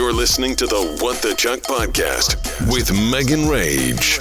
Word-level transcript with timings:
You're 0.00 0.14
listening 0.14 0.56
to 0.56 0.66
the 0.66 0.96
What 1.02 1.20
the 1.20 1.34
Chuck 1.34 1.60
podcast 1.60 2.38
with 2.72 2.90
Megan 3.12 3.46
Rage. 3.46 4.18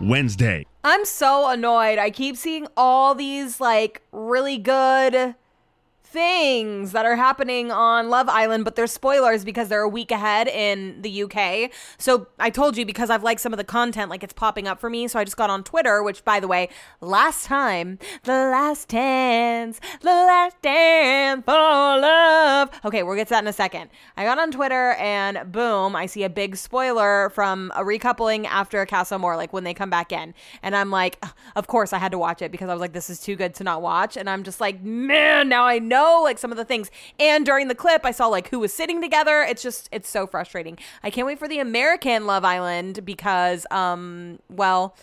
Wednesday. 0.00 0.66
I'm 0.82 1.04
so 1.04 1.48
annoyed. 1.48 2.00
I 2.00 2.10
keep 2.10 2.36
seeing 2.36 2.66
all 2.76 3.14
these 3.14 3.60
like 3.60 4.02
really 4.10 4.58
good 4.58 5.36
things 6.16 6.92
that 6.92 7.04
are 7.04 7.14
happening 7.14 7.70
on 7.70 8.08
Love 8.08 8.26
Island, 8.26 8.64
but 8.64 8.74
they're 8.74 8.86
spoilers 8.86 9.44
because 9.44 9.68
they're 9.68 9.82
a 9.82 9.88
week 9.88 10.10
ahead 10.10 10.48
in 10.48 11.02
the 11.02 11.24
UK. 11.24 11.70
So 11.98 12.28
I 12.38 12.48
told 12.48 12.78
you 12.78 12.86
because 12.86 13.10
I've 13.10 13.22
liked 13.22 13.42
some 13.42 13.52
of 13.52 13.58
the 13.58 13.64
content, 13.64 14.08
like 14.08 14.24
it's 14.24 14.32
popping 14.32 14.66
up 14.66 14.80
for 14.80 14.88
me. 14.88 15.08
So 15.08 15.18
I 15.18 15.24
just 15.24 15.36
got 15.36 15.50
on 15.50 15.62
Twitter, 15.62 16.02
which 16.02 16.24
by 16.24 16.40
the 16.40 16.48
way, 16.48 16.70
last 17.02 17.44
time, 17.44 17.98
the 18.22 18.32
last 18.32 18.88
dance, 18.88 19.78
the 20.00 20.08
last 20.08 20.56
dance 20.62 21.44
for 21.44 21.52
love. 21.52 22.70
Okay, 22.82 23.02
we'll 23.02 23.14
get 23.14 23.26
to 23.26 23.34
that 23.34 23.44
in 23.44 23.48
a 23.48 23.52
second. 23.52 23.90
I 24.16 24.24
got 24.24 24.38
on 24.38 24.50
Twitter 24.50 24.92
and 24.92 25.52
boom, 25.52 25.94
I 25.94 26.06
see 26.06 26.22
a 26.22 26.30
big 26.30 26.56
spoiler 26.56 27.28
from 27.34 27.70
a 27.76 27.82
recoupling 27.82 28.46
after 28.46 28.86
Casa 28.86 29.16
Amor, 29.16 29.36
like 29.36 29.52
when 29.52 29.64
they 29.64 29.74
come 29.74 29.90
back 29.90 30.12
in. 30.12 30.32
And 30.62 30.74
I'm 30.74 30.90
like, 30.90 31.22
of 31.56 31.66
course 31.66 31.92
I 31.92 31.98
had 31.98 32.12
to 32.12 32.18
watch 32.18 32.40
it 32.40 32.50
because 32.50 32.70
I 32.70 32.72
was 32.72 32.80
like, 32.80 32.94
this 32.94 33.10
is 33.10 33.20
too 33.20 33.36
good 33.36 33.52
to 33.56 33.64
not 33.64 33.82
watch. 33.82 34.16
And 34.16 34.30
I'm 34.30 34.44
just 34.44 34.62
like, 34.62 34.82
man, 34.82 35.50
now 35.50 35.66
I 35.66 35.78
know 35.78 36.05
like 36.22 36.38
some 36.38 36.50
of 36.50 36.56
the 36.56 36.64
things. 36.64 36.90
And 37.18 37.44
during 37.44 37.68
the 37.68 37.74
clip, 37.74 38.04
I 38.04 38.10
saw 38.10 38.26
like 38.26 38.48
who 38.48 38.58
was 38.58 38.72
sitting 38.72 39.00
together. 39.00 39.42
It's 39.42 39.62
just 39.62 39.88
it's 39.92 40.08
so 40.08 40.26
frustrating. 40.26 40.78
I 41.02 41.10
can't 41.10 41.26
wait 41.26 41.38
for 41.38 41.48
the 41.48 41.58
American 41.58 42.26
Love 42.26 42.44
Island 42.44 43.04
because 43.04 43.66
um 43.70 44.38
well, 44.48 44.96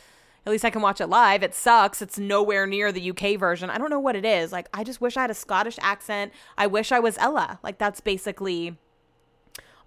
at 0.45 0.51
least 0.51 0.65
I 0.65 0.69
can 0.69 0.81
watch 0.81 0.99
it 0.99 1.07
live. 1.07 1.43
It 1.43 1.55
sucks. 1.55 2.01
It's 2.01 2.19
nowhere 2.19 2.67
near 2.67 2.91
the 2.91 3.11
UK 3.11 3.39
version. 3.39 3.69
I 3.69 3.77
don't 3.77 3.89
know 3.89 3.99
what 3.99 4.15
it 4.15 4.25
is. 4.25 4.51
Like 4.51 4.67
I 4.73 4.83
just 4.83 5.01
wish 5.01 5.17
I 5.17 5.21
had 5.21 5.31
a 5.31 5.35
Scottish 5.35 5.77
accent. 5.81 6.33
I 6.57 6.67
wish 6.67 6.91
I 6.91 6.99
was 6.99 7.17
Ella. 7.17 7.59
Like 7.63 7.77
that's 7.77 8.01
basically 8.01 8.77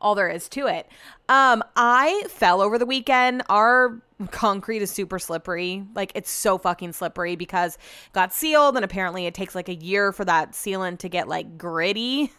all 0.01 0.15
there 0.15 0.29
is 0.29 0.49
to 0.51 0.67
it. 0.67 0.87
Um, 1.29 1.63
I 1.75 2.25
fell 2.29 2.61
over 2.61 2.79
the 2.79 2.87
weekend. 2.87 3.43
Our 3.49 4.01
concrete 4.31 4.81
is 4.81 4.91
super 4.91 5.19
slippery. 5.19 5.85
Like 5.95 6.13
it's 6.15 6.31
so 6.31 6.57
fucking 6.57 6.93
slippery 6.93 7.37
because 7.37 7.77
got 8.13 8.33
sealed 8.33 8.77
and 8.77 8.85
apparently 8.85 9.27
it 9.27 9.35
takes 9.35 9.55
like 9.55 9.69
a 9.69 9.75
year 9.75 10.11
for 10.11 10.25
that 10.25 10.53
sealant 10.53 10.99
to 11.01 11.09
get 11.09 11.29
like 11.29 11.59
gritty. 11.59 12.33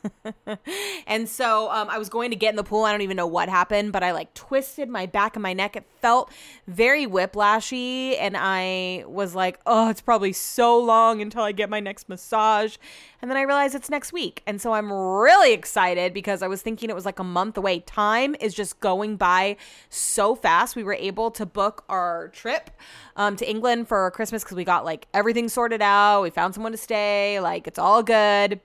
and 1.08 1.30
so 1.30 1.70
um, 1.70 1.90
I 1.90 2.00
was 2.00 2.10
going 2.10 2.32
to 2.32 2.36
get 2.36 2.50
in 2.50 2.56
the 2.56 2.64
pool. 2.64 2.84
I 2.84 2.92
don't 2.92 3.02
even 3.02 3.18
know 3.18 3.28
what 3.28 3.48
happened, 3.48 3.92
but 3.92 4.02
I 4.02 4.12
like 4.12 4.34
twisted 4.34 4.90
my 4.90 5.06
back 5.06 5.36
and 5.36 5.44
my 5.44 5.54
neck. 5.54 5.76
It 5.76 5.86
felt 6.02 6.32
very 6.68 7.06
whiplashy 7.06 8.18
and 8.20 8.36
I 8.36 9.04
was 9.08 9.36
like, 9.36 9.60
"Oh, 9.68 9.90
it's 9.90 10.02
probably 10.02 10.34
so 10.34 10.80
long 10.80 11.22
until 11.22 11.44
I 11.44 11.52
get 11.52 11.70
my 11.70 11.80
next 11.80 12.10
massage." 12.10 12.78
And 13.22 13.32
then 13.32 13.38
I 13.38 13.42
realized 13.42 13.74
it's 13.74 13.90
next 13.90 14.14
week. 14.14 14.44
And 14.46 14.62
so 14.62 14.74
I'm 14.74 14.92
really 14.92 15.54
excited 15.54 16.14
because 16.14 16.44
I 16.44 16.48
was 16.48 16.62
thinking 16.62 16.90
it 16.90 16.96
was 16.96 17.06
like 17.06 17.20
a 17.20 17.24
month 17.24 17.58
away. 17.58 17.80
Time 17.80 18.36
is 18.40 18.54
just 18.54 18.80
going 18.80 19.18
by 19.18 19.58
so 19.90 20.36
fast. 20.36 20.76
We 20.76 20.84
were 20.84 20.94
able 20.94 21.32
to 21.32 21.46
book 21.46 21.84
our 21.90 22.28
trip 22.30 22.70
um, 23.16 23.36
to 23.38 23.50
England 23.50 23.88
for 23.88 24.12
Christmas 24.12 24.44
because 24.44 24.56
we 24.58 24.64
got 24.64 24.86
like 24.86 25.08
everything 25.14 25.50
sorted 25.50 25.82
out. 25.82 26.22
We 26.22 26.30
found 26.30 26.54
someone 26.54 26.74
to 26.74 26.78
stay. 26.78 27.40
Like 27.40 27.68
it's 27.68 27.80
all 27.80 28.04
good. 28.04 28.60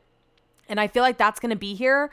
And 0.69 0.79
I 0.79 0.87
feel 0.87 1.03
like 1.03 1.19
that's 1.19 1.41
going 1.41 1.51
to 1.51 1.57
be 1.57 1.75
here 1.75 2.11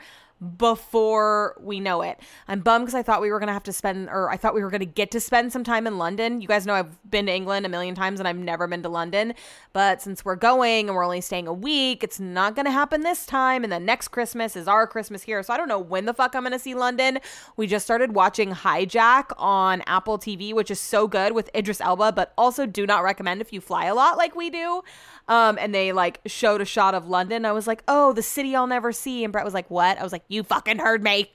before 0.56 1.56
we 1.60 1.80
know 1.80 2.00
it. 2.02 2.18
I'm 2.48 2.60
bummed 2.60 2.86
because 2.86 2.94
I 2.94 3.02
thought 3.02 3.20
we 3.20 3.30
were 3.30 3.38
going 3.38 3.48
to 3.48 3.52
have 3.52 3.62
to 3.64 3.72
spend, 3.72 4.08
or 4.08 4.30
I 4.30 4.36
thought 4.36 4.54
we 4.54 4.62
were 4.62 4.70
going 4.70 4.80
to 4.80 4.86
get 4.86 5.10
to 5.10 5.20
spend 5.20 5.52
some 5.52 5.64
time 5.64 5.86
in 5.86 5.98
London. 5.98 6.40
You 6.40 6.48
guys 6.48 6.66
know 6.66 6.74
I've 6.74 7.10
been 7.10 7.26
to 7.26 7.32
England 7.32 7.66
a 7.66 7.68
million 7.68 7.94
times 7.94 8.20
and 8.20 8.28
I've 8.28 8.38
never 8.38 8.66
been 8.66 8.82
to 8.82 8.88
London. 8.88 9.34
But 9.72 10.00
since 10.00 10.24
we're 10.24 10.36
going 10.36 10.88
and 10.88 10.96
we're 10.96 11.04
only 11.04 11.20
staying 11.20 11.46
a 11.46 11.52
week, 11.52 12.02
it's 12.02 12.18
not 12.18 12.54
going 12.54 12.64
to 12.64 12.72
happen 12.72 13.02
this 13.02 13.26
time. 13.26 13.64
And 13.64 13.72
then 13.72 13.84
next 13.84 14.08
Christmas 14.08 14.56
is 14.56 14.66
our 14.66 14.86
Christmas 14.86 15.22
here. 15.22 15.42
So 15.42 15.52
I 15.52 15.56
don't 15.58 15.68
know 15.68 15.78
when 15.78 16.06
the 16.06 16.14
fuck 16.14 16.34
I'm 16.34 16.42
going 16.42 16.52
to 16.52 16.58
see 16.58 16.74
London. 16.74 17.18
We 17.56 17.66
just 17.66 17.84
started 17.84 18.14
watching 18.14 18.52
Hijack 18.52 19.32
on 19.36 19.82
Apple 19.86 20.18
TV, 20.18 20.54
which 20.54 20.70
is 20.70 20.80
so 20.80 21.06
good 21.06 21.32
with 21.32 21.50
Idris 21.54 21.80
Elba, 21.82 22.12
but 22.12 22.32
also 22.38 22.64
do 22.64 22.86
not 22.86 23.04
recommend 23.04 23.42
if 23.42 23.52
you 23.52 23.60
fly 23.60 23.86
a 23.86 23.94
lot 23.94 24.16
like 24.16 24.34
we 24.34 24.48
do. 24.48 24.82
Um, 25.28 25.58
and 25.60 25.74
they 25.74 25.92
like 25.92 26.20
showed 26.26 26.60
a 26.60 26.64
shot 26.64 26.94
of 26.94 27.08
London. 27.08 27.44
I 27.44 27.52
was 27.52 27.66
like, 27.66 27.84
oh, 27.86 28.12
the 28.12 28.22
city 28.22 28.56
I'll 28.56 28.66
never 28.66 28.90
see. 28.90 29.22
And 29.22 29.32
Brett 29.32 29.44
was 29.44 29.54
like, 29.54 29.70
what? 29.70 29.98
I 29.98 30.02
was 30.02 30.12
like, 30.12 30.24
you 30.30 30.44
fucking 30.44 30.78
heard 30.78 31.02
me. 31.02 31.32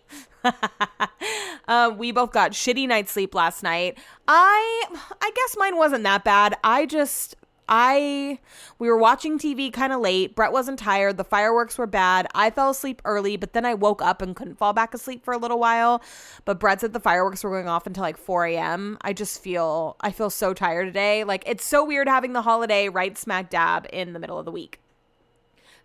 um, 1.68 1.98
we 1.98 2.12
both 2.12 2.32
got 2.32 2.54
shitty 2.54 2.88
night's 2.88 3.12
sleep 3.12 3.36
last 3.36 3.62
night. 3.62 3.98
I 4.28 4.86
I 5.22 5.32
guess 5.36 5.56
mine 5.58 5.76
wasn't 5.76 6.04
that 6.04 6.24
bad. 6.24 6.56
I 6.64 6.86
just 6.86 7.36
I 7.68 8.40
we 8.80 8.88
were 8.88 8.98
watching 8.98 9.38
TV 9.38 9.74
kind 9.74 9.92
of 9.92 10.00
late. 10.00 10.34
Brett 10.34 10.54
wasn't 10.54 10.80
tired. 10.80 11.18
The 11.18 11.26
fireworks 11.26 11.78
were 11.78 11.88
bad. 11.88 12.28
I 12.34 12.52
fell 12.52 12.70
asleep 12.70 13.02
early, 13.04 13.36
but 13.36 13.52
then 13.52 13.66
I 13.66 13.74
woke 13.74 14.02
up 14.02 14.22
and 14.22 14.34
couldn't 14.34 14.56
fall 14.56 14.72
back 14.72 14.94
asleep 14.94 15.26
for 15.26 15.34
a 15.34 15.38
little 15.38 15.60
while. 15.60 16.02
But 16.46 16.60
Brett 16.60 16.80
said 16.80 16.94
the 16.94 17.00
fireworks 17.02 17.44
were 17.44 17.50
going 17.50 17.68
off 17.68 17.86
until 17.86 18.04
like 18.04 18.18
4 18.18 18.46
a.m. 18.46 18.98
I 19.02 19.12
just 19.12 19.44
feel 19.44 19.98
I 20.00 20.12
feel 20.12 20.30
so 20.30 20.54
tired 20.54 20.86
today. 20.86 21.26
Like 21.26 21.44
it's 21.48 21.66
so 21.66 21.84
weird 21.84 22.08
having 22.08 22.32
the 22.32 22.44
holiday 22.44 22.88
right 22.88 23.18
smack 23.18 23.50
dab 23.50 23.88
in 23.92 24.14
the 24.14 24.20
middle 24.20 24.40
of 24.40 24.46
the 24.46 24.52
week. 24.52 24.80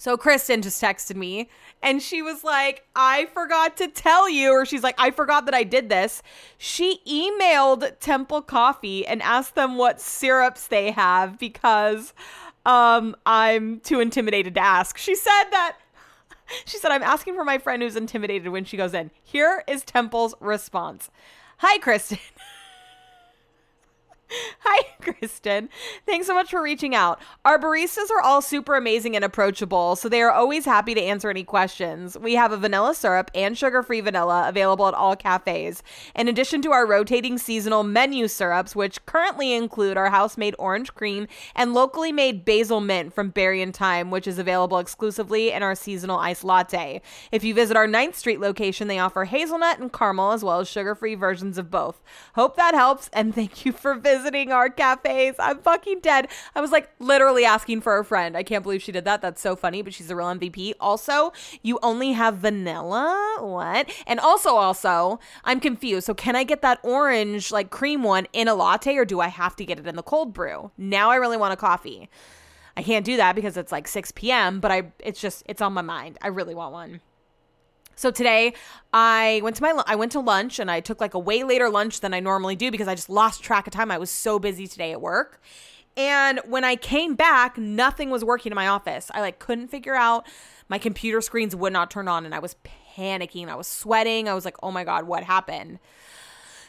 So 0.00 0.16
Kristen 0.16 0.62
just 0.62 0.83
texted 0.83 1.15
me 1.15 1.50
and 1.83 2.00
she 2.00 2.22
was 2.22 2.43
like, 2.43 2.87
I 2.97 3.27
forgot 3.34 3.77
to 3.77 3.88
tell 3.88 4.31
you, 4.31 4.50
or 4.50 4.65
she's 4.65 4.83
like, 4.83 4.94
I 4.97 5.11
forgot 5.11 5.44
that 5.44 5.53
I 5.53 5.62
did 5.62 5.91
this. 5.91 6.22
She 6.56 7.00
emailed 7.06 7.99
Temple 8.00 8.41
Coffee 8.41 9.06
and 9.06 9.21
asked 9.21 9.56
them 9.56 9.77
what 9.77 10.00
syrups 10.00 10.69
they 10.69 10.93
have 10.93 11.38
because 11.38 12.15
um, 12.65 13.15
I'm 13.27 13.81
too 13.81 14.00
intimidated 14.00 14.55
to 14.55 14.61
ask. 14.61 14.97
She 14.97 15.15
said 15.15 15.44
that. 15.50 15.77
She 16.65 16.78
said, 16.78 16.91
I'm 16.91 17.05
asking 17.05 17.37
for 17.37 17.44
my 17.44 17.59
friend 17.59 17.81
who's 17.81 17.94
intimidated 17.94 18.49
when 18.49 18.65
she 18.65 18.77
goes 18.77 18.93
in. 18.93 19.12
Here 19.22 19.62
is 19.69 19.84
Temple's 19.84 20.34
response 20.41 21.09
Hi, 21.59 21.78
Kristen. 21.78 22.19
Hi, 24.60 24.84
Kristen. 25.00 25.68
Thanks 26.06 26.26
so 26.26 26.34
much 26.34 26.50
for 26.50 26.62
reaching 26.62 26.94
out. 26.94 27.20
Our 27.44 27.58
baristas 27.58 28.10
are 28.10 28.20
all 28.22 28.41
super 28.41 28.76
amazing 28.76 29.16
and 29.16 29.24
approachable, 29.24 29.96
so 29.96 30.08
they 30.08 30.22
are 30.22 30.30
always 30.30 30.64
happy 30.64 30.94
to 30.94 31.02
answer 31.02 31.30
any 31.30 31.42
questions. 31.42 32.16
We 32.18 32.34
have 32.34 32.52
a 32.52 32.56
vanilla 32.56 32.94
syrup 32.94 33.30
and 33.34 33.56
sugar 33.56 33.82
free 33.82 34.00
vanilla 34.00 34.48
available 34.48 34.86
at 34.86 34.94
all 34.94 35.16
cafes, 35.16 35.82
in 36.14 36.28
addition 36.28 36.62
to 36.62 36.72
our 36.72 36.86
rotating 36.86 37.38
seasonal 37.38 37.82
menu 37.82 38.28
syrups, 38.28 38.76
which 38.76 39.04
currently 39.06 39.52
include 39.52 39.96
our 39.96 40.10
house 40.10 40.36
made 40.36 40.54
orange 40.58 40.94
cream 40.94 41.26
and 41.56 41.74
locally 41.74 42.12
made 42.12 42.44
basil 42.44 42.80
mint 42.80 43.12
from 43.12 43.30
Berry 43.30 43.62
and 43.62 43.74
Thyme, 43.74 44.10
which 44.10 44.26
is 44.26 44.38
available 44.38 44.78
exclusively 44.78 45.50
in 45.50 45.62
our 45.62 45.74
seasonal 45.74 46.19
iced 46.19 46.44
latte. 46.44 47.02
If 47.32 47.42
you 47.42 47.54
visit 47.54 47.76
our 47.76 47.88
9th 47.88 48.14
Street 48.14 48.40
location, 48.40 48.86
they 48.86 48.98
offer 48.98 49.24
hazelnut 49.24 49.80
and 49.80 49.92
caramel 49.92 50.32
as 50.32 50.44
well 50.44 50.60
as 50.60 50.69
sugar 50.69 50.94
free 50.94 51.14
versions 51.14 51.58
of 51.58 51.70
both. 51.70 52.00
Hope 52.34 52.56
that 52.56 52.74
helps, 52.74 53.10
and 53.12 53.34
thank 53.34 53.64
you 53.64 53.72
for 53.72 53.94
visiting 53.94 54.19
visiting 54.20 54.53
our 54.53 54.69
cafes. 54.69 55.34
I'm 55.38 55.58
fucking 55.58 56.00
dead. 56.00 56.28
I 56.54 56.60
was 56.60 56.70
like 56.70 56.91
literally 56.98 57.44
asking 57.44 57.81
for 57.81 57.98
a 57.98 58.04
friend. 58.04 58.36
I 58.36 58.42
can't 58.42 58.62
believe 58.62 58.82
she 58.82 58.92
did 58.92 59.04
that. 59.06 59.22
That's 59.22 59.41
so 59.41 59.56
funny, 59.56 59.81
but 59.82 59.94
she's 59.94 60.10
a 60.10 60.16
real 60.16 60.26
MVP. 60.26 60.75
Also, 60.78 61.32
you 61.62 61.78
only 61.82 62.12
have 62.12 62.36
vanilla? 62.36 63.38
What? 63.41 63.91
And 64.06 64.20
also, 64.20 64.50
also, 64.56 65.19
I'm 65.44 65.60
confused. 65.60 66.06
So, 66.06 66.14
can 66.14 66.36
I 66.36 66.44
get 66.44 66.62
that 66.62 66.78
orange, 66.82 67.50
like 67.50 67.70
cream 67.70 68.03
one 68.03 68.26
in 68.32 68.48
a 68.48 68.54
latte 68.54 68.97
or 68.97 69.04
do 69.04 69.20
I 69.20 69.28
have 69.28 69.56
to 69.56 69.64
get 69.64 69.78
it 69.78 69.86
in 69.86 69.97
the 69.97 70.03
cold 70.03 70.32
brew? 70.34 70.70
Now 70.76 71.10
I 71.10 71.16
really 71.16 71.37
want 71.37 71.54
a 71.54 71.56
coffee. 71.56 72.08
I 72.76 72.82
can't 72.82 73.04
do 73.04 73.16
that 73.16 73.34
because 73.34 73.56
it's 73.56 73.72
like 73.72 73.88
6 73.88 74.12
p.m., 74.12 74.60
but 74.60 74.70
I 74.70 74.92
it's 75.00 75.20
just 75.20 75.42
it's 75.47 75.60
on 75.60 75.72
my 75.72 75.82
mind. 75.82 76.19
I 76.22 76.28
really 76.28 76.54
want 76.54 76.72
one. 76.72 77.00
So 78.00 78.11
today 78.11 78.55
I 78.94 79.43
went 79.43 79.56
to 79.56 79.62
my 79.62 79.83
I 79.87 79.94
went 79.94 80.12
to 80.12 80.21
lunch 80.21 80.59
and 80.59 80.71
I 80.71 80.81
took 80.81 81.03
like 81.03 81.12
a 81.12 81.19
way 81.19 81.44
later 81.44 81.69
lunch 81.69 82.00
than 82.00 82.15
I 82.15 82.21
normally 82.21 82.56
do 82.56 82.71
because 82.71 82.88
I 82.88 82.94
just 82.94 83.11
lost 83.11 83.43
track 83.43 83.66
of 83.66 83.75
time. 83.75 83.91
I 83.91 83.99
was 83.99 84.09
so 84.09 84.38
busy 84.38 84.66
today 84.66 84.93
at 84.93 85.03
work. 85.03 85.38
And 85.99 86.41
when 86.47 86.65
I 86.65 86.77
came 86.77 87.15
back, 87.15 87.59
nothing 87.59 88.09
was 88.09 88.25
working 88.25 88.53
in 88.53 88.56
my 88.56 88.69
office. 88.69 89.11
I 89.12 89.20
like 89.20 89.38
couldn't 89.38 89.69
figure 89.69 89.94
out 89.94 90.26
my 90.67 90.79
computer 90.79 91.20
screens 91.20 91.55
would 91.55 91.75
not 91.75 91.91
turn 91.91 92.08
on 92.08 92.25
and 92.25 92.35
I 92.35 92.38
was 92.38 92.56
panicking. 92.97 93.49
I 93.49 93.55
was 93.55 93.67
sweating. 93.67 94.31
I 94.31 94.35
was 94.35 94.46
like, 94.46 94.56
"Oh 94.62 94.70
my 94.70 94.82
god, 94.82 95.06
what 95.06 95.23
happened?" 95.25 95.79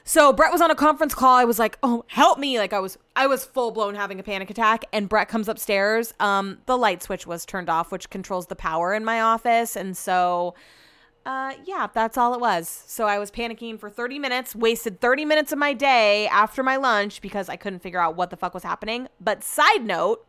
So 0.03 0.33
Brett 0.33 0.51
was 0.51 0.59
on 0.59 0.69
a 0.69 0.75
conference 0.75 1.15
call. 1.15 1.37
I 1.37 1.45
was 1.45 1.59
like, 1.59 1.77
"Oh, 1.81 2.03
help 2.07 2.39
me!" 2.39 2.59
Like 2.59 2.73
I 2.73 2.79
was, 2.79 2.97
I 3.15 3.27
was 3.27 3.45
full 3.45 3.71
blown 3.71 3.95
having 3.95 4.19
a 4.19 4.23
panic 4.23 4.49
attack. 4.49 4.83
And 4.91 5.07
Brett 5.07 5.29
comes 5.29 5.47
upstairs. 5.47 6.13
Um, 6.19 6.57
the 6.65 6.77
light 6.77 7.01
switch 7.01 7.25
was 7.25 7.45
turned 7.45 7.69
off, 7.69 7.89
which 7.89 8.09
controls 8.09 8.47
the 8.47 8.55
power 8.57 8.93
in 8.93 9.05
my 9.05 9.21
office, 9.21 9.77
and 9.77 9.95
so 9.95 10.55
uh, 11.25 11.53
yeah, 11.65 11.87
that's 11.93 12.17
all 12.17 12.33
it 12.33 12.39
was. 12.39 12.67
So 12.87 13.07
I 13.07 13.19
was 13.19 13.29
panicking 13.29 13.79
for 13.79 13.89
30 13.89 14.17
minutes, 14.19 14.55
wasted 14.55 14.99
30 14.99 15.25
minutes 15.25 15.51
of 15.51 15.59
my 15.59 15.73
day 15.73 16.27
after 16.27 16.63
my 16.63 16.77
lunch 16.77 17.21
because 17.21 17.47
I 17.47 17.55
couldn't 17.55 17.79
figure 17.79 17.99
out 17.99 18.15
what 18.15 18.29
the 18.31 18.37
fuck 18.37 18.53
was 18.53 18.63
happening. 18.63 19.07
But 19.19 19.43
side 19.43 19.83
note, 19.83 20.25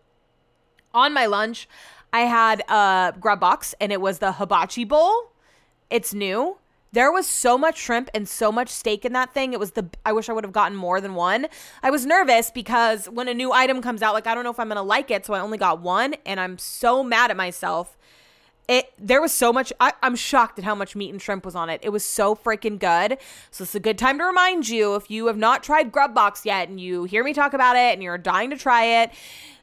on 0.92 1.14
my 1.14 1.26
lunch, 1.26 1.68
I 2.12 2.20
had 2.20 2.60
a 2.68 3.14
Grubboxx 3.18 3.74
and 3.80 3.90
it 3.90 4.00
was 4.00 4.18
the 4.18 4.32
hibachi 4.32 4.84
bowl. 4.84 5.32
It's 5.88 6.12
new. 6.12 6.58
There 6.92 7.10
was 7.10 7.26
so 7.26 7.56
much 7.56 7.78
shrimp 7.78 8.10
and 8.12 8.28
so 8.28 8.52
much 8.52 8.68
steak 8.68 9.06
in 9.06 9.14
that 9.14 9.32
thing. 9.32 9.54
It 9.54 9.58
was 9.58 9.70
the 9.70 9.88
I 10.04 10.12
wish 10.12 10.28
I 10.28 10.34
would 10.34 10.44
have 10.44 10.52
gotten 10.52 10.76
more 10.76 11.00
than 11.00 11.14
one. 11.14 11.46
I 11.82 11.90
was 11.90 12.04
nervous 12.04 12.50
because 12.50 13.06
when 13.08 13.28
a 13.28 13.34
new 13.34 13.50
item 13.50 13.80
comes 13.80 14.02
out, 14.02 14.12
like 14.12 14.26
I 14.26 14.34
don't 14.34 14.44
know 14.44 14.50
if 14.50 14.60
I'm 14.60 14.68
gonna 14.68 14.82
like 14.82 15.10
it, 15.10 15.24
so 15.24 15.32
I 15.32 15.40
only 15.40 15.56
got 15.56 15.80
one, 15.80 16.14
and 16.26 16.38
I'm 16.38 16.58
so 16.58 17.02
mad 17.02 17.30
at 17.30 17.36
myself. 17.38 17.96
It 18.68 18.92
there 18.98 19.20
was 19.20 19.32
so 19.32 19.52
much. 19.52 19.72
I, 19.80 19.92
I'm 20.02 20.14
shocked 20.14 20.58
at 20.58 20.64
how 20.64 20.74
much 20.74 20.94
meat 20.94 21.10
and 21.10 21.20
shrimp 21.20 21.44
was 21.44 21.54
on 21.54 21.68
it. 21.68 21.80
It 21.82 21.90
was 21.90 22.04
so 22.04 22.34
freaking 22.34 22.78
good. 22.78 23.18
So 23.50 23.64
it's 23.64 23.74
a 23.74 23.80
good 23.80 23.98
time 23.98 24.18
to 24.18 24.24
remind 24.24 24.68
you 24.68 24.94
if 24.94 25.10
you 25.10 25.26
have 25.26 25.36
not 25.36 25.62
tried 25.62 25.92
Grubboxx 25.92 26.44
yet 26.44 26.68
and 26.68 26.80
you 26.80 27.04
hear 27.04 27.24
me 27.24 27.32
talk 27.34 27.54
about 27.54 27.76
it 27.76 27.92
and 27.92 28.02
you're 28.02 28.18
dying 28.18 28.50
to 28.50 28.56
try 28.56 29.02
it 29.02 29.10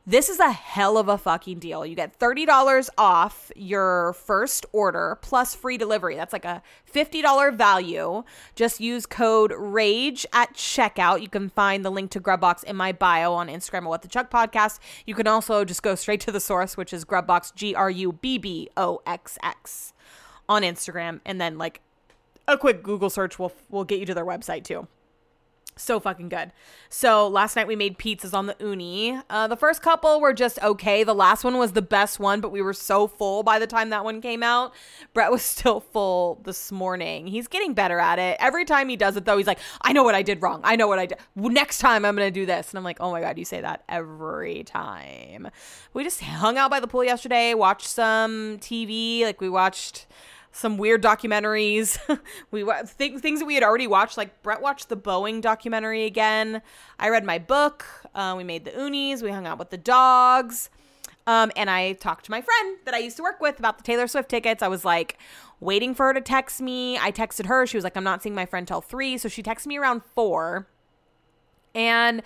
this 0.10 0.28
is 0.28 0.40
a 0.40 0.52
hell 0.52 0.98
of 0.98 1.08
a 1.08 1.20
fucking 1.20 1.60
deal. 1.60 1.86
You 1.86 1.96
get 1.96 2.18
$30 2.18 2.90
off 2.98 3.52
your 3.56 4.14
first 4.14 4.66
order 4.74 5.20
plus 5.22 5.54
free 5.54 5.78
delivery. 5.78 6.16
That's 6.16 6.34
like 6.34 6.46
a 6.46 6.64
$50 6.92 7.56
value. 7.56 8.24
Just 8.56 8.80
use 8.80 9.06
code 9.06 9.54
RAGE 9.56 10.26
at 10.34 10.56
checkout. 10.56 11.22
You 11.22 11.30
can 11.30 11.50
find 11.50 11.86
the 11.86 11.92
link 11.92 12.10
to 12.12 12.20
Grubboxx 12.20 12.64
in 12.64 12.76
my 12.76 12.92
bio 12.92 13.34
on 13.34 13.50
Instagram 13.50 13.84
at 13.84 13.90
What 13.90 14.02
the 14.02 14.08
Chuck 14.08 14.32
Podcast. 14.32 14.80
You 15.06 15.14
can 15.14 15.28
also 15.28 15.64
just 15.64 15.84
go 15.84 15.94
straight 15.94 16.22
to 16.22 16.32
the 16.32 16.40
source, 16.40 16.76
which 16.76 16.92
is 16.92 17.06
Grubboxx, 17.06 17.54
G 17.54 17.76
R 17.76 17.92
U 17.92 18.14
B 18.14 18.40
B 18.40 18.68
O 18.76 19.04
X 19.06 19.38
X 19.44 19.94
on 20.48 20.64
Instagram. 20.64 21.20
And 21.24 21.40
then, 21.40 21.60
like, 21.60 21.82
a 22.48 22.58
quick 22.58 22.82
Google 22.82 23.12
search 23.12 23.38
will, 23.38 23.54
will 23.70 23.84
get 23.84 24.00
you 24.00 24.08
to 24.08 24.16
their 24.16 24.26
website 24.26 24.64
too 24.64 24.88
so 25.80 26.00
fucking 26.00 26.30
good. 26.30 26.52
So 26.90 27.28
last 27.28 27.56
night 27.56 27.68
we 27.68 27.76
made 27.76 27.98
pizzas 27.98 28.34
on 28.34 28.46
the 28.46 28.54
Ooni. 28.56 29.22
Uh, 29.30 29.48
the 29.48 29.58
first 29.58 29.82
couple 29.82 30.22
were 30.22 30.34
just 30.34 30.62
okay. 30.62 31.04
The 31.04 31.16
last 31.16 31.44
one 31.44 31.58
was 31.58 31.74
the 31.74 31.82
best 31.82 32.20
one, 32.20 32.42
but 32.42 32.52
we 32.52 32.62
were 32.62 32.74
so 32.74 33.08
full 33.08 33.44
by 33.44 33.60
the 33.60 33.68
time 33.68 33.90
that 33.90 34.04
one 34.04 34.22
came 34.22 34.44
out. 34.44 34.74
Brett 35.14 35.32
was 35.32 35.42
still 35.50 35.80
full 35.80 36.42
this 36.44 36.72
morning. 36.72 37.28
He's 37.28 37.48
getting 37.48 37.74
better 37.74 38.00
at 38.00 38.20
it. 38.20 38.38
Every 38.40 38.66
time 38.66 38.90
he 38.90 38.96
does 38.96 39.18
it, 39.18 39.26
though, 39.26 39.38
he's 39.38 39.48
like, 39.48 39.60
I 39.82 39.94
know 39.94 40.04
what 40.04 40.16
I 40.16 40.22
did 40.22 40.42
wrong. 40.42 40.62
I 40.64 40.76
know 40.76 40.88
what 40.88 41.00
I 41.00 41.08
did. 41.08 41.18
Next 41.36 41.80
time 41.80 42.06
I'm 42.06 42.16
to 42.20 42.32
do 42.32 42.46
this. 42.46 42.70
And 42.70 42.78
I'm 42.78 42.84
like, 42.84 42.98
oh 43.00 43.12
my 43.12 43.22
God, 43.22 43.38
you 43.38 43.46
say 43.46 43.62
that 43.62 43.84
every 43.90 44.64
time. 44.64 45.50
We 45.94 46.04
just 46.04 46.22
hung 46.22 46.58
out 46.58 46.70
by 46.70 46.80
the 46.80 46.88
pool 46.88 47.04
yesterday, 47.04 47.54
watched 47.54 47.88
some 47.88 48.58
TV. 48.60 49.24
Like 49.24 49.42
we 49.42 49.50
watched 49.50 50.06
some 50.52 50.78
weird 50.78 51.04
documentaries. 51.04 52.00
we 52.52 52.64
th- 52.64 53.20
things 53.20 53.40
that 53.40 53.46
we 53.46 53.56
had 53.56 53.64
already 53.64 53.88
watched. 53.88 54.18
Like 54.18 54.42
Brett 54.44 54.62
watched 54.62 54.90
the 54.90 54.98
Boeing 54.98 55.42
documentary 55.42 56.06
again. 56.06 56.62
I 56.98 57.10
read 57.10 57.24
my 57.24 57.40
book. 57.40 57.86
Uh, 58.16 58.36
we 58.38 58.44
made 58.44 58.66
the 58.66 58.72
Oonis. 58.72 59.22
We 59.22 59.32
hung 59.32 59.48
out 59.48 59.60
with 59.60 59.70
the 59.70 59.78
dogs. 59.78 60.70
Um, 61.28 61.52
and 61.56 61.70
I 61.70 61.94
talked 61.94 62.26
to 62.26 62.32
my 62.32 62.42
friend 62.42 62.78
that 62.86 62.94
I 62.96 62.98
used 62.98 63.18
to 63.18 63.24
work 63.24 63.40
with 63.40 63.60
about 63.60 63.78
the 63.78 63.84
Taylor 63.84 64.08
Swift 64.08 64.30
tickets. 64.30 64.64
I 64.64 64.68
was 64.68 64.84
like 64.84 65.20
waiting 65.60 65.94
for 65.94 66.08
her 66.08 66.14
to 66.14 66.22
text 66.22 66.60
me. 66.62 66.98
I 66.98 67.12
texted 67.12 67.46
her. 67.46 67.68
She 67.68 67.78
was 67.78 67.84
like, 67.84 67.96
I'm 67.96 68.04
not 68.04 68.24
seeing 68.24 68.34
my 68.36 68.46
friend 68.46 68.68
till 68.68 68.82
three. 68.82 69.18
So 69.18 69.30
she 69.30 69.44
texted 69.44 69.68
me 69.68 69.78
around 69.78 70.02
four. 70.16 70.68
And 71.76 72.24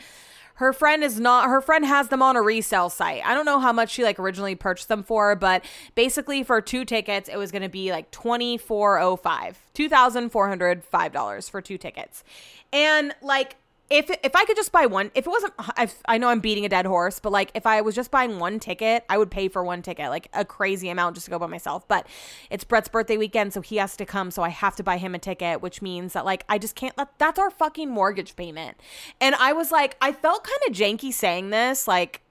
her 0.56 0.74
friend 0.74 1.04
is 1.04 1.20
not 1.20 1.50
her 1.50 1.62
friend 1.62 1.86
has 1.86 2.10
them 2.10 2.22
on 2.22 2.36
a 2.36 2.42
resale 2.42 2.90
site. 2.90 3.26
I 3.26 3.34
don't 3.34 3.46
know 3.46 3.60
how 3.60 3.74
much 3.74 3.92
she 3.92 4.04
like 4.04 4.20
originally 4.20 4.56
purchased 4.56 4.88
them 4.88 5.04
for, 5.04 5.36
but 5.36 5.66
basically 5.96 6.44
for 6.44 6.62
two 6.62 6.86
tickets 6.86 7.30
it 7.30 7.38
was 7.38 7.52
going 7.52 7.64
to 7.64 7.70
be 7.70 7.92
like 7.92 8.12
2405. 8.12 9.60
$2,405 9.74 11.50
for 11.50 11.62
two 11.62 11.78
tickets. 11.78 12.24
And 12.72 13.14
like 13.22 13.56
if 13.94 14.10
if 14.24 14.36
I 14.36 14.44
could 14.46 14.56
just 14.56 14.72
buy 14.72 14.88
one, 14.88 15.12
if 15.14 15.28
it 15.28 15.30
wasn't, 15.30 15.54
I've, 15.78 15.94
i 16.06 16.18
know 16.18 16.30
I'm 16.30 16.40
beating 16.40 16.66
a 16.66 16.70
dead 16.70 16.88
horse, 16.88 17.20
but 17.20 17.32
like 17.32 17.52
if 17.54 17.68
I 17.68 17.82
was 17.82 17.94
just 17.94 18.10
buying 18.10 18.40
one 18.40 18.60
ticket, 18.60 19.06
I 19.08 19.20
would 19.20 19.30
pay 19.30 19.48
for 19.50 19.64
one 19.64 19.84
ticket, 19.84 20.10
like 20.10 20.30
a 20.34 20.44
crazy 20.44 20.90
amount 20.90 21.16
just 21.16 21.26
to 21.26 21.32
go 21.32 21.38
by 21.38 21.46
myself. 21.46 21.88
But 21.88 22.08
it's 22.50 22.64
Brett's 22.64 22.88
birthday 22.88 23.18
weekend, 23.18 23.54
so 23.54 23.62
he 23.62 23.78
has 23.78 23.96
to 23.98 24.06
come, 24.06 24.32
so 24.32 24.42
I 24.42 24.50
have 24.50 24.76
to 24.78 24.84
buy 24.84 24.98
him 24.98 25.14
a 25.14 25.20
ticket, 25.20 25.62
which 25.62 25.84
means 25.84 26.14
that 26.14 26.26
like 26.26 26.44
I 26.50 26.58
just 26.58 26.76
can't. 26.76 26.98
Let, 26.98 27.18
that's 27.20 27.38
our 27.38 27.52
fucking 27.52 27.90
mortgage 27.90 28.36
payment. 28.36 28.78
And 29.22 29.36
I 29.36 29.54
was 29.54 29.72
like, 29.72 29.96
I 30.02 30.12
felt 30.12 30.44
kind 30.44 30.60
of 30.68 30.76
janky 30.76 31.14
saying 31.14 31.52
this, 31.52 31.88
like 31.88 32.22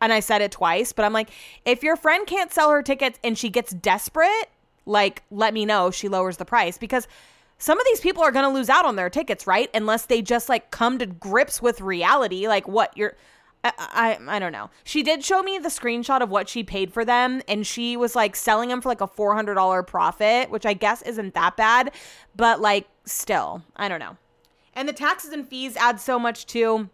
and 0.00 0.12
I 0.12 0.20
said 0.20 0.40
it 0.40 0.52
twice, 0.52 0.92
but 0.92 1.04
I'm 1.04 1.12
like, 1.12 1.30
if 1.64 1.82
your 1.82 1.96
friend 1.96 2.26
can't 2.26 2.52
sell 2.52 2.70
her 2.70 2.82
tickets 2.82 3.18
and 3.24 3.36
she 3.36 3.48
gets 3.48 3.72
desperate, 3.72 4.50
like, 4.84 5.22
let 5.30 5.54
me 5.54 5.64
know 5.64 5.90
she 5.90 6.08
lowers 6.08 6.36
the 6.36 6.44
price 6.44 6.76
because 6.76 7.06
some 7.62 7.78
of 7.78 7.86
these 7.86 8.00
people 8.00 8.24
are 8.24 8.32
going 8.32 8.44
to 8.44 8.50
lose 8.50 8.68
out 8.68 8.84
on 8.84 8.96
their 8.96 9.08
tickets, 9.08 9.46
right? 9.46 9.70
Unless 9.72 10.06
they 10.06 10.20
just 10.20 10.48
like 10.48 10.72
come 10.72 10.98
to 10.98 11.06
grips 11.06 11.62
with 11.62 11.80
reality, 11.80 12.48
like 12.48 12.66
what 12.66 12.96
you're. 12.96 13.14
I, 13.62 13.72
I 13.78 14.36
I 14.36 14.38
don't 14.40 14.50
know. 14.50 14.68
She 14.82 15.04
did 15.04 15.24
show 15.24 15.44
me 15.44 15.58
the 15.58 15.68
screenshot 15.68 16.22
of 16.22 16.28
what 16.28 16.48
she 16.48 16.64
paid 16.64 16.92
for 16.92 17.04
them, 17.04 17.40
and 17.46 17.64
she 17.64 17.96
was 17.96 18.16
like 18.16 18.34
selling 18.34 18.68
them 18.68 18.80
for 18.80 18.88
like 18.88 19.00
a 19.00 19.06
four 19.06 19.36
hundred 19.36 19.54
dollar 19.54 19.84
profit, 19.84 20.50
which 20.50 20.66
I 20.66 20.72
guess 20.72 21.02
isn't 21.02 21.34
that 21.34 21.56
bad, 21.56 21.92
but 22.34 22.60
like 22.60 22.88
still, 23.04 23.62
I 23.76 23.88
don't 23.88 24.00
know. 24.00 24.16
And 24.74 24.88
the 24.88 24.92
taxes 24.92 25.32
and 25.32 25.46
fees 25.46 25.76
add 25.76 26.00
so 26.00 26.18
much 26.18 26.46
too. 26.46 26.90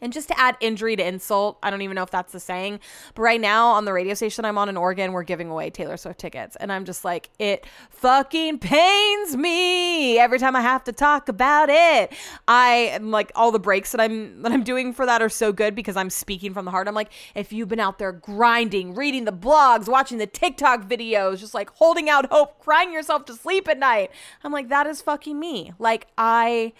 And 0.00 0.12
just 0.12 0.28
to 0.28 0.38
add 0.38 0.56
injury 0.60 0.96
to 0.96 1.06
insult, 1.06 1.58
I 1.62 1.70
don't 1.70 1.82
even 1.82 1.94
know 1.94 2.02
if 2.02 2.10
that's 2.10 2.32
the 2.32 2.40
saying, 2.40 2.80
but 3.14 3.22
right 3.22 3.40
now 3.40 3.68
on 3.68 3.84
the 3.84 3.92
radio 3.92 4.14
station 4.14 4.44
I'm 4.44 4.58
on 4.58 4.68
in 4.68 4.76
Oregon, 4.76 5.12
we're 5.12 5.22
giving 5.22 5.50
away 5.50 5.70
Taylor 5.70 5.96
Swift 5.96 6.18
tickets. 6.18 6.56
And 6.56 6.72
I'm 6.72 6.84
just 6.84 7.04
like, 7.04 7.30
it 7.38 7.66
fucking 7.90 8.58
pains 8.58 9.36
me 9.36 10.18
every 10.18 10.38
time 10.38 10.56
I 10.56 10.60
have 10.60 10.84
to 10.84 10.92
talk 10.92 11.28
about 11.28 11.68
it. 11.68 12.12
I 12.48 12.90
am 12.92 13.10
like 13.10 13.32
all 13.34 13.52
the 13.52 13.58
breaks 13.58 13.92
that 13.92 14.00
I'm 14.00 14.42
that 14.42 14.52
I'm 14.52 14.64
doing 14.64 14.92
for 14.92 15.06
that 15.06 15.22
are 15.22 15.28
so 15.28 15.52
good 15.52 15.74
because 15.74 15.96
I'm 15.96 16.10
speaking 16.10 16.54
from 16.54 16.64
the 16.64 16.70
heart. 16.70 16.88
I'm 16.88 16.94
like, 16.94 17.12
if 17.34 17.52
you've 17.52 17.68
been 17.68 17.80
out 17.80 17.98
there 17.98 18.12
grinding, 18.12 18.94
reading 18.94 19.24
the 19.24 19.32
blogs, 19.32 19.88
watching 19.88 20.18
the 20.18 20.26
TikTok 20.26 20.88
videos, 20.88 21.38
just 21.38 21.54
like 21.54 21.70
holding 21.70 22.08
out 22.08 22.30
hope, 22.30 22.58
crying 22.60 22.92
yourself 22.92 23.24
to 23.26 23.34
sleep 23.34 23.68
at 23.68 23.78
night. 23.78 24.10
I'm 24.42 24.52
like, 24.52 24.68
that 24.68 24.86
is 24.86 25.02
fucking 25.02 25.38
me. 25.38 25.72
Like 25.78 26.06
I 26.16 26.72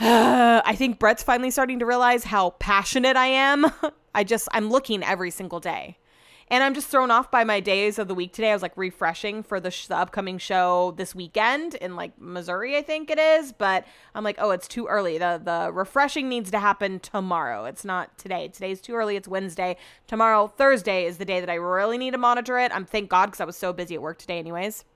I 0.02 0.74
think 0.76 0.98
Brett's 0.98 1.22
finally 1.22 1.50
starting 1.50 1.78
to 1.80 1.84
realize 1.86 2.24
how 2.24 2.50
passionate 2.58 3.16
I 3.16 3.26
am. 3.26 3.66
I 4.14 4.24
just, 4.24 4.48
I'm 4.52 4.70
looking 4.70 5.04
every 5.04 5.30
single 5.30 5.60
day. 5.60 5.98
And 6.48 6.64
I'm 6.64 6.72
just 6.72 6.88
thrown 6.88 7.10
off 7.10 7.30
by 7.30 7.44
my 7.44 7.60
days 7.60 7.98
of 7.98 8.08
the 8.08 8.14
week 8.14 8.32
today. 8.32 8.50
I 8.50 8.54
was 8.54 8.62
like 8.62 8.76
refreshing 8.78 9.42
for 9.42 9.60
the, 9.60 9.70
sh- 9.70 9.88
the 9.88 9.98
upcoming 9.98 10.38
show 10.38 10.94
this 10.96 11.14
weekend 11.14 11.74
in 11.74 11.96
like 11.96 12.18
Missouri, 12.18 12.78
I 12.78 12.82
think 12.82 13.10
it 13.10 13.18
is. 13.18 13.52
But 13.52 13.86
I'm 14.14 14.24
like, 14.24 14.36
oh, 14.38 14.52
it's 14.52 14.66
too 14.66 14.86
early. 14.86 15.18
The 15.18 15.38
the 15.44 15.70
refreshing 15.70 16.30
needs 16.30 16.50
to 16.52 16.58
happen 16.58 16.98
tomorrow. 16.98 17.66
It's 17.66 17.84
not 17.84 18.16
today. 18.16 18.48
Today's 18.48 18.80
too 18.80 18.94
early. 18.94 19.16
It's 19.16 19.28
Wednesday. 19.28 19.76
Tomorrow, 20.08 20.46
Thursday, 20.48 21.04
is 21.04 21.18
the 21.18 21.26
day 21.26 21.40
that 21.40 21.50
I 21.50 21.54
really 21.54 21.98
need 21.98 22.12
to 22.12 22.18
monitor 22.18 22.58
it. 22.58 22.72
I'm 22.74 22.86
thank 22.86 23.10
God 23.10 23.26
because 23.26 23.40
I 23.40 23.44
was 23.44 23.56
so 23.56 23.72
busy 23.74 23.96
at 23.96 24.02
work 24.02 24.18
today, 24.18 24.38
anyways. 24.38 24.86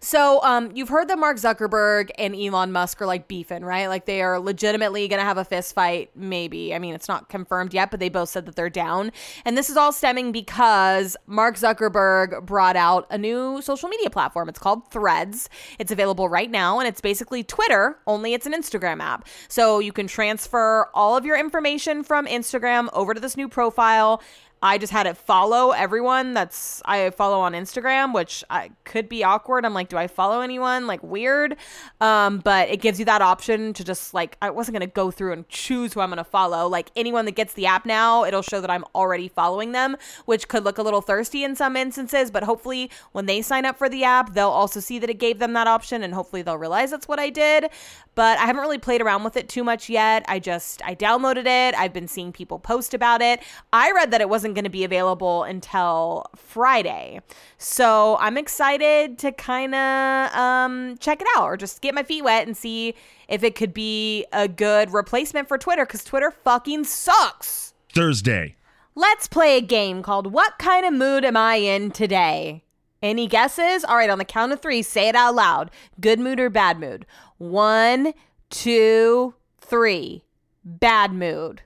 So, 0.00 0.42
um, 0.42 0.70
you've 0.74 0.88
heard 0.88 1.08
that 1.08 1.18
Mark 1.18 1.36
Zuckerberg 1.36 2.10
and 2.18 2.34
Elon 2.34 2.72
Musk 2.72 3.00
are 3.00 3.06
like 3.06 3.28
beefing, 3.28 3.64
right? 3.64 3.88
Like 3.88 4.06
they 4.06 4.22
are 4.22 4.38
legitimately 4.38 5.08
going 5.08 5.20
to 5.20 5.24
have 5.24 5.38
a 5.38 5.44
fist 5.44 5.74
fight, 5.74 6.10
maybe. 6.14 6.74
I 6.74 6.78
mean, 6.78 6.94
it's 6.94 7.08
not 7.08 7.28
confirmed 7.28 7.74
yet, 7.74 7.90
but 7.90 8.00
they 8.00 8.08
both 8.08 8.28
said 8.28 8.46
that 8.46 8.56
they're 8.56 8.70
down. 8.70 9.12
And 9.44 9.56
this 9.56 9.70
is 9.70 9.76
all 9.76 9.92
stemming 9.92 10.32
because 10.32 11.16
Mark 11.26 11.56
Zuckerberg 11.56 12.44
brought 12.44 12.76
out 12.76 13.06
a 13.10 13.18
new 13.18 13.60
social 13.62 13.88
media 13.88 14.10
platform. 14.10 14.48
It's 14.48 14.58
called 14.58 14.90
Threads. 14.90 15.48
It's 15.78 15.92
available 15.92 16.28
right 16.28 16.50
now, 16.50 16.78
and 16.78 16.88
it's 16.88 17.00
basically 17.00 17.42
Twitter, 17.42 17.98
only 18.06 18.34
it's 18.34 18.46
an 18.46 18.52
Instagram 18.52 19.00
app. 19.00 19.26
So 19.48 19.78
you 19.78 19.92
can 19.92 20.06
transfer 20.06 20.88
all 20.94 21.16
of 21.16 21.24
your 21.24 21.38
information 21.38 22.02
from 22.02 22.26
Instagram 22.26 22.88
over 22.92 23.14
to 23.14 23.20
this 23.20 23.36
new 23.36 23.48
profile 23.48 24.22
I 24.62 24.78
just 24.78 24.92
had 24.92 25.06
it 25.06 25.16
follow 25.16 25.72
everyone 25.72 26.32
that's 26.34 26.80
I 26.84 27.10
follow 27.10 27.40
on 27.40 27.52
Instagram, 27.52 28.14
which 28.14 28.42
I, 28.48 28.70
could 28.84 29.08
be 29.08 29.22
awkward. 29.22 29.64
I'm 29.64 29.74
like, 29.74 29.88
do 29.88 29.98
I 29.98 30.06
follow 30.06 30.40
anyone? 30.40 30.86
Like 30.86 31.02
weird. 31.02 31.56
Um, 32.00 32.38
but 32.38 32.68
it 32.68 32.80
gives 32.80 32.98
you 32.98 33.04
that 33.04 33.20
option 33.20 33.74
to 33.74 33.84
just 33.84 34.14
like 34.14 34.36
I 34.40 34.50
wasn't 34.50 34.74
gonna 34.74 34.86
go 34.86 35.10
through 35.10 35.32
and 35.32 35.48
choose 35.48 35.92
who 35.92 36.00
I'm 36.00 36.08
gonna 36.08 36.24
follow. 36.24 36.68
Like 36.68 36.90
anyone 36.96 37.26
that 37.26 37.32
gets 37.32 37.52
the 37.52 37.66
app 37.66 37.84
now, 37.84 38.24
it'll 38.24 38.42
show 38.42 38.60
that 38.60 38.70
I'm 38.70 38.84
already 38.94 39.28
following 39.28 39.72
them, 39.72 39.96
which 40.24 40.48
could 40.48 40.64
look 40.64 40.78
a 40.78 40.82
little 40.82 41.02
thirsty 41.02 41.44
in 41.44 41.54
some 41.54 41.76
instances. 41.76 42.30
But 42.30 42.42
hopefully, 42.42 42.90
when 43.12 43.26
they 43.26 43.42
sign 43.42 43.66
up 43.66 43.76
for 43.76 43.88
the 43.88 44.04
app, 44.04 44.32
they'll 44.32 44.48
also 44.48 44.80
see 44.80 44.98
that 44.98 45.10
it 45.10 45.18
gave 45.18 45.38
them 45.38 45.52
that 45.52 45.66
option, 45.66 46.02
and 46.02 46.14
hopefully 46.14 46.42
they'll 46.42 46.58
realize 46.58 46.90
that's 46.90 47.08
what 47.08 47.18
I 47.18 47.28
did. 47.30 47.68
But 48.16 48.38
I 48.38 48.46
haven't 48.46 48.62
really 48.62 48.78
played 48.78 49.02
around 49.02 49.24
with 49.24 49.36
it 49.36 49.48
too 49.48 49.62
much 49.62 49.88
yet. 49.88 50.24
I 50.26 50.38
just 50.38 50.82
I 50.84 50.94
downloaded 50.94 51.46
it. 51.46 51.74
I've 51.76 51.92
been 51.92 52.08
seeing 52.08 52.32
people 52.32 52.58
post 52.58 52.94
about 52.94 53.20
it. 53.22 53.40
I 53.72 53.92
read 53.92 54.10
that 54.10 54.22
it 54.22 54.28
wasn't 54.28 54.54
going 54.54 54.64
to 54.64 54.70
be 54.70 54.84
available 54.84 55.44
until 55.44 56.26
Friday. 56.34 57.20
So 57.58 58.16
I'm 58.18 58.38
excited 58.38 59.18
to 59.18 59.32
kind 59.32 59.74
of 59.74 60.34
um, 60.34 60.96
check 60.98 61.20
it 61.20 61.28
out 61.36 61.44
or 61.44 61.56
just 61.58 61.82
get 61.82 61.94
my 61.94 62.02
feet 62.02 62.24
wet 62.24 62.46
and 62.46 62.56
see 62.56 62.94
if 63.28 63.44
it 63.44 63.54
could 63.54 63.74
be 63.74 64.24
a 64.32 64.48
good 64.48 64.92
replacement 64.94 65.46
for 65.46 65.58
Twitter 65.58 65.84
because 65.84 66.02
Twitter 66.02 66.30
fucking 66.30 66.84
sucks. 66.84 67.74
Thursday. 67.92 68.56
Let's 68.94 69.28
play 69.28 69.58
a 69.58 69.60
game 69.60 70.02
called 70.02 70.32
What 70.32 70.58
Kind 70.58 70.86
of 70.86 70.94
Mood 70.94 71.22
Am 71.22 71.36
I 71.36 71.56
In 71.56 71.90
Today? 71.90 72.62
Any 73.06 73.28
guesses? 73.28 73.84
All 73.84 73.96
right, 73.96 74.10
on 74.10 74.18
the 74.18 74.24
count 74.24 74.52
of 74.52 74.60
three, 74.60 74.82
say 74.82 75.08
it 75.08 75.14
out 75.14 75.34
loud. 75.34 75.70
Good 76.00 76.18
mood 76.18 76.40
or 76.40 76.50
bad 76.50 76.80
mood? 76.80 77.06
One, 77.38 78.12
two, 78.50 79.34
three. 79.60 80.24
Bad 80.64 81.12
mood 81.12 81.62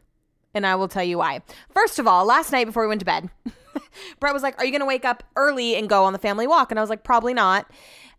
and 0.55 0.67
I 0.67 0.75
will 0.75 0.89
tell 0.89 1.05
you 1.05 1.19
why. 1.19 1.43
First 1.71 1.99
of 1.99 2.07
all, 2.07 2.25
last 2.25 2.53
night 2.53 2.67
before 2.67 2.83
we 2.83 2.89
went 2.89 3.01
to 3.01 3.07
bed, 3.07 3.31
Brett 4.21 4.35
was 4.35 4.43
like, 4.43 4.59
Are 4.59 4.65
you 4.65 4.71
going 4.71 4.81
to 4.81 4.87
wake 4.87 5.05
up 5.05 5.23
early 5.37 5.77
and 5.77 5.89
go 5.89 6.05
on 6.05 6.13
the 6.13 6.19
family 6.19 6.47
walk? 6.47 6.71
And 6.71 6.79
I 6.79 6.83
was 6.83 6.91
like, 6.91 7.05
Probably 7.05 7.33
not. 7.33 7.71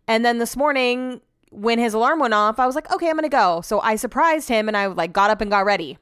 And 0.08 0.24
then 0.24 0.38
this 0.38 0.56
morning, 0.56 1.20
when 1.50 1.78
his 1.78 1.94
alarm 1.94 2.18
went 2.18 2.34
off, 2.34 2.58
I 2.58 2.66
was 2.66 2.74
like, 2.74 2.90
okay, 2.92 3.08
I'm 3.08 3.16
gonna 3.16 3.28
go. 3.28 3.60
So 3.60 3.80
I 3.80 3.96
surprised 3.96 4.48
him 4.48 4.68
and 4.68 4.76
I 4.76 4.86
like 4.86 5.12
got 5.12 5.30
up 5.30 5.40
and 5.40 5.50
got 5.50 5.64
ready. 5.64 5.98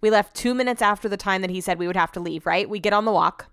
We 0.00 0.10
left 0.10 0.36
two 0.36 0.54
minutes 0.54 0.82
after 0.82 1.08
the 1.08 1.16
time 1.16 1.40
that 1.40 1.50
he 1.50 1.60
said 1.60 1.78
we 1.78 1.86
would 1.86 1.96
have 1.96 2.12
to 2.12 2.20
leave, 2.20 2.44
right? 2.44 2.68
We 2.68 2.78
get 2.78 2.92
on 2.92 3.04
the 3.04 3.12
walk. 3.12 3.50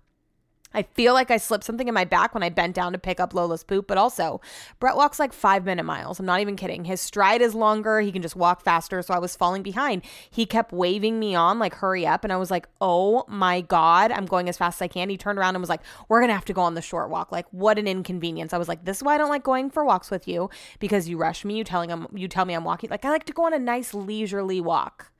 I 0.72 0.82
feel 0.82 1.14
like 1.14 1.30
I 1.30 1.36
slipped 1.36 1.64
something 1.64 1.88
in 1.88 1.94
my 1.94 2.04
back 2.04 2.32
when 2.32 2.44
I 2.44 2.48
bent 2.48 2.76
down 2.76 2.92
to 2.92 2.98
pick 2.98 3.18
up 3.18 3.34
Lola's 3.34 3.64
poop, 3.64 3.88
but 3.88 3.98
also 3.98 4.40
Brett 4.78 4.96
walks 4.96 5.18
like 5.18 5.32
five 5.32 5.64
minute 5.64 5.84
miles. 5.84 6.20
I'm 6.20 6.26
not 6.26 6.40
even 6.40 6.54
kidding. 6.54 6.84
His 6.84 7.00
stride 7.00 7.42
is 7.42 7.54
longer. 7.54 8.00
He 8.00 8.12
can 8.12 8.22
just 8.22 8.36
walk 8.36 8.62
faster. 8.62 9.02
So 9.02 9.12
I 9.12 9.18
was 9.18 9.34
falling 9.34 9.62
behind. 9.62 10.02
He 10.30 10.46
kept 10.46 10.72
waving 10.72 11.18
me 11.18 11.34
on, 11.34 11.58
like, 11.58 11.74
hurry 11.74 12.06
up. 12.06 12.22
And 12.22 12.32
I 12.32 12.36
was 12.36 12.50
like, 12.50 12.68
oh 12.80 13.24
my 13.26 13.62
God, 13.62 14.12
I'm 14.12 14.26
going 14.26 14.48
as 14.48 14.56
fast 14.56 14.78
as 14.78 14.82
I 14.82 14.88
can. 14.88 15.08
He 15.08 15.16
turned 15.16 15.38
around 15.38 15.56
and 15.56 15.62
was 15.62 15.68
like, 15.68 15.82
we're 16.08 16.20
going 16.20 16.28
to 16.28 16.34
have 16.34 16.44
to 16.44 16.52
go 16.52 16.62
on 16.62 16.74
the 16.74 16.82
short 16.82 17.10
walk. 17.10 17.32
Like, 17.32 17.46
what 17.50 17.78
an 17.78 17.88
inconvenience. 17.88 18.52
I 18.52 18.58
was 18.58 18.68
like, 18.68 18.84
this 18.84 18.98
is 18.98 19.02
why 19.02 19.16
I 19.16 19.18
don't 19.18 19.28
like 19.28 19.42
going 19.42 19.70
for 19.70 19.84
walks 19.84 20.10
with 20.10 20.28
you 20.28 20.50
because 20.78 21.08
you 21.08 21.18
rush 21.18 21.44
me. 21.44 21.56
You 21.56 21.64
telling 21.64 21.90
him, 21.90 22.06
you 22.14 22.28
tell 22.28 22.44
me 22.44 22.54
I'm 22.54 22.64
walking. 22.64 22.90
Like, 22.90 23.04
I 23.04 23.10
like 23.10 23.24
to 23.24 23.32
go 23.32 23.44
on 23.44 23.54
a 23.54 23.58
nice 23.58 23.92
leisurely 23.92 24.60
walk. 24.60 25.10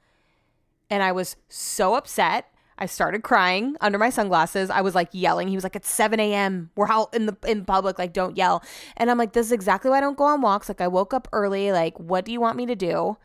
And 0.89 1.03
I 1.03 1.13
was 1.13 1.37
so 1.49 1.95
upset. 1.95 2.50
I 2.81 2.87
started 2.87 3.23
crying 3.23 3.77
under 3.81 3.99
my 3.99 4.11
sunglasses. 4.11 4.71
I 4.71 4.81
was 4.81 4.95
like 4.95 5.09
yelling. 5.13 5.49
He 5.49 5.55
was 5.55 5.65
like, 5.65 5.77
"It's 5.77 5.91
7 5.91 6.19
a.m. 6.19 6.71
We're 6.77 6.91
out 6.91 7.15
in 7.15 7.27
the 7.27 7.37
in 7.47 7.65
public. 7.65 7.99
Like, 7.99 8.13
don't 8.13 8.37
yell." 8.37 8.63
And 8.97 9.11
I'm 9.11 9.19
like, 9.19 9.33
"This 9.33 9.47
is 9.47 9.53
exactly 9.53 9.91
why 9.91 9.99
I 9.99 10.01
don't 10.01 10.17
go 10.17 10.25
on 10.25 10.41
walks. 10.41 10.69
Like, 10.69 10.81
I 10.81 10.89
woke 10.89 11.13
up 11.13 11.29
early. 11.33 11.73
Like, 11.73 11.99
what 12.01 12.25
do 12.25 12.33
you 12.33 12.41
want 12.41 12.57
me 12.57 12.67
to 12.67 12.75
do?" 12.75 13.17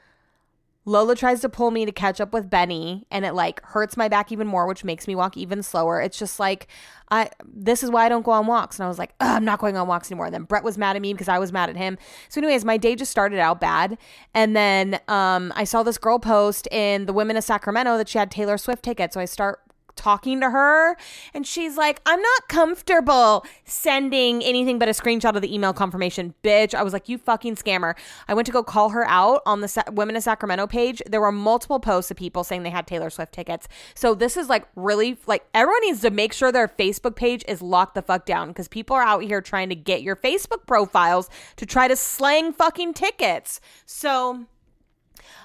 Lola 0.85 1.15
tries 1.15 1.41
to 1.41 1.49
pull 1.49 1.71
me 1.71 1.85
to 1.85 1.91
catch 1.91 2.21
up 2.21 2.31
with 2.31 2.49
Benny 2.49 3.05
and 3.09 3.25
it 3.25 3.33
like 3.33 3.61
hurts 3.63 3.97
my 3.97 4.07
back 4.07 4.31
even 4.31 4.45
more, 4.45 4.67
which 4.67 4.83
makes 4.83 5.07
me 5.07 5.15
walk 5.15 5.35
even 5.35 5.63
slower. 5.63 5.99
It's 5.99 6.17
just 6.17 6.39
like 6.39 6.67
I 7.09 7.29
this 7.43 7.83
is 7.83 7.89
why 7.89 8.05
I 8.05 8.09
don't 8.09 8.23
go 8.23 8.31
on 8.31 8.47
walks. 8.47 8.77
And 8.77 8.85
I 8.85 8.87
was 8.87 8.99
like, 8.99 9.13
I'm 9.19 9.43
not 9.45 9.59
going 9.59 9.77
on 9.77 9.87
walks 9.87 10.11
anymore. 10.11 10.25
And 10.25 10.33
then 10.33 10.43
Brett 10.43 10.63
was 10.63 10.77
mad 10.77 10.95
at 10.95 11.01
me 11.01 11.13
because 11.13 11.27
I 11.27 11.39
was 11.39 11.51
mad 11.51 11.69
at 11.69 11.75
him. 11.75 11.97
So, 12.29 12.39
anyways, 12.39 12.65
my 12.65 12.77
day 12.77 12.95
just 12.95 13.11
started 13.11 13.39
out 13.39 13.59
bad. 13.59 13.97
And 14.33 14.55
then 14.55 14.99
um, 15.07 15.51
I 15.55 15.63
saw 15.63 15.83
this 15.83 15.97
girl 15.97 16.19
post 16.19 16.67
in 16.71 17.05
the 17.05 17.13
Women 17.13 17.37
of 17.37 17.43
Sacramento 17.43 17.97
that 17.97 18.09
she 18.09 18.17
had 18.17 18.31
Taylor 18.31 18.57
Swift 18.57 18.83
tickets. 18.83 19.15
So 19.15 19.19
I 19.19 19.25
start 19.25 19.61
talking 19.95 20.39
to 20.41 20.49
her 20.49 20.95
and 21.33 21.47
she's 21.47 21.77
like 21.77 22.01
i'm 22.05 22.21
not 22.21 22.47
comfortable 22.47 23.45
sending 23.63 24.43
anything 24.43 24.77
but 24.77 24.87
a 24.87 24.91
screenshot 24.91 25.35
of 25.35 25.41
the 25.41 25.53
email 25.53 25.73
confirmation 25.73 26.33
bitch. 26.43 26.73
I 26.73 26.83
was 26.83 26.93
like 26.93 27.09
you 27.09 27.17
fucking 27.17 27.55
scammer. 27.55 27.95
I 28.27 28.33
went 28.33 28.45
to 28.45 28.51
go 28.51 28.63
call 28.63 28.89
her 28.89 29.05
out 29.07 29.41
on 29.45 29.61
the 29.61 29.67
Sa- 29.67 29.83
women 29.91 30.15
of 30.15 30.23
sacramento 30.23 30.67
page. 30.67 31.01
There 31.05 31.21
were 31.21 31.31
multiple 31.31 31.79
posts 31.79 32.11
of 32.11 32.17
people 32.17 32.43
saying 32.43 32.63
they 32.63 32.69
had 32.69 32.87
taylor 32.87 33.09
swift 33.09 33.33
tickets. 33.33 33.67
So 33.93 34.15
this 34.15 34.37
is 34.37 34.49
like 34.49 34.67
really 34.75 35.17
like 35.25 35.45
everyone 35.53 35.81
needs 35.81 36.01
to 36.01 36.11
make 36.11 36.33
sure 36.33 36.51
their 36.51 36.67
facebook 36.67 37.15
page 37.15 37.43
is 37.47 37.61
locked 37.61 37.95
the 37.95 38.01
fuck 38.01 38.25
down 38.25 38.49
because 38.49 38.67
people 38.67 38.95
are 38.95 39.03
out 39.03 39.23
here 39.23 39.41
trying 39.41 39.69
to 39.69 39.75
get 39.75 40.01
your 40.01 40.15
facebook 40.15 40.65
profiles 40.65 41.29
to 41.57 41.65
try 41.65 41.87
to 41.87 41.95
slang 41.95 42.53
fucking 42.53 42.93
tickets. 42.93 43.59
So 43.85 44.45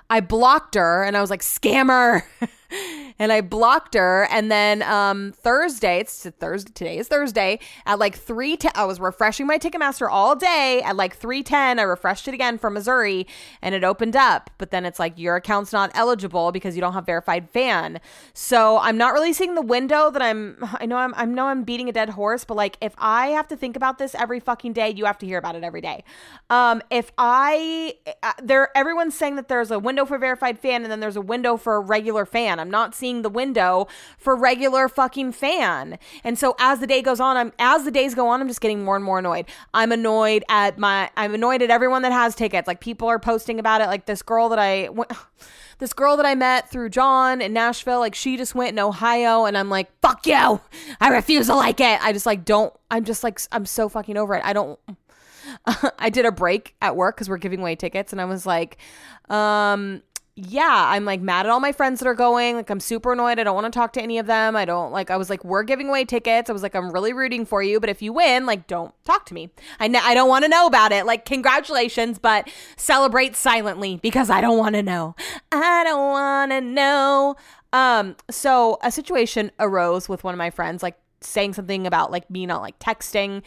I 0.09 0.21
blocked 0.21 0.75
her 0.75 1.05
and 1.05 1.17
I 1.17 1.21
was 1.21 1.31
like, 1.31 1.43
scammer. 1.43 2.23
and 3.19 3.33
I 3.33 3.41
blocked 3.41 3.95
her. 3.95 4.27
And 4.31 4.51
then 4.51 4.83
um, 4.83 5.33
Thursday, 5.33 6.01
it's 6.01 6.27
Thursday, 6.39 6.73
today 6.73 6.99
is 6.99 7.09
Thursday, 7.09 7.59
at 7.87 7.99
like 7.99 8.17
3 8.17 8.59
I 8.75 8.85
was 8.85 9.01
refreshing 9.01 9.47
my 9.47 9.59
Ticketmaster 9.59 10.09
all 10.11 10.37
day. 10.37 10.83
At 10.85 10.97
like 10.97 11.17
310, 11.17 11.79
I 11.79 11.83
refreshed 11.83 12.29
it 12.29 12.35
again 12.35 12.59
for 12.59 12.71
Missouri 12.71 13.27
and 13.63 13.75
it 13.75 13.85
opened 13.85 14.17
up. 14.17 14.51
But 14.59 14.71
then 14.71 14.85
it's 14.85 14.99
like, 14.99 15.19
your 15.19 15.37
account's 15.37 15.73
not 15.73 15.91
eligible 15.95 16.53
because 16.53 16.75
you 16.75 16.81
don't 16.81 16.93
have 16.93 17.07
verified 17.07 17.51
fan. 17.51 18.01
So 18.35 18.79
I'm 18.79 18.97
not 18.97 19.13
really 19.13 19.33
seeing 19.33 19.55
the 19.55 19.63
window 19.63 20.11
that 20.11 20.23
I'm, 20.23 20.57
I 20.75 20.87
know 20.87 20.97
I'm, 20.97 21.15
I 21.17 21.25
know 21.25 21.47
I'm 21.47 21.65
beating 21.65 21.89
a 21.89 21.93
dead 21.93 22.11
horse, 22.11 22.45
but 22.45 22.57
like 22.57 22.77
if 22.81 22.95
I 22.99 23.29
have 23.29 23.49
to 23.49 23.57
think 23.57 23.77
about 23.77 23.99
this 23.99 24.15
every 24.15 24.41
fucking 24.41 24.73
day, 24.73 24.91
you 24.91 25.05
have 25.07 25.19
to 25.19 25.27
hear 25.27 25.39
about 25.39 25.57
it 25.57 25.65
every 25.65 25.81
day. 25.81 26.05
Um, 26.49 26.83
if 26.91 27.13
I, 27.19 27.97
uh, 28.23 28.33
there, 28.43 28.77
everyone's 28.77 29.15
saying 29.15 29.37
that 29.37 29.49
there's 29.49 29.71
a 29.71 29.79
window 29.79 30.05
for 30.05 30.19
verified 30.19 30.59
fan 30.59 30.83
and 30.83 30.91
then 30.91 31.01
there's 31.01 31.17
a 31.17 31.21
window 31.21 31.57
for 31.57 31.77
a 31.77 31.81
regular 31.81 32.27
fan. 32.27 32.60
I'm 32.61 32.71
not 32.71 32.95
seeing 32.95 33.23
the 33.23 33.29
window 33.29 33.89
for 34.19 34.37
regular 34.37 34.89
fucking 34.89 35.33
fan. 35.33 35.99
And 36.23 36.39
so 36.39 36.55
as 36.59 36.81
the 36.81 36.87
day 36.87 37.03
goes 37.03 37.21
on, 37.21 37.37
I'm 37.37 37.53
as 37.59 37.85
the 37.85 37.91
days 37.91 38.15
go 38.15 38.29
on, 38.29 38.41
I'm 38.41 38.49
just 38.49 38.61
getting 38.61 38.85
more 38.85 38.97
and 38.97 39.05
more 39.05 39.19
annoyed. 39.19 39.47
I'm 39.75 39.93
annoyed 39.93 40.45
at 40.49 40.79
my 40.79 41.11
I'm 41.17 41.35
annoyed 41.35 41.63
at 41.63 41.71
everyone 41.71 42.03
that 42.03 42.13
has 42.13 42.35
tickets. 42.35 42.69
Like 42.69 42.81
people 42.81 43.09
are 43.09 43.19
posting 43.19 43.59
about 43.59 43.81
it 43.81 43.87
like 43.87 44.07
this 44.07 44.23
girl 44.23 44.49
that 44.51 44.59
I 44.59 44.89
went 44.91 45.13
this 45.79 45.93
girl 45.93 46.17
that 46.19 46.27
I 46.27 46.35
met 46.35 46.71
through 46.71 46.91
John 46.91 47.41
in 47.41 47.53
Nashville, 47.53 48.01
like 48.01 48.15
she 48.15 48.37
just 48.37 48.55
went 48.55 48.73
in 48.73 48.79
Ohio 48.79 49.47
and 49.47 49.57
I'm 49.57 49.71
like, 49.71 49.91
fuck 50.03 50.27
you. 50.27 50.61
I 51.01 51.09
refuse 51.09 51.47
to 51.47 51.55
like 51.55 51.81
it. 51.81 52.03
I 52.03 52.13
just 52.13 52.27
like 52.27 52.45
don't 52.45 52.73
I'm 52.91 53.05
just 53.05 53.25
like 53.25 53.41
I'm 53.51 53.67
so 53.67 53.89
fucking 53.89 54.17
over 54.17 54.35
it. 54.35 54.45
I 54.45 54.53
don't 54.53 54.79
I 55.99 56.11
did 56.11 56.27
a 56.27 56.33
break 56.33 56.75
at 56.81 56.97
work 56.97 57.17
because 57.17 57.29
we're 57.29 57.39
giving 57.39 57.61
away 57.61 57.77
tickets 57.77 58.13
and 58.13 58.21
I 58.21 58.25
was 58.25 58.47
like, 58.47 58.77
um, 59.29 60.03
yeah, 60.49 60.87
I'm 60.89 61.05
like 61.05 61.21
mad 61.21 61.47
at 61.47 61.51
all 61.51 61.61
my 61.61 61.73
friends 61.73 62.01
that 62.01 62.07
are 62.07 62.15
going. 62.15 62.57
Like, 62.57 62.71
I'm 62.71 62.81
super 62.81 63.13
annoyed. 63.13 63.39
I 63.39 63.45
don't 63.45 63.55
want 63.55 63.73
to 63.73 63.77
talk 63.77 63.93
to 63.95 64.03
any 64.03 64.19
of 64.19 64.27
them. 64.27 64.57
I 64.57 64.65
don't 64.65 64.93
like, 64.93 65.11
I 65.11 65.17
was 65.17 65.31
like, 65.31 65.45
we're 65.45 65.63
giving 65.63 65.89
away 65.89 66.05
tickets. 66.05 66.51
I 66.51 66.53
was 66.53 66.63
like, 66.63 66.75
I'm 66.75 66.91
really 66.91 67.13
rooting 67.13 67.45
for 67.45 67.63
you. 67.63 67.81
But 67.81 67.91
if 67.91 68.03
you 68.03 68.13
win, 68.13 68.47
like, 68.47 68.67
don't 68.67 68.95
talk 69.05 69.27
to 69.27 69.35
me. 69.35 69.51
I, 69.79 69.87
I 69.87 70.15
don't 70.15 70.29
want 70.29 70.45
to 70.45 70.49
know 70.49 70.67
about 70.67 70.93
it. 70.93 71.07
Like, 71.07 71.25
congratulations, 71.25 72.19
but 72.19 72.49
celebrate 72.77 73.37
silently 73.37 73.99
because 74.03 74.31
I 74.31 74.41
don't 74.41 74.59
want 74.59 74.75
to 74.75 74.83
know. 74.83 75.15
I 75.53 75.85
don't 75.85 76.11
want 76.11 76.53
to 76.53 76.61
know. 76.61 77.37
Um, 77.73 78.17
so 78.31 78.79
a 78.83 78.91
situation 78.91 79.53
arose 79.59 80.09
with 80.09 80.25
one 80.25 80.35
of 80.35 80.39
my 80.39 80.51
friends, 80.51 80.83
like 80.83 80.99
saying 81.21 81.53
something 81.53 81.87
about 81.87 82.11
like 82.11 82.31
me 82.31 82.47
not 82.47 82.63
like 82.63 82.79
texting 82.79 83.43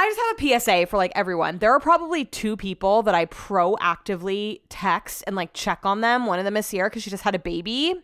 I 0.00 0.06
just 0.06 0.20
have 0.20 0.54
a 0.54 0.60
PSA 0.60 0.86
for 0.86 0.96
like 0.96 1.10
everyone. 1.16 1.58
There 1.58 1.72
are 1.72 1.80
probably 1.80 2.24
two 2.24 2.56
people 2.56 3.02
that 3.02 3.16
I 3.16 3.26
proactively 3.26 4.60
text 4.68 5.24
and 5.26 5.34
like 5.34 5.52
check 5.54 5.80
on 5.82 6.02
them. 6.02 6.24
One 6.24 6.38
of 6.38 6.44
them 6.44 6.56
is 6.56 6.66
Sierra 6.66 6.88
because 6.88 7.02
she 7.02 7.10
just 7.10 7.24
had 7.24 7.34
a 7.34 7.38
baby. 7.40 7.96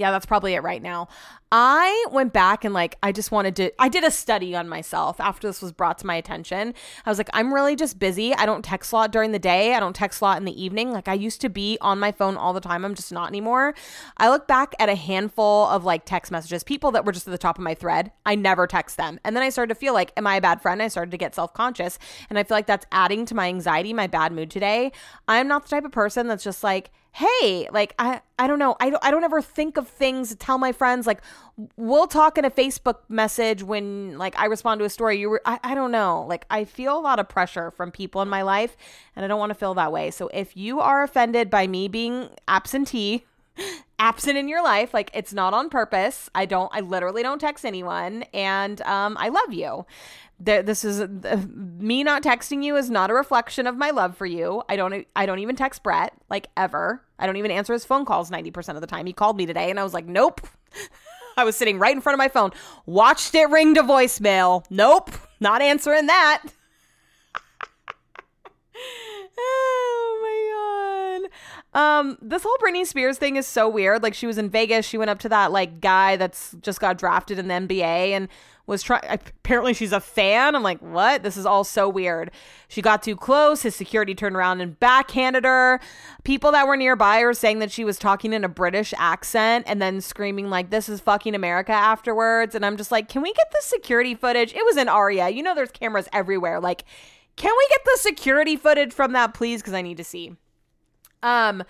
Yeah, 0.00 0.12
that's 0.12 0.24
probably 0.24 0.54
it 0.54 0.62
right 0.62 0.80
now. 0.80 1.08
I 1.52 2.06
went 2.10 2.32
back 2.32 2.64
and 2.64 2.72
like 2.72 2.96
I 3.02 3.12
just 3.12 3.30
wanted 3.30 3.54
to 3.56 3.70
I 3.78 3.90
did 3.90 4.02
a 4.02 4.10
study 4.10 4.56
on 4.56 4.66
myself 4.66 5.20
after 5.20 5.46
this 5.46 5.60
was 5.60 5.72
brought 5.72 5.98
to 5.98 6.06
my 6.06 6.14
attention. 6.14 6.72
I 7.04 7.10
was 7.10 7.18
like 7.18 7.28
I'm 7.34 7.52
really 7.52 7.76
just 7.76 7.98
busy. 7.98 8.32
I 8.32 8.46
don't 8.46 8.64
text 8.64 8.92
a 8.92 8.94
lot 8.94 9.12
during 9.12 9.32
the 9.32 9.38
day. 9.38 9.74
I 9.74 9.80
don't 9.80 9.94
text 9.94 10.22
a 10.22 10.24
lot 10.24 10.38
in 10.38 10.46
the 10.46 10.58
evening. 10.62 10.90
Like 10.90 11.06
I 11.06 11.12
used 11.12 11.42
to 11.42 11.50
be 11.50 11.76
on 11.82 11.98
my 11.98 12.12
phone 12.12 12.38
all 12.38 12.54
the 12.54 12.62
time. 12.62 12.82
I'm 12.82 12.94
just 12.94 13.12
not 13.12 13.28
anymore. 13.28 13.74
I 14.16 14.30
look 14.30 14.46
back 14.46 14.74
at 14.78 14.88
a 14.88 14.94
handful 14.94 15.66
of 15.66 15.84
like 15.84 16.06
text 16.06 16.32
messages, 16.32 16.64
people 16.64 16.92
that 16.92 17.04
were 17.04 17.12
just 17.12 17.28
at 17.28 17.32
the 17.32 17.36
top 17.36 17.58
of 17.58 17.64
my 17.64 17.74
thread. 17.74 18.10
I 18.24 18.36
never 18.36 18.66
text 18.66 18.96
them. 18.96 19.20
And 19.22 19.36
then 19.36 19.42
I 19.42 19.50
started 19.50 19.74
to 19.74 19.78
feel 19.78 19.92
like 19.92 20.12
am 20.16 20.26
I 20.26 20.36
a 20.36 20.40
bad 20.40 20.62
friend? 20.62 20.80
I 20.80 20.88
started 20.88 21.10
to 21.10 21.18
get 21.18 21.34
self-conscious 21.34 21.98
and 22.30 22.38
I 22.38 22.44
feel 22.44 22.56
like 22.56 22.66
that's 22.66 22.86
adding 22.90 23.26
to 23.26 23.34
my 23.34 23.48
anxiety, 23.48 23.92
my 23.92 24.06
bad 24.06 24.32
mood 24.32 24.50
today. 24.50 24.92
I'm 25.28 25.46
not 25.46 25.64
the 25.64 25.68
type 25.68 25.84
of 25.84 25.92
person 25.92 26.26
that's 26.26 26.42
just 26.44 26.64
like 26.64 26.90
hey 27.12 27.68
like 27.72 27.94
i 27.98 28.20
i 28.38 28.46
don't 28.46 28.58
know. 28.58 28.76
I 28.80 28.90
don't, 28.90 29.04
I 29.04 29.10
don't 29.10 29.24
ever 29.24 29.42
think 29.42 29.76
of 29.76 29.88
things 29.88 30.30
to 30.30 30.36
tell 30.36 30.58
my 30.58 30.72
friends. 30.72 31.06
Like 31.06 31.20
we'll 31.76 32.06
talk 32.06 32.38
in 32.38 32.44
a 32.44 32.50
facebook 32.50 32.98
message 33.08 33.62
when 33.62 34.16
like 34.16 34.38
i 34.38 34.46
respond 34.46 34.78
to 34.78 34.84
a 34.84 34.90
story 34.90 35.18
you 35.18 35.28
were 35.28 35.42
I, 35.44 35.58
I 35.62 35.74
don't 35.74 35.90
know. 35.90 36.24
Like 36.28 36.46
i 36.50 36.64
feel 36.64 36.98
a 36.98 37.00
lot 37.00 37.18
of 37.18 37.28
pressure 37.28 37.70
from 37.70 37.90
people 37.90 38.22
in 38.22 38.28
my 38.28 38.42
life 38.42 38.76
and 39.16 39.24
i 39.24 39.28
don't 39.28 39.38
want 39.38 39.50
to 39.50 39.54
feel 39.54 39.74
that 39.74 39.92
way. 39.92 40.10
So 40.10 40.28
if 40.32 40.56
you 40.56 40.80
are 40.80 41.02
offended 41.02 41.50
by 41.50 41.66
me 41.66 41.88
being 41.88 42.30
absentee 42.48 43.24
absent 43.98 44.38
in 44.38 44.48
your 44.48 44.62
life 44.62 44.94
like 44.94 45.10
it's 45.12 45.32
not 45.32 45.52
on 45.52 45.68
purpose. 45.68 46.30
I 46.34 46.46
don't 46.46 46.70
i 46.72 46.80
literally 46.80 47.22
don't 47.22 47.40
text 47.40 47.64
anyone 47.66 48.24
and 48.32 48.80
um 48.82 49.16
i 49.20 49.28
love 49.28 49.52
you 49.52 49.84
this 50.40 50.84
is 50.84 51.00
uh, 51.00 51.44
me 51.52 52.02
not 52.02 52.22
texting 52.22 52.64
you 52.64 52.76
is 52.76 52.90
not 52.90 53.10
a 53.10 53.14
reflection 53.14 53.66
of 53.66 53.76
my 53.76 53.90
love 53.90 54.16
for 54.16 54.26
you. 54.26 54.62
I 54.68 54.76
don't 54.76 55.06
I 55.14 55.26
don't 55.26 55.38
even 55.38 55.56
text 55.56 55.82
Brett 55.82 56.14
like 56.28 56.48
ever. 56.56 57.02
I 57.18 57.26
don't 57.26 57.36
even 57.36 57.50
answer 57.50 57.72
his 57.72 57.84
phone 57.84 58.04
calls 58.04 58.30
90% 58.30 58.74
of 58.74 58.80
the 58.80 58.86
time. 58.86 59.06
He 59.06 59.12
called 59.12 59.36
me 59.36 59.46
today 59.46 59.70
and 59.70 59.78
I 59.78 59.84
was 59.84 59.94
like, 59.94 60.06
"Nope." 60.06 60.40
I 61.36 61.44
was 61.44 61.56
sitting 61.56 61.78
right 61.78 61.94
in 61.94 62.00
front 62.00 62.14
of 62.14 62.18
my 62.18 62.28
phone. 62.28 62.50
Watched 62.86 63.34
it 63.34 63.48
ring 63.50 63.74
to 63.74 63.82
voicemail. 63.82 64.64
Nope, 64.68 65.10
not 65.38 65.62
answering 65.62 66.06
that. 66.06 66.42
oh 69.38 71.20
my 71.20 71.20
god. 71.20 71.59
Um, 71.72 72.18
this 72.20 72.42
whole 72.42 72.56
Britney 72.60 72.84
Spears 72.84 73.16
thing 73.18 73.36
is 73.36 73.46
so 73.46 73.68
weird. 73.68 74.02
Like 74.02 74.14
she 74.14 74.26
was 74.26 74.38
in 74.38 74.50
Vegas, 74.50 74.84
she 74.84 74.98
went 74.98 75.10
up 75.10 75.20
to 75.20 75.28
that 75.28 75.52
like 75.52 75.80
guy 75.80 76.16
that's 76.16 76.56
just 76.60 76.80
got 76.80 76.98
drafted 76.98 77.38
in 77.38 77.48
the 77.48 77.54
NBA 77.54 78.10
and 78.10 78.28
was 78.66 78.82
trying 78.82 79.02
apparently 79.08 79.72
she's 79.72 79.92
a 79.92 80.00
fan. 80.00 80.56
I'm 80.56 80.64
like 80.64 80.80
what? 80.80 81.22
This 81.22 81.36
is 81.36 81.46
all 81.46 81.62
so 81.62 81.88
weird. 81.88 82.32
She 82.66 82.82
got 82.82 83.04
too 83.04 83.14
close. 83.14 83.62
His 83.62 83.76
security 83.76 84.16
turned 84.16 84.34
around 84.34 84.60
and 84.60 84.78
backhanded 84.80 85.44
her. 85.44 85.80
People 86.24 86.50
that 86.52 86.66
were 86.66 86.76
nearby 86.76 87.20
are 87.20 87.34
saying 87.34 87.60
that 87.60 87.70
she 87.70 87.84
was 87.84 87.98
talking 87.98 88.32
in 88.32 88.42
a 88.42 88.48
british 88.48 88.92
accent 88.96 89.64
and 89.68 89.80
then 89.80 90.00
screaming 90.00 90.50
like 90.50 90.70
this 90.70 90.88
is 90.88 91.00
fucking 91.00 91.36
america 91.36 91.72
afterwards. 91.72 92.56
And 92.56 92.66
i'm 92.66 92.76
just 92.76 92.90
like 92.90 93.08
can 93.08 93.22
we 93.22 93.32
get 93.32 93.50
the 93.52 93.62
security 93.62 94.16
footage? 94.16 94.52
It 94.54 94.64
was 94.64 94.76
in 94.76 94.88
Aria 94.88 95.28
you 95.28 95.42
know 95.44 95.54
there's 95.54 95.70
cameras 95.70 96.08
everywhere. 96.12 96.58
Like 96.58 96.84
can 97.36 97.52
we 97.56 97.66
get 97.68 97.84
the 97.84 97.98
security 98.00 98.56
footage 98.56 98.92
from 98.92 99.12
that 99.12 99.34
please? 99.34 99.62
Because 99.62 99.74
i 99.74 99.82
need 99.82 99.98
to 99.98 100.04
see 100.04 100.34
um 101.22 101.62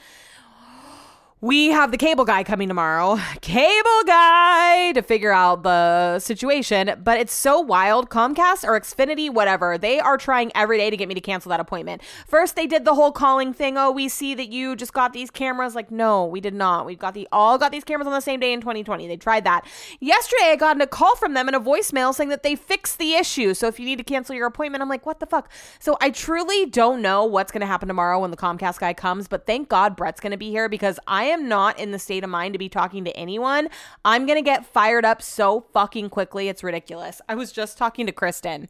we 1.42 1.68
have 1.68 1.90
the 1.90 1.97
cable 1.97 2.26
guy 2.26 2.44
coming 2.44 2.68
tomorrow. 2.68 3.18
Cable 3.40 4.02
guy 4.06 4.92
to 4.92 5.00
figure 5.00 5.32
out 5.32 5.62
the 5.62 6.18
situation. 6.18 7.00
But 7.02 7.18
it's 7.18 7.32
so 7.32 7.59
wild. 7.59 8.11
Comcast 8.11 8.62
or 8.62 8.78
Xfinity, 8.78 9.32
whatever, 9.32 9.78
they 9.78 10.00
are 10.00 10.18
trying 10.18 10.52
every 10.54 10.76
day 10.76 10.90
to 10.90 10.97
get 10.99 11.09
me 11.09 11.14
to 11.14 11.20
cancel 11.20 11.49
that 11.49 11.61
appointment. 11.61 12.02
First, 12.26 12.56
they 12.56 12.66
did 12.66 12.85
the 12.85 12.94
whole 12.94 13.11
calling 13.11 13.54
thing. 13.54 13.78
Oh, 13.78 13.90
we 13.90 14.06
see 14.11 14.35
that 14.35 14.50
you 14.50 14.76
just 14.76 14.92
got 14.92 15.14
these 15.14 15.30
cameras. 15.30 15.75
Like, 15.75 15.90
no, 15.90 16.26
we 16.26 16.42
did 16.42 16.52
not. 16.52 16.85
We 16.85 16.94
got 16.94 17.14
the 17.14 17.26
all 17.32 17.56
got 17.56 17.73
these 17.73 17.85
cameras 17.85 18.06
on 18.06 18.12
the 18.12 18.20
same 18.20 18.38
day 18.38 18.52
in 18.52 18.61
2020. 18.61 19.09
They 19.09 19.16
tried 19.16 19.44
that. 19.44 19.64
Yesterday, 19.99 20.50
I 20.50 20.56
got 20.56 20.80
a 20.82 20.87
call 20.87 21.16
from 21.16 21.32
them 21.32 21.49
and 21.49 21.56
a 21.56 21.61
voicemail 21.61 22.14
saying 22.14 22.28
that 22.28 22.42
they 22.42 22.54
fixed 22.54 22.99
the 22.99 23.14
issue. 23.14 23.54
So 23.54 23.66
if 23.66 23.80
you 23.80 23.87
need 23.87 23.97
to 23.97 24.04
cancel 24.04 24.35
your 24.35 24.47
appointment, 24.47 24.82
I'm 24.82 24.90
like, 24.90 25.06
what 25.06 25.20
the 25.20 25.26
fuck? 25.26 25.50
So 25.78 25.97
I 26.02 26.11
truly 26.11 26.66
don't 26.66 27.00
know 27.00 27.25
what's 27.25 27.50
going 27.50 27.62
to 27.62 27.66
happen 27.66 27.88
tomorrow 27.88 28.20
when 28.20 28.30
the 28.30 28.37
Comcast 28.37 28.78
guy 28.78 28.92
comes. 28.92 29.26
But 29.26 29.47
thank 29.47 29.70
God 29.70 29.97
Brett's 29.97 30.20
going 30.20 30.32
to 30.32 30.37
be 30.37 30.50
here 30.50 30.68
because 30.68 30.99
I 31.06 31.30
am 31.31 31.49
not 31.49 31.79
in 31.79 31.91
the 31.91 31.99
state 31.99 32.25
of 32.25 32.31
mind 32.31 32.53
to 32.55 32.59
be 32.59 32.69
talking 32.69 33.05
to 33.05 33.17
anyone, 33.17 33.69
I'm 34.05 34.27
going 34.27 34.37
to 34.37 34.43
get 34.43 34.67
fired 34.67 35.05
up 35.05 35.23
so 35.23 35.63
fucking 35.73 36.11
quickly. 36.11 36.49
It's 36.49 36.63
ridiculous. 36.63 37.21
I 37.29 37.35
was 37.35 37.53
just 37.53 37.79
talking 37.79 38.07
to 38.07 38.13
Kristen 38.13 38.69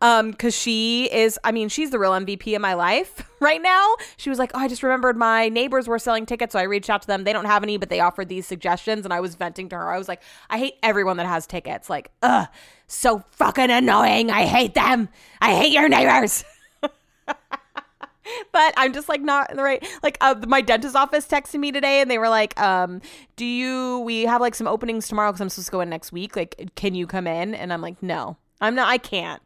um 0.00 0.32
cuz 0.32 0.54
she 0.54 1.12
is 1.12 1.38
I 1.44 1.52
mean, 1.52 1.68
she's 1.68 1.90
the 1.90 1.98
real 1.98 2.12
MVP 2.12 2.54
of 2.54 2.62
my 2.62 2.74
life 2.74 3.28
right 3.40 3.60
now. 3.60 3.96
She 4.16 4.30
was 4.30 4.38
like, 4.38 4.52
"Oh, 4.54 4.58
I 4.60 4.68
just 4.68 4.82
remembered 4.82 5.16
my 5.16 5.48
neighbors 5.48 5.88
were 5.88 5.98
selling 5.98 6.26
tickets, 6.26 6.52
so 6.52 6.58
I 6.58 6.62
reached 6.62 6.90
out 6.90 7.02
to 7.02 7.08
them. 7.08 7.24
They 7.24 7.32
don't 7.32 7.44
have 7.44 7.62
any, 7.62 7.76
but 7.76 7.88
they 7.90 8.00
offered 8.00 8.28
these 8.28 8.46
suggestions." 8.46 9.04
And 9.04 9.12
I 9.12 9.20
was 9.20 9.34
venting 9.34 9.68
to 9.70 9.76
her. 9.76 9.90
I 9.90 9.98
was 9.98 10.08
like, 10.08 10.22
"I 10.50 10.58
hate 10.58 10.74
everyone 10.82 11.16
that 11.18 11.26
has 11.26 11.46
tickets. 11.46 11.90
Like, 11.90 12.10
ugh, 12.22 12.46
so 12.86 13.24
fucking 13.30 13.70
annoying. 13.70 14.30
I 14.30 14.44
hate 14.46 14.74
them. 14.74 15.08
I 15.40 15.54
hate 15.54 15.72
your 15.72 15.88
neighbors." 15.88 16.44
but 18.52 18.74
I'm 18.76 18.92
just 18.92 19.08
like 19.08 19.20
not 19.20 19.50
in 19.50 19.56
the 19.56 19.62
right. 19.62 19.86
Like 20.02 20.18
uh, 20.20 20.34
my 20.46 20.60
dentist 20.60 20.96
office 20.96 21.26
texted 21.26 21.60
me 21.60 21.72
today, 21.72 22.00
and 22.00 22.10
they 22.10 22.18
were 22.18 22.28
like, 22.28 22.58
um, 22.60 23.00
"Do 23.36 23.44
you? 23.44 24.00
We 24.00 24.22
have 24.22 24.40
like 24.40 24.54
some 24.54 24.66
openings 24.66 25.08
tomorrow 25.08 25.30
because 25.30 25.40
I'm 25.40 25.48
supposed 25.48 25.68
to 25.68 25.72
go 25.72 25.80
in 25.80 25.90
next 25.90 26.12
week. 26.12 26.36
Like, 26.36 26.70
can 26.74 26.94
you 26.94 27.06
come 27.06 27.26
in?" 27.26 27.54
And 27.54 27.72
I'm 27.72 27.80
like, 27.80 28.02
"No, 28.02 28.36
I'm 28.60 28.74
not. 28.74 28.88
I 28.88 28.98
can't. 28.98 29.42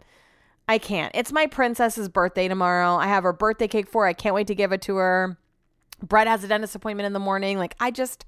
I 0.69 0.79
can't. 0.79 1.13
It's 1.15 1.33
my 1.33 1.47
princess's 1.47 2.09
birthday 2.09 2.49
tomorrow. 2.49 2.97
I 2.97 3.07
have 3.07 3.23
her 3.25 3.33
birthday 3.33 3.69
cake 3.69 3.89
for. 3.89 4.03
Her. 4.05 4.09
I 4.09 4.13
can't 4.13 4.35
wait 4.35 4.47
to 4.49 4.55
give 4.55 4.73
it 4.73 4.83
to 4.83 4.97
her." 4.97 5.39
Brett 6.03 6.27
has 6.27 6.45
a 6.45 6.49
dentist 6.49 6.75
appointment 6.75 7.07
in 7.07 7.13
the 7.13 7.19
morning. 7.19 7.59
Like, 7.59 7.75
I 7.81 7.91
just, 7.91 8.25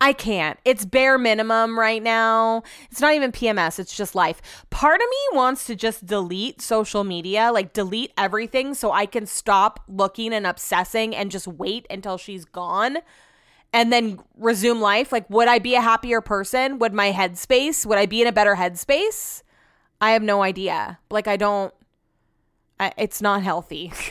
I 0.00 0.12
can't. 0.12 0.58
It's 0.64 0.84
bare 0.84 1.18
minimum 1.18 1.78
right 1.78 2.02
now. 2.02 2.62
It's 2.90 3.00
not 3.00 3.14
even 3.14 3.32
PMS, 3.32 3.78
it's 3.78 3.96
just 3.96 4.14
life. 4.14 4.42
Part 4.70 5.00
of 5.00 5.08
me 5.08 5.36
wants 5.36 5.66
to 5.66 5.76
just 5.76 6.04
delete 6.06 6.60
social 6.60 7.04
media, 7.04 7.50
like, 7.52 7.72
delete 7.72 8.12
everything 8.18 8.74
so 8.74 8.92
I 8.92 9.06
can 9.06 9.26
stop 9.26 9.80
looking 9.88 10.32
and 10.32 10.46
obsessing 10.46 11.14
and 11.14 11.30
just 11.30 11.46
wait 11.46 11.86
until 11.90 12.18
she's 12.18 12.44
gone 12.44 12.98
and 13.72 13.92
then 13.92 14.20
resume 14.36 14.80
life. 14.80 15.12
Like, 15.12 15.28
would 15.30 15.48
I 15.48 15.58
be 15.58 15.74
a 15.74 15.80
happier 15.80 16.20
person? 16.20 16.78
Would 16.78 16.92
my 16.92 17.12
headspace, 17.12 17.86
would 17.86 17.98
I 17.98 18.06
be 18.06 18.20
in 18.20 18.26
a 18.26 18.32
better 18.32 18.56
headspace? 18.56 19.42
I 20.00 20.10
have 20.10 20.22
no 20.22 20.42
idea. 20.42 20.98
Like, 21.10 21.28
I 21.28 21.36
don't, 21.36 21.72
I, 22.80 22.92
it's 22.98 23.22
not 23.22 23.42
healthy. 23.42 23.92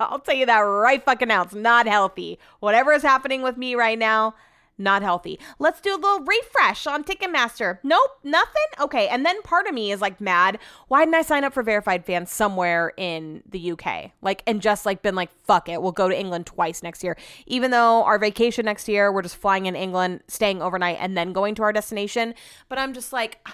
I'll 0.00 0.18
tell 0.18 0.34
you 0.34 0.46
that 0.46 0.60
right 0.60 1.04
fucking 1.04 1.28
now. 1.28 1.42
It's 1.42 1.54
not 1.54 1.86
healthy. 1.86 2.38
Whatever 2.60 2.92
is 2.92 3.02
happening 3.02 3.42
with 3.42 3.56
me 3.56 3.74
right 3.74 3.98
now, 3.98 4.34
not 4.78 5.02
healthy. 5.02 5.38
Let's 5.58 5.80
do 5.80 5.94
a 5.94 5.96
little 5.96 6.20
refresh 6.20 6.86
on 6.86 7.04
Ticketmaster. 7.04 7.78
Nope, 7.82 8.10
nothing. 8.24 8.66
Okay, 8.80 9.08
and 9.08 9.26
then 9.26 9.42
part 9.42 9.66
of 9.66 9.74
me 9.74 9.92
is 9.92 10.00
like 10.00 10.20
mad. 10.20 10.58
Why 10.88 11.04
didn't 11.04 11.16
I 11.16 11.22
sign 11.22 11.44
up 11.44 11.52
for 11.52 11.62
verified 11.62 12.06
fans 12.06 12.30
somewhere 12.30 12.92
in 12.96 13.42
the 13.48 13.72
UK? 13.72 14.12
Like, 14.22 14.42
and 14.46 14.62
just 14.62 14.86
like 14.86 15.02
been 15.02 15.14
like, 15.14 15.30
fuck 15.44 15.68
it, 15.68 15.82
we'll 15.82 15.92
go 15.92 16.08
to 16.08 16.18
England 16.18 16.46
twice 16.46 16.82
next 16.82 17.04
year. 17.04 17.16
Even 17.46 17.70
though 17.70 18.02
our 18.04 18.18
vacation 18.18 18.64
next 18.64 18.88
year, 18.88 19.12
we're 19.12 19.22
just 19.22 19.36
flying 19.36 19.66
in 19.66 19.76
England, 19.76 20.22
staying 20.28 20.62
overnight, 20.62 20.96
and 20.98 21.14
then 21.14 21.34
going 21.34 21.54
to 21.56 21.62
our 21.62 21.74
destination. 21.74 22.34
But 22.70 22.78
I'm 22.78 22.94
just 22.94 23.12
like, 23.12 23.46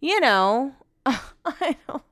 you 0.00 0.20
know, 0.20 0.74
I 1.44 1.76
know. 1.88 2.02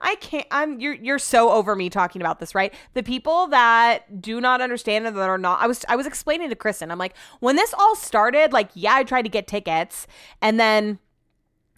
I 0.00 0.14
can't 0.16 0.46
I'm 0.50 0.78
you're 0.78 0.94
you're 0.94 1.18
so 1.18 1.50
over 1.50 1.74
me 1.74 1.90
talking 1.90 2.22
about 2.22 2.38
this, 2.38 2.54
right? 2.54 2.72
The 2.94 3.02
people 3.02 3.48
that 3.48 4.20
do 4.20 4.40
not 4.40 4.60
understand 4.60 5.06
and 5.06 5.16
that 5.16 5.28
are 5.28 5.38
not 5.38 5.60
I 5.60 5.66
was 5.66 5.84
I 5.88 5.96
was 5.96 6.06
explaining 6.06 6.50
to 6.50 6.56
Kristen. 6.56 6.90
I'm 6.90 6.98
like, 6.98 7.16
when 7.40 7.56
this 7.56 7.74
all 7.74 7.96
started, 7.96 8.52
like, 8.52 8.70
yeah, 8.74 8.94
I 8.94 9.02
tried 9.02 9.22
to 9.22 9.28
get 9.28 9.48
tickets 9.48 10.06
and 10.40 10.60
then 10.60 11.00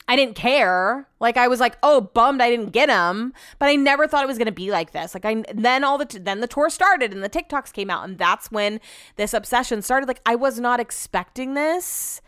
I 0.08 0.16
didn't 0.16 0.36
care. 0.36 1.08
Like 1.18 1.38
I 1.38 1.48
was 1.48 1.60
like, 1.60 1.78
oh, 1.82 2.02
bummed 2.02 2.42
I 2.42 2.50
didn't 2.50 2.70
get 2.70 2.86
them, 2.86 3.32
but 3.58 3.68
I 3.68 3.76
never 3.76 4.06
thought 4.06 4.22
it 4.22 4.28
was 4.28 4.38
gonna 4.38 4.52
be 4.52 4.70
like 4.70 4.92
this. 4.92 5.14
Like 5.14 5.24
I 5.24 5.42
then 5.54 5.82
all 5.82 5.96
the 5.96 6.04
t- 6.04 6.18
then 6.18 6.40
the 6.40 6.46
tour 6.46 6.68
started 6.68 7.12
and 7.12 7.24
the 7.24 7.30
TikToks 7.30 7.72
came 7.72 7.88
out, 7.88 8.04
and 8.04 8.18
that's 8.18 8.50
when 8.50 8.80
this 9.16 9.32
obsession 9.32 9.80
started. 9.80 10.08
Like 10.08 10.20
I 10.26 10.34
was 10.34 10.60
not 10.60 10.78
expecting 10.78 11.54
this, 11.54 12.20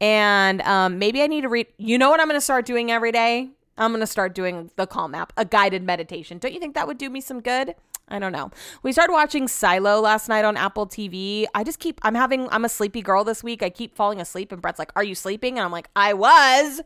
and 0.00 0.62
um, 0.62 0.98
maybe 0.98 1.20
I 1.20 1.26
need 1.26 1.42
to 1.42 1.48
read. 1.48 1.66
You 1.78 1.98
know 1.98 2.10
what 2.10 2.20
I'm 2.20 2.28
gonna 2.28 2.40
start 2.40 2.64
doing 2.64 2.90
every 2.92 3.12
day? 3.12 3.50
I'm 3.78 3.90
going 3.90 4.00
to 4.00 4.06
start 4.06 4.34
doing 4.34 4.70
the 4.76 4.86
Calm 4.86 5.14
app, 5.14 5.32
a 5.36 5.44
guided 5.44 5.82
meditation. 5.82 6.38
Don't 6.38 6.52
you 6.52 6.60
think 6.60 6.74
that 6.74 6.86
would 6.86 6.98
do 6.98 7.08
me 7.10 7.20
some 7.20 7.40
good? 7.40 7.74
I 8.08 8.18
don't 8.18 8.32
know. 8.32 8.50
We 8.82 8.92
started 8.92 9.12
watching 9.12 9.48
Silo 9.48 10.00
last 10.00 10.28
night 10.28 10.44
on 10.44 10.56
Apple 10.56 10.86
TV. 10.86 11.46
I 11.54 11.62
just 11.62 11.78
keep, 11.78 12.00
I'm 12.02 12.14
having, 12.14 12.48
I'm 12.50 12.64
a 12.64 12.68
sleepy 12.68 13.02
girl 13.02 13.24
this 13.24 13.44
week. 13.44 13.62
I 13.62 13.70
keep 13.70 13.94
falling 13.94 14.20
asleep, 14.20 14.50
and 14.50 14.62
Brett's 14.62 14.78
like, 14.78 14.92
Are 14.96 15.04
you 15.04 15.14
sleeping? 15.14 15.58
And 15.58 15.64
I'm 15.64 15.72
like, 15.72 15.88
I 15.94 16.14
was. 16.14 16.80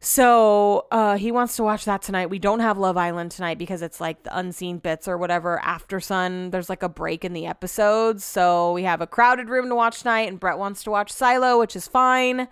So 0.00 0.86
uh, 0.90 1.16
he 1.16 1.32
wants 1.32 1.56
to 1.56 1.62
watch 1.62 1.84
that 1.86 2.02
tonight. 2.02 2.30
We 2.30 2.38
don't 2.38 2.60
have 2.60 2.78
Love 2.78 2.96
Island 2.96 3.30
tonight 3.30 3.58
because 3.58 3.82
it's 3.82 4.00
like 4.00 4.22
the 4.22 4.38
unseen 4.38 4.78
bits 4.78 5.08
or 5.08 5.18
whatever. 5.18 5.58
After 5.64 6.00
Sun, 6.00 6.50
there's 6.50 6.68
like 6.68 6.82
a 6.82 6.88
break 6.88 7.24
in 7.24 7.32
the 7.32 7.46
episodes. 7.46 8.24
So 8.24 8.72
we 8.72 8.84
have 8.84 9.00
a 9.00 9.06
crowded 9.06 9.48
room 9.48 9.68
to 9.68 9.74
watch 9.74 10.00
tonight, 10.00 10.28
and 10.28 10.38
Brett 10.38 10.58
wants 10.58 10.84
to 10.84 10.90
watch 10.90 11.12
Silo, 11.12 11.58
which 11.58 11.74
is 11.74 11.88
fine. 11.88 12.48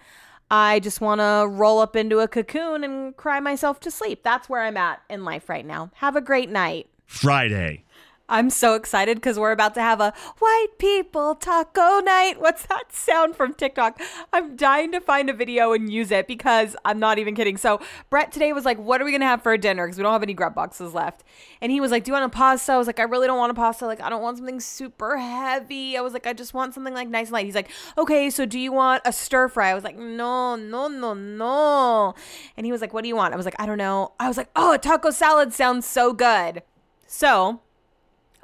I 0.55 0.79
just 0.79 1.01
want 1.01 1.21
to 1.21 1.49
roll 1.51 1.81
up 1.81 1.97
into 1.97 2.21
a 2.21 2.29
cocoon 2.29 2.85
and 2.85 3.17
cry 3.17 3.41
myself 3.41 3.81
to 3.81 3.91
sleep. 3.91 4.23
That's 4.23 4.49
where 4.49 4.63
I'm 4.63 4.77
at 4.77 5.03
in 5.11 5.25
life 5.25 5.49
right 5.49 5.67
now. 5.67 5.91
Have 5.95 6.15
a 6.15 6.21
great 6.21 6.49
night. 6.49 6.87
Friday. 7.07 7.84
I'm 8.27 8.49
so 8.49 8.75
excited 8.75 9.19
because 9.19 9.39
we're 9.39 9.53
about 9.53 9.75
to 9.75 9.83
have 9.83 10.01
a 10.01 10.15
white 10.39 10.79
people 10.79 11.35
taco 11.35 12.01
night. 12.01 12.41
What's 12.41 12.65
that 12.67 12.91
sound 12.91 13.37
from 13.37 13.53
TikTok? 13.53 14.01
I'm 14.33 14.57
dying 14.57 14.93
to 14.93 15.01
find 15.01 15.29
a 15.29 15.35
video 15.35 15.75
and 15.75 15.93
use 15.93 16.11
it 16.11 16.27
because 16.27 16.75
I'm 16.87 16.99
not 16.99 17.19
even 17.19 17.35
kidding. 17.35 17.59
So, 17.59 17.81
Brett 18.09 18.33
today 18.33 18.55
was 18.55 18.65
like, 18.65 18.79
What 18.79 19.03
are 19.03 19.05
we 19.05 19.11
going 19.11 19.21
to 19.21 19.27
have 19.27 19.43
for 19.43 19.55
dinner? 19.59 19.87
Because 19.87 19.99
we 19.99 20.05
don't 20.05 20.13
have 20.13 20.23
any 20.23 20.33
grub 20.33 20.55
boxes 20.55 20.95
left. 20.95 21.23
And 21.61 21.71
he 21.71 21.83
was 21.83 21.91
like, 21.91 22.05
Do 22.05 22.11
you 22.11 22.13
want 22.15 22.25
a 22.25 22.35
pasta? 22.35 22.73
I 22.73 22.79
was 22.79 22.87
like, 22.87 22.99
I 22.99 23.03
really 23.03 23.27
don't 23.27 23.37
want 23.37 23.51
a 23.51 23.55
pasta. 23.55 23.85
Like, 23.85 24.01
I 24.01 24.09
don't 24.09 24.23
want 24.23 24.39
something 24.39 24.59
super 24.59 25.19
heavy. 25.19 25.99
I 25.99 26.01
was 26.01 26.15
like, 26.15 26.27
I 26.27 26.33
just 26.33 26.55
want 26.55 26.73
something 26.73 26.95
like 26.95 27.09
nice 27.09 27.27
and 27.27 27.35
light. 27.35 27.45
He's 27.45 27.55
like, 27.55 27.71
Okay, 27.99 28.31
so 28.31 28.47
do 28.47 28.59
you 28.59 28.73
want 28.73 29.03
a 29.05 29.13
stir 29.13 29.49
fry? 29.49 29.71
I 29.71 29.75
was 29.75 29.85
like, 29.85 29.99
No, 29.99 30.57
no, 30.57 30.89
no, 30.89 31.13
no. 31.13 32.15
And 32.57 32.65
he 32.65 32.73
was 32.73 32.81
like, 32.81 32.95
What 32.95 33.03
do 33.03 33.09
you 33.09 33.17
want? 33.17 33.35
I 33.35 33.37
was 33.37 33.45
like, 33.45 33.57
I 33.59 33.67
don't 33.67 33.79
know. 33.79 34.13
I 34.19 34.29
was 34.29 34.39
like, 34.39 34.49
Oh, 34.57 34.73
a 34.73 34.79
taco 34.79 35.11
salad 35.11 35.53
sounds 35.53 35.85
so 35.85 36.15
good. 36.15 36.63
So, 37.07 37.61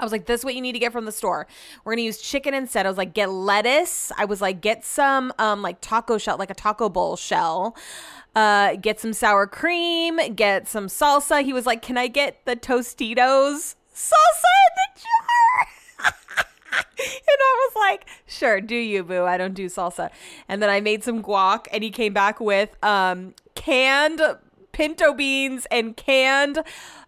I 0.01 0.05
was 0.05 0.13
like, 0.13 0.27
this 0.27 0.41
is 0.41 0.45
what 0.45 0.55
you 0.55 0.63
need 0.63 0.73
to 0.73 0.79
get 0.79 0.93
from 0.93 1.05
the 1.05 1.13
store. 1.13 1.47
We're 1.85 1.93
gonna 1.93 2.03
use 2.03 2.19
chicken 2.19 2.55
instead. 2.55 2.87
I 2.87 2.89
was 2.89 2.99
like, 2.99 3.15
get 3.15 3.31
lettuce. 3.31 4.11
I 4.17 4.25
was 4.25 4.41
like, 4.41 4.61
get 4.61 4.85
some 4.85 5.33
um 5.39 5.63
like 5.63 5.81
taco 5.81 6.19
shell, 6.19 6.39
like 6.39 6.51
a 6.51 6.55
taco 6.55 6.89
bowl 6.89 7.17
shell. 7.17 7.77
Uh, 8.35 8.77
get 8.77 9.01
some 9.01 9.13
sour 9.13 9.47
cream, 9.47 10.19
get 10.35 10.69
some 10.69 10.87
salsa. 10.87 11.45
He 11.45 11.53
was 11.53 11.67
like, 11.67 11.83
Can 11.83 11.99
I 11.99 12.07
get 12.07 12.45
the 12.45 12.57
Tostitos 12.57 13.75
salsa 13.95 14.55
in 14.67 14.73
the 14.77 15.01
jar? 15.01 15.67
and 17.01 17.39
I 17.41 17.69
was 17.69 17.77
like, 17.77 18.07
sure, 18.27 18.61
do 18.61 18.77
you, 18.77 19.03
boo? 19.03 19.25
I 19.25 19.37
don't 19.37 19.55
do 19.55 19.67
salsa. 19.67 20.11
And 20.49 20.63
then 20.63 20.71
I 20.71 20.81
made 20.81 21.03
some 21.03 21.23
guac, 21.23 21.67
and 21.73 21.83
he 21.83 21.91
came 21.91 22.13
back 22.13 22.41
with 22.41 22.83
um 22.85 23.35
canned 23.55 24.23
pinto 24.73 25.13
beans 25.13 25.67
and 25.71 25.97
canned 25.97 26.63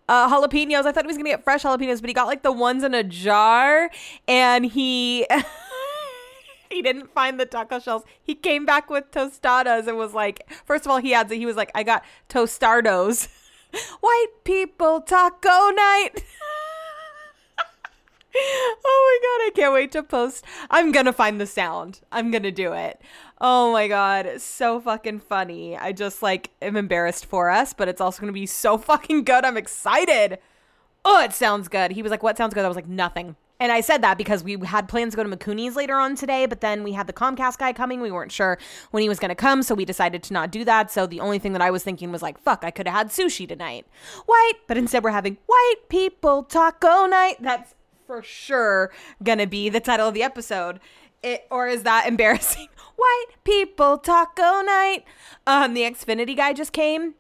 uh, 0.08 0.28
jalapenos. 0.28 0.86
I 0.86 0.92
thought 0.92 1.04
he 1.04 1.08
was 1.08 1.16
gonna 1.16 1.30
get 1.30 1.44
fresh 1.44 1.62
jalapenos, 1.62 2.00
but 2.00 2.08
he 2.08 2.14
got 2.14 2.26
like 2.26 2.42
the 2.42 2.52
ones 2.52 2.84
in 2.84 2.94
a 2.94 3.02
jar, 3.02 3.90
and 4.28 4.66
he. 4.66 5.26
he 6.70 6.82
didn't 6.82 7.12
find 7.12 7.38
the 7.38 7.46
taco 7.46 7.78
shells. 7.78 8.02
He 8.22 8.34
came 8.34 8.64
back 8.64 8.90
with 8.90 9.10
tostadas 9.10 9.86
and 9.86 9.96
was 9.96 10.14
like, 10.14 10.50
first 10.64 10.86
of 10.86 10.90
all, 10.90 10.98
he 10.98 11.14
adds 11.14 11.30
it. 11.30 11.36
He 11.36 11.46
was 11.46 11.56
like, 11.56 11.70
I 11.74 11.82
got 11.82 12.02
tostardos. 12.28 13.28
White 14.00 14.26
people 14.44 15.00
taco 15.00 15.70
night. 15.70 16.10
oh 18.34 18.76
my 18.84 19.18
god, 19.22 19.46
I 19.46 19.50
can't 19.54 19.72
wait 19.72 19.92
to 19.92 20.02
post. 20.02 20.44
I'm 20.70 20.92
gonna 20.92 21.12
find 21.12 21.40
the 21.40 21.46
sound. 21.46 22.00
I'm 22.10 22.30
gonna 22.30 22.50
do 22.50 22.72
it. 22.72 23.00
Oh 23.44 23.72
my 23.72 23.88
god, 23.88 24.40
so 24.40 24.80
fucking 24.80 25.18
funny. 25.18 25.76
I 25.76 25.90
just 25.90 26.22
like 26.22 26.50
am 26.62 26.76
embarrassed 26.76 27.26
for 27.26 27.50
us, 27.50 27.74
but 27.74 27.88
it's 27.88 28.00
also 28.00 28.20
gonna 28.20 28.30
be 28.30 28.46
so 28.46 28.78
fucking 28.78 29.24
good. 29.24 29.44
I'm 29.44 29.56
excited. 29.56 30.38
Oh, 31.04 31.20
it 31.24 31.32
sounds 31.32 31.66
good. 31.66 31.90
He 31.90 32.02
was 32.02 32.10
like, 32.10 32.22
What 32.22 32.36
sounds 32.36 32.54
good? 32.54 32.64
I 32.64 32.68
was 32.68 32.76
like, 32.76 32.86
Nothing. 32.86 33.34
And 33.58 33.72
I 33.72 33.80
said 33.80 34.02
that 34.02 34.16
because 34.16 34.44
we 34.44 34.56
had 34.64 34.88
plans 34.88 35.12
to 35.12 35.16
go 35.16 35.24
to 35.24 35.36
McCooney's 35.36 35.74
later 35.74 35.96
on 35.96 36.14
today, 36.14 36.46
but 36.46 36.60
then 36.60 36.84
we 36.84 36.92
had 36.92 37.08
the 37.08 37.12
Comcast 37.12 37.58
guy 37.58 37.72
coming. 37.72 38.00
We 38.00 38.10
weren't 38.10 38.32
sure 38.32 38.58
when 38.90 39.02
he 39.02 39.08
was 39.08 39.20
going 39.20 39.28
to 39.28 39.36
come, 39.36 39.62
so 39.62 39.76
we 39.76 39.84
decided 39.84 40.24
to 40.24 40.32
not 40.32 40.50
do 40.50 40.64
that. 40.64 40.90
So 40.90 41.06
the 41.06 41.20
only 41.20 41.38
thing 41.38 41.52
that 41.52 41.62
I 41.62 41.70
was 41.70 41.84
thinking 41.84 42.10
was 42.10 42.22
like, 42.22 42.40
fuck, 42.40 42.64
I 42.64 42.72
could 42.72 42.88
have 42.88 42.96
had 42.96 43.08
sushi 43.10 43.48
tonight. 43.48 43.86
White, 44.26 44.54
but 44.66 44.76
instead 44.76 45.04
we're 45.04 45.10
having 45.10 45.38
white 45.46 45.88
people 45.88 46.42
taco 46.42 47.06
night. 47.06 47.36
That's 47.38 47.76
for 48.04 48.22
sure 48.22 48.90
gonna 49.22 49.46
be 49.46 49.68
the 49.68 49.80
title 49.80 50.08
of 50.08 50.14
the 50.14 50.22
episode. 50.22 50.80
It 51.22 51.46
or 51.50 51.68
is 51.68 51.82
that 51.82 52.06
embarrassing? 52.08 52.68
White 52.96 53.26
people 53.44 53.98
taco 53.98 54.62
night. 54.62 55.04
Um, 55.46 55.74
the 55.74 55.82
Xfinity 55.82 56.36
guy 56.36 56.52
just 56.52 56.72
came. 56.72 57.14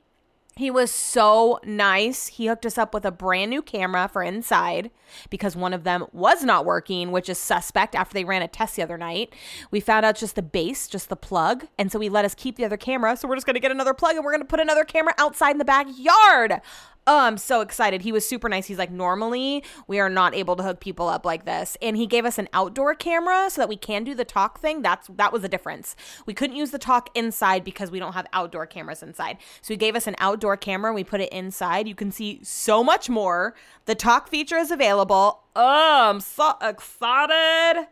He 0.56 0.70
was 0.70 0.90
so 0.90 1.60
nice. 1.64 2.26
He 2.26 2.46
hooked 2.46 2.66
us 2.66 2.76
up 2.76 2.92
with 2.92 3.06
a 3.06 3.10
brand 3.10 3.48
new 3.48 3.62
camera 3.62 4.06
for 4.12 4.22
inside 4.22 4.90
because 5.30 5.56
one 5.56 5.72
of 5.72 5.84
them 5.84 6.06
was 6.12 6.44
not 6.44 6.66
working, 6.66 7.10
which 7.10 7.30
is 7.30 7.38
suspect 7.38 7.94
after 7.94 8.12
they 8.12 8.24
ran 8.24 8.42
a 8.42 8.48
test 8.48 8.76
the 8.76 8.82
other 8.82 8.98
night. 8.98 9.34
We 9.70 9.80
found 9.80 10.04
out 10.04 10.16
just 10.16 10.34
the 10.36 10.42
base, 10.42 10.88
just 10.88 11.08
the 11.08 11.16
plug. 11.16 11.68
And 11.78 11.90
so 11.90 11.98
he 12.00 12.10
let 12.10 12.26
us 12.26 12.34
keep 12.34 12.56
the 12.56 12.66
other 12.66 12.76
camera. 12.76 13.16
So 13.16 13.28
we're 13.28 13.36
just 13.36 13.46
going 13.46 13.54
to 13.54 13.60
get 13.60 13.70
another 13.70 13.94
plug 13.94 14.16
and 14.16 14.24
we're 14.24 14.32
going 14.32 14.42
to 14.42 14.46
put 14.46 14.60
another 14.60 14.84
camera 14.84 15.14
outside 15.16 15.52
in 15.52 15.58
the 15.58 15.64
backyard. 15.64 16.60
Oh, 17.04 17.18
I'm 17.18 17.36
so 17.36 17.62
excited. 17.62 18.02
He 18.02 18.12
was 18.12 18.24
super 18.24 18.48
nice. 18.48 18.66
He's 18.66 18.78
like, 18.78 18.92
normally 18.92 19.64
we 19.88 19.98
are 19.98 20.08
not 20.08 20.36
able 20.36 20.54
to 20.54 20.62
hook 20.62 20.78
people 20.78 21.08
up 21.08 21.26
like 21.26 21.44
this. 21.44 21.76
And 21.82 21.96
he 21.96 22.06
gave 22.06 22.24
us 22.24 22.38
an 22.38 22.48
outdoor 22.52 22.94
camera 22.94 23.50
so 23.50 23.60
that 23.60 23.68
we 23.68 23.76
can 23.76 24.04
do 24.04 24.14
the 24.14 24.24
talk 24.24 24.60
thing. 24.60 24.82
That's 24.82 25.08
that 25.08 25.32
was 25.32 25.42
the 25.42 25.48
difference. 25.48 25.96
We 26.26 26.34
couldn't 26.34 26.54
use 26.54 26.70
the 26.70 26.78
talk 26.78 27.10
inside 27.14 27.64
because 27.64 27.90
we 27.90 27.98
don't 27.98 28.12
have 28.12 28.26
outdoor 28.32 28.66
cameras 28.66 29.02
inside. 29.02 29.38
So 29.62 29.74
he 29.74 29.78
gave 29.78 29.96
us 29.96 30.06
an 30.06 30.14
outdoor 30.18 30.56
camera. 30.56 30.92
We 30.92 31.02
put 31.02 31.20
it 31.20 31.32
inside. 31.32 31.88
You 31.88 31.96
can 31.96 32.12
see 32.12 32.38
so 32.44 32.84
much 32.84 33.10
more. 33.10 33.56
The 33.86 33.96
talk 33.96 34.28
feature 34.28 34.56
is 34.56 34.70
available. 34.70 35.40
Oh, 35.56 36.10
I'm 36.10 36.20
so 36.20 36.54
excited. 36.62 37.88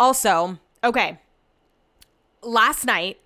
Also, 0.00 0.58
okay. 0.82 1.20
Last 2.42 2.86
night 2.86 3.18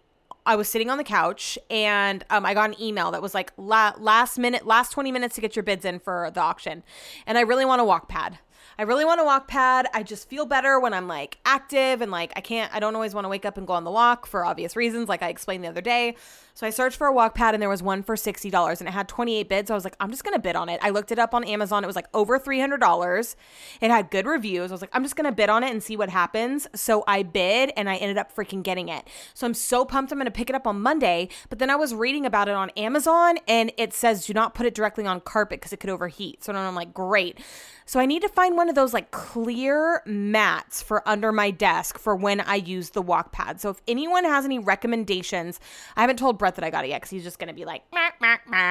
I 0.46 0.56
was 0.56 0.68
sitting 0.68 0.90
on 0.90 0.98
the 0.98 1.04
couch 1.04 1.58
and 1.68 2.24
um, 2.30 2.46
I 2.46 2.54
got 2.54 2.70
an 2.70 2.82
email 2.82 3.10
that 3.10 3.22
was 3.22 3.34
like 3.34 3.52
la- 3.56 3.94
last 3.98 4.38
minute, 4.38 4.66
last 4.66 4.92
20 4.92 5.12
minutes 5.12 5.34
to 5.34 5.40
get 5.40 5.54
your 5.54 5.62
bids 5.62 5.84
in 5.84 5.98
for 5.98 6.30
the 6.32 6.40
auction. 6.40 6.82
And 7.26 7.36
I 7.36 7.42
really 7.42 7.64
want 7.64 7.80
a 7.80 7.84
walk 7.84 8.08
pad. 8.08 8.38
I 8.80 8.84
really 8.84 9.04
want 9.04 9.20
a 9.20 9.24
walk 9.24 9.46
pad. 9.46 9.88
I 9.92 10.02
just 10.02 10.26
feel 10.30 10.46
better 10.46 10.80
when 10.80 10.94
I'm 10.94 11.06
like 11.06 11.36
active 11.44 12.00
and 12.00 12.10
like 12.10 12.32
I 12.34 12.40
can't, 12.40 12.74
I 12.74 12.80
don't 12.80 12.94
always 12.94 13.12
want 13.12 13.26
to 13.26 13.28
wake 13.28 13.44
up 13.44 13.58
and 13.58 13.66
go 13.66 13.74
on 13.74 13.84
the 13.84 13.90
walk 13.90 14.26
for 14.26 14.42
obvious 14.42 14.74
reasons, 14.74 15.06
like 15.06 15.22
I 15.22 15.28
explained 15.28 15.64
the 15.64 15.68
other 15.68 15.82
day. 15.82 16.16
So 16.54 16.66
I 16.66 16.70
searched 16.70 16.96
for 16.96 17.06
a 17.06 17.12
walk 17.12 17.34
pad 17.34 17.54
and 17.54 17.60
there 17.62 17.68
was 17.68 17.82
one 17.82 18.02
for 18.02 18.16
$60 18.16 18.80
and 18.80 18.88
it 18.88 18.92
had 18.92 19.06
28 19.06 19.48
bids. 19.48 19.68
So 19.68 19.74
I 19.74 19.76
was 19.76 19.84
like, 19.84 19.96
I'm 20.00 20.10
just 20.10 20.24
going 20.24 20.34
to 20.34 20.40
bid 20.40 20.56
on 20.56 20.68
it. 20.68 20.80
I 20.82 20.90
looked 20.90 21.12
it 21.12 21.18
up 21.18 21.34
on 21.34 21.44
Amazon. 21.44 21.84
It 21.84 21.86
was 21.86 21.96
like 21.96 22.08
over 22.14 22.38
$300. 22.38 23.36
It 23.80 23.90
had 23.90 24.10
good 24.10 24.26
reviews. 24.26 24.70
I 24.70 24.74
was 24.74 24.80
like, 24.80 24.90
I'm 24.92 25.02
just 25.02 25.16
going 25.16 25.24
to 25.24 25.32
bid 25.32 25.48
on 25.50 25.62
it 25.62 25.70
and 25.70 25.82
see 25.82 25.96
what 25.96 26.08
happens. 26.08 26.66
So 26.74 27.04
I 27.06 27.22
bid 27.22 27.72
and 27.76 27.88
I 27.88 27.96
ended 27.96 28.18
up 28.18 28.34
freaking 28.34 28.62
getting 28.62 28.88
it. 28.88 29.06
So 29.34 29.46
I'm 29.46 29.54
so 29.54 29.84
pumped. 29.84 30.12
I'm 30.12 30.18
going 30.18 30.24
to 30.24 30.30
pick 30.30 30.50
it 30.50 30.56
up 30.56 30.66
on 30.66 30.80
Monday. 30.80 31.28
But 31.50 31.60
then 31.60 31.70
I 31.70 31.76
was 31.76 31.94
reading 31.94 32.26
about 32.26 32.48
it 32.48 32.54
on 32.54 32.70
Amazon 32.70 33.38
and 33.46 33.72
it 33.76 33.92
says 33.92 34.26
do 34.26 34.32
not 34.32 34.54
put 34.54 34.66
it 34.66 34.74
directly 34.74 35.06
on 35.06 35.20
carpet 35.20 35.60
because 35.60 35.72
it 35.72 35.80
could 35.80 35.90
overheat. 35.90 36.44
So 36.44 36.52
I'm 36.52 36.74
like, 36.74 36.94
great. 36.94 37.38
So 37.86 37.98
I 37.98 38.06
need 38.06 38.22
to 38.22 38.28
find 38.28 38.56
one 38.56 38.68
of 38.70 38.74
those 38.74 38.94
like 38.94 39.10
clear 39.10 40.02
mats 40.06 40.80
for 40.80 41.06
under 41.06 41.32
my 41.32 41.50
desk 41.50 41.98
for 41.98 42.16
when 42.16 42.40
I 42.40 42.54
use 42.54 42.90
the 42.90 43.02
walk 43.02 43.32
pad. 43.32 43.60
So 43.60 43.68
if 43.68 43.82
anyone 43.86 44.24
has 44.24 44.46
any 44.46 44.58
recommendations, 44.58 45.60
I 45.96 46.00
haven't 46.00 46.18
told 46.18 46.38
Brett 46.38 46.54
that 46.54 46.64
I 46.64 46.70
got 46.70 46.84
it 46.84 46.88
yet 46.88 47.02
because 47.02 47.10
he's 47.10 47.24
just 47.24 47.38
going 47.38 47.48
to 47.48 47.54
be 47.54 47.64
like, 47.66 47.82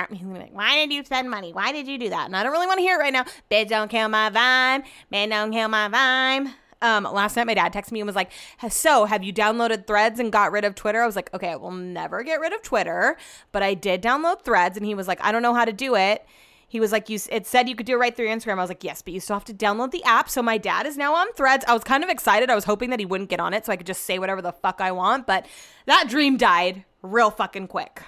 He's 0.09 0.21
gonna 0.21 0.33
be 0.33 0.39
like, 0.39 0.53
why 0.53 0.75
did 0.75 0.91
you 0.91 1.03
spend 1.05 1.29
money? 1.29 1.53
Why 1.53 1.71
did 1.71 1.87
you 1.87 1.97
do 1.97 2.09
that? 2.09 2.25
And 2.25 2.35
I 2.35 2.43
don't 2.43 2.51
really 2.51 2.67
want 2.67 2.79
to 2.79 2.83
hear 2.83 2.95
it 2.97 2.99
right 2.99 3.13
now. 3.13 3.25
Bid 3.49 3.67
don't 3.67 3.89
kill 3.89 4.09
my 4.09 4.29
vibe. 4.29 4.85
Bid 5.11 5.29
don't 5.29 5.51
kill 5.51 5.67
my 5.67 5.89
vibe. 5.89 6.53
Um, 6.81 7.03
last 7.03 7.35
night 7.35 7.45
my 7.45 7.53
dad 7.53 7.73
texted 7.73 7.91
me 7.91 7.99
and 7.99 8.07
was 8.07 8.15
like, 8.15 8.31
"So, 8.69 9.03
have 9.03 9.21
you 9.21 9.33
downloaded 9.33 9.85
Threads 9.85 10.17
and 10.17 10.31
got 10.31 10.53
rid 10.53 10.63
of 10.63 10.75
Twitter?" 10.75 11.01
I 11.01 11.05
was 11.05 11.15
like, 11.15 11.33
"Okay, 11.33 11.49
I 11.49 11.57
will 11.57 11.71
never 11.71 12.23
get 12.23 12.39
rid 12.39 12.53
of 12.53 12.61
Twitter, 12.61 13.17
but 13.51 13.61
I 13.61 13.73
did 13.73 14.01
download 14.01 14.43
Threads." 14.43 14.77
And 14.77 14.85
he 14.85 14.95
was 14.95 15.05
like, 15.05 15.21
"I 15.21 15.33
don't 15.33 15.41
know 15.41 15.53
how 15.53 15.65
to 15.65 15.73
do 15.73 15.95
it." 15.95 16.25
He 16.69 16.79
was 16.79 16.91
like, 16.91 17.09
"You 17.09 17.19
it 17.31 17.45
said 17.45 17.67
you 17.67 17.75
could 17.75 17.85
do 17.85 17.95
it 17.95 17.99
right 17.99 18.15
through 18.15 18.27
Instagram." 18.27 18.59
I 18.59 18.61
was 18.61 18.69
like, 18.69 18.83
"Yes, 18.83 19.01
but 19.01 19.13
you 19.13 19.19
still 19.19 19.35
have 19.35 19.45
to 19.45 19.53
download 19.53 19.91
the 19.91 20.03
app." 20.03 20.29
So 20.29 20.41
my 20.41 20.57
dad 20.57 20.85
is 20.85 20.95
now 20.95 21.15
on 21.15 21.33
Threads. 21.33 21.65
I 21.67 21.73
was 21.73 21.83
kind 21.83 22.03
of 22.03 22.09
excited. 22.09 22.49
I 22.49 22.55
was 22.55 22.65
hoping 22.65 22.91
that 22.91 22.99
he 22.99 23.05
wouldn't 23.05 23.29
get 23.29 23.39
on 23.39 23.53
it 23.53 23.65
so 23.65 23.73
I 23.73 23.75
could 23.75 23.87
just 23.87 24.03
say 24.03 24.19
whatever 24.19 24.41
the 24.41 24.53
fuck 24.53 24.79
I 24.79 24.91
want, 24.91 25.27
but 25.27 25.45
that 25.85 26.07
dream 26.07 26.37
died 26.37 26.85
real 27.01 27.31
fucking 27.31 27.67
quick. 27.67 28.03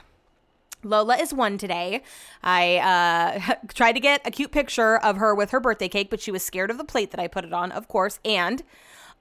Lola 0.83 1.17
is 1.17 1.33
one 1.33 1.57
today. 1.57 2.03
I 2.43 2.77
uh, 2.77 3.55
tried 3.73 3.93
to 3.93 3.99
get 3.99 4.25
a 4.25 4.31
cute 4.31 4.51
picture 4.51 4.97
of 4.97 5.17
her 5.17 5.35
with 5.35 5.51
her 5.51 5.59
birthday 5.59 5.87
cake, 5.87 6.09
but 6.09 6.21
she 6.21 6.31
was 6.31 6.43
scared 6.43 6.71
of 6.71 6.77
the 6.77 6.83
plate 6.83 7.11
that 7.11 7.19
I 7.19 7.27
put 7.27 7.45
it 7.45 7.53
on, 7.53 7.71
of 7.71 7.87
course. 7.87 8.19
And 8.25 8.63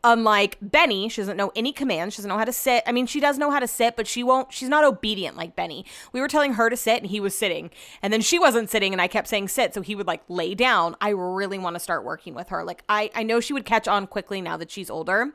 Unlike 0.02 0.56
Benny, 0.62 1.10
she 1.10 1.20
doesn't 1.20 1.36
know 1.36 1.52
any 1.54 1.72
commands. 1.72 2.14
She 2.14 2.18
doesn't 2.18 2.28
know 2.30 2.38
how 2.38 2.46
to 2.46 2.54
sit. 2.54 2.82
I 2.86 2.92
mean, 2.92 3.06
she 3.06 3.20
does 3.20 3.36
know 3.36 3.50
how 3.50 3.58
to 3.58 3.68
sit, 3.68 3.96
but 3.96 4.06
she 4.06 4.22
won't, 4.22 4.50
she's 4.50 4.70
not 4.70 4.82
obedient 4.82 5.36
like 5.36 5.54
Benny. 5.54 5.84
We 6.12 6.22
were 6.22 6.28
telling 6.28 6.54
her 6.54 6.70
to 6.70 6.76
sit 6.76 7.02
and 7.02 7.10
he 7.10 7.20
was 7.20 7.36
sitting. 7.36 7.70
And 8.00 8.10
then 8.10 8.22
she 8.22 8.38
wasn't 8.38 8.70
sitting 8.70 8.94
and 8.94 9.02
I 9.02 9.08
kept 9.08 9.28
saying 9.28 9.48
sit. 9.48 9.74
So 9.74 9.82
he 9.82 9.94
would 9.94 10.06
like 10.06 10.22
lay 10.28 10.54
down. 10.54 10.96
I 11.02 11.10
really 11.10 11.58
want 11.58 11.76
to 11.76 11.80
start 11.80 12.02
working 12.02 12.32
with 12.32 12.48
her. 12.48 12.64
Like, 12.64 12.82
I, 12.88 13.10
I 13.14 13.22
know 13.24 13.40
she 13.40 13.52
would 13.52 13.66
catch 13.66 13.86
on 13.86 14.06
quickly 14.06 14.40
now 14.40 14.56
that 14.56 14.70
she's 14.70 14.88
older. 14.88 15.32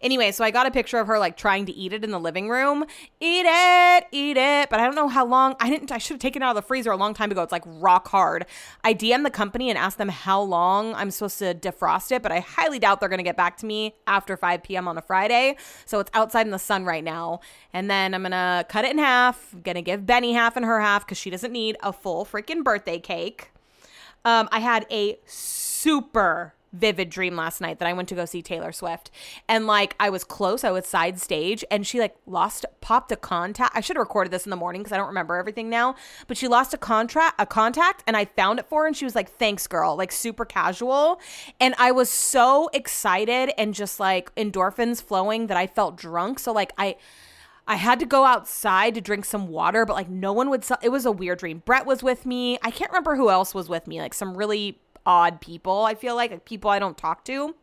Anyway, 0.00 0.32
so 0.32 0.42
I 0.42 0.50
got 0.50 0.66
a 0.66 0.72
picture 0.72 0.98
of 0.98 1.06
her 1.06 1.20
like 1.20 1.36
trying 1.36 1.66
to 1.66 1.72
eat 1.72 1.92
it 1.92 2.02
in 2.02 2.10
the 2.10 2.18
living 2.18 2.48
room. 2.48 2.86
Eat 3.20 3.46
it, 3.46 4.06
eat 4.10 4.36
it. 4.36 4.68
But 4.68 4.80
I 4.80 4.84
don't 4.84 4.96
know 4.96 5.08
how 5.08 5.26
long. 5.26 5.54
I 5.60 5.70
didn't, 5.70 5.92
I 5.92 5.98
should 5.98 6.14
have 6.14 6.20
taken 6.20 6.42
it 6.42 6.44
out 6.44 6.56
of 6.56 6.56
the 6.56 6.66
freezer 6.66 6.90
a 6.90 6.96
long 6.96 7.14
time 7.14 7.30
ago. 7.30 7.42
It's 7.42 7.52
like 7.52 7.64
rock 7.66 8.08
hard. 8.08 8.46
I 8.82 8.94
DM 8.94 9.22
the 9.22 9.30
company 9.30 9.70
and 9.70 9.78
asked 9.78 9.98
them 9.98 10.08
how 10.08 10.40
long 10.40 10.92
I'm 10.96 11.12
supposed 11.12 11.38
to 11.38 11.54
defrost 11.54 12.10
it, 12.10 12.20
but 12.20 12.32
I 12.32 12.40
highly 12.40 12.80
doubt 12.80 12.98
they're 12.98 13.08
going 13.08 13.18
to 13.18 13.22
get 13.22 13.36
back 13.36 13.56
to 13.58 13.66
me 13.66 13.94
after 14.08 14.36
5 14.36 14.62
p.m. 14.62 14.88
on 14.88 14.98
a 14.98 15.02
Friday. 15.02 15.56
So 15.84 16.00
it's 16.00 16.10
outside 16.14 16.46
in 16.46 16.50
the 16.50 16.58
sun 16.58 16.84
right 16.84 17.04
now. 17.04 17.40
And 17.72 17.90
then 17.90 18.14
I'm 18.14 18.22
going 18.22 18.32
to 18.32 18.66
cut 18.68 18.84
it 18.84 18.90
in 18.90 18.98
half. 18.98 19.52
I'm 19.52 19.60
going 19.60 19.76
to 19.76 19.82
give 19.82 20.06
Benny 20.06 20.32
half 20.32 20.56
and 20.56 20.64
her 20.64 20.80
half 20.80 21.06
because 21.06 21.18
she 21.18 21.30
doesn't 21.30 21.52
need 21.52 21.76
a 21.82 21.92
full 21.92 22.24
freaking 22.24 22.64
birthday 22.64 22.98
cake. 22.98 23.50
Um, 24.24 24.48
I 24.50 24.58
had 24.58 24.86
a 24.90 25.18
super 25.26 26.54
vivid 26.72 27.10
dream 27.10 27.36
last 27.36 27.60
night 27.60 27.78
that 27.78 27.88
I 27.88 27.92
went 27.92 28.08
to 28.10 28.14
go 28.14 28.24
see 28.24 28.42
Taylor 28.42 28.72
Swift. 28.72 29.10
And 29.48 29.66
like 29.66 29.94
I 29.98 30.10
was 30.10 30.24
close, 30.24 30.64
I 30.64 30.70
was 30.70 30.86
side 30.86 31.20
stage 31.20 31.64
and 31.70 31.86
she 31.86 31.98
like 31.98 32.16
lost 32.26 32.66
popped 32.80 33.12
a 33.12 33.16
contact. 33.16 33.76
I 33.76 33.80
should 33.80 33.96
have 33.96 34.02
recorded 34.02 34.32
this 34.32 34.46
in 34.46 34.50
the 34.50 34.56
morning 34.56 34.82
because 34.82 34.92
I 34.92 34.96
don't 34.96 35.08
remember 35.08 35.36
everything 35.36 35.70
now. 35.70 35.94
But 36.26 36.36
she 36.36 36.48
lost 36.48 36.74
a 36.74 36.78
contract 36.78 37.36
a 37.38 37.46
contact 37.46 38.02
and 38.06 38.16
I 38.16 38.24
found 38.24 38.58
it 38.58 38.66
for 38.66 38.82
her 38.82 38.86
and 38.86 38.96
she 38.96 39.04
was 39.04 39.14
like, 39.14 39.30
Thanks, 39.30 39.66
girl, 39.66 39.96
like 39.96 40.12
super 40.12 40.44
casual. 40.44 41.20
And 41.60 41.74
I 41.78 41.92
was 41.92 42.10
so 42.10 42.68
excited 42.72 43.52
and 43.58 43.74
just 43.74 44.00
like 44.00 44.34
endorphins 44.34 45.02
flowing 45.02 45.46
that 45.46 45.56
I 45.56 45.66
felt 45.66 45.96
drunk. 45.96 46.38
So 46.38 46.52
like 46.52 46.72
I 46.78 46.96
I 47.68 47.76
had 47.76 48.00
to 48.00 48.06
go 48.06 48.24
outside 48.24 48.94
to 48.94 49.02
drink 49.02 49.26
some 49.26 49.48
water, 49.48 49.84
but 49.84 49.92
like 49.92 50.08
no 50.08 50.32
one 50.32 50.48
would. 50.48 50.64
Sell- 50.64 50.78
it 50.82 50.88
was 50.88 51.04
a 51.04 51.12
weird 51.12 51.38
dream. 51.38 51.62
Brett 51.66 51.84
was 51.84 52.02
with 52.02 52.24
me. 52.24 52.58
I 52.62 52.70
can't 52.70 52.90
remember 52.90 53.14
who 53.14 53.28
else 53.28 53.54
was 53.54 53.68
with 53.68 53.86
me. 53.86 54.00
Like 54.00 54.14
some 54.14 54.34
really 54.38 54.80
odd 55.08 55.40
people, 55.40 55.84
I 55.84 55.94
feel 55.94 56.14
like, 56.14 56.30
like 56.30 56.44
people 56.44 56.70
I 56.70 56.78
don't 56.78 56.96
talk 56.96 57.24
to. 57.24 57.54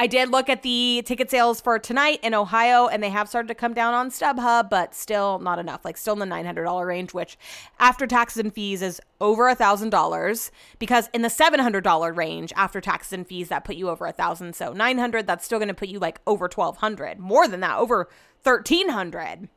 I 0.00 0.06
did 0.06 0.30
look 0.30 0.48
at 0.48 0.62
the 0.62 1.02
ticket 1.04 1.28
sales 1.28 1.60
for 1.60 1.76
tonight 1.80 2.20
in 2.22 2.32
Ohio, 2.32 2.86
and 2.86 3.02
they 3.02 3.10
have 3.10 3.28
started 3.28 3.48
to 3.48 3.54
come 3.56 3.74
down 3.74 3.94
on 3.94 4.10
StubHub, 4.10 4.70
but 4.70 4.94
still 4.94 5.40
not 5.40 5.58
enough. 5.58 5.84
Like 5.84 5.96
still 5.96 6.12
in 6.12 6.20
the 6.20 6.26
$900 6.26 6.86
range, 6.86 7.12
which 7.12 7.36
after 7.80 8.06
taxes 8.06 8.38
and 8.38 8.54
fees 8.54 8.80
is 8.80 9.00
over 9.20 9.48
a 9.48 9.56
thousand 9.56 9.90
dollars. 9.90 10.52
Because 10.78 11.08
in 11.12 11.22
the 11.22 11.28
$700 11.28 12.16
range 12.16 12.52
after 12.54 12.80
taxes 12.80 13.12
and 13.12 13.26
fees, 13.26 13.48
that 13.48 13.64
put 13.64 13.74
you 13.74 13.88
over 13.88 14.06
a 14.06 14.12
thousand. 14.12 14.54
So 14.54 14.72
900, 14.72 15.26
that's 15.26 15.44
still 15.44 15.58
going 15.58 15.66
to 15.66 15.74
put 15.74 15.88
you 15.88 15.98
like 15.98 16.20
over 16.28 16.44
1200, 16.44 17.18
more 17.18 17.48
than 17.48 17.58
that, 17.60 17.78
over 17.78 18.08
1300. 18.44 19.48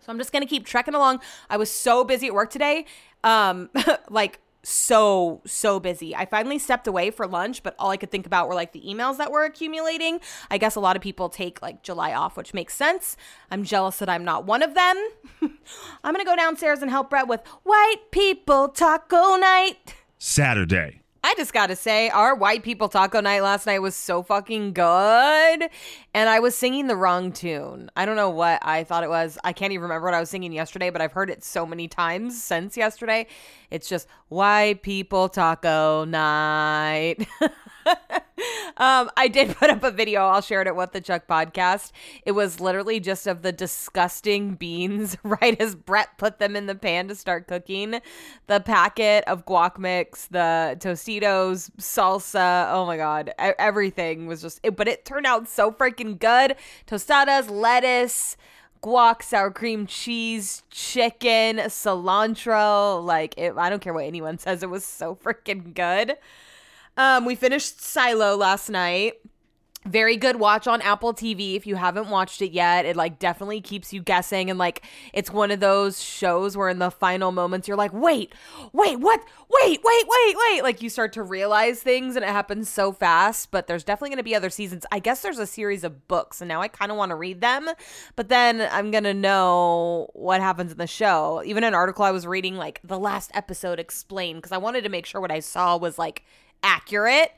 So 0.00 0.12
I'm 0.12 0.16
just 0.16 0.32
going 0.32 0.42
to 0.42 0.48
keep 0.48 0.64
trekking 0.64 0.94
along. 0.94 1.20
I 1.50 1.58
was 1.58 1.70
so 1.70 2.04
busy 2.04 2.28
at 2.28 2.32
work 2.32 2.48
today. 2.48 2.86
Um, 3.22 3.68
like 4.08 4.40
so 4.68 5.40
so 5.46 5.80
busy. 5.80 6.14
I 6.14 6.26
finally 6.26 6.58
stepped 6.58 6.86
away 6.86 7.10
for 7.10 7.26
lunch, 7.26 7.62
but 7.62 7.74
all 7.78 7.90
I 7.90 7.96
could 7.96 8.10
think 8.10 8.26
about 8.26 8.48
were 8.48 8.54
like 8.54 8.72
the 8.72 8.82
emails 8.82 9.16
that 9.16 9.30
were 9.30 9.44
accumulating. 9.44 10.20
I 10.50 10.58
guess 10.58 10.76
a 10.76 10.80
lot 10.80 10.96
of 10.96 11.02
people 11.02 11.28
take 11.28 11.62
like 11.62 11.82
July 11.82 12.12
off, 12.12 12.36
which 12.36 12.54
makes 12.54 12.74
sense. 12.74 13.16
I'm 13.50 13.64
jealous 13.64 13.98
that 13.98 14.08
I'm 14.08 14.24
not 14.24 14.44
one 14.44 14.62
of 14.62 14.74
them. 14.74 14.96
I'm 15.42 16.14
going 16.14 16.24
to 16.24 16.24
go 16.24 16.36
downstairs 16.36 16.82
and 16.82 16.90
help 16.90 17.10
Brett 17.10 17.28
with 17.28 17.46
White 17.62 18.10
People 18.10 18.68
Taco 18.68 19.36
Night. 19.36 19.94
Saturday. 20.18 21.02
I 21.24 21.34
just 21.36 21.52
got 21.52 21.66
to 21.66 21.76
say, 21.76 22.08
our 22.10 22.34
white 22.34 22.62
people 22.62 22.88
taco 22.88 23.20
night 23.20 23.42
last 23.42 23.66
night 23.66 23.80
was 23.80 23.96
so 23.96 24.22
fucking 24.22 24.72
good. 24.72 25.68
And 26.14 26.28
I 26.28 26.38
was 26.38 26.54
singing 26.54 26.86
the 26.86 26.96
wrong 26.96 27.32
tune. 27.32 27.90
I 27.96 28.06
don't 28.06 28.16
know 28.16 28.30
what 28.30 28.60
I 28.62 28.84
thought 28.84 29.02
it 29.02 29.10
was. 29.10 29.38
I 29.42 29.52
can't 29.52 29.72
even 29.72 29.82
remember 29.82 30.06
what 30.06 30.14
I 30.14 30.20
was 30.20 30.30
singing 30.30 30.52
yesterday, 30.52 30.90
but 30.90 31.00
I've 31.00 31.12
heard 31.12 31.30
it 31.30 31.42
so 31.42 31.66
many 31.66 31.88
times 31.88 32.42
since 32.42 32.76
yesterday. 32.76 33.26
It's 33.70 33.88
just 33.88 34.06
white 34.28 34.82
people 34.82 35.28
taco 35.28 36.04
night. 36.04 37.26
um, 38.76 39.10
I 39.16 39.28
did 39.28 39.56
put 39.56 39.70
up 39.70 39.82
a 39.82 39.90
video. 39.90 40.22
I'll 40.22 40.40
share 40.40 40.60
it 40.62 40.66
at 40.66 40.76
What 40.76 40.92
the 40.92 41.00
Chuck 41.00 41.26
podcast. 41.26 41.92
It 42.24 42.32
was 42.32 42.60
literally 42.60 43.00
just 43.00 43.26
of 43.26 43.42
the 43.42 43.52
disgusting 43.52 44.54
beans 44.54 45.16
right 45.22 45.60
as 45.60 45.74
Brett 45.74 46.16
put 46.18 46.38
them 46.38 46.56
in 46.56 46.66
the 46.66 46.74
pan 46.74 47.08
to 47.08 47.14
start 47.14 47.48
cooking. 47.48 48.00
The 48.46 48.60
packet 48.60 49.24
of 49.26 49.44
guac 49.46 49.78
mix, 49.78 50.26
the 50.26 50.76
Tostitos, 50.80 51.70
salsa. 51.78 52.70
Oh 52.72 52.86
my 52.86 52.96
God. 52.96 53.32
Everything 53.38 54.26
was 54.26 54.42
just, 54.42 54.60
it, 54.62 54.76
but 54.76 54.88
it 54.88 55.04
turned 55.04 55.26
out 55.26 55.48
so 55.48 55.72
freaking 55.72 56.18
good. 56.18 56.56
Tostadas, 56.86 57.50
lettuce 57.50 58.36
guac, 58.82 59.22
sour 59.22 59.50
cream, 59.50 59.86
cheese, 59.86 60.62
chicken, 60.70 61.56
cilantro. 61.56 63.04
Like, 63.04 63.34
it, 63.36 63.54
I 63.56 63.70
don't 63.70 63.80
care 63.80 63.92
what 63.92 64.04
anyone 64.04 64.38
says. 64.38 64.62
It 64.62 64.70
was 64.70 64.84
so 64.84 65.14
freaking 65.16 65.74
good. 65.74 66.16
Um, 66.98 67.24
we 67.24 67.36
finished 67.36 67.80
Silo 67.80 68.36
last 68.36 68.68
night. 68.68 69.14
very 69.86 70.16
good 70.16 70.36
watch 70.36 70.66
on 70.66 70.82
Apple 70.82 71.14
TV 71.14 71.54
if 71.56 71.66
you 71.66 71.76
haven't 71.76 72.10
watched 72.10 72.42
it 72.42 72.50
yet. 72.50 72.84
It 72.84 72.96
like 72.96 73.18
definitely 73.18 73.60
keeps 73.60 73.92
you 73.92 74.02
guessing 74.02 74.50
and 74.50 74.58
like 74.58 74.84
it's 75.14 75.30
one 75.30 75.50
of 75.52 75.60
those 75.60 76.02
shows 76.02 76.56
where 76.56 76.68
in 76.68 76.78
the 76.80 76.90
final 76.90 77.30
moments 77.32 77.68
you're 77.68 77.76
like, 77.76 77.92
"Wait, 77.94 78.34
wait, 78.72 78.98
what? 78.98 79.20
Wait, 79.48 79.80
wait, 79.82 80.04
wait, 80.06 80.36
wait." 80.36 80.62
Like 80.62 80.82
you 80.82 80.90
start 80.90 81.12
to 81.14 81.22
realize 81.22 81.80
things 81.80 82.16
and 82.16 82.24
it 82.24 82.28
happens 82.28 82.68
so 82.68 82.92
fast, 82.92 83.50
but 83.52 83.66
there's 83.68 83.84
definitely 83.84 84.10
going 84.10 84.18
to 84.18 84.24
be 84.24 84.34
other 84.34 84.50
seasons. 84.50 84.84
I 84.92 84.98
guess 84.98 85.22
there's 85.22 85.38
a 85.38 85.46
series 85.46 85.84
of 85.84 86.06
books 86.08 86.40
and 86.42 86.48
now 86.48 86.60
I 86.60 86.68
kind 86.68 86.90
of 86.90 86.98
want 86.98 87.10
to 87.10 87.16
read 87.16 87.40
them, 87.40 87.70
but 88.16 88.28
then 88.28 88.68
I'm 88.72 88.90
going 88.90 89.04
to 89.04 89.14
know 89.14 90.10
what 90.12 90.40
happens 90.42 90.72
in 90.72 90.78
the 90.78 90.86
show. 90.88 91.42
Even 91.46 91.64
an 91.64 91.74
article 91.74 92.04
I 92.04 92.10
was 92.10 92.26
reading 92.26 92.56
like 92.56 92.80
the 92.82 92.98
last 92.98 93.30
episode 93.32 93.78
explained 93.78 94.38
because 94.38 94.52
I 94.52 94.58
wanted 94.58 94.82
to 94.82 94.90
make 94.90 95.06
sure 95.06 95.20
what 95.20 95.30
I 95.30 95.40
saw 95.40 95.76
was 95.78 95.98
like 95.98 96.24
accurate. 96.62 97.32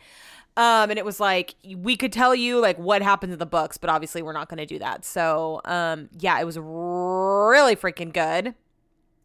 Um, 0.57 0.91
and 0.91 0.99
it 0.99 1.05
was 1.05 1.21
like 1.21 1.55
we 1.77 1.97
could 1.97 2.13
tell 2.13 2.35
you 2.35 2.61
like 2.61 2.79
what 2.79 3.03
happens 3.03 3.33
in 3.33 3.39
the 3.39 3.47
books, 3.47 3.79
but 3.79 3.89
obviously 3.89 4.21
we're 4.21 4.33
not 4.33 4.49
going 4.49 4.59
to 4.59 4.67
do 4.67 4.79
that. 4.79 5.05
So, 5.05 5.61
um, 5.65 6.09
yeah, 6.19 6.41
it 6.41 6.45
was 6.45 6.59
really 6.59 7.77
freaking 7.77 8.13
good. 8.13 8.55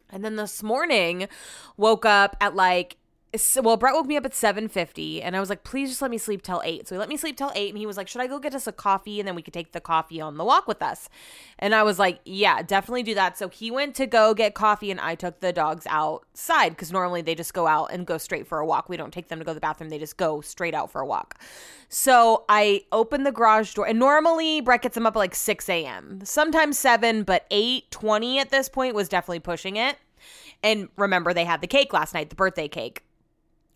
And 0.09 0.23
then 0.23 0.35
this 0.35 0.61
morning, 0.63 1.27
woke 1.77 2.05
up 2.05 2.37
at 2.39 2.55
like 2.55 2.97
well, 3.61 3.77
Brett 3.77 3.93
woke 3.93 4.05
me 4.05 4.17
up 4.17 4.25
at 4.25 4.33
7:50 4.33 5.21
and 5.21 5.35
I 5.35 5.39
was 5.39 5.49
like, 5.49 5.63
"Please 5.63 5.89
just 5.89 6.01
let 6.01 6.11
me 6.11 6.17
sleep 6.17 6.41
till 6.41 6.61
8." 6.63 6.87
So 6.87 6.95
he 6.95 6.99
let 6.99 7.09
me 7.09 7.17
sleep 7.17 7.37
till 7.37 7.51
8 7.55 7.69
and 7.69 7.77
he 7.77 7.85
was 7.85 7.97
like, 7.97 8.07
"Should 8.07 8.21
I 8.21 8.27
go 8.27 8.39
get 8.39 8.53
us 8.53 8.67
a 8.67 8.71
coffee 8.71 9.19
and 9.19 9.27
then 9.27 9.35
we 9.35 9.41
could 9.41 9.53
take 9.53 9.71
the 9.71 9.81
coffee 9.81 10.21
on 10.21 10.37
the 10.37 10.43
walk 10.43 10.67
with 10.67 10.81
us?" 10.81 11.09
And 11.59 11.73
I 11.73 11.83
was 11.83 11.99
like, 11.99 12.19
"Yeah, 12.25 12.61
definitely 12.61 13.03
do 13.03 13.15
that." 13.15 13.37
So 13.37 13.49
he 13.49 13.71
went 13.71 13.95
to 13.95 14.05
go 14.05 14.33
get 14.33 14.53
coffee 14.53 14.91
and 14.91 14.99
I 14.99 15.15
took 15.15 15.39
the 15.39 15.53
dogs 15.53 15.85
outside 15.89 16.77
cuz 16.77 16.91
normally 16.91 17.21
they 17.21 17.35
just 17.35 17.53
go 17.53 17.67
out 17.67 17.91
and 17.91 18.05
go 18.05 18.17
straight 18.17 18.47
for 18.47 18.59
a 18.59 18.65
walk. 18.65 18.89
We 18.89 18.97
don't 18.97 19.13
take 19.13 19.27
them 19.27 19.39
to 19.39 19.45
go 19.45 19.51
to 19.51 19.55
the 19.55 19.61
bathroom. 19.61 19.89
They 19.89 19.99
just 19.99 20.17
go 20.17 20.41
straight 20.41 20.73
out 20.73 20.91
for 20.91 21.01
a 21.01 21.05
walk. 21.05 21.39
So 21.89 22.45
I 22.49 22.83
opened 22.91 23.25
the 23.25 23.31
garage 23.31 23.73
door 23.73 23.87
and 23.87 23.99
normally 23.99 24.61
Brett 24.61 24.81
gets 24.81 24.95
them 24.95 25.05
up 25.05 25.15
at 25.15 25.19
like 25.19 25.35
6 25.35 25.69
a.m. 25.69 26.21
Sometimes 26.23 26.77
7, 26.77 27.23
but 27.23 27.45
8:20 27.51 28.37
at 28.37 28.49
this 28.49 28.69
point 28.69 28.95
was 28.95 29.09
definitely 29.09 29.39
pushing 29.39 29.75
it. 29.75 29.97
And 30.63 30.89
remember, 30.97 31.33
they 31.33 31.45
had 31.45 31.61
the 31.61 31.67
cake 31.67 31.93
last 31.93 32.13
night, 32.13 32.29
the 32.29 32.35
birthday 32.35 32.67
cake 32.67 33.03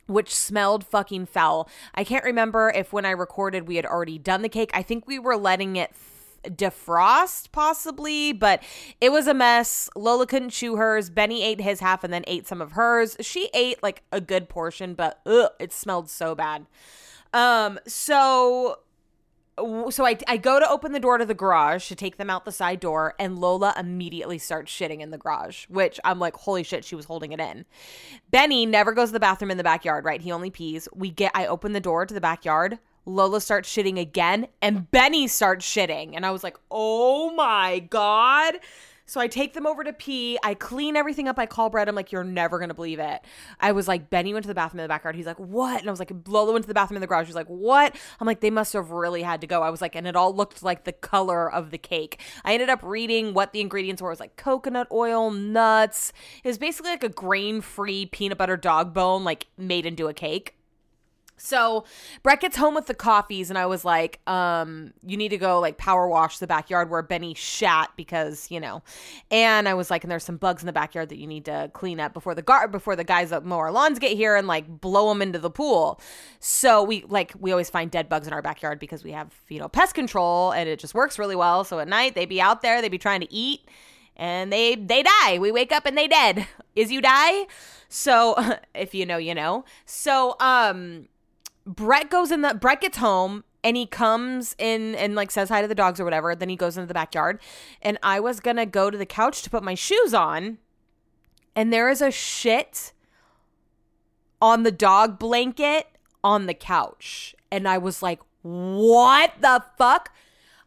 which 0.09 0.33
smelled 0.33 0.85
fucking 0.85 1.27
foul. 1.27 1.69
I 1.95 2.03
can't 2.03 2.23
remember 2.23 2.71
if 2.75 2.91
when 2.91 3.05
I 3.05 3.11
recorded 3.11 3.67
we 3.67 3.75
had 3.75 3.85
already 3.85 4.17
done 4.17 4.41
the 4.41 4.49
cake. 4.49 4.71
I 4.73 4.81
think 4.81 5.07
we 5.07 5.19
were 5.19 5.37
letting 5.37 5.75
it 5.75 5.91
defrost 6.43 7.51
possibly, 7.51 8.33
but 8.33 8.63
it 9.01 9.11
was 9.11 9.27
a 9.27 9.33
mess. 9.33 9.89
Lola 9.95 10.25
couldn't 10.25 10.51
chew 10.51 10.77
hers. 10.77 11.09
Benny 11.09 11.43
ate 11.43 11.61
his 11.61 11.79
half 11.79 12.03
and 12.03 12.13
then 12.13 12.23
ate 12.27 12.47
some 12.47 12.61
of 12.61 12.73
hers. 12.73 13.17
She 13.21 13.49
ate 13.53 13.81
like 13.83 14.03
a 14.11 14.21
good 14.21 14.49
portion, 14.49 14.93
but 14.93 15.19
ugh, 15.25 15.51
it 15.59 15.71
smelled 15.73 16.09
so 16.09 16.35
bad. 16.35 16.65
Um 17.33 17.79
so 17.85 18.79
so 19.89 20.05
I, 20.05 20.17
I 20.27 20.37
go 20.37 20.59
to 20.59 20.69
open 20.69 20.91
the 20.91 20.99
door 20.99 21.17
to 21.17 21.25
the 21.25 21.33
garage 21.33 21.87
to 21.87 21.95
take 21.95 22.17
them 22.17 22.29
out 22.29 22.45
the 22.45 22.51
side 22.51 22.79
door 22.79 23.15
and 23.19 23.39
lola 23.39 23.73
immediately 23.77 24.37
starts 24.37 24.71
shitting 24.71 24.99
in 25.01 25.11
the 25.11 25.17
garage 25.17 25.65
which 25.69 25.99
i'm 26.03 26.19
like 26.19 26.35
holy 26.35 26.63
shit 26.63 26.85
she 26.85 26.95
was 26.95 27.05
holding 27.05 27.31
it 27.31 27.39
in. 27.39 27.65
Benny 28.31 28.65
never 28.65 28.93
goes 28.93 29.09
to 29.09 29.13
the 29.13 29.19
bathroom 29.19 29.51
in 29.51 29.57
the 29.57 29.63
backyard 29.63 30.05
right? 30.05 30.21
He 30.21 30.31
only 30.31 30.49
pees. 30.49 30.87
We 30.93 31.09
get 31.09 31.31
i 31.35 31.45
open 31.45 31.73
the 31.73 31.79
door 31.79 32.05
to 32.05 32.13
the 32.13 32.21
backyard. 32.21 32.79
Lola 33.05 33.41
starts 33.41 33.73
shitting 33.73 33.99
again 33.99 34.47
and 34.61 34.89
benny 34.91 35.27
starts 35.27 35.65
shitting. 35.65 36.15
And 36.15 36.25
i 36.25 36.31
was 36.31 36.43
like 36.43 36.57
oh 36.71 37.33
my 37.33 37.79
god 37.79 38.55
so 39.09 39.19
I 39.19 39.27
take 39.27 39.53
them 39.53 39.65
over 39.65 39.83
to 39.83 39.91
pee. 39.91 40.37
I 40.43 40.53
clean 40.53 40.95
everything 40.95 41.27
up. 41.27 41.39
I 41.39 41.47
call 41.47 41.71
Brett. 41.71 41.89
I'm 41.89 41.95
like, 41.95 42.11
you're 42.11 42.23
never 42.23 42.59
gonna 42.59 42.75
believe 42.75 42.99
it. 42.99 43.21
I 43.59 43.71
was 43.71 43.87
like, 43.87 44.11
Benny 44.11 44.33
went 44.33 44.43
to 44.43 44.47
the 44.47 44.53
bathroom 44.53 44.79
in 44.79 44.83
the 44.83 44.89
backyard. 44.89 45.15
He's 45.15 45.25
like, 45.25 45.39
what? 45.39 45.79
And 45.79 45.89
I 45.89 45.91
was 45.91 45.99
like, 45.99 46.11
Lola 46.27 46.53
went 46.53 46.63
to 46.63 46.67
the 46.67 46.75
bathroom 46.75 46.97
in 46.97 47.01
the 47.01 47.07
garage. 47.07 47.25
He's 47.25 47.35
like, 47.35 47.47
what? 47.47 47.95
I'm 48.19 48.27
like, 48.27 48.41
they 48.41 48.51
must 48.51 48.73
have 48.73 48.91
really 48.91 49.23
had 49.23 49.41
to 49.41 49.47
go. 49.47 49.63
I 49.63 49.71
was 49.71 49.81
like, 49.81 49.95
and 49.95 50.05
it 50.05 50.15
all 50.15 50.35
looked 50.35 50.61
like 50.61 50.83
the 50.83 50.91
color 50.91 51.51
of 51.51 51.71
the 51.71 51.79
cake. 51.79 52.21
I 52.45 52.53
ended 52.53 52.69
up 52.69 52.83
reading 52.83 53.33
what 53.33 53.51
the 53.51 53.61
ingredients 53.61 53.99
were. 54.01 54.09
It 54.09 54.13
was 54.13 54.19
like 54.19 54.35
coconut 54.35 54.87
oil, 54.91 55.31
nuts. 55.31 56.13
It 56.43 56.47
was 56.47 56.59
basically 56.59 56.91
like 56.91 57.03
a 57.03 57.09
grain 57.09 57.61
free 57.61 58.05
peanut 58.05 58.37
butter 58.37 58.57
dog 58.57 58.93
bone, 58.93 59.23
like 59.23 59.47
made 59.57 59.87
into 59.87 60.07
a 60.07 60.13
cake. 60.13 60.58
So 61.39 61.85
Brett 62.23 62.41
gets 62.41 62.57
home 62.57 62.75
with 62.75 62.87
the 62.87 62.93
coffees, 62.93 63.49
and 63.49 63.57
I 63.57 63.65
was 63.65 63.83
like, 63.83 64.19
um, 64.27 64.93
you 65.05 65.17
need 65.17 65.29
to 65.29 65.37
go 65.37 65.59
like 65.59 65.77
power 65.77 66.07
wash 66.07 66.39
the 66.39 66.47
backyard 66.47 66.89
where 66.89 67.01
Benny 67.01 67.33
shat 67.33 67.91
because, 67.95 68.49
you 68.51 68.59
know. 68.59 68.83
And 69.31 69.67
I 69.67 69.73
was 69.73 69.89
like, 69.89 70.03
and 70.03 70.11
there's 70.11 70.23
some 70.23 70.37
bugs 70.37 70.61
in 70.61 70.67
the 70.67 70.73
backyard 70.73 71.09
that 71.09 71.17
you 71.17 71.27
need 71.27 71.45
to 71.45 71.71
clean 71.73 71.99
up 71.99 72.13
before 72.13 72.35
the 72.35 72.41
guard 72.41 72.71
before 72.71 72.95
the 72.95 73.03
guys 73.03 73.29
that 73.31 73.45
mow 73.45 73.57
our 73.57 73.71
lawns 73.71 73.99
get 73.99 74.11
here 74.11 74.35
and 74.35 74.47
like 74.47 74.67
blow 74.81 75.09
them 75.09 75.21
into 75.21 75.39
the 75.39 75.49
pool. 75.49 75.99
So 76.39 76.83
we 76.83 77.03
like 77.07 77.33
we 77.39 77.51
always 77.51 77.69
find 77.69 77.89
dead 77.89 78.09
bugs 78.09 78.27
in 78.27 78.33
our 78.33 78.41
backyard 78.41 78.79
because 78.79 79.03
we 79.03 79.11
have, 79.11 79.33
you 79.49 79.59
know, 79.59 79.67
pest 79.67 79.95
control 79.95 80.51
and 80.51 80.69
it 80.69 80.79
just 80.79 80.93
works 80.93 81.19
really 81.19 81.35
well. 81.35 81.63
So 81.63 81.79
at 81.79 81.87
night 81.87 82.15
they'd 82.15 82.29
be 82.29 82.41
out 82.41 82.61
there, 82.61 82.81
they'd 82.81 82.89
be 82.89 82.97
trying 82.97 83.21
to 83.21 83.33
eat 83.33 83.61
and 84.19 84.51
they 84.51 84.75
they 84.75 85.01
die. 85.01 85.39
We 85.39 85.51
wake 85.51 85.71
up 85.71 85.85
and 85.85 85.97
they 85.97 86.07
dead. 86.07 86.45
Is 86.75 86.91
you 86.91 87.01
die? 87.01 87.47
So 87.87 88.35
if 88.75 88.93
you 88.93 89.05
know, 89.05 89.17
you 89.17 89.33
know. 89.33 89.65
So 89.85 90.35
um 90.39 91.07
Brett 91.69 92.09
goes 92.09 92.31
in 92.31 92.41
the 92.41 92.55
Brett 92.55 92.81
gets 92.81 92.97
home 92.97 93.43
and 93.63 93.77
he 93.77 93.85
comes 93.85 94.55
in 94.57 94.95
and 94.95 95.13
like 95.13 95.29
says 95.29 95.49
hi 95.49 95.61
to 95.61 95.67
the 95.67 95.75
dogs 95.75 95.99
or 95.99 96.03
whatever. 96.03 96.33
Then 96.33 96.49
he 96.49 96.55
goes 96.55 96.77
into 96.77 96.87
the 96.87 96.93
backyard. 96.95 97.39
And 97.81 97.99
I 98.01 98.19
was 98.19 98.39
gonna 98.39 98.65
go 98.65 98.89
to 98.89 98.97
the 98.97 99.05
couch 99.05 99.43
to 99.43 99.49
put 99.49 99.63
my 99.63 99.75
shoes 99.75 100.13
on, 100.13 100.57
and 101.55 101.71
there 101.71 101.89
is 101.89 102.01
a 102.01 102.09
shit 102.09 102.93
on 104.41 104.63
the 104.63 104.71
dog 104.71 105.19
blanket 105.19 105.87
on 106.23 106.47
the 106.47 106.53
couch. 106.53 107.35
And 107.51 107.67
I 107.67 107.77
was 107.77 108.01
like, 108.01 108.19
what 108.41 109.33
the 109.39 109.63
fuck? 109.77 110.11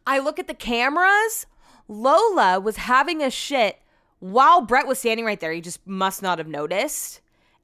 I 0.07 0.19
look 0.19 0.39
at 0.39 0.47
the 0.47 0.53
cameras. 0.53 1.47
Lola 1.87 2.59
was 2.59 2.77
having 2.77 3.21
a 3.21 3.29
shit 3.29 3.81
while 4.19 4.61
Brett 4.61 4.87
was 4.87 4.99
standing 4.99 5.25
right 5.25 5.39
there. 5.39 5.51
He 5.51 5.61
just 5.61 5.85
must 5.85 6.21
not 6.21 6.37
have 6.37 6.47
noticed. 6.47 7.19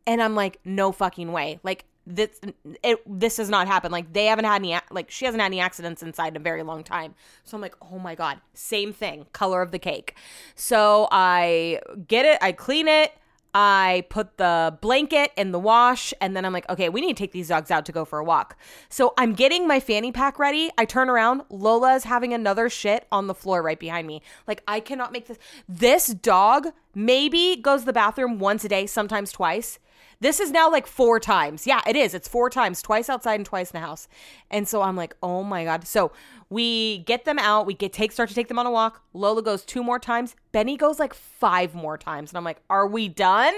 And 0.05 0.21
I'm 0.21 0.35
like, 0.35 0.59
no 0.65 0.91
fucking 0.91 1.31
way. 1.31 1.59
Like, 1.63 1.85
this 2.09 2.41
it 2.83 2.99
this 3.05 3.37
has 3.37 3.49
not 3.49 3.67
happened. 3.67 3.91
Like 3.91 4.11
they 4.11 4.25
haven't 4.25 4.45
had 4.45 4.55
any 4.55 4.77
like 4.91 5.11
she 5.11 5.25
hasn't 5.25 5.41
had 5.41 5.47
any 5.47 5.59
accidents 5.59 6.01
inside 6.01 6.29
in 6.29 6.37
a 6.37 6.39
very 6.39 6.63
long 6.63 6.83
time. 6.83 7.13
So 7.43 7.55
I'm 7.55 7.61
like, 7.61 7.75
oh 7.81 7.99
my 7.99 8.15
god, 8.15 8.41
same 8.53 8.91
thing, 8.91 9.27
color 9.31 9.61
of 9.61 9.71
the 9.71 9.79
cake. 9.79 10.15
So 10.55 11.07
I 11.11 11.79
get 12.07 12.25
it, 12.25 12.39
I 12.41 12.51
clean 12.51 12.87
it. 12.87 13.13
I 13.51 14.05
put 14.09 14.37
the 14.37 14.77
blanket 14.79 15.31
in 15.35 15.51
the 15.51 15.57
wash 15.57 16.13
and 16.21 16.35
then 16.35 16.45
I'm 16.45 16.53
like, 16.53 16.69
okay, 16.69 16.87
we 16.87 17.01
need 17.01 17.17
to 17.17 17.23
take 17.23 17.31
these 17.31 17.47
dogs 17.47 17.71
out 17.71 17.83
to 17.87 17.91
go 17.91 18.05
for 18.05 18.19
a 18.19 18.23
walk. 18.23 18.55
So 18.89 19.15
I'm 19.17 19.33
getting 19.33 19.67
my 19.67 19.79
fanny 19.79 20.11
pack 20.11 20.37
ready. 20.37 20.69
I 20.77 20.85
turn 20.85 21.09
around. 21.09 21.41
Lola 21.49 21.95
is 21.95 22.03
having 22.03 22.31
another 22.31 22.69
shit 22.69 23.07
on 23.11 23.25
the 23.25 23.33
floor 23.33 23.63
right 23.63 23.79
behind 23.79 24.05
me. 24.05 24.21
Like, 24.45 24.61
I 24.67 24.79
cannot 24.79 25.11
make 25.11 25.25
this. 25.25 25.39
This 25.67 26.07
dog 26.07 26.67
maybe 26.93 27.55
goes 27.55 27.85
the 27.85 27.93
bathroom 27.93 28.37
once 28.37 28.63
a 28.65 28.69
day, 28.69 28.85
sometimes 28.85 29.31
twice. 29.31 29.79
This 30.21 30.39
is 30.39 30.51
now 30.51 30.69
like 30.69 30.85
four 30.85 31.19
times. 31.19 31.65
Yeah, 31.65 31.81
it 31.87 31.95
is. 31.95 32.13
It's 32.13 32.27
four 32.27 32.49
times, 32.49 32.81
twice 32.81 33.09
outside 33.09 33.35
and 33.35 33.45
twice 33.45 33.71
in 33.71 33.79
the 33.79 33.85
house. 33.85 34.07
And 34.51 34.67
so 34.67 34.81
I'm 34.81 34.97
like, 34.97 35.15
oh 35.23 35.43
my 35.43 35.63
God. 35.63 35.87
So 35.87 36.11
we 36.49 36.99
get 36.99 37.23
them 37.25 37.39
out. 37.39 37.65
We 37.65 37.73
get 37.73 37.93
take 37.93 38.11
start 38.11 38.27
to 38.29 38.35
take 38.35 38.49
them 38.49 38.59
on 38.59 38.65
a 38.65 38.71
walk. 38.71 39.01
Lola 39.13 39.41
goes 39.41 39.63
two 39.63 39.83
more 39.83 39.99
times. 39.99 40.35
Benny 40.51 40.75
goes 40.75 40.99
like 40.99 41.13
five 41.13 41.73
more 41.73 41.97
times. 41.97 42.31
And 42.31 42.37
I'm 42.37 42.43
like, 42.43 42.61
are 42.69 42.87
we 42.87 43.07
done? 43.07 43.57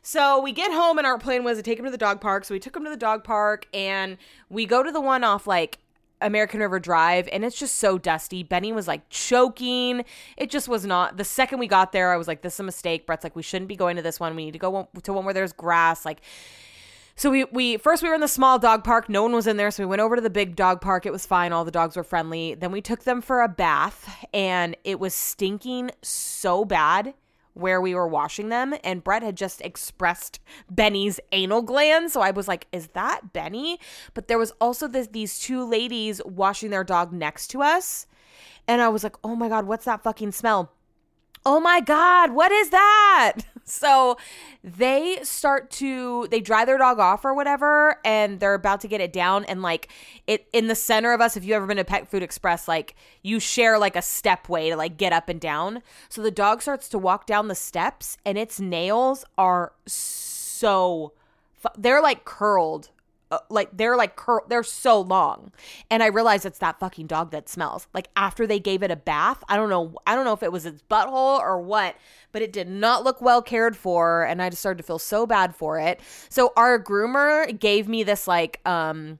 So 0.00 0.40
we 0.40 0.52
get 0.52 0.72
home 0.72 0.98
and 0.98 1.06
our 1.06 1.18
plan 1.18 1.44
was 1.44 1.58
to 1.58 1.62
take 1.62 1.78
him 1.78 1.84
to 1.84 1.90
the 1.90 1.98
dog 1.98 2.20
park. 2.20 2.44
So 2.44 2.54
we 2.54 2.58
took 2.58 2.74
him 2.74 2.84
to 2.84 2.90
the 2.90 2.96
dog 2.96 3.22
park 3.22 3.68
and 3.72 4.16
we 4.48 4.66
go 4.66 4.82
to 4.82 4.90
the 4.90 5.00
one 5.00 5.24
off 5.24 5.46
like 5.46 5.78
American 6.22 6.60
River 6.60 6.78
Drive 6.78 7.28
and 7.32 7.44
it's 7.44 7.58
just 7.58 7.76
so 7.76 7.98
dusty. 7.98 8.42
Benny 8.42 8.72
was 8.72 8.88
like 8.88 9.08
choking. 9.08 10.04
It 10.36 10.50
just 10.50 10.68
was 10.68 10.86
not. 10.86 11.16
The 11.16 11.24
second 11.24 11.58
we 11.58 11.66
got 11.66 11.92
there, 11.92 12.12
I 12.12 12.16
was 12.16 12.28
like, 12.28 12.42
this 12.42 12.54
is 12.54 12.60
a 12.60 12.64
mistake. 12.64 13.06
Brett's 13.06 13.24
like, 13.24 13.36
we 13.36 13.42
shouldn't 13.42 13.68
be 13.68 13.76
going 13.76 13.96
to 13.96 14.02
this 14.02 14.18
one. 14.20 14.34
We 14.36 14.44
need 14.44 14.52
to 14.52 14.58
go 14.58 14.88
to 15.02 15.12
one 15.12 15.24
where 15.24 15.34
there's 15.34 15.52
grass. 15.52 16.04
Like, 16.04 16.20
so 17.14 17.30
we 17.30 17.44
we 17.44 17.76
first 17.76 18.02
we 18.02 18.08
were 18.08 18.14
in 18.14 18.20
the 18.20 18.28
small 18.28 18.58
dog 18.58 18.84
park. 18.84 19.08
No 19.08 19.22
one 19.22 19.32
was 19.32 19.46
in 19.46 19.56
there, 19.56 19.70
so 19.70 19.82
we 19.82 19.86
went 19.86 20.00
over 20.00 20.16
to 20.16 20.22
the 20.22 20.30
big 20.30 20.56
dog 20.56 20.80
park. 20.80 21.04
It 21.04 21.12
was 21.12 21.26
fine. 21.26 21.52
All 21.52 21.64
the 21.64 21.70
dogs 21.70 21.96
were 21.96 22.04
friendly. 22.04 22.54
Then 22.54 22.72
we 22.72 22.80
took 22.80 23.04
them 23.04 23.20
for 23.20 23.42
a 23.42 23.48
bath, 23.48 24.26
and 24.32 24.76
it 24.84 24.98
was 24.98 25.14
stinking 25.14 25.90
so 26.02 26.64
bad 26.64 27.14
where 27.54 27.80
we 27.80 27.94
were 27.94 28.08
washing 28.08 28.48
them 28.48 28.74
and 28.82 29.04
Brett 29.04 29.22
had 29.22 29.36
just 29.36 29.60
expressed 29.60 30.40
Benny's 30.70 31.20
anal 31.32 31.62
gland. 31.62 32.10
So 32.10 32.20
I 32.20 32.30
was 32.30 32.48
like, 32.48 32.66
is 32.72 32.88
that 32.88 33.32
Benny? 33.32 33.78
But 34.14 34.28
there 34.28 34.38
was 34.38 34.52
also 34.60 34.88
this, 34.88 35.08
these 35.08 35.38
two 35.38 35.64
ladies 35.64 36.20
washing 36.24 36.70
their 36.70 36.84
dog 36.84 37.12
next 37.12 37.48
to 37.48 37.62
us. 37.62 38.06
And 38.66 38.80
I 38.80 38.88
was 38.88 39.04
like, 39.04 39.16
oh 39.24 39.36
my 39.36 39.48
God, 39.48 39.66
what's 39.66 39.84
that 39.84 40.02
fucking 40.02 40.32
smell? 40.32 40.72
oh 41.44 41.60
my 41.60 41.80
God, 41.80 42.32
what 42.32 42.52
is 42.52 42.70
that? 42.70 43.38
So 43.64 44.16
they 44.62 45.18
start 45.22 45.70
to 45.72 46.26
they 46.30 46.40
dry 46.40 46.64
their 46.64 46.78
dog 46.78 46.98
off 46.98 47.24
or 47.24 47.34
whatever, 47.34 47.98
and 48.04 48.40
they're 48.40 48.54
about 48.54 48.80
to 48.82 48.88
get 48.88 49.00
it 49.00 49.12
down. 49.12 49.44
And 49.44 49.62
like 49.62 49.88
it 50.26 50.46
in 50.52 50.68
the 50.68 50.74
center 50.74 51.12
of 51.12 51.20
us, 51.20 51.36
if 51.36 51.44
you 51.44 51.54
ever 51.54 51.66
been 51.66 51.76
to 51.76 51.84
Pet 51.84 52.08
Food 52.08 52.22
Express, 52.22 52.68
like 52.68 52.94
you 53.22 53.40
share 53.40 53.78
like 53.78 53.96
a 53.96 54.00
stepway 54.00 54.70
to 54.70 54.76
like 54.76 54.96
get 54.96 55.12
up 55.12 55.28
and 55.28 55.40
down. 55.40 55.82
So 56.08 56.22
the 56.22 56.30
dog 56.30 56.62
starts 56.62 56.88
to 56.88 56.98
walk 56.98 57.26
down 57.26 57.48
the 57.48 57.54
steps, 57.54 58.18
and 58.24 58.36
its 58.36 58.60
nails 58.60 59.24
are 59.38 59.72
so 59.86 61.12
they're 61.78 62.02
like 62.02 62.24
curled 62.24 62.90
like 63.48 63.70
they're 63.76 63.96
like 63.96 64.16
cur- 64.16 64.44
they're 64.48 64.62
so 64.62 65.00
long. 65.00 65.52
And 65.90 66.02
I 66.02 66.06
realized 66.06 66.46
it's 66.46 66.58
that 66.58 66.78
fucking 66.78 67.06
dog 67.06 67.30
that 67.30 67.48
smells. 67.48 67.86
Like 67.94 68.08
after 68.16 68.46
they 68.46 68.58
gave 68.58 68.82
it 68.82 68.90
a 68.90 68.96
bath, 68.96 69.42
I 69.48 69.56
don't 69.56 69.70
know 69.70 69.94
I 70.06 70.14
don't 70.14 70.24
know 70.24 70.32
if 70.32 70.42
it 70.42 70.52
was 70.52 70.66
its 70.66 70.82
butthole 70.90 71.38
or 71.40 71.60
what, 71.60 71.96
but 72.32 72.42
it 72.42 72.52
did 72.52 72.68
not 72.68 73.04
look 73.04 73.20
well 73.20 73.42
cared 73.42 73.76
for 73.76 74.24
and 74.24 74.40
I 74.42 74.50
just 74.50 74.60
started 74.60 74.78
to 74.78 74.84
feel 74.84 74.98
so 74.98 75.26
bad 75.26 75.54
for 75.54 75.78
it. 75.78 76.00
So 76.28 76.52
our 76.56 76.82
groomer 76.82 77.58
gave 77.58 77.88
me 77.88 78.02
this 78.02 78.26
like 78.26 78.60
um 78.66 79.18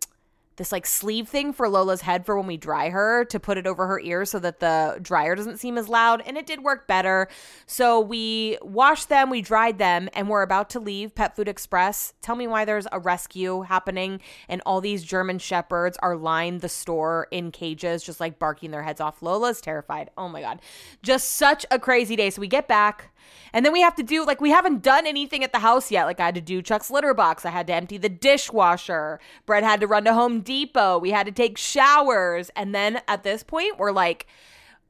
this 0.56 0.72
like 0.72 0.86
sleeve 0.86 1.28
thing 1.28 1.52
for 1.52 1.68
Lola's 1.68 2.02
head 2.02 2.26
for 2.26 2.36
when 2.36 2.46
we 2.46 2.56
dry 2.56 2.90
her 2.90 3.24
to 3.26 3.40
put 3.40 3.58
it 3.58 3.66
over 3.66 3.86
her 3.86 4.00
ears 4.00 4.30
so 4.30 4.38
that 4.38 4.60
the 4.60 4.98
dryer 5.00 5.34
doesn't 5.34 5.58
seem 5.58 5.78
as 5.78 5.88
loud. 5.88 6.22
And 6.26 6.36
it 6.36 6.46
did 6.46 6.62
work 6.62 6.86
better. 6.86 7.28
So 7.66 8.00
we 8.00 8.58
washed 8.62 9.08
them, 9.08 9.30
we 9.30 9.42
dried 9.42 9.78
them, 9.78 10.08
and 10.14 10.28
we're 10.28 10.42
about 10.42 10.70
to 10.70 10.80
leave 10.80 11.14
Pet 11.14 11.36
Food 11.36 11.48
Express. 11.48 12.14
Tell 12.22 12.36
me 12.36 12.46
why 12.46 12.64
there's 12.64 12.86
a 12.92 13.00
rescue 13.00 13.62
happening 13.62 14.20
and 14.48 14.62
all 14.66 14.80
these 14.80 15.04
German 15.04 15.38
shepherds 15.38 15.96
are 16.02 16.16
lined 16.16 16.60
the 16.60 16.68
store 16.68 17.28
in 17.30 17.50
cages, 17.50 18.02
just 18.02 18.20
like 18.20 18.38
barking 18.38 18.70
their 18.70 18.82
heads 18.82 19.00
off. 19.00 19.22
Lola's 19.22 19.60
terrified. 19.60 20.10
Oh 20.16 20.28
my 20.28 20.40
God. 20.40 20.60
Just 21.02 21.32
such 21.32 21.64
a 21.70 21.78
crazy 21.78 22.16
day. 22.16 22.30
So 22.30 22.40
we 22.40 22.48
get 22.48 22.68
back. 22.68 23.11
And 23.52 23.64
then 23.64 23.72
we 23.72 23.80
have 23.80 23.94
to 23.96 24.02
do 24.02 24.24
like 24.24 24.40
we 24.40 24.50
haven't 24.50 24.82
done 24.82 25.06
anything 25.06 25.44
at 25.44 25.52
the 25.52 25.58
house 25.58 25.90
yet. 25.90 26.04
Like 26.04 26.20
I 26.20 26.26
had 26.26 26.34
to 26.34 26.40
do 26.40 26.62
Chuck's 26.62 26.90
litter 26.90 27.14
box. 27.14 27.44
I 27.44 27.50
had 27.50 27.66
to 27.66 27.74
empty 27.74 27.98
the 27.98 28.08
dishwasher. 28.08 29.20
Brett 29.46 29.62
had 29.62 29.80
to 29.80 29.86
run 29.86 30.04
to 30.04 30.14
Home 30.14 30.40
Depot. 30.40 30.98
We 30.98 31.10
had 31.10 31.26
to 31.26 31.32
take 31.32 31.58
showers. 31.58 32.50
And 32.56 32.74
then 32.74 33.02
at 33.08 33.22
this 33.22 33.42
point, 33.42 33.78
we're 33.78 33.92
like 33.92 34.26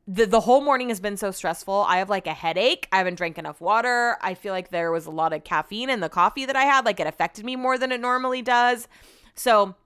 the, 0.06 0.26
the 0.26 0.40
whole 0.40 0.60
morning 0.60 0.88
has 0.88 1.00
been 1.00 1.16
so 1.16 1.30
stressful. 1.30 1.84
I 1.88 1.98
have 1.98 2.10
like 2.10 2.26
a 2.26 2.34
headache. 2.34 2.88
I 2.92 2.98
haven't 2.98 3.14
drank 3.14 3.38
enough 3.38 3.60
water. 3.60 4.16
I 4.20 4.34
feel 4.34 4.52
like 4.52 4.70
there 4.70 4.90
was 4.90 5.06
a 5.06 5.10
lot 5.10 5.32
of 5.32 5.44
caffeine 5.44 5.90
in 5.90 6.00
the 6.00 6.08
coffee 6.08 6.44
that 6.46 6.56
I 6.56 6.64
had. 6.64 6.84
Like 6.84 7.00
it 7.00 7.06
affected 7.06 7.44
me 7.44 7.56
more 7.56 7.78
than 7.78 7.92
it 7.92 8.00
normally 8.00 8.42
does. 8.42 8.88
So 9.34 9.76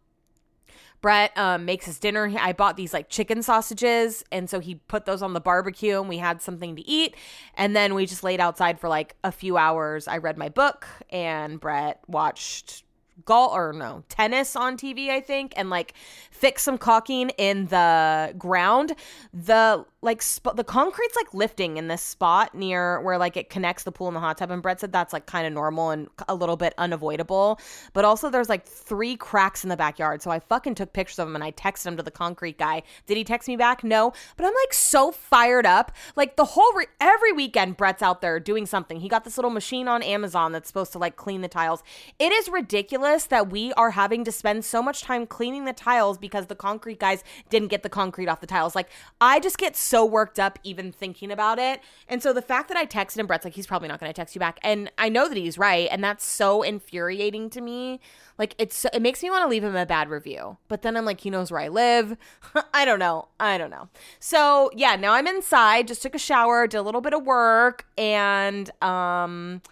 Brett 1.06 1.38
um, 1.38 1.64
makes 1.64 1.86
his 1.86 2.00
dinner. 2.00 2.34
I 2.36 2.52
bought 2.52 2.76
these 2.76 2.92
like 2.92 3.08
chicken 3.08 3.40
sausages, 3.40 4.24
and 4.32 4.50
so 4.50 4.58
he 4.58 4.74
put 4.74 5.04
those 5.04 5.22
on 5.22 5.34
the 5.34 5.40
barbecue, 5.40 6.00
and 6.00 6.08
we 6.08 6.18
had 6.18 6.42
something 6.42 6.74
to 6.74 6.84
eat. 6.84 7.14
And 7.54 7.76
then 7.76 7.94
we 7.94 8.06
just 8.06 8.24
laid 8.24 8.40
outside 8.40 8.80
for 8.80 8.88
like 8.88 9.14
a 9.22 9.30
few 9.30 9.56
hours. 9.56 10.08
I 10.08 10.18
read 10.18 10.36
my 10.36 10.48
book, 10.48 10.84
and 11.10 11.60
Brett 11.60 12.00
watched 12.08 12.82
golf 13.24 13.52
or 13.52 13.72
no 13.72 14.02
tennis 14.08 14.56
on 14.56 14.76
TV, 14.76 15.08
I 15.08 15.20
think, 15.20 15.52
and 15.56 15.70
like 15.70 15.94
fix 16.32 16.64
some 16.64 16.76
caulking 16.76 17.30
in 17.38 17.66
the 17.66 18.34
ground. 18.36 18.96
The 19.32 19.84
like 20.06 20.22
sp- 20.22 20.54
the 20.54 20.64
concrete's 20.64 21.16
like 21.16 21.34
lifting 21.34 21.76
in 21.76 21.88
this 21.88 22.00
spot 22.00 22.54
near 22.54 23.00
where 23.02 23.18
like 23.18 23.36
it 23.36 23.50
connects 23.50 23.82
the 23.82 23.92
pool 23.92 24.06
and 24.06 24.16
the 24.16 24.20
hot 24.20 24.38
tub. 24.38 24.50
And 24.50 24.62
Brett 24.62 24.80
said 24.80 24.92
that's 24.92 25.12
like 25.12 25.26
kind 25.26 25.46
of 25.46 25.52
normal 25.52 25.90
and 25.90 26.08
a 26.28 26.34
little 26.34 26.56
bit 26.56 26.72
unavoidable. 26.78 27.60
But 27.92 28.04
also 28.04 28.30
there's 28.30 28.48
like 28.48 28.64
three 28.64 29.16
cracks 29.16 29.64
in 29.64 29.68
the 29.68 29.76
backyard. 29.76 30.22
So 30.22 30.30
I 30.30 30.38
fucking 30.38 30.76
took 30.76 30.92
pictures 30.92 31.18
of 31.18 31.26
them 31.26 31.34
and 31.34 31.44
I 31.44 31.50
texted 31.52 31.82
them 31.82 31.96
to 31.96 32.02
the 32.04 32.12
concrete 32.12 32.56
guy. 32.56 32.84
Did 33.06 33.16
he 33.16 33.24
text 33.24 33.48
me 33.48 33.56
back? 33.56 33.82
No. 33.82 34.12
But 34.36 34.46
I'm 34.46 34.54
like 34.54 34.72
so 34.72 35.10
fired 35.10 35.66
up. 35.66 35.90
Like 36.14 36.36
the 36.36 36.44
whole 36.44 36.72
re- 36.74 36.86
every 37.00 37.32
weekend 37.32 37.76
Brett's 37.76 38.02
out 38.02 38.20
there 38.20 38.38
doing 38.38 38.64
something. 38.64 39.00
He 39.00 39.08
got 39.08 39.24
this 39.24 39.36
little 39.36 39.50
machine 39.50 39.88
on 39.88 40.04
Amazon 40.04 40.52
that's 40.52 40.68
supposed 40.68 40.92
to 40.92 40.98
like 40.98 41.16
clean 41.16 41.40
the 41.40 41.48
tiles. 41.48 41.82
It 42.20 42.30
is 42.32 42.48
ridiculous 42.48 43.24
that 43.26 43.50
we 43.50 43.72
are 43.72 43.90
having 43.90 44.24
to 44.24 44.30
spend 44.30 44.64
so 44.64 44.80
much 44.80 45.02
time 45.02 45.26
cleaning 45.26 45.64
the 45.64 45.72
tiles 45.72 46.16
because 46.16 46.46
the 46.46 46.54
concrete 46.54 47.00
guys 47.00 47.24
didn't 47.50 47.68
get 47.68 47.82
the 47.82 47.88
concrete 47.88 48.28
off 48.28 48.40
the 48.40 48.46
tiles. 48.46 48.76
Like 48.76 48.88
I 49.20 49.40
just 49.40 49.58
get 49.58 49.74
so 49.74 49.95
so 49.96 50.04
worked 50.04 50.38
up 50.38 50.58
even 50.62 50.92
thinking 50.92 51.30
about 51.30 51.58
it. 51.58 51.80
And 52.06 52.22
so 52.22 52.34
the 52.34 52.42
fact 52.42 52.68
that 52.68 52.76
I 52.76 52.84
texted 52.84 53.18
him, 53.18 53.26
Brett's 53.26 53.46
like, 53.46 53.54
he's 53.54 53.66
probably 53.66 53.88
not 53.88 53.98
going 53.98 54.10
to 54.10 54.14
text 54.14 54.36
you 54.36 54.38
back. 54.38 54.58
And 54.62 54.90
I 54.98 55.08
know 55.08 55.26
that 55.26 55.38
he's 55.38 55.56
right. 55.56 55.88
And 55.90 56.04
that's 56.04 56.22
so 56.22 56.62
infuriating 56.62 57.48
to 57.50 57.62
me. 57.62 58.00
Like, 58.36 58.54
it's, 58.58 58.84
it 58.92 59.00
makes 59.00 59.22
me 59.22 59.30
want 59.30 59.44
to 59.44 59.48
leave 59.48 59.64
him 59.64 59.74
a 59.74 59.86
bad 59.86 60.10
review. 60.10 60.58
But 60.68 60.82
then 60.82 60.98
I'm 60.98 61.06
like, 61.06 61.22
he 61.22 61.30
knows 61.30 61.50
where 61.50 61.62
I 61.62 61.68
live. 61.68 62.18
I 62.74 62.84
don't 62.84 62.98
know. 62.98 63.28
I 63.40 63.56
don't 63.56 63.70
know. 63.70 63.88
So 64.20 64.70
yeah, 64.76 64.96
now 64.96 65.14
I'm 65.14 65.26
inside, 65.26 65.88
just 65.88 66.02
took 66.02 66.14
a 66.14 66.18
shower, 66.18 66.66
did 66.66 66.76
a 66.76 66.82
little 66.82 67.00
bit 67.00 67.14
of 67.14 67.24
work. 67.24 67.86
And, 67.96 68.70
um, 68.82 69.62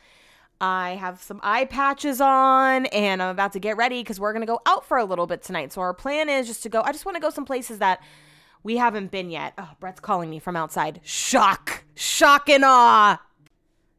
I 0.58 0.94
have 0.94 1.20
some 1.20 1.40
eye 1.42 1.66
patches 1.66 2.22
on 2.22 2.86
and 2.86 3.22
I'm 3.22 3.28
about 3.28 3.52
to 3.52 3.58
get 3.58 3.76
ready 3.76 4.00
because 4.00 4.18
we're 4.18 4.32
going 4.32 4.46
to 4.46 4.50
go 4.50 4.60
out 4.64 4.86
for 4.86 4.96
a 4.96 5.04
little 5.04 5.26
bit 5.26 5.42
tonight. 5.42 5.74
So 5.74 5.82
our 5.82 5.92
plan 5.92 6.30
is 6.30 6.46
just 6.46 6.62
to 6.62 6.70
go, 6.70 6.80
I 6.80 6.92
just 6.92 7.04
want 7.04 7.16
to 7.16 7.20
go 7.20 7.28
some 7.28 7.44
places 7.44 7.80
that 7.80 8.00
we 8.64 8.78
haven't 8.78 9.12
been 9.12 9.30
yet. 9.30 9.52
Oh, 9.56 9.70
Brett's 9.78 10.00
calling 10.00 10.28
me 10.30 10.40
from 10.40 10.56
outside. 10.56 11.00
Shock. 11.04 11.84
Shock 11.94 12.48
and 12.48 12.64
awe. 12.64 13.20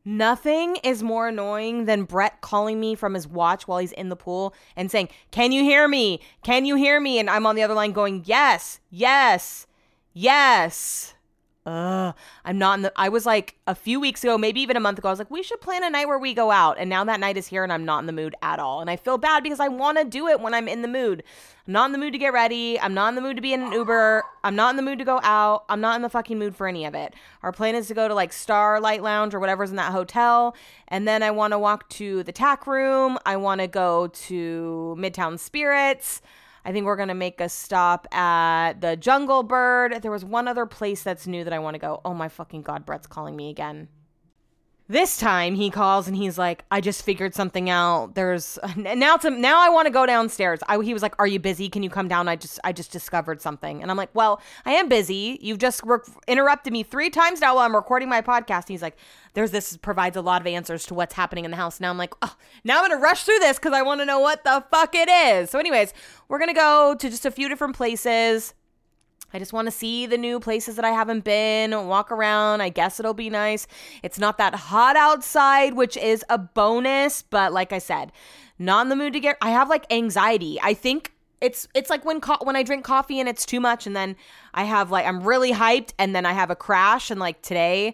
Nothing 0.08 0.76
is 0.84 1.02
more 1.02 1.30
annoying 1.30 1.86
than 1.86 2.04
Brett 2.04 2.40
calling 2.42 2.80
me 2.80 2.94
from 2.94 3.16
his 3.16 3.28
watch 3.28 3.68
while 3.68 3.80
he's 3.80 3.92
in 3.92 4.10
the 4.10 4.16
pool 4.16 4.54
and 4.76 4.92
saying, 4.92 5.10
Can 5.32 5.52
you 5.52 5.64
hear 5.64 5.88
me? 5.88 6.20
Can 6.44 6.66
you 6.66 6.76
hear 6.76 7.00
me? 7.00 7.18
And 7.18 7.28
I'm 7.28 7.48
on 7.48 7.56
the 7.56 7.64
other 7.64 7.74
line 7.74 7.92
going, 7.92 8.22
Yes, 8.24 8.80
yes, 8.92 9.66
yes. 10.14 11.15
Ugh, 11.68 12.14
I'm 12.44 12.60
not 12.60 12.78
in 12.78 12.84
the. 12.84 12.94
I 12.96 13.10
was 13.10 13.26
like 13.26 13.56
a 13.66 13.74
few 13.74 14.00
weeks 14.00 14.24
ago, 14.24 14.38
maybe 14.38 14.62
even 14.62 14.78
a 14.78 14.80
month 14.80 15.00
ago. 15.00 15.10
I 15.10 15.12
was 15.12 15.18
like, 15.18 15.32
we 15.32 15.42
should 15.42 15.62
plan 15.62 15.84
a 15.84 15.90
night 15.90 16.08
where 16.08 16.20
we 16.20 16.36
go 16.36 16.52
out, 16.52 16.78
and 16.78 16.88
now 16.88 17.04
that 17.06 17.20
night 17.20 17.38
is 17.38 17.48
here, 17.48 17.64
and 17.64 17.74
I'm 17.74 17.86
not 17.86 18.00
in 18.00 18.06
the 18.06 18.14
mood 18.14 18.36
at 18.44 18.60
all. 18.60 18.82
And 18.82 18.90
I 18.90 18.98
feel 18.98 19.18
bad 19.18 19.42
because 19.42 19.60
I 19.60 19.68
want 19.68 19.98
to 19.98 20.04
do 20.04 20.28
it 20.28 20.40
when 20.40 20.54
I'm 20.54 20.68
in 20.68 20.84
the 20.84 20.88
mood. 20.88 21.24
I'm 21.66 21.74
not 21.74 21.88
in 21.88 21.92
the 21.92 21.98
mood 21.98 22.14
to 22.14 22.20
get 22.20 22.34
ready. 22.34 22.80
I'm 22.80 22.94
not 22.94 23.10
in 23.10 23.16
the 23.16 23.22
mood 23.22 23.36
to 23.38 23.42
be 23.42 23.52
in 23.52 23.64
an 23.64 23.72
Uber. 23.72 24.24
I'm 24.44 24.56
not 24.56 24.70
in 24.70 24.76
the 24.76 24.84
mood 24.84 25.00
to 25.00 25.06
go 25.06 25.20
out. 25.24 25.66
I'm 25.68 25.82
not 25.82 25.96
in 25.96 26.04
the 26.04 26.10
fucking 26.10 26.38
mood 26.38 26.56
for 26.56 26.68
any 26.68 26.86
of 26.86 26.94
it. 26.94 27.16
Our 27.42 27.52
plan 27.52 27.74
is 27.74 27.88
to 27.88 27.96
go 27.96 28.08
to 28.08 28.14
like 28.14 28.32
Starlight 28.32 29.02
Lounge 29.02 29.34
or 29.34 29.40
whatever's 29.40 29.72
in 29.72 29.78
that 29.78 29.92
hotel, 29.92 30.56
and 30.88 31.08
then 31.08 31.24
I 31.24 31.32
want 31.32 31.54
to 31.54 31.60
walk 31.60 31.90
to 31.90 32.22
the 32.22 32.32
tack 32.32 32.68
room. 32.68 33.18
I 33.26 33.38
want 33.38 33.62
to 33.62 33.68
go 33.68 34.06
to 34.06 34.96
Midtown 35.00 35.40
Spirits. 35.40 36.22
I 36.66 36.72
think 36.72 36.86
we're 36.86 36.96
going 36.96 37.10
to 37.10 37.14
make 37.14 37.40
a 37.40 37.48
stop 37.48 38.14
at 38.14 38.82
the 38.82 38.98
Jungle 38.98 39.44
Bird. 39.44 40.02
There 40.02 40.10
was 40.10 40.26
one 40.26 40.48
other 40.48 40.66
place 40.66 41.04
that's 41.04 41.28
new 41.28 41.44
that 41.44 41.54
I 41.54 41.60
want 41.60 41.76
to 41.76 41.80
go. 41.80 42.02
Oh 42.04 42.16
my 42.16 42.28
fucking 42.28 42.64
God, 42.64 42.88
Brett's 42.88 43.06
calling 43.06 43.36
me 43.36 43.52
again. 43.52 43.88
This 44.88 45.18
time 45.18 45.56
he 45.56 45.72
calls 45.72 46.08
and 46.08 46.16
he's 46.16 46.38
like, 46.38 46.64
"I 46.70 46.80
just 46.80 47.04
figured 47.04 47.34
something 47.34 47.72
out. 47.72 48.14
There's 48.14 48.60
now 48.76 49.18
now 49.24 49.60
I 49.60 49.70
want 49.70 49.88
to 49.88 49.92
go 49.92 50.06
downstairs." 50.06 50.60
I, 50.68 50.80
he 50.84 50.94
was 50.94 51.02
like, 51.02 51.16
"Are 51.18 51.26
you 51.26 51.40
busy? 51.40 51.70
Can 51.70 51.82
you 51.82 51.90
come 51.90 52.08
down? 52.08 52.28
I 52.28 52.36
just 52.36 52.60
I 52.64 52.72
just 52.72 52.92
discovered 52.92 53.42
something." 53.42 53.82
And 53.82 53.90
I'm 53.90 53.98
like, 53.98 54.12
"Well, 54.14 54.40
I 54.64 54.74
am 54.74 54.88
busy. 54.88 55.40
You've 55.42 55.58
just 55.58 55.82
re- 55.84 55.98
interrupted 56.28 56.72
me 56.72 56.84
three 56.84 57.10
times 57.10 57.42
now 57.42 57.56
while 57.56 57.66
I'm 57.66 57.76
recording 57.76 58.10
my 58.10 58.22
podcast." 58.22 58.66
And 58.66 58.70
he's 58.70 58.84
like, 58.84 58.96
"There's 59.34 59.50
this 59.50 59.76
provides 59.76 60.18
a 60.18 60.22
lot 60.22 60.42
of 60.42 60.46
answers 60.46 60.86
to 60.86 60.94
what's 60.94 61.16
happening 61.16 61.46
in 61.46 61.52
the 61.52 61.58
house." 61.58 61.80
Now 61.80 61.90
I'm 61.90 61.98
like, 61.98 62.14
"Oh, 62.22 62.36
now 62.64 62.84
I'm 62.84 62.88
gonna 62.88 63.02
rush 63.02 63.24
through 63.24 63.40
this 63.40 63.58
because 63.58 63.74
I 63.74 63.82
want 63.82 64.02
to 64.02 64.06
know 64.06 64.20
what 64.20 64.44
the 64.44 64.64
fuck 64.70 64.94
it 64.94 65.10
is." 65.10 65.50
So, 65.50 65.58
anyways, 65.58 65.96
we're 66.28 66.40
gonna 66.40 66.54
go 66.54 66.96
to 67.00 67.10
just 67.10 67.26
a 67.26 67.32
few 67.32 67.50
different 67.50 67.76
places 67.76 68.54
I 69.36 69.38
just 69.38 69.52
want 69.52 69.66
to 69.66 69.72
see 69.72 70.06
the 70.06 70.18
new 70.18 70.40
places 70.40 70.78
that 70.78 70.86
I 70.86 70.92
haven't 70.92 71.26
been, 71.26 71.72
walk 71.88 72.10
around. 72.10 72.62
I 72.62 72.70
guess 72.70 73.02
it'll 73.02 73.14
be 73.14 73.30
nice. 73.30 73.68
It's 74.02 74.18
not 74.18 74.38
that 74.38 74.56
hot 74.56 74.96
outside, 74.96 75.74
which 75.74 75.98
is 75.98 76.24
a 76.30 76.38
bonus, 76.38 77.22
but 77.22 77.52
like 77.52 77.74
I 77.74 77.80
said, 77.80 78.14
not 78.58 78.86
in 78.86 78.90
the 78.90 78.96
mood 78.96 79.12
to 79.12 79.20
get 79.20 79.38
I 79.42 79.50
have 79.50 79.68
like 79.70 79.92
anxiety. 79.92 80.58
I 80.64 80.74
think 80.74 81.12
it's 81.42 81.68
it's 81.76 81.90
like 81.90 82.06
when 82.06 82.22
co- 82.22 82.38
when 82.44 82.56
I 82.56 82.64
drink 82.64 82.86
coffee 82.86 83.20
and 83.20 83.28
it's 83.28 83.46
too 83.46 83.60
much 83.60 83.86
and 83.86 83.94
then 83.94 84.16
I 84.54 84.64
have 84.64 84.90
like 84.90 85.06
I'm 85.06 85.22
really 85.22 85.52
hyped 85.52 85.92
and 86.00 86.16
then 86.16 86.26
I 86.26 86.32
have 86.32 86.50
a 86.50 86.56
crash 86.56 87.12
and 87.12 87.20
like 87.20 87.42
today 87.42 87.94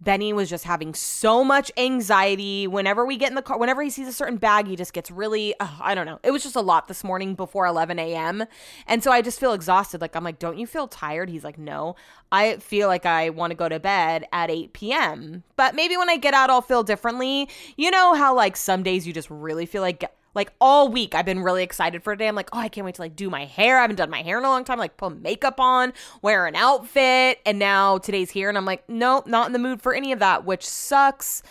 Benny 0.00 0.32
was 0.32 0.48
just 0.48 0.64
having 0.64 0.94
so 0.94 1.42
much 1.42 1.72
anxiety. 1.76 2.66
Whenever 2.66 3.04
we 3.04 3.16
get 3.16 3.30
in 3.30 3.34
the 3.34 3.42
car, 3.42 3.58
whenever 3.58 3.82
he 3.82 3.90
sees 3.90 4.06
a 4.06 4.12
certain 4.12 4.36
bag, 4.36 4.66
he 4.68 4.76
just 4.76 4.92
gets 4.92 5.10
really, 5.10 5.54
oh, 5.58 5.78
I 5.80 5.94
don't 5.94 6.06
know. 6.06 6.20
It 6.22 6.30
was 6.30 6.42
just 6.42 6.54
a 6.56 6.60
lot 6.60 6.86
this 6.86 7.02
morning 7.02 7.34
before 7.34 7.66
11 7.66 7.98
a.m. 7.98 8.44
And 8.86 9.02
so 9.02 9.10
I 9.10 9.22
just 9.22 9.40
feel 9.40 9.52
exhausted. 9.52 10.00
Like, 10.00 10.14
I'm 10.14 10.22
like, 10.22 10.38
don't 10.38 10.56
you 10.56 10.66
feel 10.66 10.86
tired? 10.86 11.28
He's 11.28 11.44
like, 11.44 11.58
no. 11.58 11.96
I 12.30 12.58
feel 12.58 12.88
like 12.88 13.06
I 13.06 13.30
want 13.30 13.50
to 13.50 13.56
go 13.56 13.68
to 13.68 13.80
bed 13.80 14.26
at 14.32 14.50
8 14.50 14.72
p.m. 14.72 15.42
But 15.56 15.74
maybe 15.74 15.96
when 15.96 16.10
I 16.10 16.16
get 16.16 16.34
out, 16.34 16.50
I'll 16.50 16.62
feel 16.62 16.82
differently. 16.82 17.48
You 17.76 17.90
know 17.90 18.14
how, 18.14 18.34
like, 18.34 18.56
some 18.56 18.82
days 18.82 19.06
you 19.06 19.12
just 19.12 19.30
really 19.30 19.66
feel 19.66 19.82
like 19.82 20.04
like 20.34 20.52
all 20.60 20.88
week 20.88 21.14
I've 21.14 21.24
been 21.24 21.42
really 21.42 21.62
excited 21.62 22.02
for 22.02 22.14
today. 22.14 22.28
I'm 22.28 22.34
like, 22.34 22.50
oh, 22.52 22.58
I 22.58 22.68
can't 22.68 22.84
wait 22.84 22.96
to 22.96 23.02
like 23.02 23.16
do 23.16 23.30
my 23.30 23.44
hair. 23.44 23.78
I 23.78 23.82
haven't 23.82 23.96
done 23.96 24.10
my 24.10 24.22
hair 24.22 24.38
in 24.38 24.44
a 24.44 24.48
long 24.48 24.64
time. 24.64 24.78
Like 24.78 24.96
put 24.96 25.20
makeup 25.20 25.60
on, 25.60 25.92
wear 26.22 26.46
an 26.46 26.54
outfit, 26.54 27.40
and 27.44 27.58
now 27.58 27.98
today's 27.98 28.30
here, 28.30 28.48
and 28.48 28.58
I'm 28.58 28.64
like, 28.64 28.88
nope, 28.88 29.26
not 29.26 29.46
in 29.46 29.52
the 29.52 29.58
mood 29.58 29.82
for 29.82 29.94
any 29.94 30.12
of 30.12 30.18
that, 30.18 30.44
which 30.44 30.66
sucks. 30.66 31.42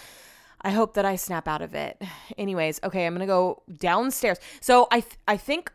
I 0.61 0.71
hope 0.71 0.95
that 0.95 1.05
I 1.05 1.15
snap 1.15 1.47
out 1.47 1.61
of 1.61 1.75
it. 1.75 2.01
Anyways, 2.37 2.79
okay, 2.83 3.05
I'm 3.05 3.13
gonna 3.13 3.27
go 3.27 3.61
downstairs. 3.77 4.37
So 4.59 4.87
I 4.91 5.01
th- 5.01 5.17
I 5.27 5.37
think 5.37 5.71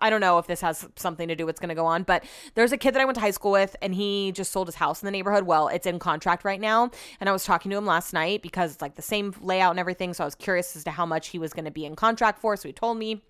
I 0.00 0.10
don't 0.10 0.20
know 0.20 0.38
if 0.38 0.46
this 0.46 0.60
has 0.60 0.86
something 0.96 1.28
to 1.28 1.34
do 1.34 1.46
what's 1.46 1.60
going 1.60 1.68
to 1.68 1.74
go 1.74 1.86
on, 1.86 2.02
but 2.02 2.24
there's 2.54 2.72
a 2.72 2.76
kid 2.76 2.94
that 2.94 3.00
I 3.00 3.04
went 3.04 3.16
to 3.16 3.20
high 3.20 3.30
school 3.30 3.52
with 3.52 3.76
and 3.82 3.94
he 3.94 4.32
just 4.32 4.52
sold 4.52 4.68
his 4.68 4.76
house 4.76 5.02
in 5.02 5.06
the 5.06 5.12
neighborhood. 5.12 5.44
Well, 5.44 5.68
it's 5.68 5.86
in 5.86 5.98
contract 5.98 6.44
right 6.44 6.60
now. 6.60 6.90
And 7.20 7.28
I 7.28 7.32
was 7.32 7.44
talking 7.44 7.70
to 7.70 7.76
him 7.76 7.86
last 7.86 8.12
night 8.12 8.42
because 8.42 8.74
it's 8.74 8.82
like 8.82 8.94
the 8.94 9.02
same 9.02 9.34
layout 9.40 9.70
and 9.70 9.80
everything. 9.80 10.14
So 10.14 10.24
I 10.24 10.26
was 10.26 10.34
curious 10.34 10.76
as 10.76 10.84
to 10.84 10.90
how 10.90 11.06
much 11.06 11.28
he 11.28 11.38
was 11.38 11.52
going 11.52 11.64
to 11.64 11.70
be 11.70 11.84
in 11.84 11.96
contract 11.96 12.40
for. 12.40 12.56
So 12.56 12.68
he 12.68 12.72
told 12.72 12.98
me. 12.98 13.22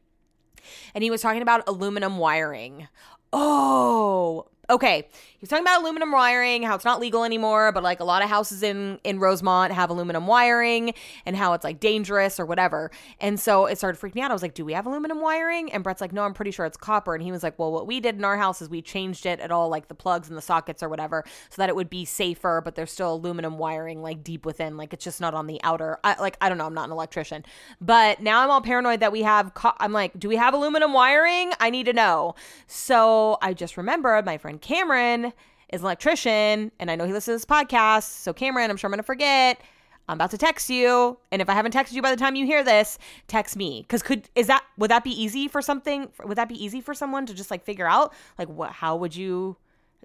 And 0.95 1.05
he 1.05 1.11
was 1.11 1.23
talking 1.23 1.41
about 1.41 1.67
aluminum 1.69 2.19
wiring. 2.19 2.89
Oh, 3.33 4.47
okay. 4.69 5.09
Was 5.41 5.51
talking 5.51 5.65
about 5.65 5.83
aluminum 5.83 6.11
wiring, 6.11 6.63
how 6.65 6.75
it's 6.75 6.85
not 6.85 7.01
legal 7.01 7.23
anymore, 7.23 7.71
but 7.71 7.83
like 7.83 8.01
a 8.01 8.05
lot 8.05 8.23
of 8.23 8.29
houses 8.29 8.63
in 8.63 8.99
in 9.05 9.21
Rosemont 9.21 9.73
have 9.73 9.91
aluminum 9.91 10.27
wiring 10.27 10.95
and 11.25 11.37
how 11.37 11.53
it's 11.53 11.65
like 11.65 11.79
dangerous 11.79 12.41
or 12.41 12.47
whatever. 12.47 12.91
And 13.21 13.39
so 13.39 13.67
it 13.67 13.79
started 13.79 14.01
freaking 14.01 14.17
me 14.17 14.23
out. 14.23 14.31
I 14.31 14.35
was 14.35 14.43
like, 14.43 14.55
"Do 14.55 14.65
we 14.65 14.73
have 14.73 14.87
aluminum 14.87 15.21
wiring?" 15.21 15.73
And 15.73 15.85
Brett's 15.85 16.01
like, 16.01 16.13
"No, 16.13 16.25
I'm 16.25 16.35
pretty 16.35 16.51
sure 16.51 16.67
it's 16.67 16.77
copper." 16.77 17.15
And 17.15 17.23
he 17.23 17.31
was 17.31 17.43
like, 17.43 17.59
"Well, 17.59 17.71
what 17.73 17.87
we 17.87 18.01
did 18.01 18.17
in 18.17 18.25
our 18.25 18.37
house 18.37 18.61
is 18.61 18.69
we 18.69 18.83
changed 18.83 19.27
it 19.27 19.39
at 19.39 19.53
all 19.53 19.69
like 19.69 19.89
the 19.89 19.95
plugs 19.95 20.29
and 20.29 20.37
the 20.37 20.43
sockets 20.43 20.83
or 20.83 20.89
whatever 20.89 21.25
so 21.51 21.63
that 21.63 21.69
it 21.69 21.77
would 21.77 21.91
be 21.91 22.05
safer, 22.05 22.61
but 22.65 22.75
there's 22.75 22.91
still 22.91 23.15
aluminum 23.15 23.59
wiring 23.59 24.03
like 24.03 24.25
deep 24.25 24.45
within, 24.45 24.77
like 24.77 24.93
it's 24.93 25.05
just 25.05 25.21
not 25.21 25.35
on 25.35 25.47
the 25.47 25.61
outer. 25.63 25.99
I, 26.03 26.21
like 26.21 26.37
I 26.41 26.49
don't 26.49 26.59
know, 26.59 26.67
I'm 26.67 26.75
not 26.75 26.87
an 26.87 26.93
electrician, 26.93 27.45
but 27.81 28.21
now 28.21 28.43
I'm 28.43 28.51
all 28.51 28.61
paranoid 28.61 29.01
that 29.01 29.13
we 29.13 29.23
have. 29.23 29.55
Co- 29.55 29.75
I'm 29.79 29.93
like, 29.93 30.19
do 30.19 30.29
we 30.29 30.37
have 30.37 30.55
aluminum 30.55 30.93
wiring? 30.93 31.53
I 31.61 31.71
need 31.71 31.87
to 31.87 31.93
know. 31.93 32.35
So 32.67 33.39
I 33.41 33.55
just 33.55 33.77
remembered 33.77 34.25
my 34.25 34.37
friend 34.37 34.61
Cameron 34.61 35.28
is 35.71 35.81
an 35.81 35.87
electrician, 35.87 36.73
and 36.79 36.91
I 36.91 36.97
know 36.97 37.05
he 37.05 37.13
listens 37.13 37.43
to 37.43 37.47
this 37.47 37.57
podcast. 37.57 38.05
So 38.05 38.33
Cameron, 38.33 38.71
I'm 38.71 38.77
sure 38.77 38.89
I'm 38.89 38.93
gonna 38.93 39.03
forget. 39.03 39.61
I'm 40.09 40.17
about 40.17 40.31
to 40.31 40.39
text 40.39 40.71
you, 40.71 41.19
and 41.31 41.43
if 41.43 41.51
I 41.51 41.53
haven't 41.53 41.75
texted 41.75 41.93
you 41.93 42.01
by 42.01 42.11
the 42.11 42.17
time 42.17 42.35
you 42.35 42.47
hear 42.47 42.65
this, 42.65 42.99
text 43.27 43.57
me. 43.57 43.85
Cause 43.91 44.03
could 44.03 44.31
is 44.35 44.47
that 44.47 44.65
would 44.79 44.91
that 44.91 45.05
be 45.05 45.11
easy 45.11 45.49
for 45.49 45.61
something? 45.61 46.09
Would 46.25 46.39
that 46.39 46.49
be 46.49 46.63
easy 46.63 46.81
for 46.81 46.95
someone 46.95 47.27
to 47.27 47.35
just 47.35 47.51
like 47.51 47.63
figure 47.65 47.87
out 47.87 48.15
like 48.39 48.49
what? 48.49 48.73
How 48.73 48.97
would 48.97 49.15
you? 49.15 49.57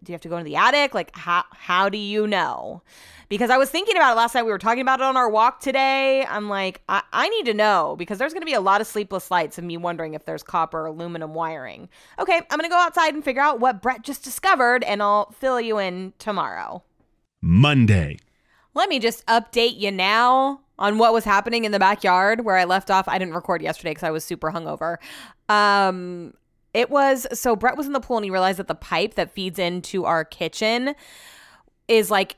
Do 0.03 0.11
you 0.11 0.13
have 0.13 0.21
to 0.21 0.29
go 0.29 0.37
into 0.37 0.49
the 0.49 0.55
attic? 0.55 0.93
Like 0.93 1.15
how 1.15 1.43
how 1.51 1.89
do 1.89 1.97
you 1.97 2.27
know? 2.27 2.81
Because 3.29 3.49
I 3.49 3.57
was 3.57 3.69
thinking 3.69 3.95
about 3.95 4.13
it 4.13 4.17
last 4.17 4.35
night. 4.35 4.43
We 4.43 4.51
were 4.51 4.59
talking 4.59 4.81
about 4.81 4.99
it 4.99 5.03
on 5.03 5.17
our 5.17 5.29
walk 5.29 5.59
today. 5.59 6.25
I'm 6.25 6.49
like, 6.49 6.81
I, 6.89 7.01
I 7.13 7.29
need 7.29 7.45
to 7.45 7.53
know 7.53 7.95
because 7.97 8.17
there's 8.17 8.33
gonna 8.33 8.45
be 8.45 8.53
a 8.53 8.61
lot 8.61 8.81
of 8.81 8.87
sleepless 8.87 9.31
nights 9.31 9.57
of 9.57 9.63
me 9.63 9.77
wondering 9.77 10.13
if 10.13 10.25
there's 10.25 10.43
copper 10.43 10.81
or 10.81 10.87
aluminum 10.87 11.33
wiring. 11.33 11.89
Okay, 12.19 12.37
I'm 12.37 12.57
gonna 12.57 12.69
go 12.69 12.77
outside 12.77 13.13
and 13.13 13.23
figure 13.23 13.41
out 13.41 13.59
what 13.59 13.81
Brett 13.81 14.03
just 14.03 14.23
discovered, 14.23 14.83
and 14.83 15.01
I'll 15.01 15.31
fill 15.31 15.59
you 15.59 15.79
in 15.79 16.13
tomorrow. 16.19 16.83
Monday. 17.41 18.17
Let 18.75 18.89
me 18.89 18.99
just 18.99 19.25
update 19.27 19.77
you 19.77 19.91
now 19.91 20.61
on 20.79 20.97
what 20.97 21.13
was 21.13 21.23
happening 21.23 21.65
in 21.65 21.71
the 21.71 21.79
backyard 21.79 22.43
where 22.43 22.57
I 22.57 22.63
left 22.63 22.89
off. 22.89 23.07
I 23.07 23.17
didn't 23.19 23.35
record 23.35 23.61
yesterday 23.61 23.91
because 23.91 24.03
I 24.03 24.11
was 24.11 24.23
super 24.23 24.51
hungover. 24.51 24.97
Um, 25.49 26.33
it 26.73 26.89
was 26.89 27.27
so 27.33 27.55
Brett 27.55 27.77
was 27.77 27.87
in 27.87 27.93
the 27.93 27.99
pool 27.99 28.17
and 28.17 28.23
he 28.23 28.31
realized 28.31 28.59
that 28.59 28.67
the 28.67 28.75
pipe 28.75 29.15
that 29.15 29.31
feeds 29.31 29.59
into 29.59 30.05
our 30.05 30.25
kitchen 30.25 30.95
is 31.87 32.09
like 32.09 32.37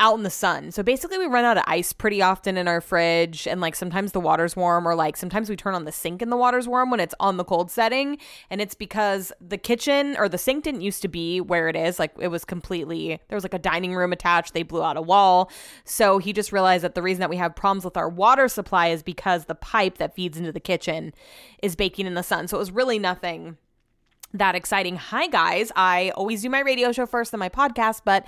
out 0.00 0.16
in 0.16 0.22
the 0.22 0.30
sun. 0.30 0.72
So 0.72 0.82
basically 0.82 1.18
we 1.18 1.26
run 1.26 1.44
out 1.44 1.58
of 1.58 1.64
ice 1.66 1.92
pretty 1.92 2.22
often 2.22 2.56
in 2.56 2.66
our 2.66 2.80
fridge 2.80 3.46
and 3.46 3.60
like 3.60 3.76
sometimes 3.76 4.12
the 4.12 4.20
water's 4.20 4.56
warm 4.56 4.88
or 4.88 4.94
like 4.94 5.14
sometimes 5.14 5.50
we 5.50 5.56
turn 5.56 5.74
on 5.74 5.84
the 5.84 5.92
sink 5.92 6.22
and 6.22 6.32
the 6.32 6.38
water's 6.38 6.66
warm 6.66 6.90
when 6.90 7.00
it's 7.00 7.14
on 7.20 7.36
the 7.36 7.44
cold 7.44 7.70
setting 7.70 8.16
and 8.48 8.62
it's 8.62 8.74
because 8.74 9.30
the 9.46 9.58
kitchen 9.58 10.16
or 10.18 10.26
the 10.26 10.38
sink 10.38 10.64
didn't 10.64 10.80
used 10.80 11.02
to 11.02 11.08
be 11.08 11.38
where 11.38 11.68
it 11.68 11.76
is. 11.76 11.98
Like 11.98 12.12
it 12.18 12.28
was 12.28 12.46
completely 12.46 13.20
there 13.28 13.36
was 13.36 13.44
like 13.44 13.52
a 13.52 13.58
dining 13.58 13.94
room 13.94 14.10
attached. 14.10 14.54
They 14.54 14.62
blew 14.62 14.82
out 14.82 14.96
a 14.96 15.02
wall. 15.02 15.50
So 15.84 16.16
he 16.16 16.32
just 16.32 16.50
realized 16.50 16.82
that 16.82 16.94
the 16.94 17.02
reason 17.02 17.20
that 17.20 17.30
we 17.30 17.36
have 17.36 17.54
problems 17.54 17.84
with 17.84 17.98
our 17.98 18.08
water 18.08 18.48
supply 18.48 18.88
is 18.88 19.02
because 19.02 19.44
the 19.44 19.54
pipe 19.54 19.98
that 19.98 20.14
feeds 20.14 20.38
into 20.38 20.50
the 20.50 20.60
kitchen 20.60 21.12
is 21.62 21.76
baking 21.76 22.06
in 22.06 22.14
the 22.14 22.22
sun. 22.22 22.48
So 22.48 22.56
it 22.56 22.60
was 22.60 22.72
really 22.72 22.98
nothing 22.98 23.58
that 24.34 24.54
exciting. 24.54 24.96
Hi, 24.96 25.26
guys. 25.26 25.72
I 25.74 26.12
always 26.14 26.42
do 26.42 26.50
my 26.50 26.60
radio 26.60 26.92
show 26.92 27.06
first, 27.06 27.32
then 27.32 27.40
my 27.40 27.48
podcast, 27.48 28.02
but 28.04 28.26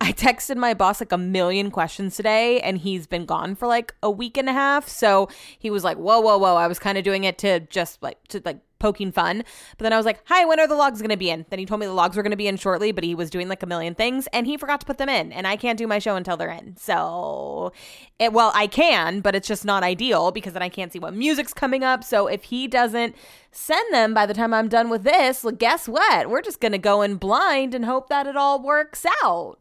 I 0.00 0.12
texted 0.12 0.56
my 0.56 0.74
boss 0.74 1.00
like 1.00 1.12
a 1.12 1.18
million 1.18 1.70
questions 1.70 2.16
today, 2.16 2.60
and 2.60 2.78
he's 2.78 3.06
been 3.06 3.24
gone 3.24 3.54
for 3.54 3.66
like 3.66 3.94
a 4.02 4.10
week 4.10 4.36
and 4.36 4.48
a 4.48 4.52
half. 4.52 4.88
So 4.88 5.28
he 5.58 5.70
was 5.70 5.84
like, 5.84 5.96
whoa, 5.96 6.20
whoa, 6.20 6.38
whoa. 6.38 6.56
I 6.56 6.66
was 6.66 6.78
kind 6.78 6.98
of 6.98 7.04
doing 7.04 7.24
it 7.24 7.38
to 7.38 7.60
just 7.60 8.02
like, 8.02 8.18
to 8.28 8.42
like, 8.44 8.58
poking 8.82 9.12
fun. 9.12 9.44
But 9.78 9.84
then 9.84 9.92
I 9.92 9.96
was 9.96 10.04
like, 10.04 10.20
hi, 10.26 10.44
when 10.44 10.58
are 10.58 10.66
the 10.66 10.74
logs 10.74 11.00
going 11.00 11.10
to 11.10 11.16
be 11.16 11.30
in? 11.30 11.46
Then 11.48 11.60
he 11.60 11.64
told 11.64 11.80
me 11.80 11.86
the 11.86 11.92
logs 11.92 12.16
were 12.16 12.22
going 12.24 12.32
to 12.32 12.36
be 12.36 12.48
in 12.48 12.56
shortly, 12.56 12.90
but 12.90 13.04
he 13.04 13.14
was 13.14 13.30
doing 13.30 13.48
like 13.48 13.62
a 13.62 13.66
million 13.66 13.94
things 13.94 14.26
and 14.32 14.44
he 14.44 14.56
forgot 14.56 14.80
to 14.80 14.86
put 14.86 14.98
them 14.98 15.08
in. 15.08 15.32
And 15.32 15.46
I 15.46 15.56
can't 15.56 15.78
do 15.78 15.86
my 15.86 16.00
show 16.00 16.16
until 16.16 16.36
they're 16.36 16.50
in. 16.50 16.76
So, 16.76 17.72
it, 18.18 18.32
well, 18.32 18.50
I 18.54 18.66
can, 18.66 19.20
but 19.20 19.36
it's 19.36 19.46
just 19.46 19.64
not 19.64 19.84
ideal 19.84 20.32
because 20.32 20.52
then 20.52 20.62
I 20.62 20.68
can't 20.68 20.92
see 20.92 20.98
what 20.98 21.14
music's 21.14 21.54
coming 21.54 21.84
up. 21.84 22.02
So 22.02 22.26
if 22.26 22.42
he 22.44 22.66
doesn't 22.66 23.14
send 23.52 23.94
them 23.94 24.12
by 24.12 24.26
the 24.26 24.34
time 24.34 24.52
I'm 24.52 24.68
done 24.68 24.90
with 24.90 25.04
this, 25.04 25.44
well, 25.44 25.54
guess 25.54 25.88
what? 25.88 26.28
We're 26.28 26.42
just 26.42 26.60
going 26.60 26.72
to 26.72 26.78
go 26.78 27.02
in 27.02 27.14
blind 27.16 27.74
and 27.74 27.84
hope 27.84 28.08
that 28.08 28.26
it 28.26 28.36
all 28.36 28.60
works 28.60 29.06
out 29.22 29.58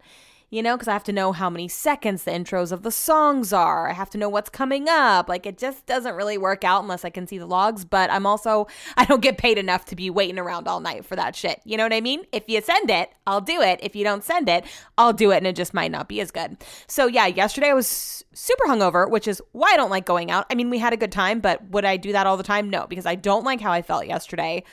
you 0.51 0.61
know, 0.61 0.75
because 0.75 0.89
I 0.89 0.93
have 0.93 1.05
to 1.05 1.13
know 1.13 1.31
how 1.31 1.49
many 1.49 1.69
seconds 1.69 2.25
the 2.25 2.31
intros 2.31 2.73
of 2.73 2.83
the 2.83 2.91
songs 2.91 3.53
are. 3.53 3.89
I 3.89 3.93
have 3.93 4.09
to 4.09 4.17
know 4.17 4.27
what's 4.27 4.49
coming 4.49 4.87
up. 4.89 5.29
Like 5.29 5.45
it 5.45 5.57
just 5.57 5.85
doesn't 5.85 6.13
really 6.13 6.37
work 6.37 6.65
out 6.65 6.83
unless 6.83 7.05
I 7.05 7.09
can 7.09 7.25
see 7.25 7.37
the 7.37 7.45
logs. 7.45 7.85
But 7.85 8.11
I'm 8.11 8.25
also, 8.25 8.67
I 8.97 9.05
don't 9.05 9.21
get 9.21 9.37
paid 9.37 9.57
enough 9.57 9.85
to 9.85 9.95
be 9.95 10.09
waiting 10.09 10.37
around 10.37 10.67
all 10.67 10.81
night 10.81 11.05
for 11.05 11.15
that 11.15 11.37
shit. 11.37 11.61
You 11.63 11.77
know 11.77 11.83
what 11.83 11.93
I 11.93 12.01
mean? 12.01 12.25
If 12.33 12.43
you 12.47 12.61
send 12.61 12.89
it, 12.89 13.11
I'll 13.25 13.39
do 13.39 13.61
it. 13.61 13.79
If 13.81 13.95
you 13.95 14.03
don't 14.03 14.25
send 14.25 14.49
it, 14.49 14.65
I'll 14.97 15.13
do 15.13 15.31
it 15.31 15.37
and 15.37 15.47
it 15.47 15.55
just 15.55 15.73
might 15.73 15.91
not 15.91 16.09
be 16.09 16.19
as 16.19 16.31
good. 16.31 16.57
So 16.85 17.07
yeah, 17.07 17.27
yesterday 17.27 17.69
I 17.69 17.73
was 17.73 18.25
super 18.33 18.65
hungover, 18.65 19.09
which 19.09 19.29
is 19.29 19.41
why 19.53 19.71
I 19.71 19.77
don't 19.77 19.89
like 19.89 20.05
going 20.05 20.31
out. 20.31 20.47
I 20.49 20.55
mean, 20.55 20.69
we 20.69 20.79
had 20.79 20.91
a 20.91 20.97
good 20.97 21.13
time, 21.13 21.39
but 21.39 21.63
would 21.69 21.85
I 21.85 21.95
do 21.95 22.11
that 22.11 22.27
all 22.27 22.35
the 22.35 22.43
time? 22.43 22.69
No, 22.69 22.87
because 22.87 23.05
I 23.05 23.15
don't 23.15 23.45
like 23.45 23.61
how 23.61 23.71
I 23.71 23.81
felt 23.81 24.05
yesterday. 24.05 24.63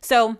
So, 0.00 0.36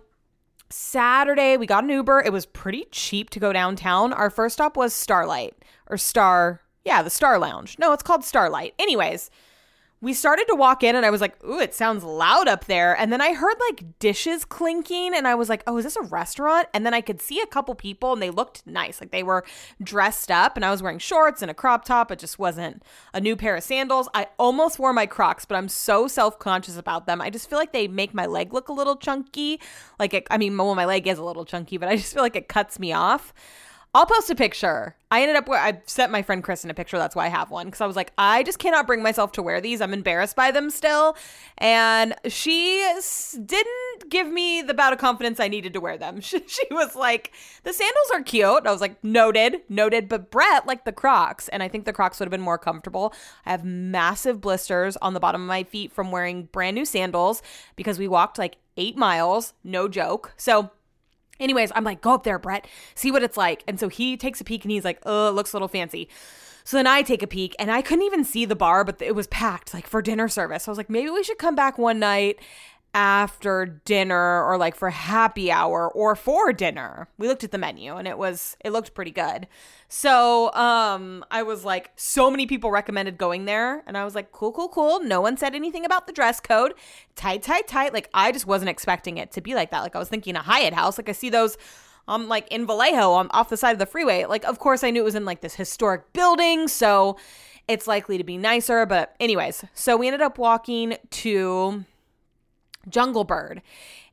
Saturday, 0.71 1.57
we 1.57 1.65
got 1.65 1.83
an 1.83 1.89
Uber. 1.89 2.21
It 2.25 2.31
was 2.31 2.45
pretty 2.45 2.85
cheap 2.91 3.29
to 3.31 3.39
go 3.39 3.51
downtown. 3.51 4.13
Our 4.13 4.29
first 4.29 4.53
stop 4.53 4.77
was 4.77 4.93
Starlight 4.93 5.55
or 5.89 5.97
Star. 5.97 6.61
Yeah, 6.85 7.01
the 7.01 7.09
Star 7.09 7.39
Lounge. 7.39 7.77
No, 7.79 7.91
it's 7.93 8.03
called 8.03 8.23
Starlight. 8.23 8.75
Anyways, 8.77 9.31
we 10.01 10.13
started 10.13 10.45
to 10.47 10.55
walk 10.55 10.81
in 10.81 10.95
and 10.95 11.05
I 11.05 11.09
was 11.09 11.19
like, 11.19 11.43
ooh, 11.43 11.59
it 11.59 11.73
sounds 11.73 12.05
loud 12.05 12.47
up 12.47 12.65
there. 12.65 12.95
And 12.97 13.11
then 13.11 13.19
I 13.19 13.33
heard 13.33 13.55
like 13.69 13.99
dishes 13.99 14.45
clinking 14.45 15.13
and 15.13 15.27
I 15.27 15.35
was 15.35 15.49
like, 15.49 15.61
oh, 15.67 15.77
is 15.77 15.83
this 15.83 15.97
a 15.97 16.03
restaurant? 16.03 16.67
And 16.73 16.85
then 16.85 16.93
I 16.93 17.01
could 17.01 17.21
see 17.21 17.41
a 17.41 17.45
couple 17.45 17.75
people 17.75 18.13
and 18.13 18.21
they 18.21 18.29
looked 18.29 18.65
nice. 18.65 19.01
Like 19.01 19.11
they 19.11 19.23
were 19.23 19.43
dressed 19.83 20.31
up 20.31 20.55
and 20.55 20.63
I 20.63 20.71
was 20.71 20.81
wearing 20.81 20.99
shorts 20.99 21.41
and 21.41 21.51
a 21.51 21.53
crop 21.53 21.83
top. 21.83 22.11
It 22.11 22.19
just 22.19 22.39
wasn't 22.39 22.81
a 23.13 23.19
new 23.19 23.35
pair 23.35 23.57
of 23.57 23.63
sandals. 23.63 24.07
I 24.13 24.27
almost 24.37 24.79
wore 24.79 24.93
my 24.93 25.05
Crocs, 25.05 25.43
but 25.45 25.55
I'm 25.55 25.67
so 25.67 26.07
self 26.07 26.39
conscious 26.39 26.77
about 26.77 27.05
them. 27.05 27.19
I 27.19 27.29
just 27.29 27.49
feel 27.49 27.59
like 27.59 27.73
they 27.73 27.87
make 27.87 28.13
my 28.13 28.25
leg 28.25 28.53
look 28.53 28.69
a 28.69 28.73
little 28.73 28.95
chunky. 28.95 29.59
Like, 29.99 30.13
it, 30.13 30.27
I 30.31 30.37
mean, 30.37 30.55
well, 30.57 30.75
my 30.75 30.85
leg 30.85 31.07
is 31.07 31.17
a 31.17 31.23
little 31.23 31.45
chunky, 31.45 31.77
but 31.77 31.89
I 31.89 31.97
just 31.97 32.13
feel 32.13 32.23
like 32.23 32.37
it 32.37 32.47
cuts 32.47 32.79
me 32.79 32.93
off. 32.93 33.33
I'll 33.99 34.05
post 34.05 34.29
a 34.29 34.35
picture. 34.35 34.95
I 35.11 35.23
ended 35.23 35.35
up 35.35 35.49
where 35.49 35.59
I 35.59 35.81
sent 35.85 36.09
my 36.09 36.21
friend 36.21 36.41
Kristen 36.41 36.71
a 36.71 36.73
picture. 36.73 36.97
That's 36.97 37.17
why 37.17 37.25
I 37.25 37.27
have 37.27 37.51
one 37.51 37.65
because 37.65 37.81
I 37.81 37.85
was 37.85 37.97
like, 37.97 38.13
I 38.17 38.43
just 38.43 38.57
cannot 38.57 38.87
bring 38.87 39.03
myself 39.03 39.33
to 39.33 39.41
wear 39.41 39.59
these. 39.59 39.81
I'm 39.81 39.91
embarrassed 39.91 40.37
by 40.37 40.51
them 40.51 40.69
still, 40.69 41.17
and 41.57 42.15
she 42.29 42.81
didn't 43.33 44.09
give 44.09 44.27
me 44.27 44.61
the 44.61 44.73
bout 44.73 44.93
of 44.93 44.99
confidence 44.99 45.41
I 45.41 45.49
needed 45.49 45.73
to 45.73 45.81
wear 45.81 45.97
them. 45.97 46.21
She, 46.21 46.41
she 46.47 46.63
was 46.71 46.95
like, 46.95 47.33
the 47.63 47.73
sandals 47.73 48.11
are 48.13 48.21
cute. 48.21 48.65
I 48.65 48.71
was 48.71 48.79
like, 48.79 49.03
noted, 49.03 49.63
noted. 49.67 50.07
But 50.07 50.31
Brett 50.31 50.65
liked 50.65 50.85
the 50.85 50.93
Crocs, 50.93 51.49
and 51.49 51.61
I 51.61 51.67
think 51.67 51.83
the 51.83 51.91
Crocs 51.91 52.21
would 52.21 52.27
have 52.27 52.31
been 52.31 52.39
more 52.39 52.57
comfortable. 52.57 53.13
I 53.45 53.51
have 53.51 53.65
massive 53.65 54.39
blisters 54.39 54.95
on 55.01 55.13
the 55.13 55.19
bottom 55.19 55.41
of 55.41 55.47
my 55.49 55.65
feet 55.65 55.91
from 55.91 56.09
wearing 56.09 56.43
brand 56.53 56.75
new 56.75 56.85
sandals 56.85 57.41
because 57.75 57.99
we 57.99 58.07
walked 58.07 58.37
like 58.37 58.55
eight 58.77 58.95
miles, 58.95 59.55
no 59.61 59.89
joke. 59.89 60.31
So 60.37 60.71
Anyways, 61.39 61.71
I'm 61.75 61.83
like, 61.83 62.01
go 62.01 62.13
up 62.13 62.23
there, 62.23 62.39
Brett, 62.39 62.67
see 62.95 63.11
what 63.11 63.23
it's 63.23 63.37
like. 63.37 63.63
And 63.67 63.79
so 63.79 63.87
he 63.89 64.17
takes 64.17 64.41
a 64.41 64.43
peek 64.43 64.63
and 64.63 64.71
he's 64.71 64.85
like, 64.85 64.99
oh, 65.05 65.29
it 65.29 65.31
looks 65.31 65.53
a 65.53 65.55
little 65.55 65.67
fancy. 65.67 66.09
So 66.63 66.77
then 66.77 66.87
I 66.87 67.01
take 67.01 67.23
a 67.23 67.27
peek 67.27 67.55
and 67.57 67.71
I 67.71 67.81
couldn't 67.81 68.05
even 68.05 68.23
see 68.23 68.45
the 68.45 68.55
bar, 68.55 68.83
but 68.83 69.01
it 69.01 69.15
was 69.15 69.27
packed 69.27 69.73
like 69.73 69.87
for 69.87 70.01
dinner 70.01 70.27
service. 70.27 70.63
So 70.63 70.69
I 70.69 70.73
was 70.73 70.77
like, 70.77 70.89
maybe 70.89 71.09
we 71.09 71.23
should 71.23 71.39
come 71.39 71.55
back 71.55 71.77
one 71.77 71.99
night 71.99 72.39
after 72.93 73.65
dinner 73.85 74.43
or 74.43 74.57
like 74.57 74.75
for 74.75 74.89
happy 74.89 75.51
hour 75.51 75.89
or 75.89 76.15
for 76.15 76.51
dinner. 76.51 77.07
We 77.17 77.27
looked 77.27 77.43
at 77.43 77.51
the 77.51 77.57
menu 77.57 77.95
and 77.95 78.07
it 78.07 78.17
was 78.17 78.57
it 78.65 78.71
looked 78.71 78.93
pretty 78.93 79.11
good. 79.11 79.47
So, 79.87 80.51
um 80.53 81.23
I 81.29 81.43
was 81.43 81.63
like 81.63 81.91
so 81.95 82.31
many 82.31 82.47
people 82.47 82.71
recommended 82.71 83.17
going 83.17 83.45
there 83.45 83.83
and 83.85 83.97
I 83.97 84.05
was 84.05 84.15
like 84.15 84.31
cool 84.31 84.51
cool 84.51 84.69
cool. 84.69 85.01
No 85.01 85.21
one 85.21 85.37
said 85.37 85.53
anything 85.53 85.85
about 85.85 86.07
the 86.07 86.13
dress 86.13 86.39
code. 86.39 86.73
Tight 87.15 87.43
tight 87.43 87.67
tight. 87.67 87.93
Like 87.93 88.09
I 88.13 88.31
just 88.31 88.47
wasn't 88.47 88.69
expecting 88.69 89.17
it 89.17 89.31
to 89.33 89.41
be 89.41 89.53
like 89.53 89.69
that. 89.71 89.81
Like 89.81 89.95
I 89.95 89.99
was 89.99 90.09
thinking 90.09 90.35
a 90.35 90.41
Hyatt 90.41 90.73
house. 90.73 90.97
Like 90.97 91.09
I 91.09 91.13
see 91.13 91.29
those 91.29 91.57
um 92.07 92.27
like 92.27 92.47
in 92.49 92.65
Vallejo 92.65 93.11
on 93.11 93.27
off 93.31 93.49
the 93.49 93.57
side 93.57 93.73
of 93.73 93.79
the 93.79 93.85
freeway. 93.85 94.25
Like 94.25 94.45
of 94.45 94.57
course 94.57 94.83
I 94.83 94.89
knew 94.89 95.01
it 95.01 95.05
was 95.05 95.15
in 95.15 95.25
like 95.25 95.41
this 95.41 95.55
historic 95.55 96.11
building, 96.11 96.67
so 96.67 97.17
it's 97.67 97.85
likely 97.85 98.17
to 98.17 98.23
be 98.23 98.35
nicer, 98.35 98.87
but 98.87 99.15
anyways. 99.19 99.63
So 99.75 99.95
we 99.95 100.07
ended 100.07 100.23
up 100.23 100.39
walking 100.39 100.97
to 101.11 101.85
Jungle 102.87 103.23
Bird. 103.23 103.61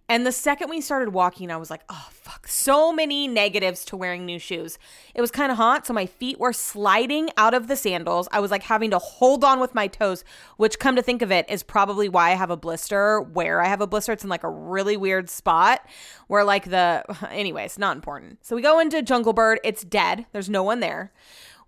And 0.09 0.25
the 0.25 0.31
second 0.31 0.71
we 0.71 0.81
started 0.81 1.13
walking, 1.13 1.51
I 1.51 1.57
was 1.57 1.69
like, 1.69 1.83
oh, 1.89 2.09
fuck. 2.13 2.47
So 2.47 2.93
many 2.93 3.27
negatives 3.27 3.85
to 3.87 3.97
wearing 3.97 4.25
new 4.25 4.39
shoes. 4.39 4.79
It 5.17 5.21
was 5.21 5.33
kind 5.33 5.51
of 5.51 5.57
hot, 5.57 5.85
so 5.85 5.93
my 5.93 6.07
feet 6.07 6.39
were 6.39 6.53
sliding 6.53 7.31
out 7.37 7.55
of 7.55 7.67
the 7.67 7.75
sandals. 7.75 8.29
I 8.31 8.39
was 8.39 8.53
like 8.53 8.63
having 8.63 8.93
to 8.93 9.01
hold 9.01 9.43
on 9.43 9.59
with 9.59 9.75
my 9.75 9.89
toes, 9.89 10.23
which, 10.59 10.79
come 10.79 10.95
to 10.95 11.03
think 11.03 11.23
of 11.23 11.33
it, 11.33 11.45
is 11.49 11.65
probably 11.65 12.09
why 12.09 12.31
I 12.31 12.35
have 12.35 12.51
a 12.51 12.57
blister. 12.57 13.21
Where 13.21 13.61
I 13.61 13.67
have 13.67 13.81
a 13.81 13.87
blister, 13.89 14.13
it's 14.13 14.23
in 14.23 14.31
like 14.31 14.45
a 14.45 14.51
really 14.51 14.97
weird 14.97 15.29
spot 15.29 15.85
where, 16.29 16.45
like, 16.45 16.71
the. 16.71 17.03
Anyways, 17.31 17.77
not 17.77 17.97
important. 17.97 18.45
So 18.47 18.55
we 18.55 18.63
go 18.63 18.79
into 18.79 19.03
Jungle 19.03 19.33
Bird. 19.33 19.59
It's 19.65 19.83
dead, 19.83 20.27
there's 20.31 20.49
no 20.49 20.63
one 20.63 20.79
there. 20.79 21.13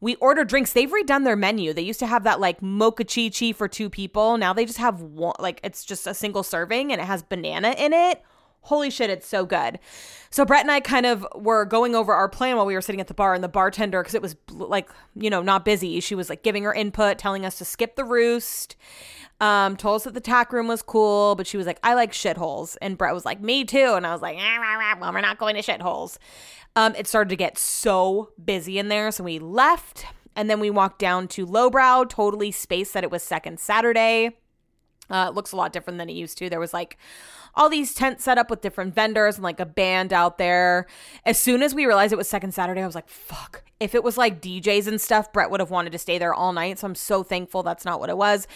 We 0.00 0.14
order 0.16 0.44
drinks. 0.44 0.72
They've 0.72 0.90
redone 0.90 1.24
their 1.24 1.36
menu. 1.36 1.72
They 1.72 1.82
used 1.82 2.00
to 2.00 2.06
have 2.06 2.24
that 2.24 2.40
like 2.40 2.62
mocha 2.62 3.04
chi 3.04 3.30
chi 3.30 3.52
for 3.52 3.66
two 3.66 3.90
people. 3.90 4.36
Now 4.36 4.52
they 4.52 4.64
just 4.64 4.78
have 4.78 5.00
one, 5.00 5.34
like 5.40 5.60
it's 5.64 5.84
just 5.84 6.06
a 6.06 6.14
single 6.14 6.42
serving 6.42 6.92
and 6.92 7.00
it 7.00 7.04
has 7.04 7.22
banana 7.22 7.74
in 7.76 7.92
it. 7.92 8.22
Holy 8.68 8.90
shit, 8.90 9.10
it's 9.10 9.26
so 9.26 9.44
good. 9.44 9.78
So 10.30 10.44
Brett 10.44 10.60
and 10.60 10.70
I 10.70 10.80
kind 10.80 11.06
of 11.06 11.26
were 11.34 11.64
going 11.64 11.94
over 11.94 12.12
our 12.12 12.28
plan 12.28 12.56
while 12.56 12.66
we 12.66 12.74
were 12.74 12.82
sitting 12.82 13.00
at 13.00 13.06
the 13.06 13.14
bar, 13.14 13.34
and 13.34 13.42
the 13.42 13.48
bartender, 13.48 14.02
because 14.02 14.14
it 14.14 14.22
was 14.22 14.36
like, 14.50 14.90
you 15.14 15.30
know, 15.30 15.42
not 15.42 15.64
busy, 15.64 16.00
she 16.00 16.14
was 16.14 16.28
like 16.28 16.42
giving 16.42 16.64
her 16.64 16.74
input, 16.74 17.18
telling 17.18 17.44
us 17.44 17.58
to 17.58 17.64
skip 17.64 17.96
the 17.96 18.04
roost. 18.04 18.76
Um, 19.40 19.76
told 19.76 19.96
us 19.96 20.04
that 20.04 20.14
the 20.14 20.20
tack 20.20 20.52
room 20.52 20.66
was 20.66 20.82
cool, 20.82 21.36
but 21.36 21.46
she 21.46 21.56
was 21.56 21.66
like, 21.66 21.78
I 21.84 21.94
like 21.94 22.12
shitholes. 22.12 22.76
And 22.82 22.98
Brett 22.98 23.14
was 23.14 23.24
like, 23.24 23.40
Me 23.40 23.64
too. 23.64 23.94
And 23.94 24.04
I 24.04 24.12
was 24.12 24.20
like, 24.20 24.36
ah, 24.38 24.56
rah, 24.56 24.74
rah, 24.74 24.98
Well, 25.00 25.12
we're 25.12 25.20
not 25.20 25.38
going 25.38 25.54
to 25.54 25.62
shitholes. 25.62 26.18
Um, 26.74 26.94
it 26.96 27.06
started 27.06 27.30
to 27.30 27.36
get 27.36 27.56
so 27.56 28.32
busy 28.44 28.78
in 28.78 28.88
there. 28.88 29.12
So 29.12 29.24
we 29.24 29.38
left 29.38 30.06
and 30.34 30.50
then 30.50 30.60
we 30.60 30.70
walked 30.70 30.98
down 30.98 31.26
to 31.28 31.46
Lowbrow, 31.46 32.04
totally 32.04 32.50
spaced 32.50 32.94
that 32.94 33.04
it 33.04 33.10
was 33.10 33.22
second 33.22 33.58
Saturday. 33.60 34.36
Uh, 35.10 35.26
it 35.30 35.34
looks 35.34 35.52
a 35.52 35.56
lot 35.56 35.72
different 35.72 35.98
than 35.98 36.08
it 36.08 36.12
used 36.12 36.38
to. 36.38 36.50
There 36.50 36.60
was 36.60 36.74
like 36.74 36.96
all 37.58 37.68
these 37.68 37.92
tents 37.92 38.22
set 38.24 38.38
up 38.38 38.48
with 38.48 38.60
different 38.60 38.94
vendors 38.94 39.34
and 39.34 39.42
like 39.42 39.58
a 39.58 39.66
band 39.66 40.12
out 40.12 40.38
there. 40.38 40.86
As 41.26 41.38
soon 41.38 41.62
as 41.62 41.74
we 41.74 41.86
realized 41.86 42.12
it 42.12 42.16
was 42.16 42.28
second 42.28 42.54
Saturday, 42.54 42.80
I 42.80 42.86
was 42.86 42.94
like, 42.94 43.08
fuck. 43.08 43.64
If 43.80 43.96
it 43.96 44.04
was 44.04 44.16
like 44.16 44.40
DJs 44.40 44.86
and 44.86 45.00
stuff, 45.00 45.32
Brett 45.32 45.50
would 45.50 45.60
have 45.60 45.70
wanted 45.70 45.90
to 45.90 45.98
stay 45.98 46.18
there 46.18 46.32
all 46.32 46.52
night. 46.52 46.78
So 46.78 46.86
I'm 46.86 46.94
so 46.94 47.24
thankful 47.24 47.64
that's 47.64 47.84
not 47.84 47.98
what 47.98 48.10
it 48.10 48.16
was. 48.16 48.46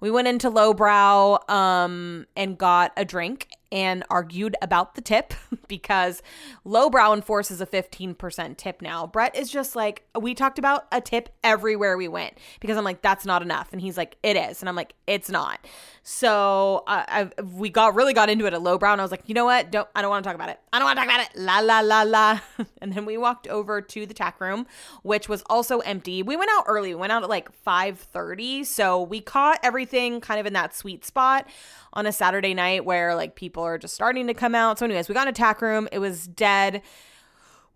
We 0.00 0.10
went 0.10 0.26
into 0.28 0.50
Lowbrow 0.50 1.38
um, 1.48 2.26
and 2.36 2.58
got 2.58 2.92
a 2.96 3.04
drink 3.04 3.48
and 3.70 4.04
argued 4.10 4.56
about 4.62 4.94
the 4.94 5.00
tip 5.00 5.34
because 5.68 6.22
Lowbrow 6.64 7.12
enforces 7.12 7.60
a 7.60 7.66
15% 7.66 8.56
tip 8.56 8.82
now. 8.82 9.06
Brett 9.06 9.36
is 9.36 9.50
just 9.50 9.76
like, 9.76 10.04
we 10.18 10.34
talked 10.34 10.58
about 10.58 10.86
a 10.90 11.00
tip 11.00 11.28
everywhere 11.44 11.96
we 11.96 12.08
went 12.08 12.38
because 12.60 12.76
I'm 12.76 12.84
like, 12.84 13.02
that's 13.02 13.26
not 13.26 13.42
enough. 13.42 13.68
And 13.72 13.80
he's 13.80 13.96
like, 13.96 14.16
it 14.22 14.36
is. 14.36 14.60
And 14.60 14.68
I'm 14.68 14.76
like, 14.76 14.94
it's 15.06 15.28
not. 15.28 15.60
So 16.02 16.84
uh, 16.86 17.26
we 17.42 17.68
got 17.68 17.94
really 17.94 18.14
got 18.14 18.30
into 18.30 18.46
it 18.46 18.54
at 18.54 18.62
Lowbrow 18.62 18.92
and 18.92 19.00
I 19.00 19.04
was 19.04 19.10
like, 19.10 19.28
you 19.28 19.34
know 19.34 19.44
what? 19.44 19.70
Don't, 19.70 19.88
I 19.94 20.00
don't 20.00 20.10
want 20.10 20.24
to 20.24 20.28
talk 20.28 20.34
about 20.34 20.48
it. 20.48 20.58
I 20.72 20.78
don't 20.78 20.86
want 20.86 20.98
to 20.98 21.04
talk 21.04 21.14
about 21.14 21.28
it. 21.28 21.38
La, 21.38 21.58
la, 21.60 21.80
la, 21.80 22.02
la. 22.02 22.40
and 22.80 22.92
then 22.92 23.04
we 23.04 23.18
walked 23.18 23.46
over 23.46 23.82
to 23.82 24.06
the 24.06 24.14
tack 24.14 24.40
room, 24.40 24.66
which 25.02 25.28
was 25.28 25.42
also 25.50 25.80
empty. 25.80 26.22
We 26.22 26.36
went 26.36 26.50
out 26.54 26.64
early. 26.66 26.94
We 26.94 27.00
went 27.00 27.12
out 27.12 27.22
at 27.22 27.28
like 27.28 27.50
5.30. 27.66 28.64
So 28.64 29.02
we 29.02 29.20
caught 29.20 29.60
everything 29.62 30.20
kind 30.22 30.40
of 30.40 30.46
in 30.46 30.54
that 30.54 30.74
sweet 30.74 31.04
spot 31.04 31.46
on 31.92 32.06
a 32.06 32.12
Saturday 32.12 32.54
night 32.54 32.84
where 32.84 33.14
like 33.14 33.34
people 33.34 33.62
are 33.62 33.78
just 33.78 33.94
starting 33.94 34.26
to 34.26 34.34
come 34.34 34.54
out. 34.54 34.78
So, 34.78 34.84
anyways, 34.84 35.08
we 35.08 35.14
got 35.14 35.26
an 35.26 35.32
attack 35.32 35.62
room. 35.62 35.88
It 35.92 35.98
was 35.98 36.26
dead. 36.26 36.82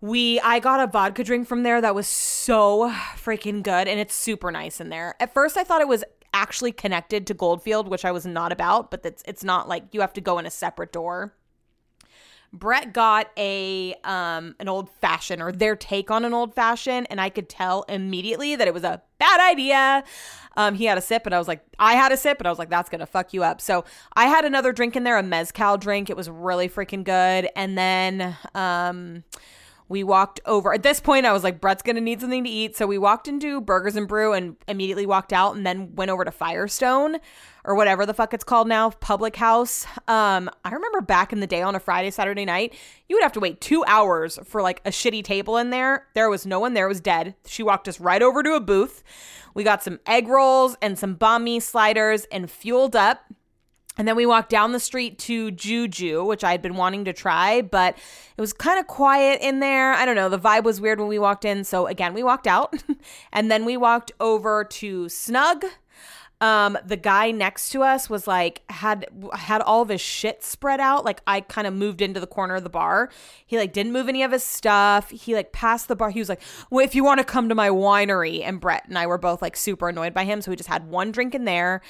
We 0.01 0.39
I 0.41 0.59
got 0.59 0.81
a 0.81 0.87
vodka 0.87 1.23
drink 1.23 1.47
from 1.47 1.63
there 1.63 1.79
that 1.79 1.95
was 1.95 2.07
so 2.07 2.89
freaking 3.15 3.63
good 3.63 3.87
and 3.87 3.99
it's 3.99 4.13
super 4.13 4.51
nice 4.51 4.81
in 4.81 4.89
there. 4.89 5.15
At 5.19 5.33
first 5.33 5.55
I 5.55 5.63
thought 5.63 5.81
it 5.81 5.87
was 5.87 6.03
actually 6.33 6.71
connected 6.71 7.25
to 7.27 7.33
Goldfield, 7.33 7.87
which 7.87 8.03
I 8.03 8.11
was 8.11 8.25
not 8.25 8.51
about, 8.51 8.91
but 8.91 9.05
it's 9.05 9.23
it's 9.25 9.43
not 9.43 9.69
like 9.69 9.85
you 9.91 10.01
have 10.01 10.13
to 10.13 10.21
go 10.21 10.37
in 10.39 10.45
a 10.45 10.51
separate 10.51 10.91
door. 10.91 11.33
Brett 12.53 12.93
got 12.93 13.31
a 13.35 13.95
um 14.03 14.55
an 14.59 14.69
old 14.69 14.89
fashioned 15.01 15.41
or 15.41 15.51
their 15.51 15.75
take 15.75 16.11
on 16.11 16.23
an 16.23 16.33
old 16.33 16.53
fashioned, 16.53 17.07
and 17.09 17.19
I 17.19 17.29
could 17.29 17.49
tell 17.49 17.83
immediately 17.89 18.55
that 18.55 18.67
it 18.67 18.73
was 18.73 18.83
a 18.83 19.01
bad 19.17 19.41
idea. 19.51 20.03
Um, 20.55 20.75
he 20.75 20.85
had 20.85 20.99
a 20.99 21.01
sip, 21.01 21.25
and 21.25 21.33
I 21.33 21.39
was 21.39 21.47
like, 21.47 21.65
I 21.79 21.93
had 21.95 22.11
a 22.11 22.17
sip, 22.17 22.37
and 22.39 22.47
I 22.47 22.51
was 22.51 22.59
like, 22.59 22.69
that's 22.69 22.89
gonna 22.89 23.07
fuck 23.07 23.33
you 23.33 23.43
up. 23.43 23.59
So 23.59 23.85
I 24.15 24.27
had 24.27 24.45
another 24.45 24.71
drink 24.71 24.95
in 24.95 25.03
there, 25.03 25.17
a 25.17 25.23
mezcal 25.23 25.77
drink. 25.77 26.11
It 26.11 26.15
was 26.15 26.29
really 26.29 26.69
freaking 26.69 27.03
good. 27.03 27.49
And 27.55 27.75
then 27.75 28.37
um 28.53 29.23
we 29.89 30.03
walked 30.03 30.39
over. 30.45 30.73
At 30.73 30.81
this 30.81 30.99
point, 30.99 31.25
I 31.25 31.33
was 31.33 31.43
like, 31.43 31.59
Brett's 31.59 31.81
gonna 31.81 32.01
need 32.01 32.21
something 32.21 32.43
to 32.43 32.49
eat. 32.49 32.77
So 32.77 32.85
we 32.85 32.99
walked 32.99 33.27
into 33.27 33.61
Burgers 33.61 33.95
and 33.95 34.07
Brew 34.07 34.33
and 34.33 34.55
immediately 34.67 35.07
walked 35.07 35.33
out 35.33 35.55
and 35.55 35.65
then 35.65 35.95
went 35.95 36.11
over 36.11 36.23
to 36.23 36.31
Firestone 36.31 37.17
or 37.65 37.75
whatever 37.75 38.05
the 38.05 38.13
fuck 38.13 38.33
it's 38.33 38.43
called 38.43 38.67
now, 38.67 38.89
Public 38.89 39.35
House. 39.35 39.85
Um, 40.07 40.49
I 40.65 40.71
remember 40.71 41.01
back 41.01 41.31
in 41.31 41.39
the 41.39 41.47
day 41.47 41.61
on 41.61 41.75
a 41.75 41.79
Friday, 41.79 42.11
Saturday 42.11 42.45
night, 42.45 42.73
you 43.07 43.15
would 43.15 43.23
have 43.23 43.31
to 43.33 43.39
wait 43.39 43.61
two 43.61 43.83
hours 43.85 44.37
for 44.43 44.61
like 44.61 44.81
a 44.85 44.89
shitty 44.89 45.23
table 45.23 45.57
in 45.57 45.69
there. 45.69 46.07
There 46.13 46.29
was 46.29 46.45
no 46.45 46.59
one 46.59 46.73
there, 46.73 46.85
it 46.85 46.89
was 46.89 47.01
dead. 47.01 47.35
She 47.45 47.63
walked 47.63 47.87
us 47.87 47.99
right 47.99 48.21
over 48.21 48.43
to 48.43 48.53
a 48.53 48.59
booth. 48.59 49.03
We 49.53 49.63
got 49.63 49.83
some 49.83 49.99
egg 50.05 50.27
rolls 50.27 50.75
and 50.81 50.97
some 50.97 51.15
banh 51.15 51.43
mi 51.43 51.59
sliders 51.59 52.25
and 52.31 52.49
fueled 52.49 52.95
up. 52.95 53.23
And 53.95 54.07
then 54.07 54.15
we 54.15 54.25
walked 54.25 54.49
down 54.49 54.71
the 54.71 54.79
street 54.79 55.19
to 55.19 55.51
Juju, 55.51 56.23
which 56.25 56.43
I 56.43 56.49
had 56.51 56.63
been 56.63 56.75
wanting 56.75 57.05
to 57.05 57.13
try, 57.13 57.61
but 57.61 57.95
it 58.35 58.41
was 58.41 58.51
kind 58.51 58.79
of 58.79 58.87
quiet 58.87 59.39
in 59.41 59.59
there. 59.59 59.93
I 59.93 60.03
don't 60.05 60.15
know. 60.15 60.29
The 60.29 60.39
vibe 60.39 60.63
was 60.63 60.81
weird 60.81 60.99
when 60.99 61.09
we 61.09 61.19
walked 61.19 61.45
in. 61.45 61.63
So 61.63 61.85
again, 61.85 62.15
we 62.15 62.23
walked 62.23 62.47
out 62.47 62.73
and 63.31 63.51
then 63.51 63.65
we 63.65 63.77
walked 63.77 64.11
over 64.19 64.63
to 64.63 65.09
Snug. 65.09 65.63
Um, 66.43 66.77
the 66.85 66.97
guy 66.97 67.31
next 67.31 67.69
to 67.69 67.83
us 67.83 68.09
was 68.09 68.27
like 68.27 68.63
had 68.69 69.05
had 69.31 69.61
all 69.61 69.81
of 69.81 69.87
his 69.87 70.01
shit 70.01 70.43
spread 70.43 70.81
out. 70.81 71.05
Like 71.05 71.21
I 71.25 71.39
kind 71.39 71.65
of 71.65 71.73
moved 71.73 72.01
into 72.01 72.19
the 72.19 72.27
corner 72.27 72.55
of 72.55 72.65
the 72.65 72.69
bar. 72.69 73.09
He 73.45 73.57
like 73.57 73.71
didn't 73.71 73.93
move 73.93 74.09
any 74.09 74.23
of 74.23 74.33
his 74.33 74.43
stuff. 74.43 75.09
He 75.09 75.35
like 75.35 75.53
passed 75.53 75.87
the 75.87 75.95
bar. 75.95 76.09
He 76.09 76.19
was 76.19 76.27
like, 76.27 76.41
"Well, 76.69 76.83
if 76.83 76.95
you 76.95 77.03
want 77.05 77.19
to 77.19 77.23
come 77.23 77.47
to 77.47 77.55
my 77.55 77.69
winery," 77.69 78.43
and 78.43 78.59
Brett 78.59 78.83
and 78.89 78.97
I 78.97 79.07
were 79.07 79.17
both 79.17 79.41
like 79.41 79.55
super 79.55 79.87
annoyed 79.87 80.13
by 80.13 80.25
him, 80.25 80.41
so 80.41 80.51
we 80.51 80.57
just 80.57 80.67
had 80.67 80.89
one 80.89 81.13
drink 81.13 81.33
in 81.33 81.45
there. 81.45 81.81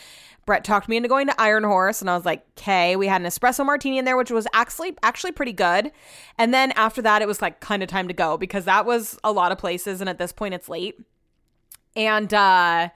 Brett 0.46 0.64
talked 0.64 0.88
me 0.88 0.98
into 0.98 1.10
going 1.10 1.26
to 1.26 1.42
Iron 1.42 1.64
Horse, 1.64 2.00
and 2.00 2.08
I 2.08 2.16
was 2.16 2.26
like, 2.26 2.46
"Okay." 2.60 2.96
We 2.96 3.08
had 3.08 3.22
an 3.22 3.28
espresso 3.28 3.66
martini 3.66 3.98
in 3.98 4.06
there, 4.06 4.18
which 4.18 4.30
was 4.30 4.46
actually 4.54 4.96
actually 5.02 5.32
pretty 5.32 5.54
good. 5.54 5.92
And 6.38 6.54
then 6.54 6.74
after 6.74 7.02
that, 7.02 7.24
it 7.24 7.28
was 7.28 7.42
like 7.42 7.60
kind 7.60 7.82
of 7.82 7.90
time 7.90 8.08
to 8.08 8.14
go 8.14 8.38
because 8.38 8.66
that 8.66 8.86
was 8.86 9.18
a 9.24 9.32
lot 9.32 9.52
of 9.52 9.58
places, 9.58 10.00
and 10.00 10.08
at 10.08 10.20
this 10.20 10.32
point, 10.32 10.54
it's 10.54 10.70
late. 10.70 11.00
And 11.96 12.32
uh, 12.32 12.90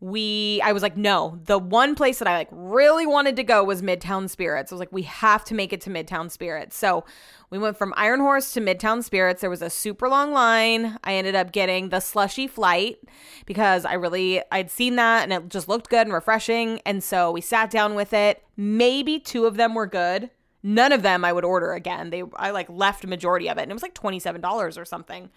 we, 0.00 0.62
I 0.64 0.72
was 0.72 0.82
like, 0.82 0.96
no. 0.96 1.38
The 1.44 1.58
one 1.58 1.94
place 1.94 2.20
that 2.20 2.28
I 2.28 2.38
like 2.38 2.48
really 2.50 3.06
wanted 3.06 3.36
to 3.36 3.44
go 3.44 3.62
was 3.62 3.82
Midtown 3.82 4.30
Spirits. 4.30 4.72
I 4.72 4.74
was 4.74 4.80
like, 4.80 4.92
we 4.92 5.02
have 5.02 5.44
to 5.44 5.54
make 5.54 5.74
it 5.74 5.82
to 5.82 5.90
Midtown 5.90 6.30
Spirits. 6.30 6.74
So 6.76 7.04
we 7.50 7.58
went 7.58 7.76
from 7.76 7.92
Iron 7.98 8.20
Horse 8.20 8.52
to 8.54 8.60
Midtown 8.62 9.04
Spirits. 9.04 9.42
There 9.42 9.50
was 9.50 9.60
a 9.60 9.68
super 9.68 10.08
long 10.08 10.32
line. 10.32 10.96
I 11.04 11.14
ended 11.14 11.34
up 11.34 11.52
getting 11.52 11.90
the 11.90 12.00
slushy 12.00 12.46
flight 12.46 12.98
because 13.44 13.84
I 13.84 13.94
really 13.94 14.40
I'd 14.50 14.70
seen 14.70 14.96
that 14.96 15.24
and 15.24 15.32
it 15.34 15.50
just 15.50 15.68
looked 15.68 15.90
good 15.90 16.06
and 16.06 16.14
refreshing. 16.14 16.80
And 16.86 17.04
so 17.04 17.30
we 17.30 17.42
sat 17.42 17.70
down 17.70 17.94
with 17.94 18.14
it. 18.14 18.42
Maybe 18.56 19.18
two 19.18 19.44
of 19.44 19.58
them 19.58 19.74
were 19.74 19.86
good. 19.86 20.30
None 20.62 20.92
of 20.92 21.02
them 21.02 21.26
I 21.26 21.32
would 21.32 21.44
order 21.44 21.72
again. 21.72 22.08
They 22.08 22.22
I 22.36 22.52
like 22.52 22.70
left 22.70 23.06
majority 23.06 23.50
of 23.50 23.58
it 23.58 23.62
and 23.62 23.70
it 23.70 23.74
was 23.74 23.82
like 23.82 23.94
$27 23.94 24.78
or 24.78 24.84
something. 24.86 25.28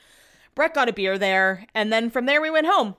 Brett 0.56 0.74
got 0.74 0.88
a 0.88 0.94
beer 0.94 1.18
there 1.18 1.66
and 1.76 1.92
then 1.92 2.10
from 2.10 2.28
there 2.28 2.42
we 2.42 2.50
went 2.50 2.68
home. 2.68 2.96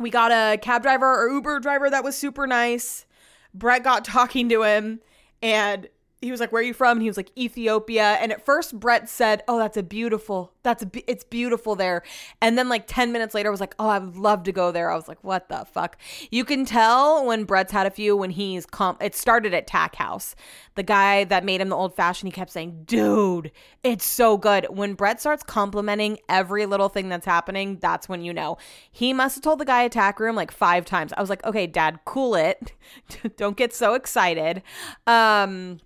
We 0.00 0.10
got 0.10 0.30
a 0.30 0.58
cab 0.58 0.82
driver 0.82 1.06
or 1.06 1.28
Uber 1.28 1.60
driver 1.60 1.90
that 1.90 2.04
was 2.04 2.16
super 2.16 2.46
nice. 2.46 3.04
Brett 3.52 3.82
got 3.82 4.04
talking 4.04 4.48
to 4.50 4.62
him 4.62 5.00
and 5.42 5.88
he 6.20 6.30
was 6.32 6.40
like, 6.40 6.50
"Where 6.50 6.60
are 6.60 6.64
you 6.64 6.74
from?" 6.74 6.98
And 6.98 7.02
he 7.02 7.08
was 7.08 7.16
like, 7.16 7.30
"Ethiopia." 7.38 8.18
And 8.20 8.32
at 8.32 8.44
first, 8.44 8.78
Brett 8.78 9.08
said, 9.08 9.42
"Oh, 9.46 9.58
that's 9.58 9.76
a 9.76 9.82
beautiful. 9.82 10.52
That's 10.64 10.82
a. 10.82 10.90
It's 11.06 11.22
beautiful 11.22 11.76
there." 11.76 12.02
And 12.40 12.58
then, 12.58 12.68
like 12.68 12.84
ten 12.86 13.12
minutes 13.12 13.34
later, 13.34 13.48
I 13.48 13.52
was 13.52 13.60
like, 13.60 13.74
"Oh, 13.78 13.88
I 13.88 13.98
would 13.98 14.16
love 14.16 14.42
to 14.44 14.52
go 14.52 14.72
there." 14.72 14.90
I 14.90 14.96
was 14.96 15.06
like, 15.06 15.22
"What 15.22 15.48
the 15.48 15.64
fuck?" 15.64 15.96
You 16.30 16.44
can 16.44 16.64
tell 16.64 17.24
when 17.24 17.44
Brett's 17.44 17.72
had 17.72 17.86
a 17.86 17.90
few 17.90 18.16
when 18.16 18.30
he's 18.30 18.66
comp. 18.66 19.02
It 19.02 19.14
started 19.14 19.54
at 19.54 19.66
Tack 19.66 19.94
House. 19.96 20.34
The 20.74 20.82
guy 20.82 21.24
that 21.24 21.44
made 21.44 21.60
him 21.60 21.68
the 21.68 21.76
old 21.76 21.94
fashioned, 21.94 22.28
he 22.28 22.32
kept 22.32 22.50
saying, 22.50 22.84
"Dude, 22.84 23.52
it's 23.84 24.04
so 24.04 24.36
good." 24.36 24.66
When 24.70 24.94
Brett 24.94 25.20
starts 25.20 25.44
complimenting 25.44 26.18
every 26.28 26.66
little 26.66 26.88
thing 26.88 27.08
that's 27.08 27.26
happening, 27.26 27.78
that's 27.80 28.08
when 28.08 28.22
you 28.22 28.32
know 28.32 28.58
he 28.90 29.12
must 29.12 29.36
have 29.36 29.44
told 29.44 29.60
the 29.60 29.64
guy 29.64 29.84
at 29.84 29.92
Tack 29.92 30.18
Room 30.18 30.34
like 30.34 30.50
five 30.50 30.84
times. 30.84 31.12
I 31.16 31.20
was 31.20 31.30
like, 31.30 31.44
"Okay, 31.44 31.68
Dad, 31.68 32.00
cool 32.04 32.34
it. 32.34 32.72
Don't 33.36 33.56
get 33.56 33.72
so 33.72 33.94
excited." 33.94 34.62
Um 35.06 35.78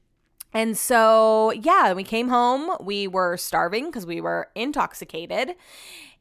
and 0.52 0.76
so, 0.76 1.52
yeah, 1.52 1.92
we 1.92 2.04
came 2.04 2.28
home. 2.28 2.76
We 2.80 3.08
were 3.08 3.36
starving 3.36 3.86
because 3.86 4.04
we 4.04 4.20
were 4.20 4.48
intoxicated. 4.54 5.54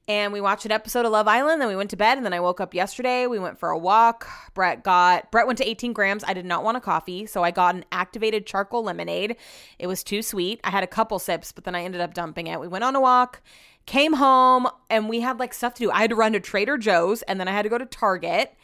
And 0.07 0.33
we 0.33 0.41
watched 0.41 0.65
an 0.65 0.71
episode 0.71 1.05
of 1.05 1.11
Love 1.11 1.27
Island. 1.27 1.61
Then 1.61 1.67
we 1.67 1.75
went 1.75 1.89
to 1.91 1.97
bed. 1.97 2.17
And 2.17 2.25
then 2.25 2.33
I 2.33 2.39
woke 2.39 2.59
up 2.59 2.73
yesterday. 2.73 3.27
We 3.27 3.39
went 3.39 3.59
for 3.59 3.69
a 3.69 3.77
walk. 3.77 4.27
Brett 4.53 4.83
got, 4.83 5.31
Brett 5.31 5.47
went 5.47 5.57
to 5.59 5.69
18 5.69 5.93
grams. 5.93 6.23
I 6.25 6.33
did 6.33 6.45
not 6.45 6.63
want 6.63 6.77
a 6.77 6.81
coffee. 6.81 7.25
So 7.25 7.43
I 7.43 7.51
got 7.51 7.75
an 7.75 7.85
activated 7.91 8.45
charcoal 8.45 8.83
lemonade. 8.83 9.35
It 9.79 9.87
was 9.87 10.03
too 10.03 10.21
sweet. 10.21 10.59
I 10.63 10.69
had 10.69 10.83
a 10.83 10.87
couple 10.87 11.19
sips, 11.19 11.51
but 11.51 11.65
then 11.65 11.75
I 11.75 11.83
ended 11.83 12.01
up 12.01 12.13
dumping 12.13 12.47
it. 12.47 12.59
We 12.59 12.67
went 12.67 12.83
on 12.83 12.95
a 12.95 13.01
walk, 13.01 13.41
came 13.85 14.13
home, 14.13 14.67
and 14.89 15.07
we 15.07 15.21
had 15.21 15.39
like 15.39 15.53
stuff 15.53 15.75
to 15.75 15.83
do. 15.83 15.91
I 15.91 16.01
had 16.01 16.09
to 16.09 16.15
run 16.15 16.33
to 16.33 16.39
Trader 16.39 16.77
Joe's 16.77 17.21
and 17.23 17.39
then 17.39 17.47
I 17.47 17.51
had 17.51 17.63
to 17.63 17.69
go 17.69 17.77
to 17.77 17.85
Target 17.85 18.55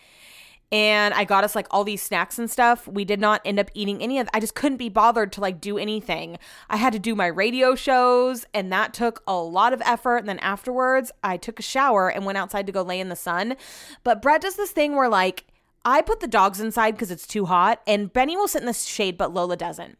and 0.71 1.13
I 1.13 1.23
got 1.23 1.43
us 1.43 1.55
like 1.55 1.67
all 1.71 1.83
these 1.83 2.01
snacks 2.01 2.37
and 2.37 2.51
stuff. 2.51 2.87
We 2.87 3.05
did 3.05 3.19
not 3.19 3.41
end 3.45 3.59
up 3.59 3.71
eating 3.73 4.01
any 4.01 4.19
of 4.19 4.27
I 4.33 4.39
just 4.39 4.55
couldn't 4.55 4.77
be 4.77 4.89
bothered 4.89 5.31
to 5.33 5.41
like 5.41 5.61
do 5.61 5.77
anything. 5.77 6.37
I 6.69 6.77
had 6.77 6.93
to 6.93 6.99
do 6.99 7.15
my 7.15 7.27
radio 7.27 7.75
shows 7.75 8.45
and 8.53 8.71
that 8.71 8.93
took 8.93 9.23
a 9.27 9.35
lot 9.35 9.73
of 9.73 9.81
effort 9.85 10.17
and 10.17 10.27
then 10.27 10.39
afterwards 10.39 11.11
I 11.23 11.37
took 11.37 11.59
a 11.59 11.63
shower 11.63 12.09
and 12.09 12.25
went 12.25 12.37
outside 12.37 12.65
to 12.67 12.73
go 12.73 12.81
lay 12.81 12.99
in 12.99 13.09
the 13.09 13.15
sun. 13.15 13.55
But 14.03 14.21
Brett 14.21 14.41
does 14.41 14.55
this 14.55 14.71
thing 14.71 14.95
where 14.95 15.09
like 15.09 15.45
I 15.85 16.01
put 16.01 16.19
the 16.19 16.27
dogs 16.27 16.59
inside 16.59 16.97
cuz 16.97 17.11
it's 17.11 17.27
too 17.27 17.45
hot 17.45 17.81
and 17.87 18.11
Benny 18.11 18.35
will 18.35 18.49
sit 18.49 18.61
in 18.61 18.67
the 18.67 18.73
shade 18.73 19.17
but 19.17 19.33
Lola 19.33 19.55
doesn't. 19.55 19.97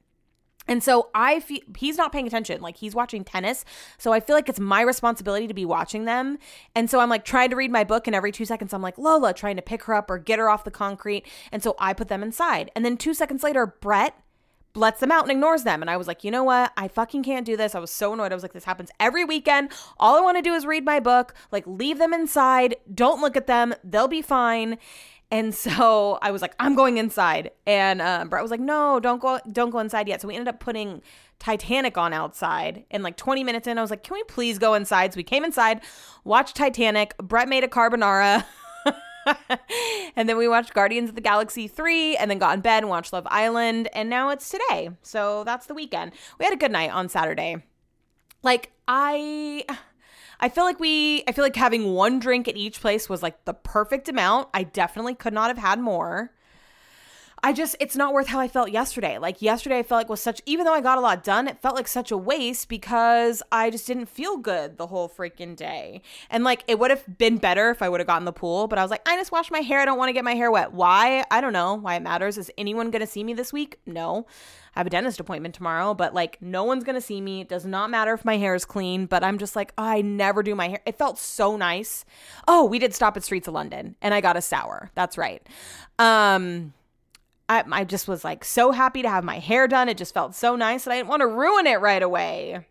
And 0.67 0.83
so 0.83 1.09
I 1.13 1.39
feel 1.39 1.61
he's 1.77 1.97
not 1.97 2.11
paying 2.11 2.27
attention. 2.27 2.61
Like 2.61 2.77
he's 2.77 2.95
watching 2.95 3.23
tennis. 3.23 3.65
So 3.97 4.13
I 4.13 4.19
feel 4.19 4.35
like 4.35 4.49
it's 4.49 4.59
my 4.59 4.81
responsibility 4.81 5.47
to 5.47 5.53
be 5.53 5.65
watching 5.65 6.05
them. 6.05 6.37
And 6.75 6.89
so 6.89 6.99
I'm 6.99 7.09
like 7.09 7.25
trying 7.25 7.49
to 7.49 7.55
read 7.55 7.71
my 7.71 7.83
book, 7.83 8.07
and 8.07 8.15
every 8.15 8.31
two 8.31 8.45
seconds 8.45 8.73
I'm 8.73 8.81
like, 8.81 8.97
Lola, 8.97 9.33
trying 9.33 9.55
to 9.55 9.61
pick 9.61 9.83
her 9.83 9.93
up 9.93 10.09
or 10.09 10.17
get 10.17 10.39
her 10.39 10.49
off 10.49 10.63
the 10.63 10.71
concrete. 10.71 11.25
And 11.51 11.63
so 11.63 11.75
I 11.79 11.93
put 11.93 12.07
them 12.07 12.23
inside. 12.23 12.71
And 12.75 12.83
then 12.83 12.97
two 12.97 13.13
seconds 13.13 13.43
later, 13.43 13.65
Brett 13.65 14.19
lets 14.75 14.99
them 14.99 15.11
out 15.11 15.23
and 15.23 15.31
ignores 15.31 15.63
them. 15.63 15.81
And 15.81 15.89
I 15.89 15.97
was 15.97 16.07
like, 16.07 16.23
you 16.23 16.29
know 16.29 16.43
what? 16.43 16.71
I 16.77 16.87
fucking 16.87 17.23
can't 17.23 17.45
do 17.45 17.57
this. 17.57 17.73
I 17.73 17.79
was 17.79 17.89
so 17.89 18.13
annoyed. 18.13 18.31
I 18.31 18.35
was 18.35 18.43
like, 18.43 18.53
this 18.53 18.65
happens 18.65 18.91
every 18.99 19.25
weekend. 19.25 19.71
All 19.99 20.15
I 20.15 20.21
want 20.21 20.37
to 20.37 20.43
do 20.43 20.53
is 20.53 20.67
read 20.67 20.85
my 20.85 20.99
book. 20.99 21.33
Like, 21.51 21.65
leave 21.65 21.97
them 21.97 22.13
inside. 22.13 22.75
Don't 22.93 23.19
look 23.19 23.35
at 23.35 23.47
them. 23.47 23.73
They'll 23.83 24.07
be 24.07 24.21
fine. 24.21 24.77
And 25.29 25.53
so 25.53 26.19
I 26.21 26.31
was 26.31 26.41
like, 26.41 26.55
I'm 26.59 26.75
going 26.75 26.97
inside. 26.97 27.51
And 27.65 28.01
um, 28.01 28.29
Brett 28.29 28.41
was 28.41 28.51
like, 28.51 28.59
no, 28.59 28.99
don't 28.99 29.21
go, 29.21 29.39
don't 29.51 29.69
go 29.69 29.79
inside 29.79 30.07
yet. 30.07 30.21
So 30.21 30.27
we 30.27 30.35
ended 30.35 30.47
up 30.47 30.59
putting 30.59 31.01
Titanic 31.39 31.97
on 31.97 32.13
outside. 32.13 32.85
And 32.91 33.03
like 33.03 33.17
20 33.17 33.43
minutes 33.43 33.67
in, 33.67 33.77
I 33.77 33.81
was 33.81 33.89
like, 33.89 34.03
can 34.03 34.13
we 34.13 34.23
please 34.23 34.57
go 34.57 34.73
inside? 34.73 35.13
So 35.13 35.17
we 35.17 35.23
came 35.23 35.43
inside, 35.43 35.81
watched 36.23 36.55
Titanic. 36.55 37.17
Brett 37.17 37.49
made 37.49 37.63
a 37.63 37.67
carbonara. 37.67 38.45
and 40.15 40.29
then 40.29 40.37
we 40.37 40.47
watched 40.47 40.73
Guardians 40.73 41.09
of 41.09 41.15
the 41.15 41.21
Galaxy 41.21 41.67
3 41.67 42.17
and 42.17 42.31
then 42.31 42.37
got 42.37 42.55
in 42.55 42.61
bed 42.61 42.83
and 42.83 42.89
watched 42.89 43.13
Love 43.13 43.27
Island. 43.29 43.89
And 43.93 44.09
now 44.09 44.29
it's 44.29 44.49
today. 44.49 44.91
So 45.01 45.43
that's 45.43 45.65
the 45.65 45.73
weekend. 45.73 46.13
We 46.39 46.45
had 46.45 46.53
a 46.53 46.57
good 46.57 46.71
night 46.71 46.91
on 46.91 47.09
Saturday. 47.09 47.63
Like, 48.43 48.71
I. 48.87 49.65
I 50.39 50.49
feel 50.49 50.63
like 50.63 50.79
we, 50.79 51.23
I 51.27 51.31
feel 51.31 51.43
like 51.43 51.55
having 51.55 51.93
one 51.93 52.19
drink 52.19 52.47
at 52.47 52.55
each 52.55 52.81
place 52.81 53.09
was 53.09 53.23
like 53.23 53.45
the 53.45 53.53
perfect 53.53 54.07
amount. 54.07 54.49
I 54.53 54.63
definitely 54.63 55.15
could 55.15 55.33
not 55.33 55.49
have 55.49 55.57
had 55.57 55.79
more. 55.79 56.31
I 57.43 57.53
just, 57.53 57.75
it's 57.79 57.95
not 57.95 58.13
worth 58.13 58.27
how 58.27 58.39
I 58.39 58.47
felt 58.47 58.71
yesterday. 58.71 59.19
Like 59.19 59.43
yesterday, 59.43 59.77
I 59.77 59.83
felt 59.83 59.99
like 59.99 60.09
was 60.09 60.21
such, 60.21 60.41
even 60.47 60.65
though 60.65 60.73
I 60.73 60.81
got 60.81 60.97
a 60.97 61.01
lot 61.01 61.23
done, 61.23 61.47
it 61.47 61.61
felt 61.61 61.75
like 61.75 61.87
such 61.87 62.11
a 62.11 62.17
waste 62.17 62.67
because 62.67 63.43
I 63.51 63.69
just 63.69 63.85
didn't 63.85 64.07
feel 64.07 64.37
good 64.37 64.77
the 64.77 64.87
whole 64.87 65.07
freaking 65.07 65.55
day. 65.55 66.01
And 66.31 66.43
like, 66.43 66.63
it 66.67 66.79
would 66.79 66.89
have 66.89 67.17
been 67.17 67.37
better 67.37 67.69
if 67.69 67.83
I 67.83 67.89
would 67.89 67.99
have 67.99 68.07
gotten 68.07 68.25
the 68.25 68.33
pool, 68.33 68.67
but 68.67 68.79
I 68.79 68.81
was 68.81 68.89
like, 68.89 69.07
I 69.07 69.15
just 69.17 69.31
washed 69.31 69.51
my 69.51 69.59
hair. 69.59 69.79
I 69.79 69.85
don't 69.85 69.99
want 69.99 70.09
to 70.09 70.13
get 70.13 70.23
my 70.23 70.33
hair 70.33 70.49
wet. 70.49 70.73
Why? 70.73 71.23
I 71.29 71.39
don't 71.39 71.53
know 71.53 71.75
why 71.75 71.95
it 71.95 72.01
matters. 72.01 72.39
Is 72.39 72.51
anyone 72.57 72.89
going 72.89 73.01
to 73.01 73.07
see 73.07 73.23
me 73.23 73.33
this 73.33 73.53
week? 73.53 73.79
No. 73.85 74.25
I 74.77 74.79
have 74.81 74.85
a 74.87 74.91
dentist 74.91 75.19
appointment 75.19 75.55
tomorrow, 75.55 75.95
but 75.95 76.13
like, 76.13 76.39
no 76.39 76.63
one's 76.63 76.83
to 76.83 77.01
see 77.01 77.19
me. 77.19 77.41
It 77.41 77.49
does 77.49 77.65
not 77.65 77.89
matter 77.89 78.13
if 78.13 78.23
my 78.23 78.37
hair 78.37 78.53
is 78.53 78.63
clean, 78.63 79.07
but 79.07 79.23
I'm 79.23 79.39
just 79.39 79.55
like, 79.55 79.73
oh, 79.75 79.83
I 79.83 80.01
never 80.01 80.43
do 80.43 80.53
my 80.53 80.67
hair. 80.67 80.81
It 80.85 80.99
felt 80.99 81.17
so 81.17 81.57
nice. 81.57 82.05
Oh, 82.47 82.63
we 82.63 82.77
did 82.77 82.93
stop 82.93 83.17
at 83.17 83.23
Streets 83.23 83.47
of 83.47 83.55
London 83.55 83.95
and 84.03 84.13
I 84.13 84.21
got 84.21 84.37
a 84.37 84.41
sour. 84.41 84.91
That's 84.93 85.17
right. 85.17 85.41
Um, 85.97 86.73
I, 87.49 87.63
I 87.71 87.85
just 87.85 88.07
was 88.07 88.23
like 88.23 88.45
so 88.45 88.71
happy 88.71 89.01
to 89.01 89.09
have 89.09 89.23
my 89.23 89.39
hair 89.39 89.67
done. 89.67 89.89
It 89.89 89.97
just 89.97 90.13
felt 90.13 90.35
so 90.35 90.55
nice 90.55 90.83
that 90.83 90.91
I 90.91 90.97
didn't 90.97 91.09
want 91.09 91.21
to 91.21 91.27
ruin 91.27 91.65
it 91.65 91.81
right 91.81 92.03
away. 92.03 92.67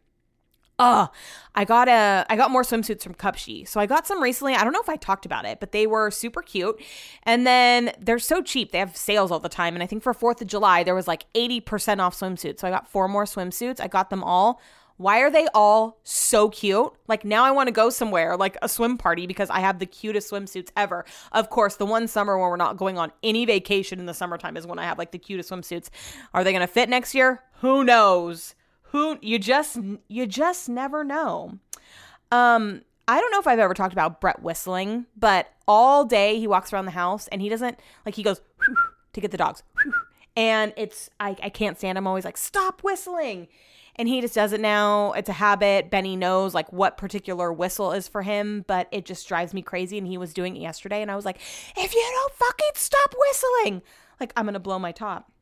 Oh, 0.78 1.08
I 1.54 1.64
got 1.64 1.88
a 1.88 2.26
I 2.28 2.36
got 2.36 2.50
more 2.50 2.62
swimsuits 2.62 3.02
from 3.02 3.14
Cupshe. 3.14 3.66
So 3.66 3.80
I 3.80 3.86
got 3.86 4.06
some 4.06 4.22
recently. 4.22 4.54
I 4.54 4.62
don't 4.62 4.74
know 4.74 4.80
if 4.80 4.90
I 4.90 4.96
talked 4.96 5.24
about 5.24 5.46
it, 5.46 5.58
but 5.58 5.72
they 5.72 5.86
were 5.86 6.10
super 6.10 6.42
cute. 6.42 6.78
And 7.22 7.46
then 7.46 7.92
they're 7.98 8.18
so 8.18 8.42
cheap. 8.42 8.72
They 8.72 8.78
have 8.78 8.94
sales 8.94 9.30
all 9.30 9.40
the 9.40 9.48
time. 9.48 9.74
And 9.74 9.82
I 9.82 9.86
think 9.86 10.02
for 10.02 10.12
4th 10.12 10.42
of 10.42 10.48
July 10.48 10.82
there 10.82 10.94
was 10.94 11.08
like 11.08 11.24
80% 11.34 12.00
off 12.00 12.18
swimsuits. 12.18 12.60
So 12.60 12.68
I 12.68 12.70
got 12.70 12.88
four 12.88 13.08
more 13.08 13.24
swimsuits. 13.24 13.80
I 13.80 13.88
got 13.88 14.10
them 14.10 14.22
all 14.22 14.60
why 14.98 15.20
are 15.20 15.30
they 15.30 15.46
all 15.54 15.98
so 16.04 16.48
cute? 16.48 16.90
Like 17.06 17.24
now 17.24 17.44
I 17.44 17.50
want 17.50 17.68
to 17.68 17.72
go 17.72 17.90
somewhere 17.90 18.36
like 18.36 18.56
a 18.62 18.68
swim 18.68 18.96
party 18.96 19.26
because 19.26 19.50
I 19.50 19.60
have 19.60 19.78
the 19.78 19.86
cutest 19.86 20.30
swimsuits 20.30 20.70
ever. 20.76 21.04
Of 21.32 21.50
course, 21.50 21.76
the 21.76 21.86
one 21.86 22.08
summer 22.08 22.38
when 22.38 22.48
we're 22.48 22.56
not 22.56 22.76
going 22.76 22.98
on 22.98 23.12
any 23.22 23.44
vacation 23.44 24.00
in 24.00 24.06
the 24.06 24.14
summertime 24.14 24.56
is 24.56 24.66
when 24.66 24.78
I 24.78 24.84
have 24.84 24.98
like 24.98 25.12
the 25.12 25.18
cutest 25.18 25.50
swimsuits. 25.50 25.90
Are 26.32 26.44
they 26.44 26.52
going 26.52 26.66
to 26.66 26.66
fit 26.66 26.88
next 26.88 27.14
year? 27.14 27.42
Who 27.60 27.84
knows? 27.84 28.54
Who 28.90 29.18
you 29.20 29.38
just 29.38 29.78
you 30.08 30.26
just 30.26 30.68
never 30.68 31.04
know. 31.04 31.58
Um 32.30 32.82
I 33.08 33.20
don't 33.20 33.30
know 33.30 33.38
if 33.38 33.46
I've 33.46 33.58
ever 33.58 33.74
talked 33.74 33.92
about 33.92 34.20
Brett 34.20 34.42
whistling, 34.42 35.06
but 35.16 35.48
all 35.68 36.04
day 36.04 36.38
he 36.38 36.46
walks 36.46 36.72
around 36.72 36.86
the 36.86 36.90
house 36.92 37.28
and 37.28 37.40
he 37.40 37.48
doesn't 37.48 37.78
like 38.04 38.14
he 38.14 38.22
goes 38.22 38.40
to 39.12 39.20
get 39.20 39.30
the 39.30 39.38
dogs. 39.38 39.62
And 40.38 40.74
it's 40.76 41.08
I, 41.18 41.34
I 41.42 41.48
can't 41.48 41.78
stand 41.78 41.96
him 41.96 42.06
always 42.06 42.26
like 42.26 42.36
stop 42.36 42.82
whistling 42.82 43.48
and 43.96 44.08
he 44.08 44.20
just 44.20 44.34
does 44.34 44.52
it 44.52 44.60
now. 44.60 45.12
It's 45.12 45.28
a 45.28 45.34
habit. 45.34 45.90
Benny 45.90 46.16
knows 46.16 46.54
like 46.54 46.72
what 46.72 46.96
particular 46.96 47.52
whistle 47.52 47.92
is 47.92 48.06
for 48.06 48.22
him, 48.22 48.64
but 48.68 48.88
it 48.92 49.04
just 49.04 49.26
drives 49.26 49.52
me 49.54 49.62
crazy. 49.62 49.98
And 49.98 50.06
he 50.06 50.18
was 50.18 50.34
doing 50.34 50.54
it 50.54 50.60
yesterday, 50.60 51.02
and 51.02 51.10
I 51.10 51.16
was 51.16 51.24
like, 51.24 51.40
if 51.76 51.94
you 51.94 52.06
don't 52.12 52.34
fucking 52.34 52.72
stop 52.74 53.14
whistling, 53.18 53.82
like 54.20 54.32
I'm 54.36 54.44
gonna 54.44 54.60
blow 54.60 54.78
my 54.78 54.92
top. 54.92 55.32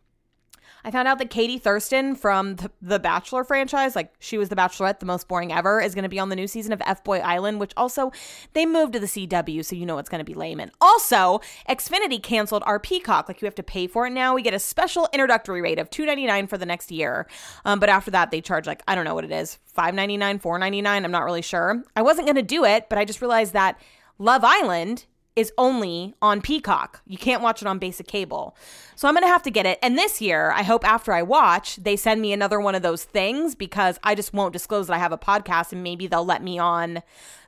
I 0.84 0.90
found 0.90 1.08
out 1.08 1.18
that 1.18 1.30
Katie 1.30 1.56
Thurston 1.56 2.14
from 2.14 2.56
the, 2.56 2.70
the, 2.82 2.98
Bachelor 2.98 3.42
franchise, 3.42 3.96
like 3.96 4.12
she 4.18 4.36
was 4.36 4.50
the 4.50 4.56
Bachelorette, 4.56 5.00
the 5.00 5.06
most 5.06 5.28
boring 5.28 5.50
ever, 5.50 5.80
is 5.80 5.94
going 5.94 6.02
to 6.02 6.08
be 6.08 6.18
on 6.18 6.28
the 6.28 6.36
new 6.36 6.46
season 6.46 6.72
of 6.72 6.82
F 6.84 7.02
Boy 7.02 7.20
Island, 7.20 7.58
which 7.58 7.72
also 7.76 8.12
they 8.52 8.66
moved 8.66 8.92
to 8.92 9.00
the 9.00 9.06
CW, 9.06 9.64
so 9.64 9.74
you 9.76 9.86
know 9.86 9.98
it's 9.98 10.10
going 10.10 10.18
to 10.18 10.24
be 10.24 10.34
lame. 10.34 10.60
And 10.60 10.70
also, 10.80 11.40
Xfinity 11.68 12.22
canceled 12.22 12.62
our 12.66 12.78
Peacock. 12.78 13.28
Like 13.28 13.40
you 13.40 13.46
have 13.46 13.54
to 13.54 13.62
pay 13.62 13.86
for 13.86 14.06
it 14.06 14.10
now. 14.10 14.34
We 14.34 14.42
get 14.42 14.54
a 14.54 14.58
special 14.58 15.08
introductory 15.12 15.62
rate 15.62 15.78
of 15.78 15.88
two 15.88 16.04
ninety 16.04 16.26
nine 16.26 16.46
for 16.46 16.58
the 16.58 16.66
next 16.66 16.90
year, 16.90 17.26
um, 17.64 17.80
but 17.80 17.88
after 17.88 18.10
that 18.10 18.30
they 18.30 18.42
charge 18.42 18.66
like 18.66 18.82
I 18.86 18.94
don't 18.94 19.04
know 19.04 19.14
what 19.14 19.24
it 19.24 19.32
is, 19.32 19.58
five 19.64 19.94
ninety 19.94 20.18
nine, 20.18 20.38
four 20.38 20.58
ninety 20.58 20.82
nine. 20.82 21.04
I'm 21.04 21.12
not 21.12 21.24
really 21.24 21.42
sure. 21.42 21.82
I 21.96 22.02
wasn't 22.02 22.26
going 22.26 22.36
to 22.36 22.42
do 22.42 22.64
it, 22.64 22.88
but 22.90 22.98
I 22.98 23.06
just 23.06 23.22
realized 23.22 23.54
that 23.54 23.80
Love 24.18 24.44
Island 24.44 25.06
is 25.36 25.52
only 25.58 26.14
on 26.22 26.40
Peacock. 26.40 27.02
You 27.06 27.18
can't 27.18 27.42
watch 27.42 27.60
it 27.60 27.66
on 27.66 27.78
basic 27.78 28.06
cable. 28.06 28.56
So 28.94 29.08
I'm 29.08 29.14
going 29.14 29.24
to 29.24 29.28
have 29.28 29.42
to 29.42 29.50
get 29.50 29.66
it. 29.66 29.78
And 29.82 29.98
this 29.98 30.20
year, 30.20 30.52
I 30.52 30.62
hope 30.62 30.86
after 30.86 31.12
I 31.12 31.22
watch, 31.22 31.76
they 31.76 31.96
send 31.96 32.20
me 32.22 32.32
another 32.32 32.60
one 32.60 32.76
of 32.76 32.82
those 32.82 33.04
things 33.04 33.54
because 33.54 33.98
I 34.04 34.14
just 34.14 34.32
won't 34.32 34.52
disclose 34.52 34.86
that 34.86 34.94
I 34.94 34.98
have 34.98 35.12
a 35.12 35.18
podcast 35.18 35.72
and 35.72 35.82
maybe 35.82 36.06
they'll 36.06 36.24
let 36.24 36.42
me 36.42 36.58
on 36.58 37.02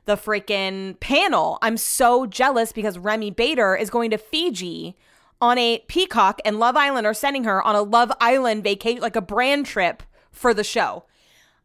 the 0.05 0.17
freaking 0.17 0.99
panel. 0.99 1.59
I'm 1.61 1.77
so 1.77 2.25
jealous 2.25 2.71
because 2.73 2.97
Remi 2.97 3.31
Bader 3.31 3.75
is 3.75 3.89
going 3.89 4.11
to 4.11 4.17
Fiji 4.17 4.97
on 5.39 5.57
a 5.57 5.83
Peacock 5.87 6.41
and 6.43 6.59
Love 6.59 6.75
Island 6.75 7.07
are 7.07 7.13
sending 7.13 7.45
her 7.45 7.61
on 7.61 7.75
a 7.75 7.81
Love 7.81 8.11
Island 8.19 8.63
vacation, 8.63 9.01
like 9.01 9.15
a 9.15 9.21
brand 9.21 9.65
trip 9.65 10.03
for 10.31 10.53
the 10.53 10.63
show. 10.63 11.05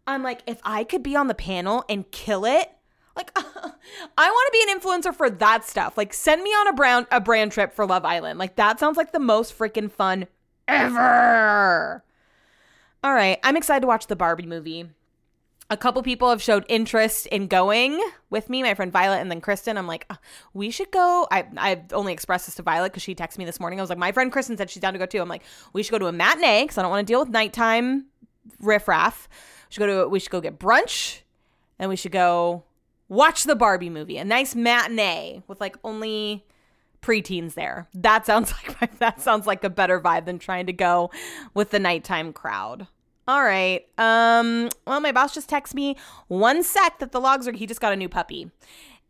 I'm 0.07 0.23
like, 0.23 0.43
if 0.47 0.61
I 0.65 0.85
could 0.85 1.03
be 1.03 1.17
on 1.17 1.29
the 1.29 1.35
panel 1.35 1.85
and 1.89 2.11
kill 2.11 2.45
it, 2.45 2.71
like, 3.17 3.31
I 3.37 4.31
want 4.31 4.53
to 4.53 4.53
be 4.53 4.73
an 4.73 4.81
influencer 4.81 5.15
for 5.15 5.31
that 5.31 5.65
stuff. 5.65 5.97
Like, 5.97 6.13
send 6.13 6.43
me 6.43 6.51
on 6.51 6.69
a 6.69 6.73
brand 6.73 7.07
a 7.11 7.21
brand 7.21 7.53
trip 7.53 7.73
for 7.73 7.87
Love 7.87 8.05
Island. 8.05 8.39
Like, 8.39 8.57
that 8.57 8.79
sounds 8.81 8.97
like 8.97 9.13
the 9.13 9.21
most 9.21 9.57
freaking 9.57 9.91
fun 9.91 10.27
ever. 10.69 12.03
All 13.05 13.13
right, 13.13 13.39
I'm 13.43 13.57
excited 13.57 13.81
to 13.81 13.87
watch 13.87 14.07
the 14.07 14.17
Barbie 14.17 14.47
movie. 14.47 14.89
A 15.71 15.77
couple 15.77 16.03
people 16.03 16.29
have 16.29 16.43
showed 16.43 16.67
interest 16.69 17.27
in 17.29 17.47
going 17.47 17.99
with 18.31 18.51
me, 18.51 18.63
my 18.63 18.75
friend 18.75 18.93
Violet 18.93 19.21
and 19.21 19.31
then 19.31 19.41
Kristen. 19.41 19.79
I'm 19.79 19.87
like, 19.87 20.05
oh, 20.11 20.19
we 20.53 20.71
should 20.71 20.91
go. 20.91 21.27
I 21.31 21.47
I've 21.57 21.93
only 21.93 22.13
expressed 22.13 22.47
this 22.47 22.57
to 22.57 22.63
Violet 22.63 22.93
because 22.93 23.03
she 23.03 23.15
texted 23.15 23.39
me 23.39 23.45
this 23.45 23.59
morning. 23.59 23.81
I 23.81 23.83
was 23.83 23.89
like, 23.89 23.99
my 23.99 24.13
friend 24.13 24.31
Kristen 24.31 24.57
said 24.57 24.71
she's 24.71 24.83
down 24.83 24.93
to 24.93 24.99
go 24.99 25.07
too. 25.07 25.21
I'm 25.21 25.29
like, 25.29 25.43
we 25.73 25.83
should 25.83 25.93
go 25.93 25.99
to 25.99 26.07
a 26.07 26.13
matinee 26.13 26.65
because 26.65 26.79
I 26.79 26.83
don't 26.83 26.91
want 26.91 27.07
to 27.07 27.11
deal 27.11 27.21
with 27.21 27.31
nighttime 27.31 28.07
riffraff. 28.61 29.29
We 29.69 29.75
should 29.75 29.81
go 29.81 29.87
to 29.87 30.09
we 30.09 30.21
should 30.21 30.31
go 30.31 30.41
get 30.43 30.59
brunch, 30.59 31.21
and 31.79 31.89
we 31.89 31.97
should 31.97 32.13
go 32.13 32.65
watch 33.13 33.45
the 33.45 33.55
Barbie 33.55 33.91
movie, 33.91 34.17
a 34.17 34.25
nice 34.25 34.55
matinee 34.55 35.43
with 35.47 35.61
like 35.61 35.77
only 35.85 36.45
preteens 37.03 37.55
there. 37.55 37.87
That 37.95 38.25
sounds 38.25 38.53
like 38.81 38.99
that 38.99 39.21
sounds 39.21 39.47
like 39.47 39.63
a 39.63 39.71
better 39.71 40.01
vibe 40.01 40.25
than 40.25 40.39
trying 40.39 40.67
to 40.67 40.73
go 40.73 41.11
with 41.55 41.71
the 41.71 41.79
nighttime 41.79 42.33
crowd. 42.33 42.89
All 43.29 43.45
right. 43.45 43.87
Um 43.99 44.71
well 44.87 45.01
my 45.01 45.13
boss 45.13 45.35
just 45.35 45.51
texted 45.51 45.75
me 45.75 45.97
one 46.29 46.63
sec 46.63 46.99
that 46.99 47.13
the 47.13 47.21
logs 47.21 47.47
are 47.47 47.53
he 47.53 47.67
just 47.67 47.81
got 47.81 47.93
a 47.93 47.97
new 47.97 48.09
puppy. 48.09 48.51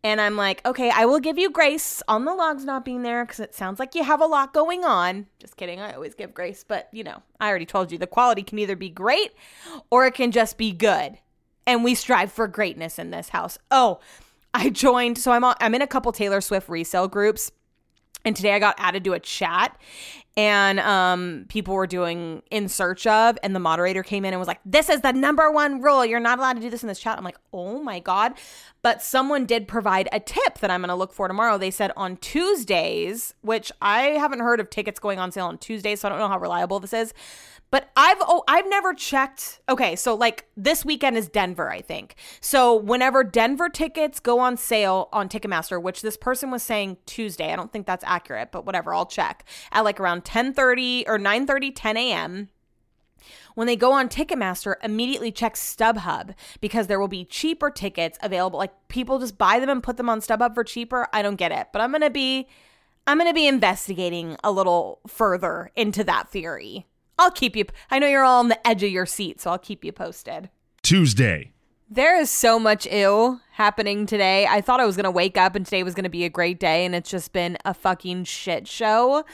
And 0.05 0.21
I'm 0.21 0.37
like, 0.37 0.67
okay, 0.67 0.91
I 0.91 1.05
will 1.05 1.21
give 1.21 1.39
you 1.39 1.49
grace 1.49 2.03
on 2.09 2.25
the 2.25 2.35
logs 2.35 2.65
not 2.65 2.85
being 2.85 3.03
there 3.03 3.25
because 3.25 3.39
it 3.39 3.55
sounds 3.55 3.79
like 3.79 3.95
you 3.95 4.03
have 4.03 4.21
a 4.21 4.27
lot 4.27 4.53
going 4.53 4.85
on. 4.85 5.27
Just 5.39 5.57
kidding. 5.57 5.79
I 5.79 5.93
always 5.93 6.17
give 6.17 6.35
grace, 6.35 6.65
but 6.67 6.89
you 6.91 7.05
know, 7.05 7.23
I 7.39 7.49
already 7.49 7.67
told 7.67 7.93
you 7.93 7.99
the 7.99 8.09
quality 8.09 8.43
can 8.43 8.59
either 8.59 8.75
be 8.75 8.91
great 8.91 9.31
or 9.91 10.05
it 10.05 10.15
can 10.15 10.33
just 10.33 10.59
be 10.59 10.73
good 10.73 11.19
and 11.67 11.85
we 11.85 11.95
strive 11.95 12.33
for 12.33 12.49
greatness 12.49 12.99
in 12.99 13.11
this 13.11 13.31
house. 13.31 13.59
Oh, 13.71 14.01
I 14.55 14.71
joined, 14.71 15.19
so 15.19 15.33
I'm 15.33 15.45
I'm 15.45 15.75
in 15.75 15.83
a 15.83 15.87
couple 15.87 16.13
Taylor 16.13 16.41
Swift 16.41 16.69
resale 16.69 17.09
groups. 17.09 17.51
And 18.25 18.37
today 18.37 18.55
I 18.55 18.61
got 18.61 18.77
added 18.79 19.03
to 19.05 19.15
a 19.15 19.21
chat 19.21 19.77
and 20.37 20.81
um, 20.81 21.45
people 21.49 21.75
were 21.75 21.87
doing 21.87 22.43
in 22.51 22.69
search 22.69 23.07
of, 23.07 23.37
and 23.43 23.55
the 23.55 23.61
moderator 23.61 24.03
came 24.03 24.25
in 24.25 24.33
and 24.33 24.39
was 24.39 24.49
like, 24.49 24.61
This 24.65 24.89
is 24.89 25.01
the 25.03 25.13
number 25.13 25.51
one 25.51 25.83
rule. 25.83 26.05
You're 26.05 26.21
not 26.21 26.39
allowed 26.39 26.55
to 26.55 26.61
do 26.61 26.71
this 26.71 26.83
in 26.83 26.89
this 26.89 27.01
chat. 27.01 27.19
I'm 27.19 27.25
like, 27.25 27.39
Oh 27.53 27.83
my 27.83 27.99
God. 27.99 28.35
But 28.81 29.03
someone 29.03 29.45
did 29.45 29.69
provide 29.69 30.09
a 30.11 30.21
tip 30.21 30.59
that 30.61 30.71
I'm 30.71 30.81
going 30.81 30.89
to 30.89 30.95
look 30.95 31.13
for 31.13 31.29
tomorrow. 31.29 31.59
They 31.59 31.71
said 31.71 31.93
on 31.97 32.17
Tuesdays, 32.17 33.35
which 33.43 33.71
I 33.83 34.03
haven't 34.03 34.41
heard 34.41 34.61
of 34.61 34.71
tickets 34.71 34.99
going 34.99 35.19
on 35.19 35.33
sale 35.33 35.47
on 35.47 35.59
Tuesdays, 35.59 36.01
so 36.01 36.09
I 36.09 36.11
don't 36.11 36.19
know 36.19 36.29
how 36.29 36.39
reliable 36.39 36.81
this 36.81 36.93
is. 36.93 37.13
But 37.73 37.91
I've 37.97 38.19
oh 38.21 38.45
I've 38.47 38.69
never 38.69 38.93
checked. 38.93 39.61
Okay, 39.67 39.97
so 39.97 40.15
like 40.15 40.47
this 40.59 40.85
weekend 40.85 41.17
is 41.17 41.29
Denver, 41.29 41.71
I 41.73 41.81
think. 41.81 42.17
So 42.43 42.77
whenever 42.77 43.25
Denver 43.25 43.71
tickets 43.71 44.21
go 44.21 44.41
on 44.41 44.59
sale 44.59 45.09
on 45.11 45.31
Ticketmaster, 45.31 45.83
which 45.83 46.03
this 46.03 46.19
person 46.19 46.51
was 46.51 46.63
saying 46.63 46.99
Tuesday, 47.07 47.51
I 47.51 47.57
don't 47.57 47.73
think 47.73 47.87
that's 47.87 48.05
accurate, 48.07 48.53
but 48.53 48.67
whatever, 48.67 48.93
I'll 48.93 49.07
check 49.07 49.47
at 49.73 49.85
like 49.85 49.99
around 49.99 50.25
10:30 50.25 51.05
or 51.09 51.19
9:30, 51.19 51.73
10 51.75 51.97
a.m. 51.97 52.51
When 53.55 53.67
they 53.67 53.77
go 53.77 53.93
on 53.93 54.11
Ticketmaster, 54.11 54.75
immediately 54.83 55.33
check 55.33 55.55
StubHub 55.55 56.35
because 56.61 56.89
there 56.89 57.01
will 57.01 57.09
be 57.09 57.25
cheaper 57.25 57.71
tickets 57.71 58.19
available. 58.23 58.59
Like 58.59 58.89
people 58.89 59.19
just 59.19 59.39
buy 59.39 59.59
them 59.59 59.71
and 59.71 59.83
put 59.83 59.97
them 59.97 60.11
on 60.11 60.21
StubHub 60.21 60.55
for 60.55 60.63
cheaper. 60.63 61.09
I 61.15 61.23
don't 61.23 61.37
get 61.37 61.53
it, 61.53 61.69
but 61.73 61.81
I'm 61.81 61.91
gonna 61.91 62.11
be 62.11 62.49
I'm 63.07 63.17
gonna 63.17 63.33
be 63.33 63.47
investigating 63.47 64.37
a 64.45 64.53
little 64.53 65.01
further 65.07 65.71
into 65.75 66.05
that 66.05 66.29
theory. 66.29 66.87
I'll 67.23 67.31
keep 67.31 67.57
you. 67.57 67.65
I 67.91 67.99
know 67.99 68.07
you're 68.07 68.25
all 68.25 68.41
on 68.41 68.49
the 68.49 68.67
edge 68.67 68.83
of 68.83 68.91
your 68.91 69.07
seat, 69.07 69.41
so 69.41 69.51
I'll 69.51 69.59
keep 69.59 69.85
you 69.85 69.93
posted. 69.93 70.51
Tuesday. 70.83 71.53
There 71.89 72.19
is 72.19 72.31
so 72.31 72.59
much 72.59 72.89
ill 72.91 73.41
happening 73.53 74.07
today. 74.07 74.47
I 74.47 74.61
thought 74.61 74.81
I 74.81 74.87
was 74.87 74.97
going 74.97 75.05
to 75.05 75.11
wake 75.11 75.37
up 75.37 75.55
and 75.55 75.65
today 75.65 75.83
was 75.83 75.95
going 75.95 76.05
to 76.05 76.11
be 76.11 76.25
a 76.25 76.31
great 76.31 76.59
day, 76.59 76.85
and 76.85 76.95
it's 76.95 77.11
just 77.11 77.33
been 77.33 77.59
a 77.65 77.75
fucking 77.75 78.25
shit 78.25 78.67
show. 78.67 79.25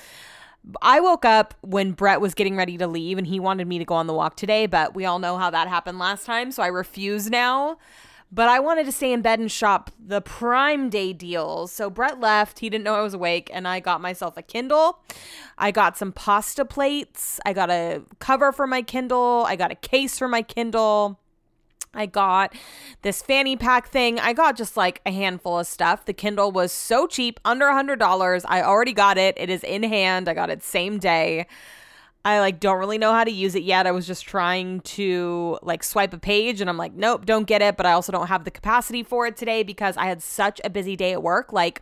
I 0.82 1.00
woke 1.00 1.24
up 1.24 1.54
when 1.62 1.92
Brett 1.92 2.20
was 2.20 2.34
getting 2.34 2.56
ready 2.56 2.76
to 2.78 2.86
leave 2.86 3.16
and 3.16 3.26
he 3.26 3.40
wanted 3.40 3.66
me 3.66 3.78
to 3.78 3.84
go 3.84 3.94
on 3.94 4.06
the 4.06 4.12
walk 4.12 4.36
today, 4.36 4.66
but 4.66 4.94
we 4.94 5.06
all 5.06 5.18
know 5.18 5.38
how 5.38 5.50
that 5.50 5.68
happened 5.68 5.98
last 5.98 6.26
time, 6.26 6.50
so 6.50 6.62
I 6.62 6.66
refuse 6.66 7.30
now. 7.30 7.78
But 8.30 8.48
I 8.48 8.60
wanted 8.60 8.84
to 8.84 8.92
stay 8.92 9.12
in 9.12 9.22
bed 9.22 9.38
and 9.38 9.50
shop 9.50 9.90
the 9.98 10.20
Prime 10.20 10.90
Day 10.90 11.12
deals. 11.12 11.72
So 11.72 11.88
Brett 11.88 12.20
left. 12.20 12.58
He 12.58 12.68
didn't 12.68 12.84
know 12.84 12.94
I 12.94 13.00
was 13.00 13.14
awake, 13.14 13.50
and 13.52 13.66
I 13.66 13.80
got 13.80 14.00
myself 14.00 14.36
a 14.36 14.42
Kindle. 14.42 14.98
I 15.56 15.70
got 15.70 15.96
some 15.96 16.12
pasta 16.12 16.64
plates. 16.64 17.40
I 17.46 17.52
got 17.54 17.70
a 17.70 18.02
cover 18.18 18.52
for 18.52 18.66
my 18.66 18.82
Kindle. 18.82 19.44
I 19.46 19.56
got 19.56 19.72
a 19.72 19.74
case 19.74 20.18
for 20.18 20.28
my 20.28 20.42
Kindle. 20.42 21.18
I 21.94 22.04
got 22.04 22.54
this 23.00 23.22
fanny 23.22 23.56
pack 23.56 23.88
thing. 23.88 24.20
I 24.20 24.34
got 24.34 24.56
just 24.56 24.76
like 24.76 25.00
a 25.06 25.10
handful 25.10 25.58
of 25.58 25.66
stuff. 25.66 26.04
The 26.04 26.12
Kindle 26.12 26.52
was 26.52 26.70
so 26.70 27.06
cheap, 27.06 27.40
under 27.46 27.66
a 27.66 27.74
$100. 27.74 28.44
I 28.46 28.62
already 28.62 28.92
got 28.92 29.16
it. 29.16 29.36
It 29.38 29.48
is 29.48 29.64
in 29.64 29.82
hand. 29.84 30.28
I 30.28 30.34
got 30.34 30.50
it 30.50 30.62
same 30.62 30.98
day. 30.98 31.46
I 32.24 32.40
like 32.40 32.60
don't 32.60 32.78
really 32.78 32.98
know 32.98 33.12
how 33.12 33.24
to 33.24 33.30
use 33.30 33.54
it 33.54 33.62
yet. 33.62 33.86
I 33.86 33.92
was 33.92 34.06
just 34.06 34.24
trying 34.24 34.80
to 34.80 35.58
like 35.62 35.82
swipe 35.82 36.12
a 36.12 36.18
page 36.18 36.60
and 36.60 36.68
I'm 36.68 36.76
like, 36.76 36.92
nope, 36.94 37.24
don't 37.24 37.46
get 37.46 37.62
it. 37.62 37.76
But 37.76 37.86
I 37.86 37.92
also 37.92 38.12
don't 38.12 38.26
have 38.26 38.44
the 38.44 38.50
capacity 38.50 39.02
for 39.02 39.26
it 39.26 39.36
today 39.36 39.62
because 39.62 39.96
I 39.96 40.06
had 40.06 40.22
such 40.22 40.60
a 40.64 40.70
busy 40.70 40.96
day 40.96 41.12
at 41.12 41.22
work. 41.22 41.52
Like, 41.52 41.80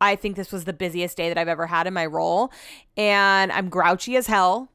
I 0.00 0.16
think 0.16 0.36
this 0.36 0.52
was 0.52 0.64
the 0.64 0.72
busiest 0.72 1.16
day 1.16 1.28
that 1.28 1.38
I've 1.38 1.48
ever 1.48 1.66
had 1.66 1.86
in 1.86 1.94
my 1.94 2.06
role. 2.06 2.52
And 2.96 3.50
I'm 3.50 3.68
grouchy 3.68 4.16
as 4.16 4.26
hell 4.26 4.68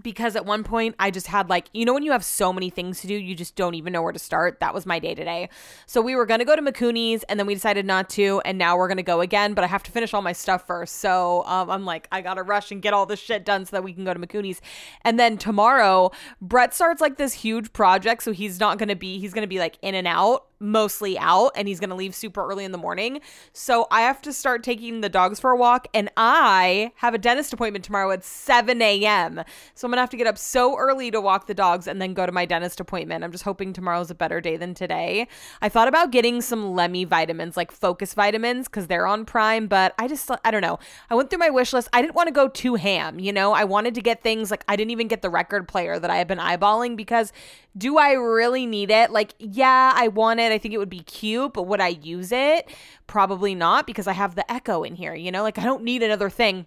because 0.00 0.36
at 0.36 0.46
one 0.46 0.64
point 0.64 0.94
I 0.98 1.10
just 1.10 1.26
had 1.26 1.48
like, 1.48 1.68
you 1.72 1.84
know, 1.84 1.92
when 1.92 2.02
you 2.02 2.12
have 2.12 2.24
so 2.24 2.52
many 2.52 2.70
things 2.70 3.00
to 3.00 3.06
do, 3.06 3.14
you 3.14 3.34
just 3.34 3.56
don't 3.56 3.74
even 3.74 3.92
know 3.92 4.02
where 4.02 4.12
to 4.12 4.18
start. 4.18 4.60
That 4.60 4.72
was 4.72 4.86
my 4.86 4.98
day 4.98 5.14
today. 5.14 5.48
So 5.86 6.00
we 6.00 6.14
were 6.14 6.26
going 6.26 6.38
to 6.38 6.44
go 6.44 6.56
to 6.56 6.62
McCooney's 6.62 7.22
and 7.24 7.38
then 7.38 7.46
we 7.46 7.54
decided 7.54 7.84
not 7.84 8.08
to. 8.10 8.40
And 8.44 8.58
now 8.58 8.76
we're 8.76 8.88
going 8.88 8.96
to 8.96 9.02
go 9.02 9.20
again, 9.20 9.54
but 9.54 9.64
I 9.64 9.66
have 9.66 9.82
to 9.84 9.90
finish 9.90 10.14
all 10.14 10.22
my 10.22 10.32
stuff 10.32 10.66
first. 10.66 10.96
So 10.96 11.44
um, 11.46 11.70
I'm 11.70 11.84
like, 11.84 12.08
I 12.10 12.20
got 12.20 12.34
to 12.34 12.42
rush 12.42 12.70
and 12.70 12.80
get 12.80 12.94
all 12.94 13.06
this 13.06 13.20
shit 13.20 13.44
done 13.44 13.66
so 13.66 13.76
that 13.76 13.84
we 13.84 13.92
can 13.92 14.04
go 14.04 14.14
to 14.14 14.20
McCooney's. 14.20 14.60
And 15.02 15.18
then 15.18 15.36
tomorrow, 15.36 16.10
Brett 16.40 16.74
starts 16.74 17.00
like 17.00 17.16
this 17.16 17.34
huge 17.34 17.72
project. 17.72 18.22
So 18.22 18.32
he's 18.32 18.58
not 18.58 18.78
going 18.78 18.88
to 18.88 18.96
be, 18.96 19.18
he's 19.18 19.34
going 19.34 19.42
to 19.42 19.48
be 19.48 19.58
like 19.58 19.78
in 19.82 19.94
and 19.94 20.06
out 20.06 20.46
mostly 20.62 21.18
out 21.18 21.50
and 21.54 21.68
he's 21.68 21.80
going 21.80 21.90
to 21.90 21.96
leave 21.96 22.14
super 22.14 22.46
early 22.46 22.64
in 22.64 22.72
the 22.72 22.78
morning. 22.78 23.20
So 23.52 23.86
I 23.90 24.02
have 24.02 24.22
to 24.22 24.32
start 24.32 24.62
taking 24.62 25.00
the 25.00 25.08
dogs 25.08 25.40
for 25.40 25.50
a 25.50 25.56
walk 25.56 25.88
and 25.92 26.10
I 26.16 26.92
have 26.96 27.14
a 27.14 27.18
dentist 27.18 27.52
appointment 27.52 27.84
tomorrow 27.84 28.10
at 28.10 28.24
7 28.24 28.80
a.m. 28.80 29.42
So 29.74 29.86
I'm 29.86 29.90
going 29.90 29.96
to 29.96 30.02
have 30.02 30.10
to 30.10 30.16
get 30.16 30.26
up 30.26 30.38
so 30.38 30.76
early 30.78 31.10
to 31.10 31.20
walk 31.20 31.46
the 31.46 31.54
dogs 31.54 31.86
and 31.86 32.00
then 32.00 32.14
go 32.14 32.24
to 32.24 32.32
my 32.32 32.46
dentist 32.46 32.80
appointment. 32.80 33.24
I'm 33.24 33.32
just 33.32 33.44
hoping 33.44 33.72
tomorrow's 33.72 34.10
a 34.10 34.14
better 34.14 34.40
day 34.40 34.56
than 34.56 34.74
today. 34.74 35.26
I 35.60 35.68
thought 35.68 35.88
about 35.88 36.12
getting 36.12 36.40
some 36.40 36.74
Lemme 36.74 37.04
vitamins, 37.04 37.56
like 37.56 37.72
focus 37.72 38.14
vitamins, 38.14 38.68
because 38.68 38.86
they're 38.86 39.06
on 39.06 39.24
Prime, 39.24 39.66
but 39.66 39.94
I 39.98 40.08
just, 40.08 40.30
I 40.44 40.50
don't 40.50 40.62
know. 40.62 40.78
I 41.10 41.14
went 41.14 41.30
through 41.30 41.40
my 41.40 41.50
wish 41.50 41.72
list. 41.72 41.88
I 41.92 42.00
didn't 42.00 42.14
want 42.14 42.28
to 42.28 42.32
go 42.32 42.48
too 42.48 42.76
ham, 42.76 43.18
you 43.18 43.32
know? 43.32 43.52
I 43.52 43.64
wanted 43.64 43.94
to 43.94 44.00
get 44.00 44.22
things 44.22 44.50
like 44.50 44.64
I 44.68 44.76
didn't 44.76 44.90
even 44.90 45.08
get 45.08 45.22
the 45.22 45.30
record 45.30 45.66
player 45.66 45.98
that 45.98 46.10
I 46.10 46.16
have 46.16 46.28
been 46.28 46.38
eyeballing 46.38 46.96
because 46.96 47.32
do 47.76 47.98
I 47.98 48.12
really 48.12 48.66
need 48.66 48.90
it? 48.90 49.10
Like, 49.10 49.34
yeah, 49.38 49.92
I 49.94 50.08
want 50.08 50.40
it. 50.40 50.52
I 50.52 50.58
think 50.58 50.74
it 50.74 50.78
would 50.78 50.90
be 50.90 51.02
cute, 51.02 51.52
but 51.54 51.64
would 51.64 51.80
I 51.80 51.88
use 51.88 52.32
it? 52.32 52.68
Probably 53.06 53.54
not 53.54 53.86
because 53.86 54.06
I 54.06 54.12
have 54.12 54.34
the 54.34 54.50
Echo 54.50 54.82
in 54.82 54.94
here, 54.94 55.14
you 55.14 55.30
know? 55.32 55.42
Like, 55.42 55.58
I 55.58 55.64
don't 55.64 55.82
need 55.82 56.02
another 56.02 56.28
thing. 56.30 56.66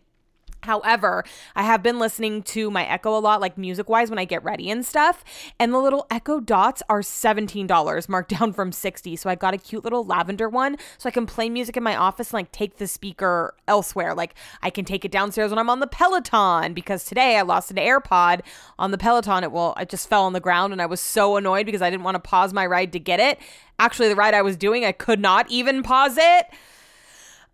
However, 0.66 1.24
I 1.55 1.63
have 1.63 1.82
been 1.82 1.99
listening 1.99 2.43
to 2.43 2.70
my 2.70 2.86
Echo 2.86 3.18
a 3.18 3.20
lot, 3.20 3.41
like 3.41 3.57
music 3.57 3.89
wise, 3.89 4.09
when 4.09 4.20
I 4.20 4.26
get 4.26 4.43
ready 4.43 4.70
and 4.70 4.86
stuff. 4.86 5.24
And 5.59 5.74
the 5.74 5.80
little 5.80 6.05
Echo 6.11 6.39
dots 6.39 6.84
are 6.89 7.01
$17, 7.01 8.09
marked 8.09 8.30
down 8.39 8.53
from 8.53 8.72
60 8.72 9.16
So 9.16 9.30
I 9.30 9.36
got 9.36 9.53
a 9.53 9.57
cute 9.57 9.84
little 9.84 10.03
lavender 10.03 10.49
one 10.49 10.78
so 10.97 11.07
I 11.07 11.11
can 11.11 11.26
play 11.26 11.49
music 11.49 11.78
in 11.78 11.84
my 11.84 11.95
office 11.95 12.30
and 12.30 12.34
like 12.36 12.51
take 12.51 12.78
the 12.78 12.88
speaker 12.88 13.55
elsewhere. 13.68 14.13
Like 14.13 14.36
I 14.61 14.70
can 14.70 14.86
take 14.86 15.05
it 15.05 15.11
downstairs 15.11 15.51
when 15.51 15.59
I'm 15.59 15.70
on 15.70 15.80
the 15.80 15.88
Peloton 15.88 16.74
because 16.74 17.05
today 17.05 17.38
I 17.38 17.41
lost 17.41 17.72
an 17.72 17.78
AirPod 17.78 18.41
on 18.78 18.91
the 18.91 18.97
Peloton. 18.97 19.43
It 19.43 19.51
will, 19.51 19.74
it 19.80 19.89
just 19.89 20.09
fell 20.09 20.24
on 20.24 20.34
the 20.34 20.39
ground 20.39 20.74
and 20.74 20.82
I 20.82 20.86
was 20.86 20.99
so 20.99 21.38
annoyed 21.38 21.66
because 21.66 21.82
I 21.82 21.89
didn't 21.89 22.03
want 22.03 22.16
to 22.16 22.20
pause 22.20 22.53
my 22.53 22.66
ride 22.66 22.91
to 22.93 22.99
get 22.99 23.20
it. 23.20 23.39
Actually, 23.78 24.09
the 24.09 24.16
ride 24.16 24.34
I 24.34 24.41
was 24.41 24.55
doing, 24.55 24.86
I 24.86 24.91
could 24.91 25.20
not 25.20 25.49
even 25.49 25.84
pause 25.84 26.18
it. 26.18 26.47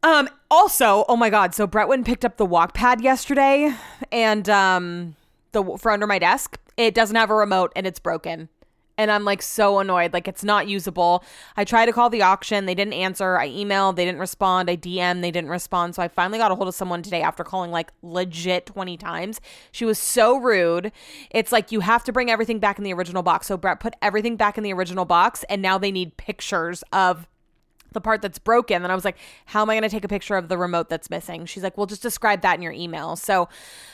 Um, 0.03 0.29
also, 0.49 1.05
oh 1.07 1.15
my 1.15 1.29
god, 1.29 1.53
so 1.53 1.67
Brett 1.67 1.87
went 1.87 2.05
picked 2.05 2.25
up 2.25 2.37
the 2.37 2.45
walk 2.45 2.73
pad 2.73 3.01
yesterday 3.01 3.73
and 4.11 4.49
um 4.49 5.15
the 5.51 5.63
for 5.77 5.91
under 5.91 6.07
my 6.07 6.19
desk. 6.19 6.57
It 6.77 6.93
doesn't 6.95 7.15
have 7.15 7.29
a 7.29 7.35
remote 7.35 7.71
and 7.75 7.85
it's 7.85 7.99
broken. 7.99 8.49
And 8.97 9.09
I'm 9.09 9.25
like 9.25 9.41
so 9.41 9.79
annoyed. 9.79 10.13
Like 10.13 10.27
it's 10.27 10.43
not 10.43 10.67
usable. 10.67 11.23
I 11.55 11.63
tried 11.63 11.87
to 11.87 11.93
call 11.93 12.09
the 12.09 12.21
auction. 12.21 12.65
They 12.65 12.75
didn't 12.75 12.93
answer. 12.93 13.37
I 13.37 13.49
emailed. 13.49 13.95
They 13.95 14.05
didn't 14.05 14.19
respond. 14.19 14.69
I 14.69 14.75
DM. 14.75 15.21
They 15.21 15.31
didn't 15.31 15.49
respond. 15.49 15.95
So 15.95 16.03
I 16.03 16.07
finally 16.07 16.37
got 16.37 16.51
a 16.51 16.55
hold 16.55 16.67
of 16.67 16.75
someone 16.75 17.01
today 17.01 17.21
after 17.21 17.43
calling 17.43 17.71
like 17.71 17.91
legit 18.03 18.67
20 18.67 18.97
times. 18.97 19.41
She 19.71 19.85
was 19.85 19.97
so 19.97 20.37
rude. 20.37 20.91
It's 21.31 21.51
like 21.51 21.71
you 21.71 21.79
have 21.79 22.03
to 22.03 22.11
bring 22.11 22.29
everything 22.29 22.59
back 22.59 22.77
in 22.77 22.83
the 22.83 22.93
original 22.93 23.23
box. 23.23 23.47
So 23.47 23.57
Brett 23.57 23.79
put 23.79 23.95
everything 24.01 24.35
back 24.35 24.57
in 24.57 24.63
the 24.63 24.73
original 24.73 25.05
box 25.05 25.45
and 25.49 25.61
now 25.61 25.77
they 25.77 25.91
need 25.91 26.17
pictures 26.17 26.83
of 26.91 27.27
the 27.93 28.01
part 28.01 28.21
that's 28.21 28.39
broken. 28.39 28.83
And 28.83 28.91
I 28.91 28.95
was 28.95 29.05
like, 29.05 29.17
how 29.45 29.61
am 29.61 29.69
I 29.69 29.73
going 29.73 29.83
to 29.83 29.89
take 29.89 30.03
a 30.03 30.07
picture 30.07 30.35
of 30.35 30.47
the 30.47 30.57
remote 30.57 30.89
that's 30.89 31.09
missing? 31.09 31.45
She's 31.45 31.63
like, 31.63 31.77
well, 31.77 31.87
just 31.87 32.01
describe 32.01 32.41
that 32.41 32.55
in 32.55 32.61
your 32.61 32.71
email. 32.71 33.15
So 33.15 33.49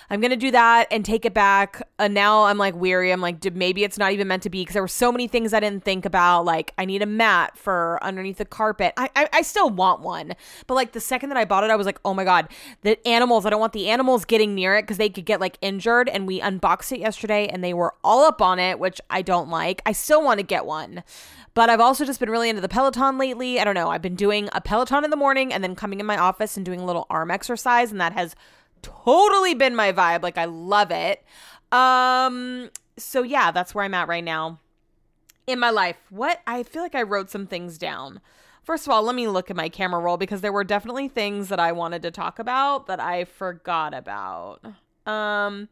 I'm 0.09 0.21
going 0.21 0.31
to 0.31 0.37
do 0.37 0.51
that 0.51 0.87
and 0.91 1.03
take 1.03 1.25
it 1.25 1.33
back. 1.33 1.81
And 1.99 2.13
now 2.13 2.45
I'm 2.45 2.57
like 2.57 2.75
weary. 2.75 3.11
I'm 3.11 3.21
like, 3.21 3.43
maybe 3.53 3.83
it's 3.83 3.97
not 3.97 4.11
even 4.11 4.27
meant 4.27 4.43
to 4.43 4.49
be 4.49 4.61
because 4.61 4.73
there 4.73 4.83
were 4.83 4.87
so 4.87 5.11
many 5.11 5.27
things 5.27 5.53
I 5.53 5.59
didn't 5.59 5.83
think 5.83 6.05
about. 6.05 6.45
Like, 6.45 6.73
I 6.77 6.85
need 6.85 7.01
a 7.01 7.07
mat 7.07 7.57
for 7.57 7.99
underneath 8.01 8.37
the 8.37 8.45
carpet. 8.45 8.93
I, 8.97 9.09
I, 9.15 9.29
I 9.33 9.41
still 9.41 9.69
want 9.69 10.01
one. 10.01 10.33
But 10.67 10.75
like 10.75 10.93
the 10.93 11.01
second 11.01 11.29
that 11.29 11.37
I 11.37 11.45
bought 11.45 11.63
it, 11.63 11.69
I 11.69 11.75
was 11.75 11.85
like, 11.85 11.99
oh 12.05 12.13
my 12.13 12.23
God, 12.23 12.47
the 12.83 13.05
animals, 13.07 13.45
I 13.45 13.49
don't 13.49 13.59
want 13.59 13.73
the 13.73 13.89
animals 13.89 14.25
getting 14.25 14.55
near 14.55 14.75
it 14.77 14.83
because 14.83 14.97
they 14.97 15.09
could 15.09 15.25
get 15.25 15.41
like 15.41 15.57
injured. 15.61 16.07
And 16.09 16.27
we 16.27 16.39
unboxed 16.39 16.91
it 16.91 16.99
yesterday 16.99 17.47
and 17.47 17.63
they 17.63 17.73
were 17.73 17.93
all 18.03 18.23
up 18.23 18.41
on 18.41 18.59
it, 18.59 18.79
which 18.79 19.01
I 19.09 19.21
don't 19.21 19.49
like. 19.49 19.81
I 19.85 19.91
still 19.91 20.23
want 20.23 20.39
to 20.39 20.45
get 20.45 20.65
one. 20.65 21.03
But 21.53 21.71
I've 21.71 21.79
also 21.79 22.05
just 22.05 22.19
been 22.19 22.29
really 22.29 22.49
into 22.49 22.61
the 22.61 22.69
Peloton 22.69 23.17
lately. 23.17 23.59
I 23.59 23.63
don't 23.63 23.73
know. 23.73 23.86
I've 23.89 24.01
been 24.01 24.15
doing 24.15 24.49
a 24.53 24.61
Peloton 24.61 25.03
in 25.03 25.09
the 25.09 25.17
morning 25.17 25.53
and 25.53 25.63
then 25.63 25.75
coming 25.75 25.99
in 25.99 26.05
my 26.05 26.17
office 26.17 26.57
and 26.57 26.65
doing 26.65 26.79
a 26.79 26.85
little 26.85 27.07
arm 27.09 27.31
exercise, 27.31 27.91
and 27.91 28.01
that 28.01 28.13
has 28.13 28.35
totally 28.81 29.53
been 29.53 29.75
my 29.75 29.91
vibe. 29.91 30.23
Like 30.23 30.37
I 30.37 30.45
love 30.45 30.91
it. 30.91 31.23
Um, 31.71 32.69
so 32.97 33.23
yeah, 33.23 33.51
that's 33.51 33.75
where 33.75 33.85
I'm 33.85 33.93
at 33.93 34.07
right 34.07 34.23
now 34.23 34.59
in 35.45 35.59
my 35.59 35.69
life. 35.69 35.97
What 36.09 36.41
I 36.45 36.63
feel 36.63 36.81
like 36.81 36.95
I 36.95 37.03
wrote 37.03 37.29
some 37.29 37.47
things 37.47 37.77
down. 37.77 38.21
First 38.63 38.85
of 38.85 38.91
all, 38.91 39.01
let 39.03 39.15
me 39.15 39.29
look 39.29 39.49
at 39.49 39.55
my 39.55 39.69
camera 39.69 40.01
roll 40.01 40.17
because 40.17 40.41
there 40.41 40.51
were 40.51 40.65
definitely 40.65 41.07
things 41.07 41.47
that 41.47 41.59
I 41.59 41.71
wanted 41.71 42.01
to 42.01 42.11
talk 42.11 42.37
about 42.37 42.87
that 42.87 42.99
I 42.99 43.23
forgot 43.23 43.93
about. 43.93 44.59
Um, 45.05 45.69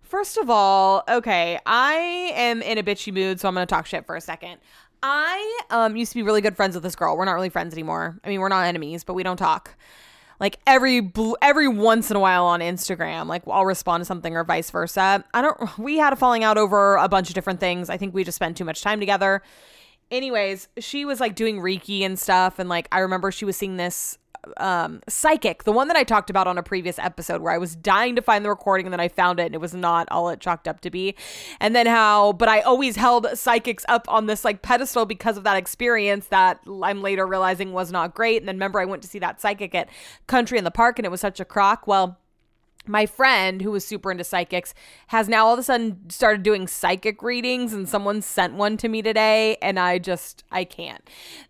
first 0.00 0.36
of 0.36 0.50
all, 0.50 1.04
okay, 1.08 1.60
I 1.64 1.94
am 2.34 2.60
in 2.60 2.78
a 2.78 2.82
bitchy 2.82 3.14
mood, 3.14 3.38
so 3.38 3.46
I'm 3.46 3.54
to 3.54 3.64
talk 3.64 3.86
shit 3.86 4.06
for 4.06 4.16
a 4.16 4.20
second. 4.20 4.58
I 5.02 5.60
um 5.70 5.96
used 5.96 6.12
to 6.12 6.16
be 6.16 6.22
really 6.22 6.40
good 6.40 6.56
friends 6.56 6.74
with 6.74 6.82
this 6.82 6.94
girl. 6.94 7.16
We're 7.16 7.24
not 7.24 7.32
really 7.32 7.48
friends 7.48 7.74
anymore. 7.74 8.18
I 8.24 8.28
mean, 8.28 8.40
we're 8.40 8.48
not 8.48 8.64
enemies, 8.64 9.04
but 9.04 9.14
we 9.14 9.22
don't 9.22 9.36
talk. 9.36 9.74
Like 10.38 10.58
every 10.66 11.12
every 11.40 11.68
once 11.68 12.10
in 12.10 12.16
a 12.16 12.20
while 12.20 12.44
on 12.44 12.60
Instagram, 12.60 13.26
like 13.26 13.42
I'll 13.46 13.64
respond 13.64 14.00
to 14.00 14.04
something 14.04 14.36
or 14.36 14.44
vice 14.44 14.70
versa. 14.70 15.24
I 15.32 15.42
don't. 15.42 15.58
We 15.78 15.98
had 15.98 16.12
a 16.12 16.16
falling 16.16 16.44
out 16.44 16.58
over 16.58 16.96
a 16.96 17.08
bunch 17.08 17.28
of 17.28 17.34
different 17.34 17.60
things. 17.60 17.90
I 17.90 17.96
think 17.96 18.14
we 18.14 18.24
just 18.24 18.36
spent 18.36 18.56
too 18.56 18.64
much 18.64 18.82
time 18.82 19.00
together. 19.00 19.42
Anyways, 20.10 20.68
she 20.78 21.04
was 21.04 21.20
like 21.20 21.34
doing 21.34 21.58
Reiki 21.58 22.02
and 22.02 22.18
stuff, 22.18 22.58
and 22.58 22.68
like 22.68 22.88
I 22.92 23.00
remember 23.00 23.32
she 23.32 23.44
was 23.44 23.56
seeing 23.56 23.76
this 23.76 24.18
um, 24.56 25.00
Psychic, 25.08 25.64
the 25.64 25.72
one 25.72 25.88
that 25.88 25.96
I 25.96 26.04
talked 26.04 26.30
about 26.30 26.46
on 26.46 26.58
a 26.58 26.62
previous 26.62 26.98
episode 26.98 27.40
where 27.42 27.52
I 27.52 27.58
was 27.58 27.76
dying 27.76 28.16
to 28.16 28.22
find 28.22 28.44
the 28.44 28.48
recording 28.48 28.86
and 28.86 28.92
then 28.92 29.00
I 29.00 29.08
found 29.08 29.38
it 29.38 29.46
and 29.46 29.54
it 29.54 29.60
was 29.60 29.74
not 29.74 30.08
all 30.10 30.28
it 30.30 30.40
chalked 30.40 30.66
up 30.66 30.80
to 30.80 30.90
be. 30.90 31.14
And 31.60 31.76
then 31.76 31.86
how, 31.86 32.32
but 32.32 32.48
I 32.48 32.60
always 32.60 32.96
held 32.96 33.26
psychics 33.34 33.84
up 33.88 34.04
on 34.08 34.26
this 34.26 34.44
like 34.44 34.62
pedestal 34.62 35.06
because 35.06 35.36
of 35.36 35.44
that 35.44 35.56
experience 35.56 36.26
that 36.26 36.60
I'm 36.66 37.02
later 37.02 37.26
realizing 37.26 37.72
was 37.72 37.92
not 37.92 38.14
great. 38.14 38.38
And 38.42 38.48
then 38.48 38.56
remember, 38.56 38.80
I 38.80 38.84
went 38.84 39.02
to 39.02 39.08
see 39.08 39.20
that 39.20 39.40
psychic 39.40 39.74
at 39.74 39.88
Country 40.26 40.58
in 40.58 40.64
the 40.64 40.70
Park 40.70 40.98
and 40.98 41.06
it 41.06 41.10
was 41.10 41.20
such 41.20 41.40
a 41.40 41.44
crock. 41.44 41.86
Well, 41.86 42.18
my 42.86 43.06
friend 43.06 43.62
who 43.62 43.70
was 43.70 43.86
super 43.86 44.10
into 44.10 44.24
psychics 44.24 44.74
has 45.08 45.28
now 45.28 45.46
all 45.46 45.52
of 45.52 45.58
a 45.58 45.62
sudden 45.62 46.10
started 46.10 46.42
doing 46.42 46.66
psychic 46.66 47.22
readings 47.22 47.72
and 47.72 47.88
someone 47.88 48.20
sent 48.20 48.54
one 48.54 48.76
to 48.76 48.88
me 48.88 49.02
today 49.02 49.56
and 49.62 49.78
i 49.78 49.98
just 49.98 50.42
i 50.50 50.64
can't 50.64 51.08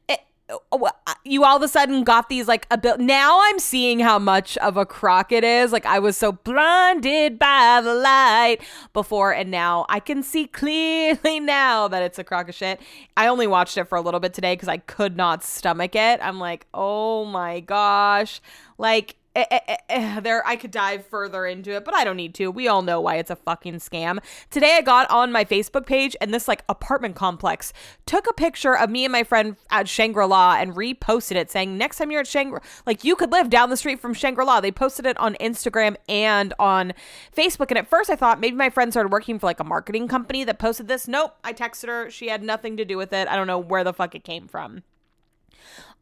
it, 0.08 0.20
uh, 0.20 0.22
Oh, 0.70 0.88
you 1.24 1.44
all 1.44 1.56
of 1.56 1.62
a 1.62 1.68
sudden 1.68 2.04
got 2.04 2.28
these 2.28 2.48
like 2.48 2.66
a 2.70 2.78
bit 2.78 3.00
now 3.00 3.38
i'm 3.42 3.58
seeing 3.58 4.00
how 4.00 4.18
much 4.18 4.56
of 4.58 4.76
a 4.76 4.84
crock 4.84 5.32
it 5.32 5.44
is. 5.44 5.72
Like 5.72 5.86
i 5.86 5.98
was 5.98 6.16
so 6.16 6.32
blinded 6.32 7.38
by 7.38 7.80
the 7.82 7.94
light 7.94 8.58
before 8.92 9.32
and 9.32 9.50
now 9.50 9.86
i 9.88 10.00
can 10.00 10.22
see 10.22 10.46
clearly 10.46 11.40
now 11.40 11.88
that 11.88 12.02
it's 12.02 12.18
a 12.18 12.24
crock 12.24 12.48
of 12.48 12.54
shit. 12.54 12.80
I 13.16 13.26
only 13.26 13.46
watched 13.46 13.76
it 13.78 13.84
for 13.84 13.96
a 13.96 14.00
little 14.00 14.20
bit 14.20 14.34
today 14.34 14.54
because 14.54 14.68
i 14.68 14.78
could 14.78 15.16
not 15.16 15.42
stomach 15.42 15.94
it. 15.94 16.20
I'm 16.22 16.38
like 16.38 16.66
oh 16.74 17.24
my 17.24 17.60
gosh. 17.60 18.40
Like 18.78 19.16
eh, 19.34 19.44
eh, 19.50 19.76
eh, 19.88 20.20
there 20.20 20.46
I 20.46 20.56
could 20.56 20.70
dive 20.70 21.06
further 21.06 21.46
into 21.46 21.74
it, 21.74 21.84
but 21.84 21.94
I 21.94 22.04
don't 22.04 22.16
need 22.16 22.34
to. 22.36 22.50
We 22.50 22.68
all 22.68 22.82
know 22.82 23.00
why 23.00 23.16
it's 23.16 23.30
a 23.30 23.36
fucking 23.36 23.76
scam. 23.76 24.18
Today 24.50 24.76
I 24.76 24.82
got 24.82 25.10
on 25.10 25.32
my 25.32 25.44
Facebook 25.44 25.86
page 25.86 26.16
and 26.20 26.32
this 26.32 26.48
like 26.48 26.64
apartment 26.68 27.16
complex 27.16 27.72
took 28.06 28.28
a 28.28 28.32
picture 28.32 28.76
of 28.76 28.90
me 28.90 29.04
and 29.04 29.12
my 29.12 29.24
friend 29.24 29.56
at 29.70 29.88
Shangri-La 29.88 30.56
and 30.58 30.74
reposted 30.74 31.36
it 31.36 31.50
saying 31.50 31.76
next 31.78 31.98
time 31.98 32.10
you're 32.10 32.20
at 32.20 32.26
Shangri 32.26 32.60
like 32.86 33.04
you 33.04 33.16
could 33.16 33.32
live 33.32 33.50
down 33.50 33.70
the 33.70 33.76
street 33.76 34.00
from 34.00 34.14
Shangri-La. 34.14 34.60
They 34.60 34.72
posted 34.72 35.06
it 35.06 35.18
on 35.18 35.34
Instagram 35.36 35.96
and 36.08 36.54
on 36.58 36.92
Facebook 37.36 37.70
and 37.70 37.78
at 37.78 37.88
first 37.88 38.10
I 38.10 38.16
thought 38.16 38.40
maybe 38.40 38.56
my 38.56 38.70
friend 38.70 38.92
started 38.92 39.12
working 39.12 39.38
for 39.38 39.46
like 39.46 39.60
a 39.60 39.64
marketing 39.64 40.08
company 40.08 40.44
that 40.44 40.58
posted 40.58 40.88
this. 40.88 41.08
Nope, 41.08 41.36
I 41.42 41.52
texted 41.52 41.88
her. 41.88 42.10
She 42.10 42.28
had 42.28 42.42
nothing 42.42 42.76
to 42.76 42.84
do 42.84 42.96
with 42.96 43.12
it. 43.12 43.28
I 43.28 43.36
don't 43.36 43.46
know 43.46 43.58
where 43.58 43.84
the 43.84 43.92
fuck 43.92 44.14
it 44.14 44.24
came 44.24 44.48
from. 44.48 44.82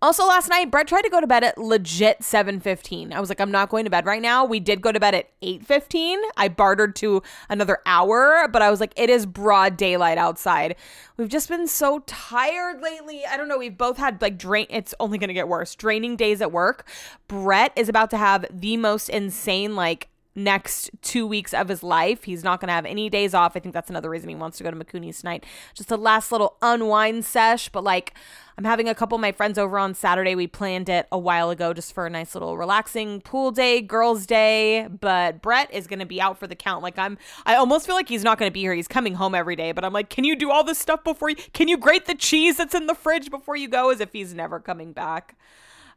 Also, 0.03 0.27
last 0.27 0.49
night, 0.49 0.71
Brett 0.71 0.89
tried 0.89 1.03
to 1.03 1.11
go 1.11 1.21
to 1.21 1.27
bed 1.27 1.45
at 1.45 1.59
legit 1.59 2.21
7.15. 2.21 3.13
I 3.13 3.21
was 3.21 3.29
like, 3.29 3.39
I'm 3.39 3.51
not 3.51 3.69
going 3.69 3.85
to 3.85 3.91
bed 3.91 4.07
right 4.07 4.23
now. 4.23 4.47
We 4.47 4.59
did 4.59 4.81
go 4.81 4.93
to 4.93 4.99
bed 4.99 5.15
at 5.15 5.39
8.15. 5.43 6.17
I 6.39 6.49
bartered 6.49 6.97
to 6.97 7.23
another 7.51 7.79
hour, 7.85 8.49
but 8.49 8.63
I 8.63 8.71
was 8.71 8.81
like, 8.81 8.95
it 8.97 9.11
is 9.11 9.27
broad 9.27 9.77
daylight 9.77 10.17
outside. 10.17 10.77
We've 11.19 11.29
just 11.29 11.51
been 11.51 11.69
so 11.69 11.99
tired 12.07 12.81
lately. 12.81 13.27
I 13.27 13.37
don't 13.37 13.47
know. 13.47 13.59
We've 13.59 13.77
both 13.77 13.99
had 13.99 14.23
like 14.23 14.39
drain. 14.39 14.67
It's 14.71 14.95
only 15.01 15.19
going 15.19 15.29
to 15.29 15.35
get 15.35 15.49
worse. 15.49 15.75
Draining 15.75 16.17
days 16.17 16.41
at 16.41 16.51
work. 16.51 16.89
Brett 17.29 17.73
is 17.77 17.91
about 17.91 18.09
to 18.11 18.17
have 18.17 18.47
the 18.51 18.79
most 18.79 19.11
insane, 19.11 19.77
like, 19.77 20.09
next 20.35 20.91
two 21.03 21.27
weeks 21.27 21.53
of 21.53 21.69
his 21.69 21.83
life. 21.83 22.25
He's 22.25 22.45
not 22.45 22.61
going 22.61 22.69
to 22.69 22.73
have 22.73 22.87
any 22.87 23.11
days 23.11 23.35
off. 23.35 23.57
I 23.57 23.61
think 23.61 23.75
that's 23.75 23.91
another 23.91 24.09
reason 24.09 24.29
he 24.29 24.35
wants 24.35 24.59
to 24.59 24.65
go 24.65 24.71
to 24.71 24.77
Macoonies 24.77 25.21
tonight. 25.21 25.45
Just 25.75 25.91
a 25.91 25.97
last 25.97 26.31
little 26.31 26.57
unwind 26.63 27.25
sesh. 27.25 27.69
But 27.69 27.83
like, 27.83 28.15
I'm 28.57 28.65
having 28.65 28.89
a 28.89 28.95
couple 28.95 29.17
of 29.17 29.21
my 29.21 29.33
friends 29.33 29.59
over 29.59 29.79
on 29.79 29.95
Saturday. 29.95 30.35
We 30.35 30.47
planned 30.47 30.89
it 30.89 31.09
a 31.11 31.19
while 31.19 31.51
ago 31.51 31.73
just 31.73 31.93
for 31.93 32.07
a 32.07 32.11
nice 32.11 32.35
little 32.35 32.57
relaxing 32.57 33.21
pool 33.23 33.51
day, 33.51 33.81
girls' 33.81 34.25
day. 34.25 34.87
But 34.89 35.43
Brett 35.43 35.73
is 35.73 35.87
going 35.87 36.01
to 36.01 36.07
be 36.07 36.21
out 36.21 36.39
for 36.39 36.47
the 36.47 36.57
count. 36.57 36.83
Like, 36.83 36.99
I'm, 36.99 37.19
I 37.45 37.57
almost 37.57 37.87
feel 37.87 37.97
like 37.97 38.09
he's 38.09 38.25
not 38.25 38.39
going 38.39 38.49
to 38.49 38.55
be 38.55 38.61
here. 38.61 38.75
He's 38.75 38.89
coming 38.89 39.15
home 39.15 39.35
every 39.35 39.57
day. 39.57 39.73
But 39.73 39.85
I'm 39.85 39.93
like, 39.93 40.11
can 40.11 40.25
you 40.25 40.37
do 40.37 40.51
all 40.51 40.63
this 40.63 40.79
stuff 40.79 41.03
before 41.03 41.31
you, 41.31 41.37
can 41.53 41.67
you 41.67 41.77
grate 41.77 42.07
the 42.07 42.15
cheese 42.15 42.57
that's 42.57 42.75
in 42.75 42.87
the 42.87 42.95
fridge 42.95 43.31
before 43.31 43.57
you 43.57 43.69
go? 43.69 43.91
As 43.91 44.01
if 44.01 44.13
he's 44.13 44.33
never 44.33 44.61
coming 44.61 44.93
back. 44.93 45.37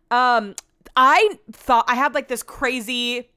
Um, 0.09 0.55
I 0.95 1.39
thought 1.51 1.85
I 1.87 1.95
had 1.95 2.13
like 2.13 2.27
this 2.27 2.43
crazy 2.43 3.29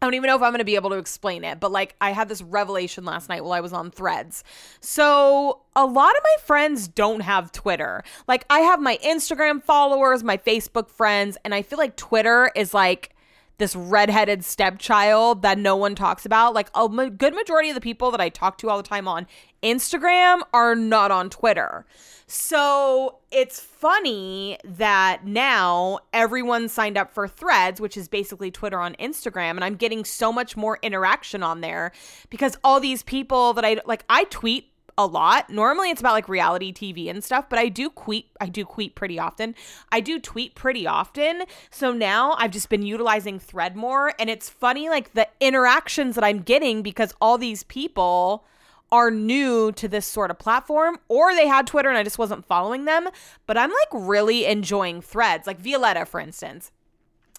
I 0.00 0.06
don't 0.06 0.14
even 0.14 0.28
know 0.28 0.36
if 0.36 0.42
I'm 0.42 0.50
going 0.50 0.58
to 0.58 0.64
be 0.64 0.76
able 0.76 0.90
to 0.90 0.96
explain 0.96 1.42
it, 1.42 1.58
but 1.58 1.72
like 1.72 1.96
I 2.00 2.12
had 2.12 2.28
this 2.28 2.40
revelation 2.40 3.04
last 3.04 3.28
night 3.28 3.42
while 3.42 3.52
I 3.52 3.60
was 3.60 3.72
on 3.72 3.90
threads. 3.90 4.44
So, 4.80 5.60
a 5.74 5.84
lot 5.86 6.16
of 6.16 6.22
my 6.22 6.44
friends 6.44 6.86
don't 6.88 7.20
have 7.20 7.52
Twitter. 7.52 8.02
Like, 8.26 8.44
I 8.50 8.60
have 8.60 8.80
my 8.80 8.98
Instagram 8.98 9.62
followers, 9.62 10.22
my 10.22 10.36
Facebook 10.36 10.88
friends, 10.88 11.36
and 11.44 11.54
I 11.54 11.62
feel 11.62 11.78
like 11.78 11.96
Twitter 11.96 12.50
is 12.54 12.74
like 12.74 13.14
this 13.58 13.76
redheaded 13.76 14.44
stepchild 14.44 15.42
that 15.42 15.58
no 15.58 15.76
one 15.76 15.94
talks 15.94 16.24
about. 16.24 16.54
Like, 16.54 16.70
a 16.74 16.88
good 17.10 17.34
majority 17.34 17.68
of 17.68 17.74
the 17.74 17.80
people 17.80 18.10
that 18.10 18.20
I 18.20 18.28
talk 18.28 18.58
to 18.58 18.70
all 18.70 18.76
the 18.76 18.88
time 18.88 19.06
on 19.06 19.26
Instagram 19.62 20.40
are 20.54 20.74
not 20.74 21.10
on 21.10 21.28
Twitter. 21.28 21.84
So 22.26 23.18
it's 23.30 23.58
funny 23.58 24.58
that 24.62 25.26
now 25.26 26.00
everyone 26.12 26.68
signed 26.68 26.98
up 26.98 27.12
for 27.12 27.26
Threads, 27.26 27.80
which 27.80 27.96
is 27.96 28.06
basically 28.06 28.50
Twitter 28.50 28.78
on 28.78 28.94
Instagram, 28.96 29.52
and 29.52 29.64
I'm 29.64 29.76
getting 29.76 30.04
so 30.04 30.30
much 30.30 30.56
more 30.56 30.78
interaction 30.82 31.42
on 31.42 31.60
there 31.62 31.92
because 32.28 32.58
all 32.62 32.80
these 32.80 33.02
people 33.02 33.54
that 33.54 33.64
I 33.64 33.80
like, 33.86 34.04
I 34.08 34.24
tweet 34.24 34.70
a 34.98 35.06
lot. 35.06 35.48
Normally 35.48 35.90
it's 35.90 36.00
about 36.00 36.12
like 36.12 36.28
reality 36.28 36.72
TV 36.72 37.08
and 37.08 37.22
stuff, 37.22 37.48
but 37.48 37.58
I 37.58 37.68
do 37.68 37.88
tweet 37.88 38.26
I 38.40 38.48
do 38.48 38.64
tweet 38.64 38.96
pretty 38.96 39.18
often. 39.18 39.54
I 39.92 40.00
do 40.00 40.18
tweet 40.18 40.56
pretty 40.56 40.86
often. 40.86 41.44
So 41.70 41.92
now 41.92 42.32
I've 42.32 42.50
just 42.50 42.68
been 42.68 42.82
utilizing 42.82 43.38
Thread 43.38 43.76
more 43.76 44.12
and 44.18 44.28
it's 44.28 44.50
funny 44.50 44.90
like 44.90 45.14
the 45.14 45.28
interactions 45.40 46.16
that 46.16 46.24
I'm 46.24 46.40
getting 46.40 46.82
because 46.82 47.14
all 47.20 47.38
these 47.38 47.62
people 47.62 48.44
are 48.90 49.10
new 49.10 49.70
to 49.72 49.86
this 49.86 50.06
sort 50.06 50.30
of 50.30 50.38
platform 50.38 50.98
or 51.08 51.34
they 51.34 51.46
had 51.46 51.66
Twitter 51.66 51.88
and 51.88 51.98
I 51.98 52.02
just 52.02 52.18
wasn't 52.18 52.44
following 52.44 52.84
them, 52.84 53.08
but 53.46 53.56
I'm 53.56 53.70
like 53.70 53.88
really 53.92 54.46
enjoying 54.46 55.00
threads. 55.00 55.46
Like 55.46 55.60
Violetta, 55.60 56.06
for 56.06 56.18
instance, 56.18 56.72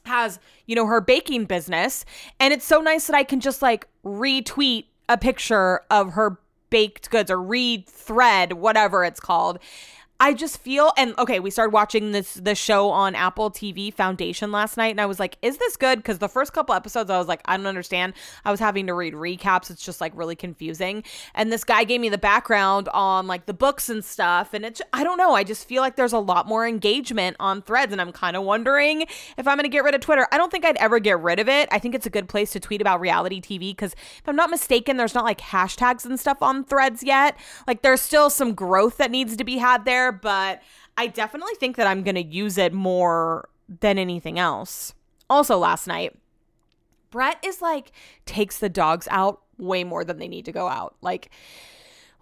has, 0.06 0.40
you 0.66 0.76
know, 0.76 0.86
her 0.86 1.02
baking 1.02 1.46
business. 1.46 2.06
And 2.40 2.54
it's 2.54 2.66
so 2.66 2.80
nice 2.80 3.08
that 3.08 3.16
I 3.16 3.24
can 3.24 3.42
just 3.42 3.62
like 3.62 3.88
retweet 4.06 4.86
a 5.10 5.18
picture 5.18 5.82
of 5.90 6.14
her 6.14 6.40
baked 6.70 7.10
goods 7.10 7.32
or 7.32 7.38
rethread, 7.38 8.54
whatever 8.54 9.04
it's 9.04 9.20
called. 9.20 9.60
I 10.22 10.34
just 10.34 10.60
feel 10.60 10.92
and 10.98 11.18
okay, 11.18 11.40
we 11.40 11.50
started 11.50 11.72
watching 11.72 12.12
this 12.12 12.34
the 12.34 12.54
show 12.54 12.90
on 12.90 13.16
Apple 13.16 13.50
TV 13.50 13.94
Foundation 13.94 14.52
last 14.52 14.76
night 14.76 14.92
and 14.92 15.00
I 15.00 15.06
was 15.06 15.18
like, 15.18 15.38
is 15.42 15.58
this 15.58 15.78
good? 15.78 16.04
Cuz 16.04 16.18
the 16.18 16.28
first 16.28 16.52
couple 16.52 16.76
episodes 16.76 17.10
I 17.10 17.18
was 17.18 17.30
like, 17.30 17.42
I 17.46 17.56
don't 17.56 17.68
understand. 17.68 18.14
I 18.44 18.52
was 18.52 18.60
having 18.60 18.88
to 18.88 18.94
read 18.94 19.14
recaps. 19.14 19.72
It's 19.72 19.84
just 19.84 20.02
like 20.02 20.12
really 20.16 20.36
confusing. 20.36 21.06
And 21.34 21.54
this 21.54 21.64
guy 21.64 21.86
gave 21.86 22.02
me 22.02 22.10
the 22.10 22.18
background 22.18 22.90
on 22.90 23.28
like 23.28 23.46
the 23.46 23.54
books 23.54 23.88
and 23.88 24.04
stuff 24.04 24.54
and 24.54 24.66
it's 24.66 24.82
I 24.92 25.06
don't 25.06 25.18
know, 25.18 25.36
I 25.36 25.46
just 25.46 25.66
feel 25.66 25.82
like 25.82 25.96
there's 25.96 26.12
a 26.12 26.20
lot 26.20 26.48
more 26.48 26.68
engagement 26.68 27.38
on 27.40 27.62
Threads 27.62 27.94
and 27.94 28.02
I'm 28.02 28.12
kind 28.12 28.36
of 28.36 28.44
wondering 28.44 29.04
if 29.38 29.48
I'm 29.48 29.56
going 29.56 29.64
to 29.64 29.70
get 29.70 29.86
rid 29.86 29.96
of 29.96 30.02
Twitter. 30.02 30.28
I 30.34 30.38
don't 30.38 30.52
think 30.52 30.66
I'd 30.66 30.78
ever 30.78 31.00
get 31.00 31.18
rid 31.22 31.40
of 31.40 31.48
it. 31.48 31.70
I 31.72 31.80
think 31.80 31.96
it's 31.96 32.06
a 32.06 32.10
good 32.10 32.28
place 32.28 32.52
to 32.52 32.60
tweet 32.60 32.82
about 32.82 33.00
reality 33.00 33.40
TV 33.40 33.76
cuz 33.76 33.94
if 33.94 34.28
I'm 34.28 34.36
not 34.36 34.50
mistaken, 34.50 34.98
there's 34.98 35.16
not 35.16 35.24
like 35.24 35.40
hashtags 35.40 36.06
and 36.06 36.20
stuff 36.20 36.42
on 36.42 36.66
Threads 36.66 37.04
yet. 37.04 37.38
Like 37.68 37.84
there's 37.84 38.02
still 38.02 38.30
some 38.30 38.54
growth 38.54 38.98
that 38.98 39.12
needs 39.12 39.38
to 39.38 39.46
be 39.46 39.60
had 39.60 39.86
there 39.86 40.09
but 40.12 40.62
I 40.98 41.08
definitely 41.08 41.56
think 41.56 41.76
that 41.78 41.88
I'm 41.88 42.04
going 42.04 42.16
to 42.16 42.24
use 42.24 42.58
it 42.58 42.74
more 42.74 43.50
than 43.68 43.98
anything 43.98 44.40
else. 44.40 44.94
Also, 45.30 45.58
last 45.58 45.88
night, 45.88 46.18
Brett 47.12 47.38
is 47.44 47.62
like, 47.62 47.92
takes 48.26 48.58
the 48.58 48.70
dogs 48.70 49.08
out 49.12 49.42
way 49.58 49.84
more 49.84 50.04
than 50.04 50.18
they 50.18 50.28
need 50.28 50.46
to 50.46 50.52
go 50.52 50.68
out. 50.68 50.96
Like, 51.02 51.30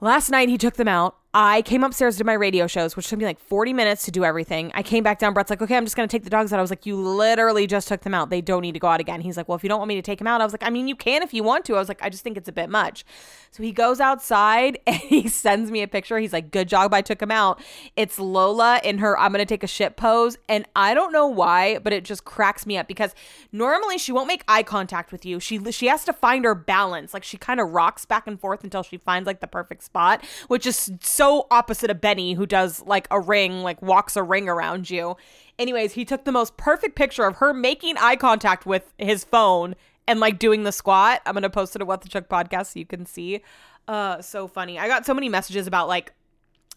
last 0.01 0.29
night 0.29 0.49
he 0.49 0.57
took 0.57 0.75
them 0.75 0.87
out. 0.87 1.17
I 1.39 1.61
came 1.61 1.83
upstairs 1.83 2.17
to 2.17 2.23
my 2.23 2.33
radio 2.33 2.65
shows, 2.65 2.95
which 2.95 3.09
took 3.09 3.19
me 3.19 3.25
like 3.25 3.39
40 3.39 3.71
minutes 3.71 4.05
to 4.05 4.11
do 4.11 4.25
everything. 4.25 4.71
I 4.73 4.81
came 4.81 5.03
back 5.03 5.19
down. 5.19 5.35
Brett's 5.35 5.51
like, 5.51 5.61
okay, 5.61 5.77
I'm 5.77 5.85
just 5.85 5.95
going 5.95 6.09
to 6.09 6.11
take 6.11 6.23
the 6.23 6.31
dogs 6.31 6.51
out. 6.51 6.57
I 6.57 6.63
was 6.63 6.71
like, 6.71 6.87
you 6.87 6.95
literally 6.95 7.67
just 7.67 7.87
took 7.87 8.01
them 8.01 8.15
out. 8.15 8.31
They 8.31 8.41
don't 8.41 8.63
need 8.63 8.71
to 8.71 8.79
go 8.79 8.87
out 8.87 8.99
again. 8.99 9.21
He's 9.21 9.37
like, 9.37 9.47
well, 9.47 9.55
if 9.55 9.61
you 9.61 9.69
don't 9.69 9.77
want 9.77 9.89
me 9.89 9.93
to 9.97 10.01
take 10.01 10.17
them 10.17 10.25
out, 10.25 10.41
I 10.41 10.43
was 10.43 10.51
like, 10.51 10.63
I 10.63 10.71
mean, 10.71 10.87
you 10.87 10.95
can 10.95 11.21
if 11.21 11.35
you 11.35 11.43
want 11.43 11.63
to. 11.65 11.75
I 11.75 11.77
was 11.79 11.89
like, 11.89 12.01
I 12.01 12.09
just 12.09 12.23
think 12.23 12.37
it's 12.37 12.49
a 12.49 12.51
bit 12.51 12.71
much. 12.71 13.05
So 13.51 13.61
he 13.61 13.71
goes 13.71 13.99
outside 13.99 14.79
and 14.87 14.95
he 14.95 15.27
sends 15.27 15.69
me 15.69 15.83
a 15.83 15.87
picture. 15.87 16.17
He's 16.17 16.33
like, 16.33 16.49
good 16.49 16.67
job. 16.67 16.91
I 16.91 17.03
took 17.03 17.21
him 17.21 17.29
out. 17.29 17.61
It's 17.95 18.17
Lola 18.17 18.81
in 18.83 18.97
her, 18.97 19.15
I'm 19.19 19.31
going 19.31 19.37
to 19.37 19.45
take 19.45 19.61
a 19.61 19.67
shit 19.67 19.95
pose. 19.95 20.39
And 20.49 20.65
I 20.75 20.95
don't 20.95 21.13
know 21.13 21.27
why, 21.27 21.77
but 21.77 21.93
it 21.93 22.03
just 22.03 22.25
cracks 22.25 22.65
me 22.65 22.79
up 22.79 22.87
because 22.87 23.13
normally 23.51 23.99
she 23.99 24.11
won't 24.11 24.27
make 24.27 24.43
eye 24.47 24.63
contact 24.63 25.11
with 25.11 25.23
you. 25.23 25.39
She, 25.39 25.71
she 25.71 25.85
has 25.85 26.03
to 26.05 26.13
find 26.13 26.45
her 26.45 26.55
balance. 26.55 27.13
Like 27.13 27.23
she 27.23 27.37
kind 27.37 27.59
of 27.59 27.69
rocks 27.69 28.05
back 28.05 28.25
and 28.25 28.41
forth 28.41 28.63
until 28.63 28.81
she 28.81 28.97
finds 28.97 29.27
like 29.27 29.39
the 29.39 29.45
perfect 29.45 29.83
spot, 29.83 30.25
which 30.47 30.65
is 30.65 30.89
so 31.01 31.26
so 31.27 31.45
opposite 31.51 31.89
of 31.89 31.99
Benny, 31.99 32.33
who 32.33 32.45
does 32.45 32.81
like 32.85 33.05
a 33.11 33.19
ring, 33.19 33.61
like 33.61 33.81
walks 33.81 34.15
a 34.15 34.23
ring 34.23 34.47
around 34.47 34.89
you. 34.89 35.17
Anyways, 35.59 35.91
he 35.93 36.05
took 36.05 36.23
the 36.23 36.31
most 36.31 36.55
perfect 36.55 36.95
picture 36.95 37.25
of 37.25 37.37
her 37.37 37.53
making 37.53 37.97
eye 37.97 38.15
contact 38.15 38.65
with 38.65 38.93
his 38.97 39.25
phone 39.25 39.75
and 40.07 40.21
like 40.21 40.39
doing 40.39 40.63
the 40.63 40.71
squat. 40.71 41.21
I'm 41.25 41.33
gonna 41.33 41.49
post 41.49 41.75
it 41.75 41.81
at 41.81 41.87
What 41.87 42.01
the 42.01 42.07
Chuck 42.07 42.29
podcast 42.29 42.67
so 42.67 42.79
you 42.79 42.85
can 42.85 43.05
see. 43.05 43.41
Uh, 43.89 44.21
so 44.21 44.47
funny. 44.47 44.79
I 44.79 44.87
got 44.87 45.05
so 45.05 45.13
many 45.13 45.27
messages 45.27 45.67
about 45.67 45.89
like 45.89 46.13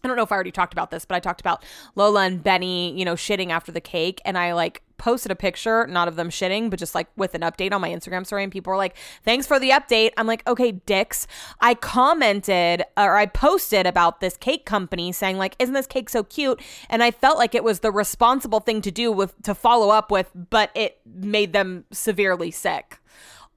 I 0.03 0.07
don't 0.07 0.17
know 0.17 0.23
if 0.23 0.31
I 0.31 0.35
already 0.35 0.51
talked 0.51 0.73
about 0.73 0.91
this, 0.91 1.05
but 1.05 1.15
I 1.15 1.19
talked 1.19 1.41
about 1.41 1.63
Lola 1.95 2.25
and 2.25 2.43
Benny, 2.43 2.97
you 2.97 3.05
know, 3.05 3.15
shitting 3.15 3.49
after 3.49 3.71
the 3.71 3.81
cake. 3.81 4.21
And 4.25 4.37
I 4.37 4.53
like 4.53 4.81
posted 5.01 5.31
a 5.31 5.35
picture, 5.35 5.87
not 5.87 6.07
of 6.07 6.15
them 6.15 6.29
shitting, 6.29 6.69
but 6.69 6.77
just 6.77 6.93
like 6.93 7.07
with 7.15 7.33
an 7.33 7.41
update 7.41 7.73
on 7.73 7.81
my 7.81 7.89
Instagram 7.89 8.25
story. 8.25 8.43
And 8.43 8.51
people 8.51 8.69
were 8.69 8.77
like, 8.77 8.95
thanks 9.25 9.47
for 9.47 9.59
the 9.59 9.71
update. 9.71 10.11
I'm 10.15 10.27
like, 10.27 10.47
okay, 10.47 10.73
dicks. 10.73 11.25
I 11.59 11.73
commented 11.73 12.83
or 12.95 13.17
I 13.17 13.25
posted 13.25 13.87
about 13.87 14.21
this 14.21 14.37
cake 14.37 14.65
company 14.65 15.11
saying, 15.11 15.37
like, 15.37 15.55
isn't 15.57 15.73
this 15.73 15.87
cake 15.87 16.09
so 16.09 16.23
cute? 16.23 16.61
And 16.89 17.03
I 17.03 17.09
felt 17.09 17.39
like 17.39 17.55
it 17.55 17.63
was 17.63 17.79
the 17.79 17.91
responsible 17.91 18.59
thing 18.59 18.81
to 18.81 18.91
do 18.91 19.11
with 19.11 19.39
to 19.41 19.55
follow 19.55 19.89
up 19.89 20.11
with, 20.11 20.29
but 20.35 20.69
it 20.75 20.99
made 21.05 21.51
them 21.51 21.85
severely 21.91 22.51
sick 22.51 23.00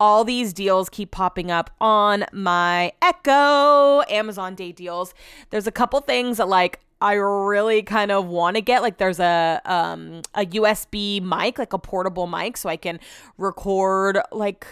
all 0.01 0.25
these 0.25 0.53
deals 0.53 0.89
keep 0.89 1.11
popping 1.11 1.51
up 1.51 1.71
on 1.81 2.25
my 2.33 2.93
Echo 3.01 4.03
Amazon 4.09 4.55
Day 4.55 4.73
deals. 4.73 5.15
There's 5.51 5.67
a 5.67 5.73
couple 5.73 6.01
things 6.01 6.39
that 6.39 6.49
like 6.49 6.81
I 7.01 7.15
really 7.15 7.83
kind 7.83 8.11
of 8.11 8.27
want 8.27 8.57
to 8.57 8.63
get 8.63 8.83
like 8.83 8.99
there's 8.99 9.21
a 9.21 9.61
um 9.65 10.23
a 10.35 10.47
USB 10.47 11.23
mic, 11.23 11.59
like 11.59 11.73
a 11.73 11.79
portable 11.79 12.27
mic 12.27 12.57
so 12.57 12.69
I 12.69 12.77
can 12.77 12.99
record 13.39 14.19
like 14.33 14.67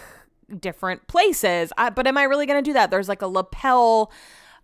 different 0.58 1.06
places. 1.06 1.72
I, 1.78 1.90
but 1.90 2.06
am 2.06 2.18
I 2.18 2.24
really 2.24 2.46
going 2.46 2.62
to 2.62 2.68
do 2.68 2.74
that? 2.74 2.90
There's 2.90 3.08
like 3.08 3.22
a 3.22 3.26
lapel 3.26 4.10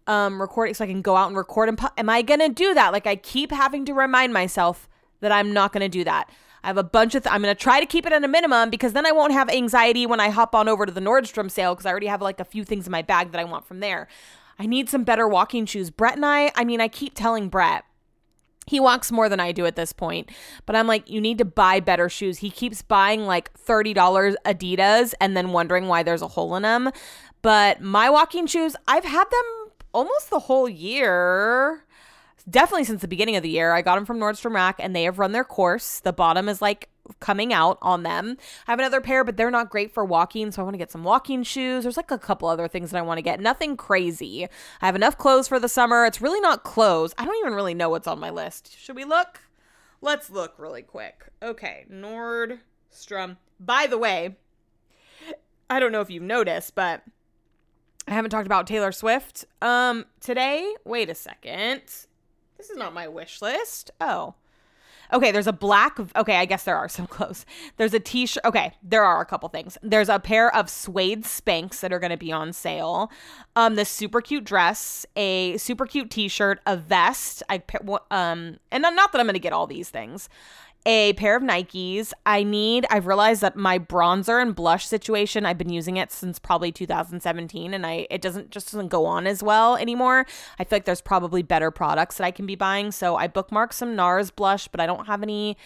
um 0.07 0.41
recording 0.41 0.75
so 0.75 0.85
I 0.85 0.89
can 0.89 1.03
go 1.03 1.17
out 1.17 1.29
and 1.29 1.37
record 1.37 1.69
and 1.69 1.79
pu- 1.79 1.89
am 1.97 2.09
I 2.09 2.23
going 2.23 2.41
to 2.41 2.49
do 2.49 2.75
that? 2.75 2.93
Like 2.93 3.07
I 3.07 3.17
keep 3.17 3.53
having 3.53 3.85
to 3.85 3.93
remind 3.93 4.33
myself 4.33 4.89
that 5.21 5.33
I'm 5.33 5.53
not 5.53 5.73
going 5.73 5.83
to 5.83 5.89
do 5.89 6.05
that. 6.05 6.31
I 6.63 6.69
have 6.69 6.77
a 6.79 6.85
bunch 6.85 7.15
of, 7.15 7.23
th- 7.23 7.33
I'm 7.33 7.43
going 7.43 7.55
to 7.55 7.61
try 7.61 7.81
to 7.81 7.87
keep 7.87 8.07
it 8.07 8.13
at 8.13 8.25
a 8.25 8.29
minimum 8.29 8.71
because 8.71 8.93
then 8.93 9.07
I 9.07 9.13
won't 9.13 9.33
have 9.33 9.49
anxiety 9.49 10.07
when 10.07 10.21
I 10.21 10.31
hop 10.31 10.55
on 10.55 10.69
over 10.69 10.87
to 10.87 10.93
the 10.93 11.01
Nordstrom 11.01 11.51
sale 11.51 11.75
because 11.75 11.87
I 11.87 11.91
already 11.91 12.07
have 12.07 12.23
like 12.23 12.41
a 12.41 12.45
few 12.45 12.65
things 12.65 12.87
in 12.87 12.93
my 12.93 13.03
bag 13.03 13.33
that 13.33 13.41
I 13.41 13.45
want 13.45 13.67
from 13.67 13.81
there. 13.81 14.09
I 14.59 14.67
need 14.67 14.89
some 14.89 15.05
better 15.05 15.29
walking 15.29 15.67
shoes. 15.67 15.91
Brett 15.91 16.17
and 16.17 16.27
I, 16.27 16.51
I 16.57 16.65
mean, 16.65 16.81
I 16.81 16.89
keep 16.89 17.15
telling 17.15 17.49
Brett, 17.49 17.85
he 18.67 18.81
walks 18.81 19.11
more 19.11 19.29
than 19.29 19.41
I 19.41 19.53
do 19.53 19.67
at 19.67 19.77
this 19.77 19.93
point, 19.93 20.31
but 20.67 20.77
I'm 20.77 20.87
like, 20.87 21.09
you 21.09 21.21
need 21.21 21.39
to 21.39 21.45
buy 21.45 21.81
better 21.81 22.09
shoes. 22.09 22.39
He 22.39 22.51
keeps 22.51 22.83
buying 22.83 23.25
like 23.25 23.53
$30 23.59 23.95
Adidas 24.45 25.15
and 25.21 25.37
then 25.37 25.53
wondering 25.53 25.87
why 25.89 26.03
there's 26.03 26.23
a 26.23 26.29
hole 26.29 26.55
in 26.55 26.65
them. 26.65 26.91
But 27.41 27.81
my 27.81 28.11
walking 28.11 28.47
shoes, 28.47 28.77
I've 28.87 29.05
had 29.05 29.25
them 29.25 29.73
almost 29.95 30.31
the 30.31 30.41
whole 30.41 30.69
year. 30.69 31.85
Definitely 32.49 32.85
since 32.85 33.03
the 33.03 33.09
beginning 33.09 33.37
of 33.37 33.43
the 33.43 33.51
year. 33.51 33.73
I 33.73 33.83
got 33.83 33.97
them 33.97 34.07
from 34.07 34.19
Nordstrom 34.19 34.55
Rack 34.55 34.77
and 34.79 34.95
they 34.95 35.05
have 35.05 35.19
run 35.19 35.33
their 35.33 35.45
course. 35.45 36.01
The 36.01 36.13
bottom 36.13 36.49
is 36.49 36.63
like 36.63 36.89
coming 37.21 37.53
out 37.53 37.79
on 37.83 38.03
them. 38.03 38.37
I 38.67 38.73
have 38.73 38.79
another 38.79 39.01
pair, 39.01 39.25
but 39.25 39.37
they're 39.37 39.51
not 39.51 39.71
great 39.71 39.93
for 39.93 40.05
walking, 40.05 40.51
so 40.51 40.63
I 40.63 40.65
want 40.65 40.75
to 40.75 40.79
get 40.79 40.91
some 40.91 41.05
walking 41.05 41.43
shoes. 41.43 41.83
There's 41.83 41.97
like 41.97 42.11
a 42.11 42.19
couple 42.19 42.49
other 42.49 42.69
things 42.69 42.91
that 42.91 42.99
I 42.99 43.03
want 43.03 43.19
to 43.19 43.23
get. 43.23 43.41
Nothing 43.41 43.77
crazy. 43.77 44.47
I 44.81 44.87
have 44.87 44.97
enough 44.97 45.19
clothes 45.19 45.49
for 45.49 45.59
the 45.59 45.69
summer. 45.69 46.05
It's 46.05 46.21
really 46.21 46.41
not 46.41 46.65
clothes. 46.65 47.15
I 47.19 47.25
don't 47.25 47.39
even 47.39 47.55
really 47.55 47.75
know 47.75 47.91
what's 47.91 48.07
on 48.07 48.21
my 48.21 48.31
list. 48.31 48.79
Should 48.79 48.97
we 48.97 49.05
look? 49.05 49.41
Let's 50.01 50.31
look 50.31 50.55
really 50.59 50.83
quick. 50.83 51.25
Okay, 51.43 51.87
Nordstrom. 51.91 53.37
By 53.59 53.87
the 53.87 53.99
way, 53.99 54.37
I 55.69 55.81
don't 55.81 55.93
know 55.93 56.01
if 56.01 56.11
you've 56.11 56.23
noticed, 56.23 56.75
but 56.75 57.03
I 58.07 58.13
haven't 58.13 58.31
talked 58.31 58.47
about 58.47 58.67
Taylor 58.67 58.93
Swift 58.93 59.45
um 59.61 60.07
today. 60.21 60.75
Wait 60.85 61.11
a 61.11 61.15
second. 61.15 61.83
This 62.59 62.71
is 62.71 62.77
not 62.77 62.93
my 62.93 63.09
wish 63.09 63.41
list. 63.41 63.91
Oh. 64.01 64.35
Okay, 65.11 65.33
there's 65.33 65.47
a 65.47 65.53
black. 65.53 65.99
Okay, 66.17 66.37
I 66.37 66.45
guess 66.45 66.65
there 66.65 66.77
are 66.77 66.89
some 66.89 67.07
clothes. 67.07 67.47
There's 67.77 67.95
a 67.95 68.01
t-shirt. 68.01 68.45
Okay, 68.45 68.75
there 68.83 69.05
are 69.05 69.21
a 69.21 69.25
couple 69.25 69.49
things. 69.49 69.79
There's 69.83 70.09
a 70.09 70.19
pair 70.19 70.55
of 70.55 70.69
suede 70.69 71.25
Spanx 71.25 71.81
that 71.81 71.93
are 71.93 71.99
going 71.99 72.11
to 72.11 72.19
be 72.19 72.33
on 72.33 72.53
sale. 72.53 73.11
Um, 73.57 73.77
this 73.77 73.89
super 73.89 74.21
cute 74.21 74.45
dress, 74.45 75.07
a 75.17 75.57
super 75.57 75.87
cute 75.87 76.11
t-shirt, 76.11 76.61
a 76.67 76.77
vest. 76.77 77.43
I 77.49 77.63
um, 78.11 78.59
and 78.71 78.83
not 78.83 79.13
that 79.13 79.19
I'm 79.19 79.27
going 79.27 79.35
to 79.35 79.39
get 79.41 79.53
all 79.53 79.67
these 79.67 79.89
things 79.89 80.29
a 80.87 81.13
pair 81.15 81.37
of 81.37 81.43
Nikes. 81.43 82.13
I 82.25 82.43
need, 82.43 82.87
I've 82.91 83.07
realized 83.07 83.43
that 83.43 83.57
my 83.57 83.79
bronzer 83.79 84.41
and 84.41 84.55
blush 84.55 84.87
situation, 84.87 85.45
I've 85.45 85.59
been 85.59 85.69
using 85.69 85.97
it 85.97 86.11
since 86.11 86.39
probably 86.39 86.73
2017 86.73 87.75
and 87.75 87.85
I 87.85 88.07
it 88.11 88.23
doesn't 88.23 88.51
just 88.51 88.73
doesn't 88.73 88.89
go 88.89 89.05
on 89.05 89.27
as 89.27 89.43
well 89.43 89.77
anymore. 89.77 90.27
I 90.59 90.65
feel 90.65 90.77
like 90.77 90.85
there's 90.85 91.03
probably 91.03 91.43
better 91.43 91.71
products 91.71 92.17
that 92.17 92.25
I 92.25 92.31
can 92.31 92.47
be 92.47 92.55
buying. 92.55 92.91
So 92.93 93.17
I 93.17 93.29
bookmarked 93.29 93.75
some 93.75 93.97
NARS 93.97 94.35
blush, 94.35 94.69
but 94.69 94.81
I 94.81 94.87
don't 94.87 95.07
have 95.07 95.23
any 95.23 95.57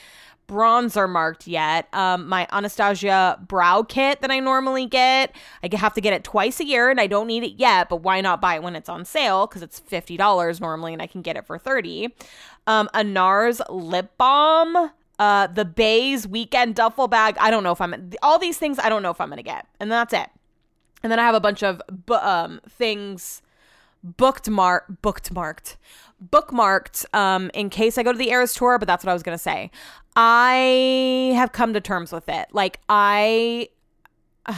bronzer 0.48 1.08
marked 1.08 1.46
yet. 1.46 1.88
Um, 1.94 2.28
my 2.28 2.46
Anastasia 2.52 3.38
brow 3.46 3.82
kit 3.82 4.20
that 4.20 4.30
I 4.30 4.40
normally 4.40 4.86
get, 4.86 5.34
I 5.62 5.74
have 5.76 5.94
to 5.94 6.00
get 6.00 6.12
it 6.12 6.24
twice 6.24 6.60
a 6.60 6.64
year 6.64 6.90
and 6.90 7.00
I 7.00 7.06
don't 7.06 7.26
need 7.26 7.44
it 7.44 7.58
yet, 7.58 7.88
but 7.88 8.02
why 8.02 8.20
not 8.20 8.40
buy 8.40 8.56
it 8.56 8.62
when 8.62 8.76
it's 8.76 8.88
on 8.88 9.04
sale? 9.04 9.46
Because 9.46 9.62
it's 9.62 9.80
$50 9.80 10.60
normally 10.60 10.92
and 10.92 11.00
I 11.00 11.06
can 11.06 11.22
get 11.22 11.36
it 11.36 11.46
for 11.46 11.58
30 11.58 12.08
Um, 12.66 12.88
a 12.92 13.02
NARS 13.02 13.60
lip 13.70 14.12
balm 14.18 14.90
uh, 15.22 15.46
the 15.46 15.64
Béis 15.64 16.26
weekend 16.26 16.74
duffel 16.74 17.06
bag. 17.06 17.36
I 17.38 17.52
don't 17.52 17.62
know 17.62 17.70
if 17.70 17.80
I'm 17.80 18.10
all 18.24 18.40
these 18.40 18.58
things. 18.58 18.80
I 18.80 18.88
don't 18.88 19.04
know 19.04 19.10
if 19.10 19.20
I'm 19.20 19.28
gonna 19.28 19.44
get, 19.44 19.66
and 19.78 19.90
that's 19.90 20.12
it. 20.12 20.28
And 21.04 21.12
then 21.12 21.20
I 21.20 21.22
have 21.22 21.36
a 21.36 21.40
bunch 21.40 21.62
of 21.62 21.80
bu- 21.88 22.14
um, 22.14 22.60
things 22.68 23.40
booked 24.02 24.50
mark 24.50 24.84
booked 25.00 25.32
marked 25.32 25.76
bookmarked 26.32 27.04
um, 27.14 27.52
in 27.54 27.70
case 27.70 27.98
I 27.98 28.02
go 28.02 28.10
to 28.10 28.18
the 28.18 28.30
Eras 28.30 28.52
tour. 28.52 28.80
But 28.80 28.88
that's 28.88 29.04
what 29.04 29.10
I 29.10 29.14
was 29.14 29.22
gonna 29.22 29.38
say. 29.38 29.70
I 30.16 31.32
have 31.36 31.52
come 31.52 31.72
to 31.74 31.80
terms 31.80 32.10
with 32.10 32.28
it. 32.28 32.48
Like 32.52 32.80
I. 32.88 33.68
Uh, 34.44 34.54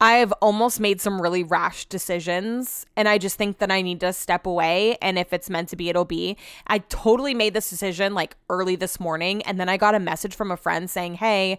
I've 0.00 0.32
almost 0.40 0.80
made 0.80 1.00
some 1.00 1.20
really 1.20 1.42
rash 1.42 1.84
decisions 1.84 2.86
and 2.96 3.06
I 3.06 3.18
just 3.18 3.36
think 3.36 3.58
that 3.58 3.70
I 3.70 3.82
need 3.82 4.00
to 4.00 4.12
step 4.14 4.46
away 4.46 4.96
and 5.02 5.18
if 5.18 5.32
it's 5.32 5.50
meant 5.50 5.68
to 5.70 5.76
be 5.76 5.90
it'll 5.90 6.06
be. 6.06 6.38
I 6.66 6.78
totally 6.78 7.34
made 7.34 7.52
this 7.52 7.68
decision 7.68 8.14
like 8.14 8.36
early 8.48 8.76
this 8.76 8.98
morning 8.98 9.42
and 9.42 9.60
then 9.60 9.68
I 9.68 9.76
got 9.76 9.94
a 9.94 10.00
message 10.00 10.34
from 10.34 10.50
a 10.50 10.56
friend 10.56 10.88
saying, 10.88 11.14
"Hey, 11.16 11.58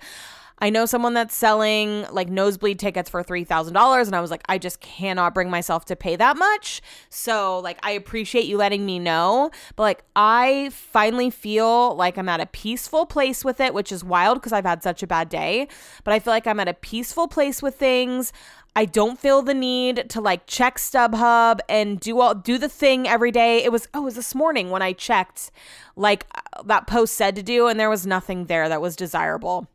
I 0.63 0.69
know 0.69 0.85
someone 0.85 1.15
that's 1.15 1.33
selling 1.33 2.05
like 2.11 2.29
nosebleed 2.29 2.77
tickets 2.77 3.09
for 3.09 3.23
$3,000 3.23 4.05
and 4.05 4.15
I 4.15 4.21
was 4.21 4.29
like 4.29 4.43
I 4.47 4.59
just 4.59 4.79
cannot 4.79 5.33
bring 5.33 5.49
myself 5.49 5.85
to 5.85 5.95
pay 5.95 6.15
that 6.15 6.37
much. 6.37 6.83
So 7.09 7.57
like 7.59 7.79
I 7.81 7.91
appreciate 7.91 8.45
you 8.45 8.57
letting 8.57 8.85
me 8.85 8.99
know, 8.99 9.49
but 9.75 9.83
like 9.83 10.03
I 10.15 10.69
finally 10.71 11.31
feel 11.31 11.95
like 11.95 12.15
I'm 12.15 12.29
at 12.29 12.39
a 12.39 12.45
peaceful 12.45 13.07
place 13.07 13.43
with 13.43 13.59
it, 13.59 13.73
which 13.73 13.91
is 13.91 14.03
wild 14.03 14.37
because 14.37 14.53
I've 14.53 14.65
had 14.65 14.83
such 14.83 15.01
a 15.01 15.07
bad 15.07 15.29
day, 15.29 15.67
but 16.03 16.13
I 16.13 16.19
feel 16.19 16.31
like 16.31 16.45
I'm 16.45 16.59
at 16.59 16.67
a 16.67 16.75
peaceful 16.75 17.27
place 17.27 17.63
with 17.63 17.75
things. 17.75 18.31
I 18.75 18.85
don't 18.85 19.19
feel 19.19 19.41
the 19.41 19.55
need 19.55 20.11
to 20.11 20.21
like 20.21 20.45
check 20.45 20.77
StubHub 20.77 21.59
and 21.67 21.99
do 21.99 22.19
all 22.19 22.35
do 22.35 22.59
the 22.59 22.69
thing 22.69 23.07
every 23.07 23.31
day. 23.31 23.63
It 23.63 23.71
was 23.71 23.87
oh, 23.95 24.01
it 24.01 24.03
was 24.03 24.15
this 24.15 24.35
morning 24.35 24.69
when 24.69 24.83
I 24.83 24.93
checked 24.93 25.49
like 25.95 26.27
uh, 26.35 26.61
that 26.63 26.85
post 26.85 27.15
said 27.15 27.35
to 27.37 27.41
do 27.41 27.65
and 27.65 27.79
there 27.79 27.89
was 27.89 28.05
nothing 28.05 28.45
there 28.45 28.69
that 28.69 28.79
was 28.79 28.95
desirable 28.95 29.67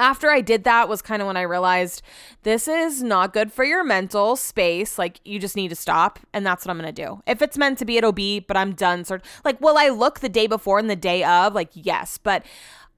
after 0.00 0.30
I 0.30 0.40
did 0.40 0.64
that 0.64 0.88
was 0.88 1.02
kind 1.02 1.22
of 1.22 1.28
when 1.28 1.36
I 1.36 1.42
realized 1.42 2.02
this 2.42 2.66
is 2.66 3.02
not 3.02 3.32
good 3.32 3.52
for 3.52 3.64
your 3.64 3.84
mental 3.84 4.34
space. 4.34 4.98
Like 4.98 5.20
you 5.24 5.38
just 5.38 5.54
need 5.54 5.68
to 5.68 5.76
stop 5.76 6.18
and 6.32 6.44
that's 6.44 6.64
what 6.64 6.70
I'm 6.70 6.80
to 6.80 6.92
do. 6.92 7.22
If 7.26 7.42
it's 7.42 7.58
meant 7.58 7.78
to 7.78 7.84
be 7.84 7.98
it'll 7.98 8.12
be, 8.12 8.40
but 8.40 8.56
I'm 8.56 8.72
done 8.72 9.04
sort 9.04 9.24
like 9.44 9.60
will 9.60 9.76
I 9.78 9.90
look 9.90 10.20
the 10.20 10.28
day 10.28 10.46
before 10.46 10.78
and 10.78 10.90
the 10.90 10.96
day 10.96 11.22
of? 11.22 11.54
Like 11.54 11.70
yes, 11.74 12.18
but 12.18 12.44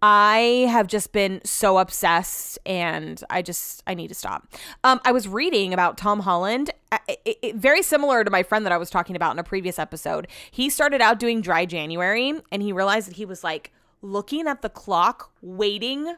I 0.05 0.67
have 0.69 0.89
just 0.89 1.13
been 1.13 1.41
so 1.45 1.79
obsessed 1.79 2.59
and 2.65 3.23
I 3.31 3.43
just 3.43 3.83
I 3.87 3.95
need 3.95 4.09
to 4.09 4.15
stop. 4.15 4.53
Um 4.85 5.01
I 5.05 5.13
was 5.13 5.27
reading 5.27 5.75
about 5.75 5.99
Tom 5.99 6.21
Holland 6.21 6.71
it, 7.09 7.39
it, 7.43 7.57
very 7.57 7.83
similar 7.83 8.23
to 8.23 8.31
my 8.31 8.43
friend 8.43 8.65
that 8.65 8.73
I 8.73 8.79
was 8.79 8.91
talking 8.91 9.17
about 9.17 9.33
in 9.33 9.39
a 9.39 9.45
previous 9.45 9.79
episode. 9.79 10.29
He 10.51 10.71
started 10.71 11.01
out 11.01 11.19
doing 11.19 11.41
dry 11.41 11.67
January 11.67 12.41
and 12.53 12.63
he 12.63 12.73
realized 12.73 13.09
that 13.09 13.17
he 13.17 13.25
was 13.25 13.43
like 13.43 13.73
looking 14.03 14.47
at 14.47 14.63
the 14.63 14.69
clock 14.69 15.33
waiting 15.41 16.17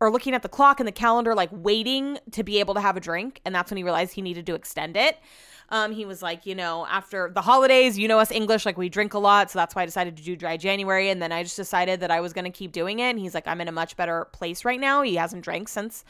or 0.00 0.10
looking 0.10 0.34
at 0.34 0.42
the 0.42 0.48
clock 0.48 0.80
and 0.80 0.86
the 0.86 0.92
calendar, 0.92 1.34
like 1.34 1.50
waiting 1.52 2.18
to 2.32 2.42
be 2.44 2.60
able 2.60 2.74
to 2.74 2.80
have 2.80 2.96
a 2.96 3.00
drink. 3.00 3.40
And 3.44 3.54
that's 3.54 3.70
when 3.70 3.76
he 3.76 3.82
realized 3.82 4.12
he 4.12 4.22
needed 4.22 4.46
to 4.46 4.54
extend 4.54 4.96
it. 4.96 5.18
Um, 5.70 5.92
he 5.92 6.04
was 6.04 6.22
like, 6.22 6.46
you 6.46 6.54
know, 6.54 6.86
after 6.86 7.30
the 7.34 7.42
holidays, 7.42 7.98
you 7.98 8.08
know 8.08 8.18
us 8.18 8.30
English, 8.30 8.64
like 8.64 8.78
we 8.78 8.88
drink 8.88 9.12
a 9.12 9.18
lot. 9.18 9.50
So 9.50 9.58
that's 9.58 9.74
why 9.74 9.82
I 9.82 9.86
decided 9.86 10.16
to 10.16 10.22
do 10.22 10.34
dry 10.34 10.56
January. 10.56 11.10
And 11.10 11.20
then 11.20 11.30
I 11.30 11.42
just 11.42 11.56
decided 11.56 12.00
that 12.00 12.10
I 12.10 12.20
was 12.20 12.32
going 12.32 12.46
to 12.46 12.50
keep 12.50 12.72
doing 12.72 13.00
it. 13.00 13.10
And 13.10 13.18
he's 13.18 13.34
like, 13.34 13.46
I'm 13.46 13.60
in 13.60 13.68
a 13.68 13.72
much 13.72 13.96
better 13.96 14.26
place 14.32 14.64
right 14.64 14.80
now. 14.80 15.02
He 15.02 15.16
hasn't 15.16 15.44
drank 15.44 15.68
since 15.68 16.04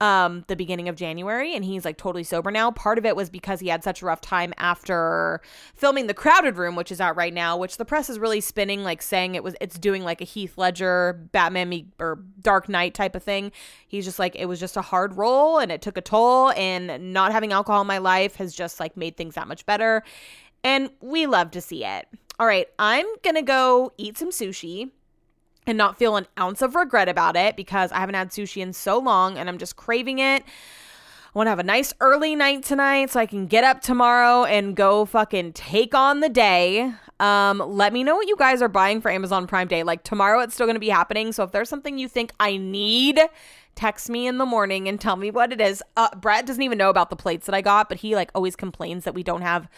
um 0.00 0.44
the 0.48 0.56
beginning 0.56 0.88
of 0.88 0.96
January 0.96 1.54
and 1.54 1.64
he's 1.64 1.84
like 1.84 1.98
totally 1.98 2.24
sober 2.24 2.50
now. 2.50 2.70
Part 2.70 2.98
of 2.98 3.04
it 3.04 3.14
was 3.14 3.28
because 3.28 3.60
he 3.60 3.68
had 3.68 3.84
such 3.84 4.02
a 4.02 4.06
rough 4.06 4.20
time 4.20 4.54
after 4.56 5.40
filming 5.74 6.06
The 6.06 6.14
Crowded 6.14 6.56
Room, 6.56 6.74
which 6.74 6.90
is 6.90 7.00
out 7.00 7.16
right 7.16 7.34
now, 7.34 7.56
which 7.56 7.76
the 7.76 7.84
press 7.84 8.08
is 8.08 8.18
really 8.18 8.40
spinning 8.40 8.82
like 8.82 9.02
saying 9.02 9.34
it 9.34 9.44
was 9.44 9.54
it's 9.60 9.78
doing 9.78 10.02
like 10.02 10.20
a 10.20 10.24
Heath 10.24 10.56
Ledger 10.56 11.28
Batman 11.32 11.90
or 11.98 12.22
Dark 12.40 12.68
Knight 12.68 12.94
type 12.94 13.14
of 13.14 13.22
thing. 13.22 13.52
He's 13.86 14.04
just 14.04 14.18
like 14.18 14.34
it 14.36 14.46
was 14.46 14.58
just 14.58 14.76
a 14.76 14.82
hard 14.82 15.16
role 15.16 15.58
and 15.58 15.70
it 15.70 15.82
took 15.82 15.96
a 15.96 16.02
toll 16.02 16.52
and 16.52 17.12
not 17.12 17.32
having 17.32 17.52
alcohol 17.52 17.82
in 17.82 17.86
my 17.86 17.98
life 17.98 18.36
has 18.36 18.54
just 18.54 18.80
like 18.80 18.96
made 18.96 19.16
things 19.16 19.34
that 19.34 19.48
much 19.48 19.66
better. 19.66 20.02
And 20.64 20.90
we 21.00 21.26
love 21.26 21.50
to 21.52 21.60
see 21.60 21.84
it. 21.84 22.06
All 22.38 22.46
right, 22.46 22.68
I'm 22.78 23.06
to 23.36 23.42
go 23.42 23.92
eat 23.98 24.16
some 24.16 24.30
sushi 24.30 24.90
and 25.66 25.76
not 25.76 25.98
feel 25.98 26.16
an 26.16 26.26
ounce 26.38 26.62
of 26.62 26.74
regret 26.74 27.08
about 27.08 27.36
it 27.36 27.56
because 27.56 27.92
I 27.92 27.98
haven't 27.98 28.14
had 28.14 28.30
sushi 28.30 28.62
in 28.62 28.72
so 28.72 28.98
long 28.98 29.38
and 29.38 29.48
I'm 29.48 29.58
just 29.58 29.76
craving 29.76 30.18
it. 30.18 30.42
I 30.42 31.38
want 31.38 31.46
to 31.46 31.50
have 31.50 31.60
a 31.60 31.64
nice 31.64 31.94
early 32.00 32.34
night 32.34 32.64
tonight 32.64 33.10
so 33.10 33.20
I 33.20 33.26
can 33.26 33.46
get 33.46 33.62
up 33.62 33.82
tomorrow 33.82 34.44
and 34.44 34.74
go 34.74 35.04
fucking 35.04 35.52
take 35.52 35.94
on 35.94 36.20
the 36.20 36.28
day. 36.28 36.92
Um, 37.20 37.58
let 37.58 37.92
me 37.92 38.02
know 38.02 38.16
what 38.16 38.26
you 38.26 38.34
guys 38.36 38.60
are 38.62 38.68
buying 38.68 39.00
for 39.00 39.12
Amazon 39.12 39.46
Prime 39.46 39.68
Day. 39.68 39.84
Like 39.84 40.02
tomorrow, 40.02 40.40
it's 40.40 40.54
still 40.54 40.66
going 40.66 40.74
to 40.74 40.80
be 40.80 40.88
happening. 40.88 41.30
So 41.32 41.44
if 41.44 41.52
there's 41.52 41.68
something 41.68 41.98
you 41.98 42.08
think 42.08 42.32
I 42.40 42.56
need, 42.56 43.20
text 43.76 44.10
me 44.10 44.26
in 44.26 44.38
the 44.38 44.46
morning 44.46 44.88
and 44.88 45.00
tell 45.00 45.14
me 45.14 45.30
what 45.30 45.52
it 45.52 45.60
is. 45.60 45.84
Uh, 45.96 46.08
Brett 46.16 46.46
doesn't 46.46 46.62
even 46.62 46.78
know 46.78 46.90
about 46.90 47.10
the 47.10 47.16
plates 47.16 47.46
that 47.46 47.54
I 47.54 47.60
got, 47.60 47.88
but 47.88 47.98
he 47.98 48.16
like 48.16 48.32
always 48.34 48.56
complains 48.56 49.04
that 49.04 49.14
we 49.14 49.22
don't 49.22 49.42
have 49.42 49.68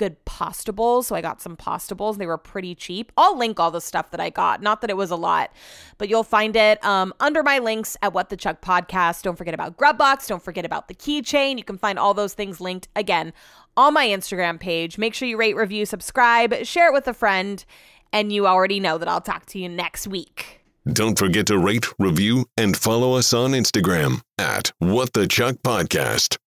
good 0.00 0.24
pasta 0.24 0.72
bowls. 0.72 1.06
So 1.06 1.14
I 1.14 1.20
got 1.20 1.42
some 1.42 1.58
pasta 1.58 1.94
bowls. 1.94 2.16
They 2.16 2.24
were 2.24 2.38
pretty 2.38 2.74
cheap. 2.74 3.12
I'll 3.18 3.36
link 3.36 3.60
all 3.60 3.70
the 3.70 3.82
stuff 3.82 4.10
that 4.12 4.18
I 4.18 4.30
got. 4.30 4.62
Not 4.62 4.80
that 4.80 4.88
it 4.88 4.96
was 4.96 5.10
a 5.10 5.16
lot, 5.16 5.52
but 5.98 6.08
you'll 6.08 6.24
find 6.24 6.56
it 6.56 6.82
um, 6.82 7.12
under 7.20 7.42
my 7.42 7.58
links 7.58 7.98
at 8.00 8.14
What 8.14 8.30
the 8.30 8.36
Chuck 8.38 8.62
podcast. 8.62 9.22
Don't 9.22 9.36
forget 9.36 9.52
about 9.52 9.76
Grubboxx. 9.76 10.26
Don't 10.26 10.42
forget 10.42 10.64
about 10.64 10.88
the 10.88 10.94
keychain. 10.94 11.58
You 11.58 11.64
can 11.64 11.76
find 11.76 11.98
all 11.98 12.14
those 12.14 12.32
things 12.32 12.62
linked 12.62 12.88
again 12.96 13.34
on 13.76 13.92
my 13.92 14.06
Instagram 14.06 14.58
page. 14.58 14.96
Make 14.96 15.12
sure 15.12 15.28
you 15.28 15.36
rate, 15.36 15.54
review, 15.54 15.84
subscribe, 15.84 16.64
share 16.64 16.88
it 16.88 16.94
with 16.94 17.06
a 17.06 17.14
friend, 17.14 17.62
and 18.10 18.32
you 18.32 18.46
already 18.46 18.80
know 18.80 18.96
that 18.96 19.06
I'll 19.06 19.20
talk 19.20 19.44
to 19.46 19.58
you 19.58 19.68
next 19.68 20.08
week. 20.08 20.62
Don't 20.90 21.18
forget 21.18 21.44
to 21.48 21.58
rate, 21.58 21.92
review, 21.98 22.46
and 22.56 22.74
follow 22.74 23.12
us 23.12 23.34
on 23.34 23.50
Instagram 23.50 24.22
at 24.38 24.72
What 24.78 25.12
the 25.12 25.26
Chuck 25.26 25.56
Podcast. 25.62 26.39